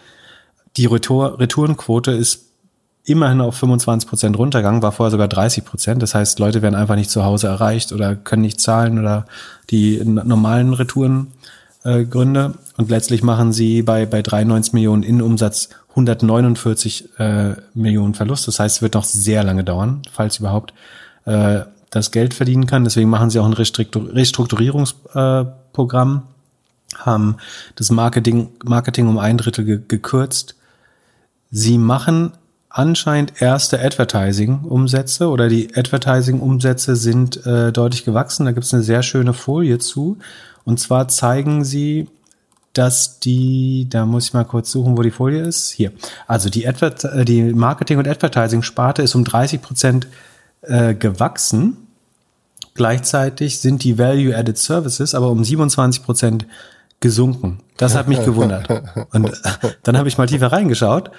Die 0.76 0.86
Retour, 0.86 1.40
Retourenquote 1.40 2.12
ist 2.12 2.44
immerhin 3.04 3.40
auf 3.40 3.56
25 3.56 4.08
Prozent 4.08 4.38
runtergegangen, 4.38 4.82
war 4.82 4.92
vorher 4.92 5.10
sogar 5.10 5.26
30 5.26 5.64
Prozent. 5.64 6.02
Das 6.02 6.14
heißt, 6.14 6.38
Leute 6.38 6.60
werden 6.60 6.74
einfach 6.74 6.94
nicht 6.94 7.10
zu 7.10 7.24
Hause 7.24 7.48
erreicht 7.48 7.92
oder 7.92 8.14
können 8.14 8.42
nicht 8.42 8.60
zahlen 8.60 8.98
oder 9.00 9.24
die 9.70 10.00
normalen 10.04 10.74
Retourengründe. 10.74 11.32
Äh, 11.88 12.06
und 12.14 12.90
letztlich 12.90 13.22
machen 13.22 13.52
sie 13.52 13.82
bei, 13.82 14.06
bei 14.06 14.22
93 14.22 14.72
Millionen 14.74 15.02
Innenumsatz 15.02 15.70
149 15.90 17.18
äh, 17.18 17.56
Millionen 17.74 18.14
Verlust. 18.14 18.46
Das 18.46 18.60
heißt, 18.60 18.76
es 18.76 18.82
wird 18.82 18.94
noch 18.94 19.02
sehr 19.04 19.42
lange 19.42 19.64
dauern, 19.64 20.02
falls 20.12 20.38
überhaupt, 20.38 20.72
äh, 21.24 21.62
das 21.90 22.10
Geld 22.10 22.34
verdienen 22.34 22.66
kann. 22.66 22.84
Deswegen 22.84 23.08
machen 23.08 23.30
sie 23.30 23.38
auch 23.38 23.46
ein 23.46 23.54
Restrukturierungsprogramm, 23.54 26.22
haben 26.98 27.36
das 27.76 27.90
Marketing, 27.90 28.50
Marketing 28.64 29.08
um 29.08 29.16
ein 29.18 29.38
Drittel 29.38 29.64
ge 29.64 29.80
gekürzt. 29.88 30.56
Sie 31.50 31.78
machen 31.78 32.32
anscheinend 32.68 33.40
erste 33.40 33.82
Advertising-Umsätze 33.82 35.30
oder 35.30 35.48
die 35.48 35.74
Advertising-Umsätze 35.74 36.96
sind 36.96 37.46
äh, 37.46 37.72
deutlich 37.72 38.04
gewachsen. 38.04 38.44
Da 38.44 38.52
gibt 38.52 38.66
es 38.66 38.74
eine 38.74 38.82
sehr 38.82 39.02
schöne 39.02 39.32
Folie 39.32 39.78
zu. 39.78 40.18
Und 40.68 40.78
zwar 40.78 41.08
zeigen 41.08 41.64
sie, 41.64 42.10
dass 42.74 43.20
die, 43.20 43.86
da 43.88 44.04
muss 44.04 44.26
ich 44.26 44.34
mal 44.34 44.44
kurz 44.44 44.70
suchen, 44.70 44.98
wo 44.98 45.02
die 45.02 45.10
Folie 45.10 45.40
ist. 45.40 45.70
Hier. 45.70 45.92
Also 46.26 46.50
die, 46.50 46.68
Adver 46.68 46.92
äh, 47.04 47.24
die 47.24 47.54
Marketing- 47.54 47.96
und 47.96 48.06
Advertising-Sparte 48.06 49.00
ist 49.00 49.14
um 49.14 49.24
30 49.24 49.62
Prozent 49.62 50.08
äh, 50.60 50.94
gewachsen. 50.94 51.78
Gleichzeitig 52.74 53.60
sind 53.60 53.82
die 53.82 53.96
Value-Added 53.96 54.58
Services 54.58 55.14
aber 55.14 55.30
um 55.30 55.42
27 55.42 56.04
Prozent 56.04 56.46
gesunken. 57.00 57.60
Das 57.78 57.94
hat 57.94 58.06
mich 58.06 58.22
gewundert. 58.26 58.68
Und 59.14 59.32
dann 59.84 59.96
habe 59.96 60.08
ich 60.08 60.18
mal 60.18 60.26
tiefer 60.26 60.52
reingeschaut 60.52 61.10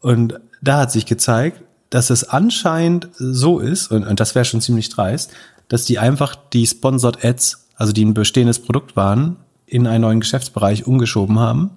und 0.00 0.40
da 0.62 0.78
hat 0.78 0.92
sich 0.92 1.04
gezeigt, 1.04 1.60
dass 1.90 2.08
es 2.08 2.24
anscheinend 2.24 3.10
so 3.18 3.58
ist, 3.58 3.90
und, 3.90 4.06
und 4.06 4.18
das 4.18 4.34
wäre 4.34 4.46
schon 4.46 4.62
ziemlich 4.62 4.88
dreist, 4.88 5.30
dass 5.68 5.84
die 5.84 5.98
einfach 5.98 6.36
die 6.54 6.66
Sponsored 6.66 7.22
Ads, 7.22 7.63
also 7.76 7.92
die 7.92 8.04
ein 8.04 8.14
bestehendes 8.14 8.58
Produkt 8.58 8.96
waren, 8.96 9.36
in 9.66 9.86
einen 9.86 10.02
neuen 10.02 10.20
Geschäftsbereich 10.20 10.86
umgeschoben 10.86 11.38
haben. 11.38 11.70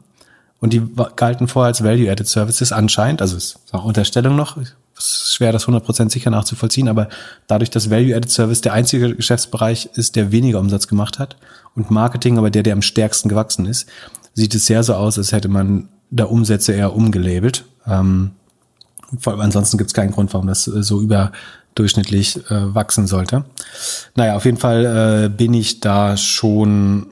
Und 0.59 0.73
die 0.73 0.81
galten 1.15 1.47
vorher 1.47 1.67
als 1.67 1.83
Value-Added 1.83 2.27
Services 2.27 2.71
anscheinend, 2.71 3.21
also 3.21 3.37
ist 3.37 3.59
auch 3.71 3.85
Unterstellung 3.85 4.35
noch, 4.35 4.57
ist 4.57 5.33
schwer, 5.33 5.51
das 5.51 5.67
100% 5.67 6.09
sicher 6.09 6.31
nachzuvollziehen, 6.31 6.87
aber 6.87 7.09
dadurch, 7.45 7.69
dass 7.69 7.91
Value-Added 7.91 8.31
Service 8.31 8.61
der 8.61 8.73
einzige 8.73 9.15
Geschäftsbereich 9.15 9.89
ist, 9.93 10.15
der 10.15 10.31
weniger 10.31 10.59
Umsatz 10.59 10.87
gemacht 10.87 11.19
hat 11.19 11.37
und 11.75 11.91
Marketing 11.91 12.39
aber 12.39 12.49
der, 12.49 12.63
der 12.63 12.73
am 12.73 12.81
stärksten 12.81 13.29
gewachsen 13.29 13.67
ist, 13.67 13.87
sieht 14.33 14.55
es 14.55 14.65
sehr 14.65 14.83
so 14.83 14.95
aus, 14.95 15.17
als 15.17 15.31
hätte 15.31 15.47
man 15.47 15.89
da 16.09 16.25
Umsätze 16.25 16.73
eher 16.73 16.95
umgelabelt. 16.95 17.65
Ähm, 17.85 18.31
ansonsten 19.25 19.77
gibt 19.77 19.89
es 19.89 19.93
keinen 19.93 20.11
Grund, 20.11 20.33
warum 20.33 20.47
das 20.47 20.63
so 20.63 20.99
überdurchschnittlich 21.77 22.37
äh, 22.49 22.73
wachsen 22.73 23.07
sollte. 23.07 23.43
Naja, 24.15 24.35
auf 24.35 24.45
jeden 24.45 24.57
Fall 24.57 25.25
äh, 25.25 25.29
bin 25.29 25.53
ich 25.53 25.79
da 25.79 26.17
schon 26.17 27.07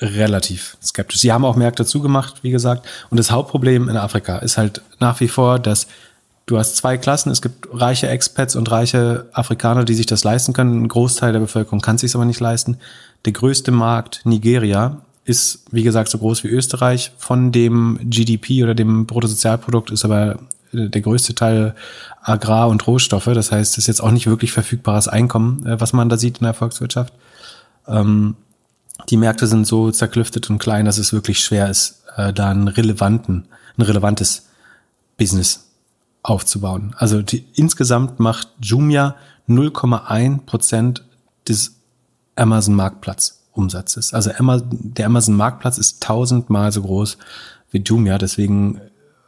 relativ 0.00 0.76
skeptisch. 0.82 1.20
Sie 1.20 1.32
haben 1.32 1.44
auch 1.44 1.56
Märkte 1.56 1.84
zugemacht, 1.84 2.42
wie 2.42 2.50
gesagt. 2.50 2.86
Und 3.10 3.18
das 3.18 3.30
Hauptproblem 3.30 3.88
in 3.88 3.96
Afrika 3.96 4.38
ist 4.38 4.58
halt 4.58 4.82
nach 5.00 5.20
wie 5.20 5.28
vor, 5.28 5.58
dass 5.58 5.86
du 6.46 6.58
hast 6.58 6.76
zwei 6.76 6.98
Klassen. 6.98 7.30
Es 7.30 7.42
gibt 7.42 7.68
reiche 7.72 8.08
Expats 8.08 8.56
und 8.56 8.70
reiche 8.70 9.26
Afrikaner, 9.32 9.84
die 9.84 9.94
sich 9.94 10.06
das 10.06 10.24
leisten 10.24 10.52
können. 10.52 10.82
Ein 10.82 10.88
Großteil 10.88 11.32
der 11.32 11.40
Bevölkerung 11.40 11.80
kann 11.80 11.98
sich 11.98 12.14
aber 12.14 12.24
nicht 12.24 12.40
leisten. 12.40 12.78
Der 13.24 13.32
größte 13.32 13.70
Markt, 13.70 14.20
Nigeria, 14.24 15.02
ist, 15.24 15.64
wie 15.70 15.82
gesagt, 15.82 16.08
so 16.08 16.18
groß 16.18 16.42
wie 16.44 16.48
Österreich. 16.48 17.12
Von 17.18 17.52
dem 17.52 17.98
GDP 18.02 18.64
oder 18.64 18.74
dem 18.74 19.04
Bruttosozialprodukt 19.04 19.90
ist 19.90 20.04
aber 20.04 20.38
der 20.72 21.00
größte 21.00 21.34
Teil 21.34 21.74
Agrar- 22.22 22.68
und 22.68 22.86
Rohstoffe. 22.86 23.30
Das 23.32 23.52
heißt, 23.52 23.72
es 23.72 23.78
ist 23.78 23.86
jetzt 23.86 24.02
auch 24.02 24.10
nicht 24.10 24.26
wirklich 24.26 24.52
verfügbares 24.52 25.08
Einkommen, 25.08 25.64
äh, 25.66 25.80
was 25.80 25.92
man 25.92 26.08
da 26.08 26.16
sieht 26.16 26.38
in 26.38 26.44
der 26.44 26.54
Volkswirtschaft. 26.54 27.12
Ähm, 27.86 28.36
die 29.08 29.16
Märkte 29.16 29.46
sind 29.46 29.66
so 29.66 29.90
zerklüftet 29.90 30.50
und 30.50 30.58
klein, 30.58 30.84
dass 30.84 30.98
es 30.98 31.12
wirklich 31.12 31.40
schwer 31.40 31.70
ist, 31.70 32.02
äh, 32.16 32.32
da 32.32 32.50
einen 32.50 32.68
relevanten, 32.68 33.46
ein 33.76 33.82
relevantes 33.82 34.48
Business 35.16 35.68
aufzubauen. 36.22 36.94
Also 36.98 37.22
die, 37.22 37.44
insgesamt 37.54 38.20
macht 38.20 38.48
Jumia 38.60 39.16
0,1 39.48 40.44
Prozent 40.44 41.04
des 41.48 41.76
Amazon 42.36 42.74
Marktplatzumsatzes. 42.74 44.14
Also 44.14 44.30
der 44.40 45.06
Amazon 45.06 45.34
Marktplatz 45.34 45.78
ist 45.78 46.02
tausendmal 46.02 46.72
so 46.72 46.82
groß 46.82 47.18
wie 47.70 47.78
Jumia. 47.78 48.18
Deswegen, 48.18 48.80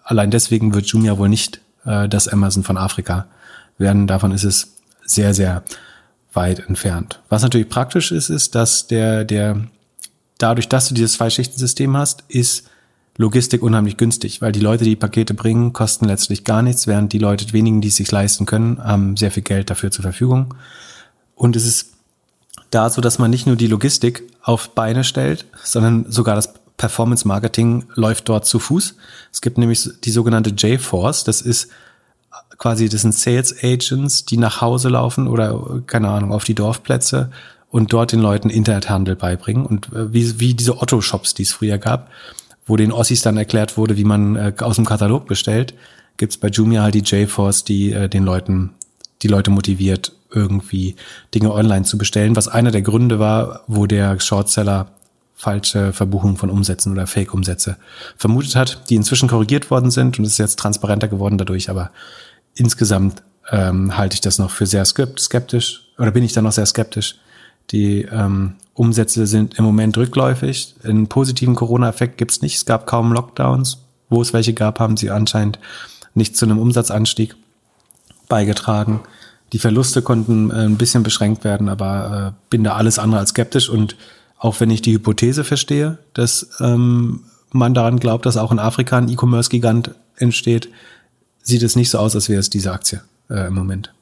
allein 0.04 0.30
deswegen 0.30 0.74
wird 0.74 0.86
Jumia 0.86 1.18
wohl 1.18 1.28
nicht 1.28 1.60
äh, 1.84 2.08
das 2.08 2.28
Amazon 2.28 2.62
von 2.62 2.76
Afrika 2.76 3.26
werden. 3.78 4.06
Davon 4.06 4.32
ist 4.32 4.44
es 4.44 4.74
sehr, 5.04 5.34
sehr 5.34 5.62
weit 6.32 6.60
entfernt. 6.68 7.20
Was 7.28 7.42
natürlich 7.42 7.68
praktisch 7.68 8.12
ist, 8.12 8.28
ist, 8.28 8.54
dass 8.54 8.86
der, 8.86 9.24
der, 9.24 9.60
dadurch, 10.38 10.68
dass 10.68 10.88
du 10.88 10.94
dieses 10.94 11.14
Zwei-Schichten-System 11.14 11.96
hast, 11.96 12.24
ist 12.28 12.68
Logistik 13.16 13.62
unheimlich 13.62 13.96
günstig, 13.96 14.40
weil 14.40 14.52
die 14.52 14.60
Leute, 14.60 14.84
die 14.84 14.96
Pakete 14.96 15.34
bringen, 15.34 15.72
kosten 15.72 16.06
letztlich 16.06 16.44
gar 16.44 16.62
nichts, 16.62 16.86
während 16.86 17.12
die 17.12 17.18
Leute, 17.18 17.52
wenigen, 17.52 17.80
die 17.80 17.88
es 17.88 17.96
sich 17.96 18.10
leisten 18.10 18.46
können, 18.46 18.82
haben 18.82 19.16
sehr 19.16 19.30
viel 19.30 19.42
Geld 19.42 19.68
dafür 19.68 19.90
zur 19.90 20.02
Verfügung. 20.02 20.54
Und 21.34 21.56
es 21.56 21.66
ist 21.66 21.92
da 22.70 22.88
so, 22.88 23.00
dass 23.00 23.18
man 23.18 23.30
nicht 23.30 23.46
nur 23.46 23.56
die 23.56 23.66
Logistik 23.66 24.22
auf 24.42 24.70
Beine 24.70 25.04
stellt, 25.04 25.44
sondern 25.64 26.10
sogar 26.10 26.36
das 26.36 26.54
Performance 26.80 27.28
Marketing 27.28 27.84
läuft 27.94 28.30
dort 28.30 28.46
zu 28.46 28.58
Fuß. 28.58 28.94
Es 29.30 29.42
gibt 29.42 29.58
nämlich 29.58 29.86
die 30.02 30.10
sogenannte 30.10 30.48
J-Force, 30.48 31.24
das 31.24 31.42
ist 31.42 31.68
quasi, 32.56 32.88
das 32.88 33.02
sind 33.02 33.14
Sales 33.14 33.54
Agents, 33.62 34.24
die 34.24 34.38
nach 34.38 34.62
Hause 34.62 34.88
laufen 34.88 35.28
oder, 35.28 35.82
keine 35.86 36.08
Ahnung, 36.08 36.32
auf 36.32 36.44
die 36.44 36.54
Dorfplätze 36.54 37.30
und 37.68 37.92
dort 37.92 38.12
den 38.12 38.20
Leuten 38.20 38.48
Internethandel 38.48 39.14
beibringen. 39.14 39.66
Und 39.66 39.92
äh, 39.92 40.10
wie, 40.14 40.40
wie 40.40 40.54
diese 40.54 40.80
Otto-Shops, 40.80 41.34
die 41.34 41.42
es 41.42 41.52
früher 41.52 41.76
gab, 41.76 42.08
wo 42.66 42.76
den 42.76 42.92
Ossis 42.92 43.20
dann 43.20 43.36
erklärt 43.36 43.76
wurde, 43.76 43.98
wie 43.98 44.04
man 44.04 44.36
äh, 44.36 44.54
aus 44.60 44.76
dem 44.76 44.86
Katalog 44.86 45.26
bestellt, 45.26 45.74
gibt's 46.16 46.38
bei 46.38 46.48
Jumia 46.48 46.82
halt 46.82 46.94
die 46.94 47.00
J-Force, 47.00 47.64
die 47.64 47.92
äh, 47.92 48.08
den 48.08 48.24
Leuten, 48.24 48.70
die 49.20 49.28
Leute 49.28 49.50
motiviert, 49.50 50.12
irgendwie 50.30 50.96
Dinge 51.34 51.52
online 51.52 51.84
zu 51.84 51.98
bestellen, 51.98 52.36
was 52.36 52.48
einer 52.48 52.70
der 52.70 52.82
Gründe 52.82 53.18
war, 53.18 53.64
wo 53.66 53.86
der 53.86 54.18
Shortseller 54.18 54.86
falsche 55.40 55.94
Verbuchungen 55.94 56.36
von 56.36 56.50
Umsätzen 56.50 56.92
oder 56.92 57.06
Fake-Umsätze 57.06 57.76
vermutet 58.18 58.56
hat, 58.56 58.90
die 58.90 58.94
inzwischen 58.94 59.26
korrigiert 59.26 59.70
worden 59.70 59.90
sind 59.90 60.18
und 60.18 60.26
es 60.26 60.32
ist 60.32 60.38
jetzt 60.38 60.58
transparenter 60.58 61.08
geworden 61.08 61.38
dadurch, 61.38 61.70
aber 61.70 61.92
insgesamt 62.54 63.22
ähm, 63.50 63.96
halte 63.96 64.14
ich 64.14 64.20
das 64.20 64.38
noch 64.38 64.50
für 64.50 64.66
sehr 64.66 64.84
skeptisch 64.84 65.88
oder 65.96 66.10
bin 66.10 66.24
ich 66.24 66.34
da 66.34 66.42
noch 66.42 66.52
sehr 66.52 66.66
skeptisch. 66.66 67.16
Die 67.70 68.02
ähm, 68.02 68.56
Umsätze 68.74 69.26
sind 69.26 69.58
im 69.58 69.64
Moment 69.64 69.96
rückläufig. 69.96 70.74
Einen 70.84 71.06
positiven 71.06 71.54
Corona-Effekt 71.54 72.18
gibt's 72.18 72.42
nicht. 72.42 72.56
Es 72.56 72.66
gab 72.66 72.86
kaum 72.86 73.12
Lockdowns. 73.12 73.78
Wo 74.08 74.20
es 74.20 74.32
welche 74.32 74.54
gab, 74.54 74.80
haben 74.80 74.96
sie 74.96 75.10
anscheinend 75.10 75.58
nicht 76.14 76.36
zu 76.36 76.44
einem 76.44 76.58
Umsatzanstieg 76.58 77.36
beigetragen. 78.28 79.00
Die 79.52 79.58
Verluste 79.58 80.02
konnten 80.02 80.50
äh, 80.50 80.64
ein 80.64 80.76
bisschen 80.76 81.02
beschränkt 81.02 81.44
werden, 81.44 81.68
aber 81.68 82.34
äh, 82.34 82.46
bin 82.50 82.64
da 82.64 82.74
alles 82.74 82.98
andere 82.98 83.20
als 83.20 83.30
skeptisch. 83.30 83.68
Und 83.68 83.96
auch 84.40 84.58
wenn 84.58 84.70
ich 84.70 84.80
die 84.82 84.94
Hypothese 84.94 85.44
verstehe, 85.44 85.98
dass 86.14 86.48
ähm, 86.60 87.20
man 87.52 87.74
daran 87.74 88.00
glaubt, 88.00 88.24
dass 88.24 88.38
auch 88.38 88.50
in 88.50 88.58
Afrika 88.58 88.96
ein 88.96 89.08
E-Commerce-Gigant 89.08 89.90
entsteht, 90.16 90.70
sieht 91.42 91.62
es 91.62 91.76
nicht 91.76 91.90
so 91.90 91.98
aus, 91.98 92.14
als 92.14 92.28
wäre 92.28 92.40
es 92.40 92.48
diese 92.48 92.72
Aktie 92.72 93.02
äh, 93.28 93.46
im 93.46 93.54
Moment. 93.54 93.92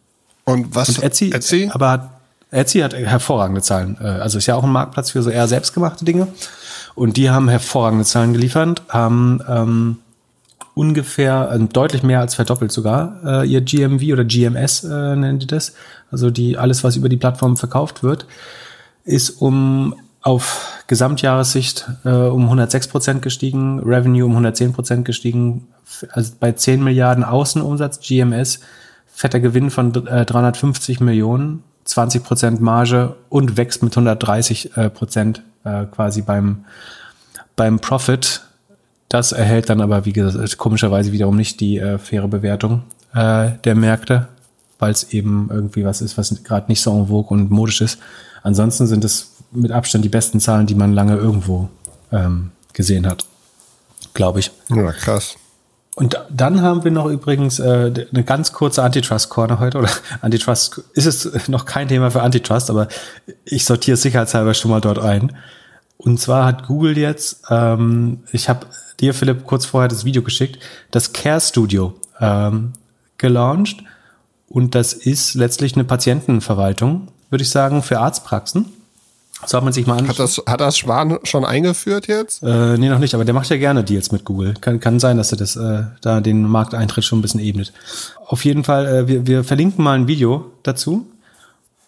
Und 0.44 0.74
was? 0.74 0.90
Und 0.90 1.02
Etsy, 1.02 1.32
Etsy? 1.32 1.68
aber 1.72 1.90
hat, 1.90 2.10
Etsy 2.52 2.78
hat 2.80 2.94
hervorragende 2.94 3.62
Zahlen. 3.62 3.98
Äh, 4.00 4.04
also 4.04 4.38
ist 4.38 4.46
ja 4.46 4.54
auch 4.54 4.62
ein 4.62 4.70
Marktplatz 4.70 5.10
für 5.10 5.22
so 5.22 5.30
eher 5.30 5.48
selbstgemachte 5.48 6.04
Dinge. 6.04 6.28
Und 6.94 7.16
die 7.16 7.30
haben 7.30 7.48
hervorragende 7.48 8.04
Zahlen 8.04 8.32
geliefert, 8.32 8.82
haben 8.88 9.40
ähm, 9.48 9.96
ungefähr 10.74 11.50
äh, 11.50 11.58
deutlich 11.58 12.04
mehr 12.04 12.20
als 12.20 12.36
verdoppelt 12.36 12.70
sogar 12.70 13.42
äh, 13.42 13.48
ihr 13.48 13.60
GMV 13.60 14.12
oder 14.12 14.24
GMS 14.24 14.84
äh, 14.84 15.16
nennen 15.16 15.40
die 15.40 15.48
das. 15.48 15.74
Also 16.12 16.30
die 16.30 16.56
alles, 16.56 16.84
was 16.84 16.94
über 16.94 17.08
die 17.08 17.16
Plattform 17.16 17.56
verkauft 17.56 18.04
wird, 18.04 18.26
ist 19.04 19.30
um 19.30 19.96
auf 20.28 20.84
Gesamtjahressicht 20.88 21.88
äh, 22.04 22.10
um 22.10 22.44
106 22.44 22.88
Prozent 22.88 23.22
gestiegen, 23.22 23.80
Revenue 23.80 24.26
um 24.26 24.32
110 24.32 24.74
Prozent 24.74 25.06
gestiegen, 25.06 25.68
also 26.10 26.34
bei 26.38 26.52
10 26.52 26.84
Milliarden 26.84 27.24
Außenumsatz, 27.24 28.00
GMS, 28.00 28.60
fetter 29.06 29.40
Gewinn 29.40 29.70
von 29.70 29.94
äh, 30.06 30.26
350 30.26 31.00
Millionen, 31.00 31.62
20 31.84 32.22
Prozent 32.22 32.60
Marge 32.60 33.16
und 33.30 33.56
wächst 33.56 33.82
mit 33.82 33.92
130 33.92 34.76
äh, 34.76 34.90
Prozent 34.90 35.42
äh, 35.64 35.86
quasi 35.86 36.20
beim, 36.20 36.66
beim 37.56 37.78
Profit. 37.78 38.42
Das 39.08 39.32
erhält 39.32 39.70
dann 39.70 39.80
aber, 39.80 40.04
wie 40.04 40.12
gesagt, 40.12 40.58
komischerweise 40.58 41.10
wiederum 41.10 41.36
nicht 41.36 41.58
die 41.60 41.78
äh, 41.78 41.96
faire 41.96 42.28
Bewertung 42.28 42.82
äh, 43.14 43.52
der 43.64 43.74
Märkte, 43.74 44.28
weil 44.78 44.90
es 44.90 45.10
eben 45.10 45.48
irgendwie 45.50 45.86
was 45.86 46.02
ist, 46.02 46.18
was 46.18 46.44
gerade 46.44 46.66
nicht 46.68 46.82
so 46.82 46.94
en 46.94 47.06
vogue 47.06 47.30
und 47.30 47.50
modisch 47.50 47.80
ist. 47.80 47.98
Ansonsten 48.42 48.86
sind 48.86 49.06
es 49.06 49.37
mit 49.50 49.72
Abstand 49.72 50.04
die 50.04 50.08
besten 50.08 50.40
Zahlen, 50.40 50.66
die 50.66 50.74
man 50.74 50.92
lange 50.92 51.16
irgendwo 51.16 51.68
ähm, 52.12 52.50
gesehen 52.72 53.06
hat. 53.06 53.24
Glaube 54.14 54.40
ich. 54.40 54.50
Ja, 54.68 54.92
krass. 54.92 55.36
Und 55.98 56.16
dann 56.30 56.62
haben 56.62 56.84
wir 56.84 56.92
noch 56.92 57.06
übrigens 57.06 57.58
äh, 57.58 57.92
eine 58.12 58.22
ganz 58.22 58.52
kurze 58.52 58.84
Antitrust-Corner 58.84 59.58
heute. 59.58 59.78
Oder 59.78 59.90
Antitrust 60.20 60.80
ist 60.94 61.06
es 61.06 61.48
noch 61.48 61.64
kein 61.64 61.88
Thema 61.88 62.12
für 62.12 62.22
Antitrust, 62.22 62.70
aber 62.70 62.86
ich 63.44 63.64
sortiere 63.64 63.96
sicherheitshalber 63.96 64.54
schon 64.54 64.70
mal 64.70 64.80
dort 64.80 65.00
ein. 65.00 65.36
Und 65.96 66.20
zwar 66.20 66.44
hat 66.44 66.68
Google 66.68 66.96
jetzt, 66.96 67.42
ähm, 67.50 68.20
ich 68.30 68.48
habe 68.48 68.66
dir, 69.00 69.12
Philipp, 69.12 69.44
kurz 69.44 69.66
vorher 69.66 69.88
das 69.88 70.04
Video 70.04 70.22
geschickt, 70.22 70.60
das 70.92 71.12
Care 71.12 71.40
Studio 71.40 71.94
ähm, 72.20 72.74
gelauncht. 73.16 73.82
Und 74.48 74.76
das 74.76 74.92
ist 74.92 75.34
letztlich 75.34 75.74
eine 75.74 75.82
Patientenverwaltung, 75.82 77.08
würde 77.28 77.42
ich 77.42 77.50
sagen, 77.50 77.82
für 77.82 77.98
Arztpraxen. 77.98 78.66
Soll 79.46 79.60
man 79.60 79.72
sich 79.72 79.86
mal 79.86 79.98
anschauen. 79.98 80.08
Hat 80.08 80.18
das, 80.18 80.42
hat 80.46 80.60
das 80.60 80.78
Schwan 80.78 81.18
schon 81.22 81.44
eingeführt 81.44 82.08
jetzt? 82.08 82.42
Äh, 82.42 82.76
nee, 82.76 82.88
noch 82.88 82.98
nicht, 82.98 83.14
aber 83.14 83.24
der 83.24 83.34
macht 83.34 83.48
ja 83.48 83.56
gerne 83.56 83.84
Deals 83.84 84.10
mit 84.10 84.24
Google. 84.24 84.54
Kann, 84.60 84.80
kann 84.80 84.98
sein, 84.98 85.16
dass 85.16 85.32
er 85.32 85.38
das 85.38 85.56
äh, 85.56 85.84
da 86.00 86.20
den 86.20 86.42
Markteintritt 86.42 87.04
schon 87.04 87.20
ein 87.20 87.22
bisschen 87.22 87.40
ebnet. 87.40 87.72
Auf 88.26 88.44
jeden 88.44 88.64
Fall, 88.64 88.86
äh, 88.86 89.08
wir, 89.08 89.26
wir 89.26 89.44
verlinken 89.44 89.84
mal 89.84 89.94
ein 89.94 90.08
Video 90.08 90.50
dazu. 90.64 91.06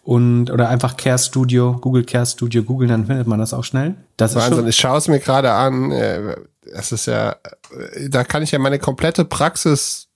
Und, 0.02 0.50
oder 0.50 0.68
einfach 0.68 0.96
Care 0.96 1.18
Studio, 1.18 1.76
Google 1.80 2.04
Care 2.04 2.24
Studio, 2.24 2.62
Google, 2.62 2.88
dann 2.88 3.06
findet 3.06 3.26
man 3.26 3.38
das 3.38 3.52
auch 3.52 3.64
schnell. 3.64 3.94
Das 4.16 4.34
Wahnsinn, 4.34 4.66
ich 4.66 4.76
schaue 4.76 4.98
es 4.98 5.08
mir 5.08 5.20
gerade 5.20 5.52
an. 5.52 5.92
Äh, 5.92 6.36
es 6.72 6.92
ist 6.92 7.06
ja, 7.06 7.32
äh, 7.32 8.08
da 8.08 8.24
kann 8.24 8.42
ich 8.42 8.50
ja 8.50 8.58
meine 8.58 8.78
komplette 8.78 9.24
Praxis 9.24 10.08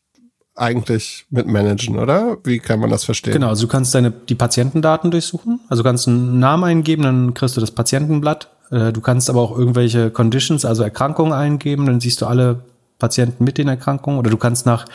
eigentlich 0.56 1.26
mit 1.31 1.47
managen, 1.47 1.98
oder? 1.98 2.39
Wie 2.44 2.59
kann 2.60 2.81
man 2.81 2.90
das 2.90 3.05
verstehen? 3.05 3.32
Genau, 3.32 3.48
also 3.48 3.66
du 3.66 3.72
kannst 3.72 3.94
deine 3.94 4.10
die 4.10 4.35
Patientendaten 4.35 5.10
durchsuchen. 5.10 5.60
Also 5.68 5.82
du 5.82 5.89
kannst 5.89 6.06
einen 6.06 6.39
Namen 6.39 6.64
eingeben, 6.64 7.02
dann 7.02 7.35
kriegst 7.35 7.56
du 7.56 7.60
das 7.60 7.72
Patientenblatt. 7.72 8.48
Äh, 8.70 8.93
du 8.93 9.01
kannst 9.01 9.28
aber 9.28 9.40
auch 9.40 9.56
irgendwelche 9.56 10.10
Conditions, 10.10 10.64
also 10.64 10.82
Erkrankungen 10.82 11.32
eingeben, 11.32 11.86
dann 11.86 12.01
siehst 12.01 12.20
du 12.20 12.26
alle 12.26 12.60
Patienten 12.98 13.44
mit 13.44 13.59
den 13.59 13.68
Erkrankungen. 13.68 14.18
Oder 14.18 14.31
du 14.31 14.36
kannst 14.36 14.66
nach 14.66 14.86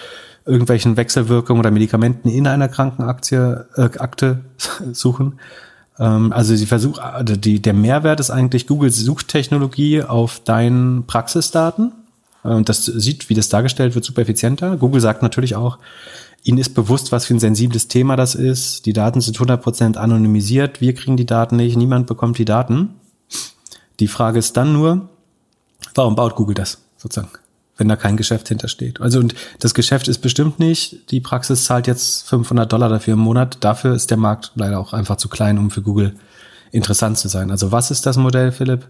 irgendwelchen 0.45 0.98
Wechselwirkungen 0.98 1.60
oder 1.60 1.72
Medikamenten 1.72 2.30
in 2.30 2.48
einer 2.48 2.69
Krankenaktie 2.69 3.65
äh, 3.76 3.90
Akte 3.99 4.40
suchen. 4.94 5.40
Ähm, 5.99 6.31
also 6.31 6.56
sie 6.56 6.65
versucht, 6.65 7.02
also 7.02 7.36
die, 7.36 7.61
der 7.61 7.73
Mehrwert 7.73 8.19
ist 8.19 8.31
eigentlich 8.31 8.65
Googles 8.68 8.98
Suchtechnologie 8.98 10.03
auf 10.03 10.40
deinen 10.40 11.06
Praxisdaten. 11.06 11.91
Und 12.44 12.70
das 12.70 12.86
sieht, 12.86 13.30
wie 13.30 13.34
das 13.34 13.49
dargestellt 13.49 13.95
wird, 13.95 14.06
super 14.06 14.22
effizienter. 14.22 14.78
Google 14.78 15.02
sagt 15.02 15.22
natürlich 15.22 15.56
auch, 15.56 15.78
Ihnen 16.44 16.57
ist 16.57 16.74
bewusst, 16.74 17.11
was 17.11 17.26
für 17.26 17.34
ein 17.34 17.40
sensibles 17.40 17.90
Thema 17.90 18.16
das 18.16 18.34
ist. 18.34 18.86
Die 18.86 18.94
Daten 18.94 19.20
sind 19.20 19.38
100% 19.38 19.98
anonymisiert. 19.98 20.80
Wir 20.80 20.94
kriegen 20.94 21.18
die 21.18 21.26
Daten 21.26 21.57
nicht. 21.57 21.76
Niemand 21.76 22.07
bekommt 22.07 22.38
die 22.38 22.45
Daten. 22.45 22.95
Die 23.99 24.07
Frage 24.07 24.40
ist 24.40 24.56
dann 24.56 24.72
nur, 24.72 25.10
warum 25.95 26.16
baut 26.16 26.36
Google 26.36 26.56
das 26.56 26.78
sozusagen, 26.95 27.34
wenn 27.76 27.90
da 27.90 27.98
kein 27.98 28.16
Geschäft 28.16 28.48
hintersteht? 28.48 29.02
Also, 29.02 29.20
und 29.20 29.36
das 29.60 29.74
Geschäft 29.74 30.07
ist 30.07 30.20
bestimmt 30.20 30.60
nicht, 30.60 31.11
die 31.11 31.20
Praxis 31.20 31.66
zahlt 31.66 31.88
jetzt 31.88 32.24
500 32.30 32.72
Dollar 32.72 32.88
dafür 32.88 33.16
im 33.16 33.20
Monat. 33.20 33.57
Dafür 33.60 33.94
ist 33.94 34.10
der 34.10 34.18
Markt 34.18 34.53
leider 34.56 34.80
auch 34.80 34.94
einfach 34.94 35.18
zu 35.18 35.28
klein, 35.28 35.57
um 35.57 35.72
für 35.72 35.82
Google 35.82 36.16
interessant 36.72 37.18
zu 37.18 37.28
sein. 37.28 37.52
Also, 37.52 37.74
was 37.74 37.91
ist 37.91 38.06
das 38.06 38.16
Modell, 38.16 38.53
Philipp? 38.53 38.88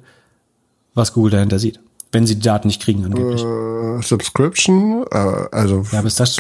was 1.00 1.14
Google 1.14 1.32
dahinter 1.32 1.60
sieht. 1.60 1.80
Wenn 2.12 2.26
sie 2.26 2.36
die 2.36 2.42
Daten 2.42 2.68
nicht 2.68 2.82
kriegen, 2.82 3.06
angeblich. 3.06 3.44
Äh, 3.44 4.02
Subscription, 4.02 5.06
äh, 5.12 5.18
also. 5.52 5.84
Ja, 5.92 6.00
aber 6.00 6.08
ist 6.08 6.20
das? 6.20 6.38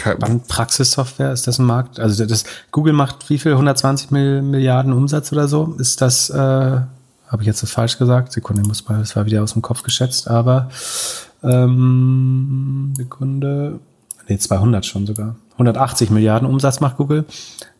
Praxissoftware? 0.47 1.31
Ist 1.31 1.45
das 1.45 1.59
ein 1.59 1.65
Markt? 1.65 1.99
Also 1.99 2.25
das 2.25 2.43
Google 2.71 2.93
macht 2.93 3.29
wie 3.29 3.37
viel? 3.37 3.51
120 3.51 4.09
Milliarden 4.09 4.93
Umsatz 4.93 5.31
oder 5.31 5.47
so? 5.47 5.75
Ist 5.77 6.01
das, 6.01 6.31
äh, 6.31 6.35
habe 6.35 7.41
ich 7.41 7.45
jetzt 7.45 7.61
das 7.61 7.71
falsch 7.71 7.99
gesagt? 7.99 8.31
Sekunde, 8.31 8.63
muss 8.63 8.87
mal, 8.87 8.99
das 8.99 9.15
war 9.15 9.25
wieder 9.25 9.43
aus 9.43 9.53
dem 9.53 9.61
Kopf 9.61 9.83
geschätzt, 9.83 10.27
aber 10.27 10.69
ähm, 11.43 12.93
Sekunde, 12.97 13.79
nee, 14.27 14.37
200 14.37 14.85
schon 14.85 15.05
sogar. 15.05 15.35
180 15.53 16.09
Milliarden 16.09 16.47
Umsatz 16.47 16.79
macht 16.79 16.97
Google. 16.97 17.25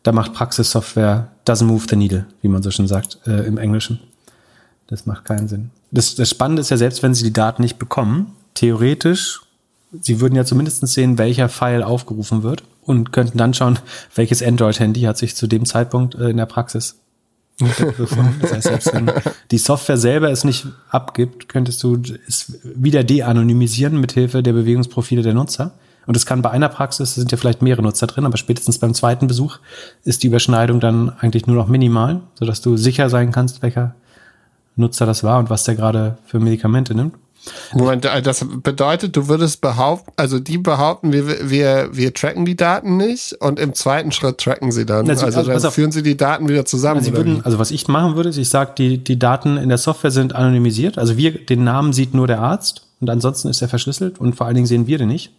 Da 0.03 0.11
macht 0.11 0.33
Praxissoftware 0.33 1.29
doesn't 1.47 1.65
move 1.65 1.85
the 1.89 1.95
needle, 1.95 2.25
wie 2.41 2.49
man 2.49 2.61
so 2.61 2.71
schon 2.71 2.87
sagt 2.87 3.19
äh, 3.25 3.47
im 3.47 3.57
Englischen. 3.57 3.99
Das 4.87 5.05
macht 5.05 5.25
keinen 5.25 5.47
Sinn. 5.47 5.71
Das, 5.91 6.15
das 6.15 6.29
Spannende 6.29 6.61
ist 6.61 6.69
ja, 6.69 6.77
selbst 6.77 7.01
wenn 7.03 7.13
sie 7.13 7.23
die 7.23 7.33
Daten 7.33 7.61
nicht 7.61 7.79
bekommen, 7.79 8.35
theoretisch, 8.53 9.41
sie 10.01 10.21
würden 10.21 10.35
ja 10.35 10.45
zumindest 10.45 10.85
sehen, 10.87 11.17
welcher 11.17 11.49
File 11.49 11.83
aufgerufen 11.83 12.43
wird 12.43 12.63
und 12.83 13.11
könnten 13.11 13.37
dann 13.37 13.53
schauen, 13.53 13.79
welches 14.15 14.43
Android-Handy 14.43 15.01
hat 15.01 15.17
sich 15.17 15.35
zu 15.35 15.47
dem 15.47 15.65
Zeitpunkt 15.65 16.15
äh, 16.15 16.29
in 16.29 16.37
der 16.37 16.45
Praxis 16.45 16.95
befunden. 17.57 18.35
Das 18.41 18.53
heißt, 18.53 18.63
selbst 18.67 18.93
wenn 18.93 19.11
die 19.51 19.57
Software 19.57 19.97
selber 19.97 20.31
es 20.31 20.43
nicht 20.43 20.67
abgibt, 20.89 21.49
könntest 21.49 21.83
du 21.83 22.01
es 22.27 22.59
wieder 22.63 23.03
de-anonymisieren 23.03 23.99
mit 23.99 24.13
Hilfe 24.13 24.41
der 24.43 24.53
Bewegungsprofile 24.53 25.21
der 25.21 25.33
Nutzer. 25.33 25.73
Und 26.05 26.17
es 26.17 26.25
kann 26.25 26.41
bei 26.41 26.49
einer 26.49 26.69
Praxis, 26.69 27.15
sind 27.15 27.31
ja 27.31 27.37
vielleicht 27.37 27.61
mehrere 27.61 27.83
Nutzer 27.83 28.07
drin, 28.07 28.25
aber 28.25 28.37
spätestens 28.37 28.79
beim 28.79 28.93
zweiten 28.93 29.27
Besuch 29.27 29.59
ist 30.05 30.23
die 30.23 30.27
Überschneidung 30.27 30.79
dann 30.79 31.09
eigentlich 31.19 31.45
nur 31.45 31.55
noch 31.55 31.67
minimal, 31.67 32.21
sodass 32.33 32.61
du 32.61 32.77
sicher 32.77 33.09
sein 33.09 33.31
kannst, 33.31 33.61
welcher 33.61 33.93
Nutzer 34.75 35.05
das 35.05 35.23
war 35.23 35.39
und 35.39 35.49
was 35.49 35.63
der 35.63 35.75
gerade 35.75 36.17
für 36.25 36.39
Medikamente 36.39 36.95
nimmt. 36.95 37.15
Moment, 37.73 38.05
äh, 38.05 38.21
das 38.21 38.45
bedeutet, 38.63 39.15
du 39.15 39.27
würdest 39.27 39.61
behaupten, 39.61 40.11
also 40.17 40.39
die 40.39 40.57
behaupten, 40.57 41.13
wir, 41.13 41.49
wir, 41.49 41.89
wir 41.93 42.13
tracken 42.13 42.45
die 42.45 42.55
Daten 42.55 42.97
nicht 42.97 43.33
und 43.33 43.59
im 43.59 43.73
zweiten 43.73 44.11
Schritt 44.11 44.39
tracken 44.39 44.71
sie 44.71 44.85
dann. 44.85 45.09
Also, 45.09 45.25
also 45.25 45.43
dann 45.43 45.51
also 45.51 45.71
führen 45.71 45.91
sie 45.91 46.03
die 46.03 46.17
Daten 46.17 46.49
wieder 46.49 46.65
zusammen. 46.65 46.99
Also, 46.99 47.13
würden, 47.13 47.45
also 47.45 47.57
was 47.57 47.71
ich 47.71 47.87
machen 47.87 48.15
würde, 48.15 48.29
ist, 48.29 48.37
ich 48.37 48.49
sage, 48.49 48.73
die, 48.77 48.97
die 48.97 49.17
Daten 49.17 49.57
in 49.57 49.69
der 49.69 49.77
Software 49.77 50.11
sind 50.11 50.35
anonymisiert. 50.35 50.97
Also 50.97 51.17
wir, 51.17 51.45
den 51.45 51.63
Namen 51.63 51.93
sieht 51.93 52.13
nur 52.13 52.27
der 52.27 52.39
Arzt 52.39 52.87
und 52.99 53.09
ansonsten 53.09 53.47
ist 53.47 53.61
er 53.61 53.69
verschlüsselt 53.69 54.19
und 54.19 54.35
vor 54.35 54.45
allen 54.45 54.55
Dingen 54.55 54.67
sehen 54.67 54.87
wir 54.87 54.97
den 54.97 55.07
nicht. 55.07 55.31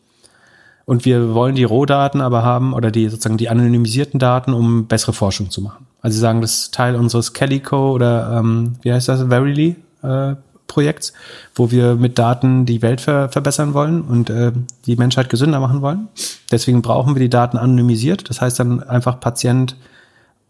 Und 0.86 1.04
wir 1.04 1.34
wollen 1.34 1.54
die 1.54 1.64
Rohdaten 1.64 2.20
aber 2.20 2.42
haben 2.42 2.72
oder 2.72 2.90
die 2.90 3.08
sozusagen 3.08 3.36
die 3.36 3.48
anonymisierten 3.48 4.18
Daten, 4.18 4.54
um 4.54 4.86
bessere 4.86 5.12
Forschung 5.12 5.50
zu 5.50 5.60
machen. 5.60 5.86
Also 6.02 6.14
sie 6.14 6.20
sagen, 6.20 6.40
das 6.40 6.54
ist 6.54 6.74
Teil 6.74 6.96
unseres 6.96 7.32
Calico 7.32 7.92
oder 7.92 8.38
ähm, 8.38 8.76
wie 8.82 8.92
heißt 8.92 9.08
das, 9.08 9.22
Verily 9.22 9.76
äh, 10.02 10.34
Projekts, 10.66 11.12
wo 11.54 11.70
wir 11.70 11.96
mit 11.96 12.18
Daten 12.18 12.64
die 12.64 12.80
Welt 12.80 13.00
ver 13.00 13.28
verbessern 13.28 13.74
wollen 13.74 14.02
und 14.02 14.30
äh, 14.30 14.52
die 14.86 14.96
Menschheit 14.96 15.28
gesünder 15.28 15.58
machen 15.58 15.82
wollen. 15.82 16.08
Deswegen 16.50 16.80
brauchen 16.80 17.14
wir 17.14 17.20
die 17.20 17.28
Daten 17.28 17.58
anonymisiert. 17.58 18.30
Das 18.30 18.40
heißt 18.40 18.60
dann 18.60 18.82
einfach 18.82 19.18
Patient 19.18 19.76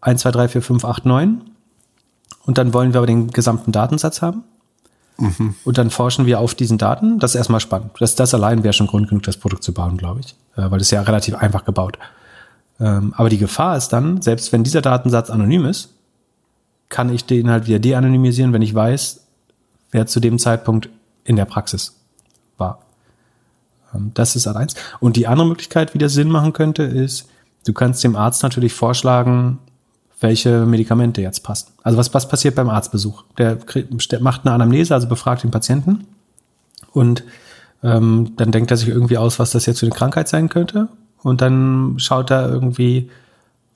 1, 0.01 0.21
2, 0.21 0.31
3, 0.31 0.47
4, 0.47 0.61
5, 0.61 0.85
8, 0.85 1.05
9. 1.05 1.41
Und 2.45 2.57
dann 2.57 2.73
wollen 2.73 2.93
wir 2.93 2.99
aber 2.99 3.07
den 3.07 3.31
gesamten 3.31 3.71
Datensatz 3.71 4.21
haben. 4.21 4.43
Mhm. 5.17 5.55
Und 5.63 5.77
dann 5.77 5.89
forschen 5.89 6.25
wir 6.25 6.39
auf 6.39 6.55
diesen 6.55 6.77
Daten. 6.77 7.19
Das 7.19 7.31
ist 7.31 7.35
erstmal 7.35 7.59
spannend. 7.59 7.91
Das, 7.99 8.15
das 8.15 8.33
allein 8.33 8.63
wäre 8.63 8.73
schon 8.73 8.87
Grund 8.87 9.09
genug, 9.09 9.23
das 9.23 9.37
Produkt 9.37 9.63
zu 9.63 9.73
bauen, 9.73 9.97
glaube 9.97 10.21
ich. 10.21 10.35
Äh, 10.55 10.69
weil 10.69 10.79
das 10.79 10.83
ist 10.83 10.91
ja 10.91 11.01
relativ 11.01 11.35
einfach 11.35 11.65
gebaut. 11.65 11.97
Ähm, 12.81 13.13
aber 13.15 13.29
die 13.29 13.37
Gefahr 13.37 13.77
ist 13.77 13.89
dann, 13.89 14.21
selbst 14.21 14.51
wenn 14.51 14.63
dieser 14.63 14.81
Datensatz 14.81 15.29
anonym 15.29 15.65
ist, 15.65 15.93
kann 16.89 17.13
ich 17.13 17.25
den 17.25 17.49
halt 17.49 17.67
wieder 17.67 17.79
de-anonymisieren, 17.79 18.51
wenn 18.53 18.63
ich 18.63 18.73
weiß, 18.73 19.21
wer 19.91 20.07
zu 20.07 20.19
dem 20.19 20.39
Zeitpunkt 20.39 20.89
in 21.23 21.35
der 21.35 21.45
Praxis 21.45 21.95
war. 22.57 22.81
Ähm, 23.93 24.11
das 24.15 24.35
ist 24.35 24.47
eins. 24.47 24.73
Und 24.99 25.15
die 25.15 25.27
andere 25.27 25.47
Möglichkeit, 25.47 25.93
wie 25.93 25.99
das 25.99 26.13
Sinn 26.13 26.29
machen 26.29 26.53
könnte, 26.53 26.81
ist, 26.83 27.29
du 27.67 27.73
kannst 27.73 28.03
dem 28.03 28.15
Arzt 28.15 28.41
natürlich 28.41 28.73
vorschlagen, 28.73 29.59
welche 30.19 30.65
Medikamente 30.65 31.21
jetzt 31.21 31.43
passen. 31.43 31.71
Also 31.83 31.97
was, 31.99 32.13
was 32.13 32.27
passiert 32.27 32.55
beim 32.55 32.69
Arztbesuch? 32.69 33.23
Der, 33.37 33.55
der 33.55 34.21
macht 34.21 34.45
eine 34.45 34.53
Anamnese, 34.53 34.93
also 34.93 35.07
befragt 35.07 35.43
den 35.43 35.51
Patienten 35.51 36.05
und 36.93 37.23
ähm, 37.83 38.33
dann 38.37 38.51
denkt 38.51 38.69
er 38.69 38.77
sich 38.77 38.89
irgendwie 38.89 39.17
aus, 39.17 39.39
was 39.39 39.51
das 39.51 39.65
jetzt 39.65 39.79
für 39.79 39.87
eine 39.87 39.95
Krankheit 39.95 40.27
sein 40.27 40.49
könnte 40.49 40.89
und 41.23 41.41
dann 41.41 41.95
schaut 41.97 42.31
er 42.31 42.49
irgendwie, 42.49 43.09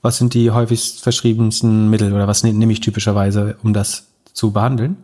was 0.02 0.18
sind 0.18 0.34
die 0.34 0.52
häufigst 0.52 1.02
verschriebensten 1.02 1.90
Mittel 1.90 2.14
oder 2.14 2.28
was 2.28 2.44
ne-, 2.44 2.54
nehme 2.54 2.72
ich 2.72 2.80
typischerweise, 2.80 3.58
um 3.64 3.74
das 3.74 4.08
zu 4.34 4.52
behandeln. 4.52 4.98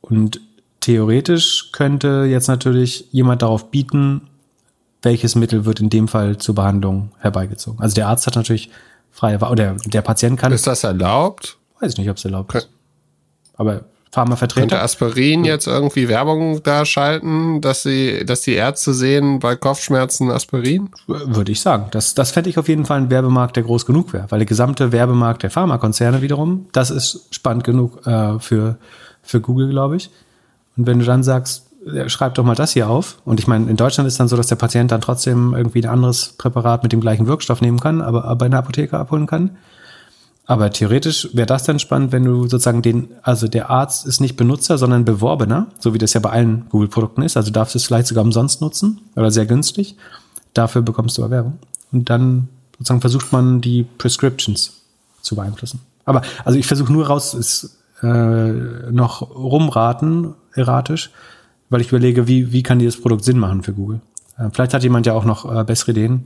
Und 0.00 0.40
theoretisch 0.80 1.72
könnte 1.72 2.26
jetzt 2.28 2.48
natürlich 2.48 3.06
jemand 3.10 3.42
darauf 3.42 3.70
bieten, 3.70 4.28
welches 5.02 5.34
Mittel 5.34 5.64
wird 5.64 5.80
in 5.80 5.90
dem 5.90 6.08
Fall 6.08 6.38
zur 6.38 6.54
Behandlung 6.54 7.10
herbeigezogen. 7.18 7.80
Also 7.80 7.94
der 7.94 8.08
Arzt 8.08 8.26
hat 8.26 8.36
natürlich 8.36 8.70
freie 9.10 9.40
Wahl, 9.40 9.52
oder 9.52 9.76
der 9.86 10.02
Patient 10.02 10.38
kann. 10.38 10.52
Ist 10.52 10.66
das 10.66 10.84
erlaubt? 10.84 11.58
Weiß 11.80 11.92
ich 11.92 11.98
nicht, 11.98 12.10
ob 12.10 12.16
es 12.16 12.24
erlaubt 12.24 12.54
ist. 12.54 12.68
Aber 13.54 13.84
Pharmavertreter. 14.12 14.60
Könnte 14.60 14.82
Aspirin 14.82 15.44
jetzt 15.44 15.66
irgendwie 15.66 16.08
Werbung 16.08 16.62
da 16.62 16.84
schalten, 16.84 17.60
dass 17.60 17.82
sie, 17.82 18.24
dass 18.24 18.40
die 18.40 18.54
Ärzte 18.54 18.92
sehen 18.92 19.38
bei 19.38 19.54
Kopfschmerzen 19.54 20.30
Aspirin? 20.30 20.90
Würde 21.06 21.52
ich 21.52 21.60
sagen. 21.60 21.86
Das, 21.92 22.14
das 22.14 22.32
fände 22.32 22.50
ich 22.50 22.58
auf 22.58 22.68
jeden 22.68 22.86
Fall 22.86 22.98
ein 22.98 23.10
Werbemarkt, 23.10 23.56
der 23.56 23.62
groß 23.62 23.86
genug 23.86 24.12
wäre. 24.12 24.26
Weil 24.30 24.40
der 24.40 24.46
gesamte 24.46 24.90
Werbemarkt 24.90 25.44
der 25.44 25.50
Pharmakonzerne 25.50 26.22
wiederum, 26.22 26.66
das 26.72 26.90
ist 26.90 27.28
spannend 27.30 27.62
genug 27.62 28.04
äh, 28.06 28.38
für, 28.40 28.78
für 29.22 29.40
Google, 29.40 29.68
glaube 29.70 29.96
ich. 29.96 30.10
Und 30.76 30.86
wenn 30.86 30.98
du 30.98 31.04
dann 31.04 31.22
sagst, 31.22 31.66
schreib 32.06 32.34
doch 32.34 32.44
mal 32.44 32.54
das 32.54 32.72
hier 32.72 32.88
auf. 32.88 33.18
Und 33.24 33.40
ich 33.40 33.46
meine, 33.46 33.70
in 33.70 33.76
Deutschland 33.76 34.06
ist 34.06 34.20
dann 34.20 34.28
so, 34.28 34.36
dass 34.36 34.48
der 34.48 34.56
Patient 34.56 34.90
dann 34.90 35.00
trotzdem 35.00 35.54
irgendwie 35.54 35.82
ein 35.82 35.90
anderes 35.90 36.34
Präparat 36.36 36.82
mit 36.82 36.92
dem 36.92 37.00
gleichen 37.00 37.26
Wirkstoff 37.26 37.60
nehmen 37.60 37.80
kann, 37.80 38.02
aber, 38.02 38.44
in 38.44 38.50
der 38.50 38.58
Apotheke 38.58 38.98
abholen 38.98 39.26
kann. 39.26 39.56
Aber 40.50 40.70
theoretisch 40.70 41.28
wäre 41.32 41.46
das 41.46 41.62
dann 41.62 41.78
spannend, 41.78 42.10
wenn 42.10 42.24
du 42.24 42.48
sozusagen 42.48 42.82
den, 42.82 43.10
also 43.22 43.46
der 43.46 43.70
Arzt 43.70 44.04
ist 44.04 44.20
nicht 44.20 44.34
Benutzer, 44.34 44.78
sondern 44.78 45.04
Beworbener, 45.04 45.68
so 45.78 45.94
wie 45.94 45.98
das 45.98 46.12
ja 46.12 46.18
bei 46.18 46.30
allen 46.30 46.68
Google-Produkten 46.70 47.22
ist. 47.22 47.36
Also 47.36 47.52
darfst 47.52 47.76
du 47.76 47.78
es 47.78 47.86
vielleicht 47.86 48.08
sogar 48.08 48.24
umsonst 48.24 48.60
nutzen 48.60 49.00
oder 49.14 49.30
sehr 49.30 49.46
günstig. 49.46 49.94
Dafür 50.52 50.82
bekommst 50.82 51.16
du 51.18 51.30
Werbung. 51.30 51.60
Und 51.92 52.10
dann 52.10 52.48
sozusagen 52.72 53.00
versucht 53.00 53.32
man 53.32 53.60
die 53.60 53.84
Prescriptions 53.96 54.72
zu 55.22 55.36
beeinflussen. 55.36 55.82
Aber 56.04 56.22
also 56.44 56.58
ich 56.58 56.66
versuche 56.66 56.92
nur 56.92 57.06
raus, 57.06 57.32
ist 57.32 57.78
äh, 58.02 58.08
noch 58.08 59.30
rumraten, 59.30 60.34
erratisch, 60.54 61.12
weil 61.68 61.80
ich 61.80 61.90
überlege, 61.90 62.26
wie, 62.26 62.52
wie 62.52 62.64
kann 62.64 62.80
dieses 62.80 63.00
Produkt 63.00 63.22
Sinn 63.22 63.38
machen 63.38 63.62
für 63.62 63.72
Google. 63.72 64.00
Äh, 64.36 64.48
vielleicht 64.52 64.74
hat 64.74 64.82
jemand 64.82 65.06
ja 65.06 65.12
auch 65.12 65.24
noch 65.24 65.44
äh, 65.44 65.62
bessere 65.62 65.92
Ideen. 65.92 66.24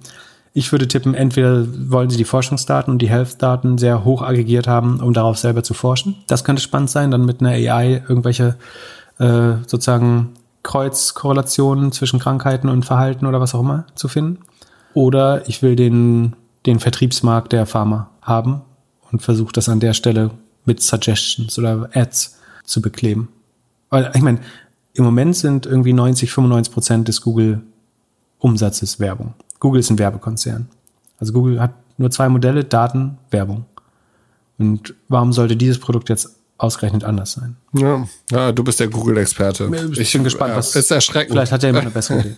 Ich 0.57 0.71
würde 0.71 0.87
tippen, 0.87 1.15
entweder 1.15 1.67
wollen 1.91 2.11
sie 2.11 2.17
die 2.17 2.25
Forschungsdaten 2.25 2.93
und 2.93 3.03
die 3.03 3.09
Health-Daten 3.09 3.77
sehr 3.77 4.05
hoch 4.05 4.23
aggregiert 4.23 4.69
haben, 4.69 5.01
um 5.01 5.13
darauf 5.13 5.37
selber 5.37 5.65
zu 5.65 5.75
forschen. 5.75 6.15
Das 6.29 6.45
könnte 6.45 6.63
spannend 6.63 6.91
sein, 6.91 7.11
dann 7.11 7.25
mit 7.25 7.41
einer 7.41 7.51
AI 7.51 8.05
irgendwelche 8.09 8.55
äh, 9.19 9.55
sozusagen 9.67 10.31
Kreuzkorrelationen 10.63 11.91
zwischen 11.91 12.21
Krankheiten 12.21 12.69
und 12.69 12.85
Verhalten 12.85 13.27
oder 13.27 13.41
was 13.41 13.53
auch 13.57 13.61
immer 13.61 13.87
zu 13.97 14.07
finden. 14.07 14.39
Oder 14.95 15.49
ich 15.49 15.61
will 15.61 15.75
den, 15.75 16.37
den 16.67 16.79
Vertriebsmarkt 16.79 17.53
der 17.53 17.67
Pharma 17.67 18.11
haben 18.23 18.63
und 19.11 19.23
versuche 19.23 19.53
das 19.53 19.69
an 19.69 19.81
der 19.81 19.93
Stelle 19.93 20.31
mit 20.65 20.81
Suggestions 20.81 21.59
oder 21.59 21.91
Ads 21.95 22.39
zu 22.63 22.81
bekleben. 22.81 23.29
Weil, 23.91 24.13
ich 24.15 24.23
meine, 24.23 24.39
im 24.95 25.05
Moment 25.05 25.35
sind 25.35 25.67
irgendwie 25.67 25.93
90, 25.93 26.31
95 26.31 26.73
Prozent 26.73 27.09
des 27.09 27.23
Google-Umsatzes 27.23 29.01
Werbung. 29.01 29.35
Google 29.65 29.81
ist 29.81 29.89
ein 29.89 29.99
Werbekonzern. 29.99 30.69
Also 31.19 31.33
Google 31.33 31.59
hat 31.59 31.73
nur 31.97 32.11
zwei 32.11 32.29
Modelle, 32.29 32.65
Daten, 32.65 33.17
Werbung. 33.31 33.65
Und 34.59 34.93
warum 35.09 35.33
sollte 35.33 35.57
dieses 35.57 35.79
Produkt 35.79 36.11
jetzt 36.11 36.37
ausgerechnet 36.59 37.03
anders 37.03 37.33
sein? 37.33 37.57
Ja, 37.73 38.07
ja 38.31 38.53
du 38.53 38.63
bist 38.63 38.79
der 38.79 38.89
Google-Experte. 38.89 39.71
Ich, 39.99 40.13
bin 40.13 40.23
gespannt, 40.23 40.55
was. 40.55 40.77
Ist 40.77 40.91
erschreckend. 40.91 41.33
Vielleicht 41.33 41.51
hat 41.51 41.63
er 41.63 41.71
immer 41.71 41.81
eine 41.81 41.91
bessere 41.91 42.21
Idee. 42.21 42.37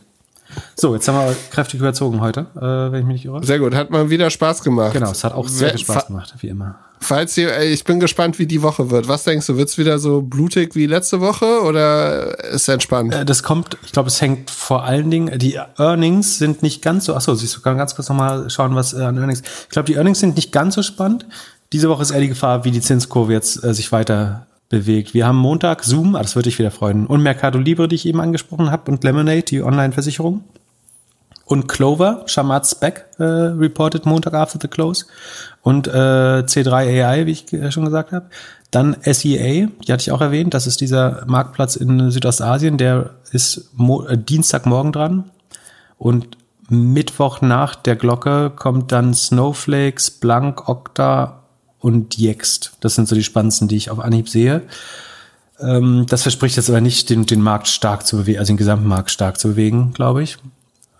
So, 0.77 0.95
jetzt 0.95 1.09
haben 1.09 1.19
wir 1.19 1.37
kräftig 1.51 1.81
überzogen 1.81 2.21
heute, 2.21 2.47
äh, 2.55 2.93
wenn 2.93 3.01
ich 3.01 3.07
mich 3.07 3.15
nicht 3.15 3.25
irre. 3.25 3.45
Sehr 3.45 3.59
gut, 3.59 3.75
hat 3.75 3.91
mal 3.91 4.09
wieder 4.09 4.31
Spaß 4.31 4.63
gemacht. 4.63 4.93
Genau, 4.93 5.11
es 5.11 5.25
hat 5.25 5.35
auch 5.35 5.49
sehr 5.49 5.71
viel 5.71 5.81
Spaß 5.81 6.07
gemacht, 6.07 6.33
wie 6.39 6.49
immer. 6.49 6.77
Falls 7.01 7.37
ihr, 7.37 7.61
ich 7.61 7.85
bin 7.85 8.01
gespannt, 8.01 8.39
wie 8.39 8.47
die 8.47 8.63
Woche 8.63 8.91
wird. 8.91 9.07
Was 9.07 9.25
denkst 9.25 9.47
du, 9.47 9.57
wird's 9.57 9.77
wieder 9.79 9.99
so 9.99 10.23
blutig 10.23 10.75
wie 10.75 10.87
letzte 10.87 11.21
Woche 11.21 11.63
oder 11.63 12.39
ist 12.53 12.69
entspannt? 12.69 13.15
Äh, 13.15 13.25
das 13.25 13.43
kommt, 13.43 13.77
ich 13.85 13.93
glaube, 13.93 14.09
es 14.09 14.21
hängt 14.21 14.51
vor 14.51 14.85
allen 14.85 15.11
Dingen, 15.11 15.39
die 15.39 15.59
Earnings 15.79 16.39
sind 16.39 16.63
nicht 16.63 16.83
ganz 16.83 17.05
so, 17.05 17.15
achso, 17.15 17.35
siehst 17.35 17.57
du, 17.57 17.61
kann 17.61 17.77
ganz 17.77 17.95
kurz 17.95 18.09
nochmal 18.09 18.49
schauen, 18.51 18.75
was 18.75 18.95
äh, 18.95 19.03
an 19.03 19.19
Earnings. 19.19 19.43
Ich 19.65 19.69
glaube, 19.69 19.87
die 19.87 19.95
Earnings 19.95 20.21
sind 20.21 20.37
nicht 20.37 20.53
ganz 20.53 20.75
so 20.75 20.83
spannend. 20.83 21.27
Diese 21.73 21.89
Woche 21.89 22.03
ist 22.03 22.13
eher 22.13 22.21
die 22.21 22.29
Gefahr, 22.29 22.65
wie 22.65 22.71
die 22.71 22.81
Zinskurve 22.81 23.33
jetzt 23.33 23.63
äh, 23.63 23.75
sich 23.75 23.93
weiter 23.93 24.47
bewegt. 24.69 25.15
Wir 25.15 25.27
haben 25.27 25.37
Montag 25.37 25.85
Zoom, 25.85 26.17
ah, 26.17 26.23
das 26.23 26.35
würde 26.35 26.49
ich 26.49 26.59
wieder 26.59 26.71
freuen, 26.71 27.07
und 27.07 27.23
Mercado 27.23 27.59
Libre, 27.59 27.89
die 27.89 27.97
ich 27.97 28.07
eben 28.07 28.21
angesprochen 28.21 28.71
habe, 28.71 28.91
und 28.91 29.05
Lemonade, 29.05 29.43
die 29.43 29.63
Online-Versicherung. 29.63 30.45
Und 31.45 31.69
Clover, 31.69 32.25
Shamat 32.27 32.67
Speck, 32.67 33.07
äh, 33.19 33.23
reported 33.23 34.05
Montag 34.05 34.35
after 34.35 34.59
the 34.61 34.67
close. 34.67 35.07
Und 35.67 35.89
äh, 35.89 36.45
C3 36.47 36.73
AI, 37.03 37.27
wie 37.27 37.33
ich 37.33 37.53
äh, 37.53 37.73
schon 37.73 37.87
gesagt 37.87 38.13
habe. 38.13 38.27
Dann 38.71 38.97
SEA, 39.03 39.67
die 39.67 39.93
hatte 39.93 40.01
ich 40.01 40.13
auch 40.13 40.21
erwähnt. 40.21 40.55
Das 40.55 40.69
ist 40.69 40.81
dieser 40.81 41.25
Marktplatz 41.27 41.75
in 41.75 42.13
Südostasien. 42.13 42.79
Der 42.79 43.17
ist 43.33 43.73
äh, 43.77 44.17
Dienstagmorgen 44.17 44.93
dran. 44.93 45.25
Und 45.99 46.39
Mittwoch 46.69 47.41
nach 47.41 47.75
der 47.75 47.97
Glocke 47.97 48.53
kommt 48.55 48.93
dann 48.93 49.13
Snowflakes, 49.13 50.13
Blank, 50.13 50.69
Okta 50.69 51.43
und 51.81 52.17
Yext. 52.17 52.75
Das 52.79 52.95
sind 52.95 53.09
so 53.09 53.17
die 53.17 53.25
spannendsten, 53.25 53.67
die 53.67 53.77
ich 53.77 53.91
auf 53.91 53.99
Anhieb 53.99 54.29
sehe. 54.29 54.63
Ähm, 55.59 56.07
das 56.09 56.23
verspricht 56.23 56.57
jetzt 56.57 56.71
aber 56.71 56.81
nicht, 56.81 57.11
den, 57.11 57.27
den 57.27 57.43
Markt 57.43 57.67
stark 57.67 58.07
zu 58.07 58.19
bewegen, 58.19 58.39
also 58.39 58.53
den 58.53 58.57
gesamten 58.57 58.87
Markt 58.87 59.11
stark 59.11 59.37
zu 59.41 59.49
bewegen, 59.49 59.93
glaube 59.95 60.23
ich. 60.23 60.39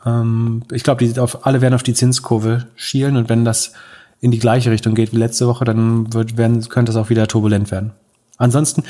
Ähm, 0.05 0.65
ich 0.73 0.83
glaube, 0.83 1.07
die 1.07 1.21
auf, 1.21 1.47
alle 1.47 1.61
werden 1.61 1.75
auf 1.75 1.85
die 1.85 1.95
Zinskurve 1.95 2.67
schielen 2.75 3.17
und 3.17 3.29
wenn 3.29 3.45
das 3.45 3.73
in 4.21 4.31
die 4.31 4.39
gleiche 4.39 4.71
Richtung 4.71 4.95
geht 4.95 5.13
wie 5.13 5.19
letzte 5.19 5.47
Woche, 5.47 5.65
dann 5.65 6.13
wird, 6.13 6.37
werden, 6.37 6.69
könnte 6.69 6.93
es 6.93 6.97
auch 6.97 7.11
wieder 7.11 7.27
turbulent 7.29 7.71
werden. 7.71 7.93
Ansonsten, 8.39 8.83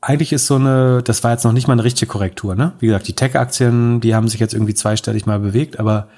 eigentlich 0.00 0.32
ist 0.32 0.46
so 0.46 0.56
eine, 0.56 1.02
das 1.02 1.22
war 1.24 1.30
jetzt 1.30 1.44
noch 1.44 1.52
nicht 1.52 1.68
mal 1.68 1.74
eine 1.74 1.84
richtige 1.84 2.10
Korrektur, 2.10 2.54
ne? 2.54 2.72
Wie 2.80 2.86
gesagt, 2.86 3.06
die 3.08 3.14
Tech-Aktien, 3.14 4.00
die 4.00 4.14
haben 4.14 4.28
sich 4.28 4.40
jetzt 4.40 4.52
irgendwie 4.52 4.74
zweistellig 4.74 5.26
mal 5.26 5.38
bewegt, 5.38 5.78
aber 5.78 6.08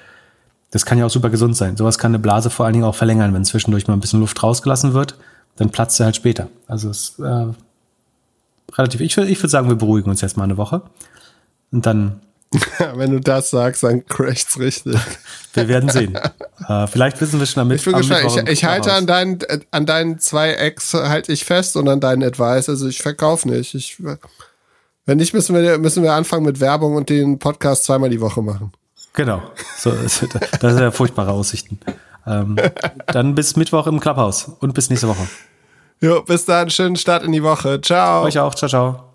das 0.71 0.85
kann 0.85 0.97
ja 0.97 1.05
auch 1.05 1.11
super 1.11 1.29
gesund 1.29 1.55
sein. 1.55 1.77
Sowas 1.77 1.97
kann 1.97 2.11
eine 2.11 2.19
Blase 2.19 2.49
vor 2.49 2.65
allen 2.65 2.73
Dingen 2.73 2.85
auch 2.85 2.95
verlängern, 2.95 3.33
wenn 3.33 3.45
zwischendurch 3.45 3.87
mal 3.87 3.93
ein 3.93 3.99
bisschen 3.99 4.19
Luft 4.19 4.41
rausgelassen 4.41 4.93
wird, 4.93 5.15
dann 5.55 5.69
platzt 5.69 5.97
sie 5.97 6.03
halt 6.03 6.15
später. 6.15 6.49
Also 6.67 6.89
es 6.89 7.19
äh, 7.19 7.47
relativ, 8.73 9.01
ich, 9.01 9.17
ich 9.17 9.39
würde 9.39 9.49
sagen, 9.49 9.69
wir 9.69 9.75
beruhigen 9.75 10.09
uns 10.09 10.21
jetzt 10.21 10.35
mal 10.35 10.43
eine 10.43 10.57
Woche. 10.57 10.81
Und 11.71 11.85
dann 11.85 12.21
Wenn 12.95 13.11
du 13.11 13.19
das 13.19 13.49
sagst, 13.49 13.83
dann 13.83 14.05
crasht's 14.05 14.59
richtig. 14.59 14.97
Wir 15.53 15.67
werden 15.67 15.89
sehen. 15.89 16.17
uh, 16.69 16.87
vielleicht 16.91 17.19
wissen 17.19 17.39
wir 17.39 17.45
schon 17.45 17.61
damit. 17.61 17.79
Ich 17.79 17.85
bin 17.85 17.95
gespannt. 17.95 18.25
Ich, 18.25 18.49
ich 18.49 18.65
halte 18.65 18.93
an 18.93 19.07
deinen, 19.07 19.39
an 19.71 19.85
deinen 19.85 20.19
zwei 20.19 20.53
Ex 20.53 20.93
halte 20.93 21.31
ich 21.33 21.45
fest 21.45 21.75
und 21.75 21.87
an 21.89 21.99
deinen 21.99 22.23
Advice. 22.23 22.69
Also 22.69 22.87
ich 22.87 23.01
verkaufe 23.01 23.49
nicht. 23.49 23.73
Ich, 23.75 23.97
wenn 25.05 25.17
nicht, 25.17 25.33
müssen 25.33 25.55
wir, 25.55 25.77
müssen 25.77 26.03
wir 26.03 26.13
anfangen 26.13 26.45
mit 26.45 26.59
Werbung 26.59 26.95
und 26.95 27.09
den 27.09 27.39
Podcast 27.39 27.83
zweimal 27.85 28.09
die 28.09 28.21
Woche 28.21 28.41
machen. 28.41 28.71
Genau. 29.13 29.41
So, 29.77 29.91
das 29.91 30.17
sind 30.19 30.33
ja 30.61 30.91
furchtbare 30.91 31.31
Aussichten. 31.31 31.79
Ähm, 32.27 32.57
dann 33.07 33.35
bis 33.35 33.55
Mittwoch 33.55 33.87
im 33.87 33.99
Clubhouse 33.99 34.51
und 34.59 34.73
bis 34.73 34.89
nächste 34.89 35.07
Woche. 35.07 35.27
Jo, 36.01 36.21
bis 36.23 36.45
dann. 36.45 36.69
Schönen 36.69 36.95
Start 36.95 37.23
in 37.23 37.31
die 37.31 37.43
Woche. 37.43 37.79
Ciao. 37.81 38.23
Euch 38.23 38.39
auch. 38.39 38.55
Ciao, 38.55 38.69
ciao. 38.69 39.14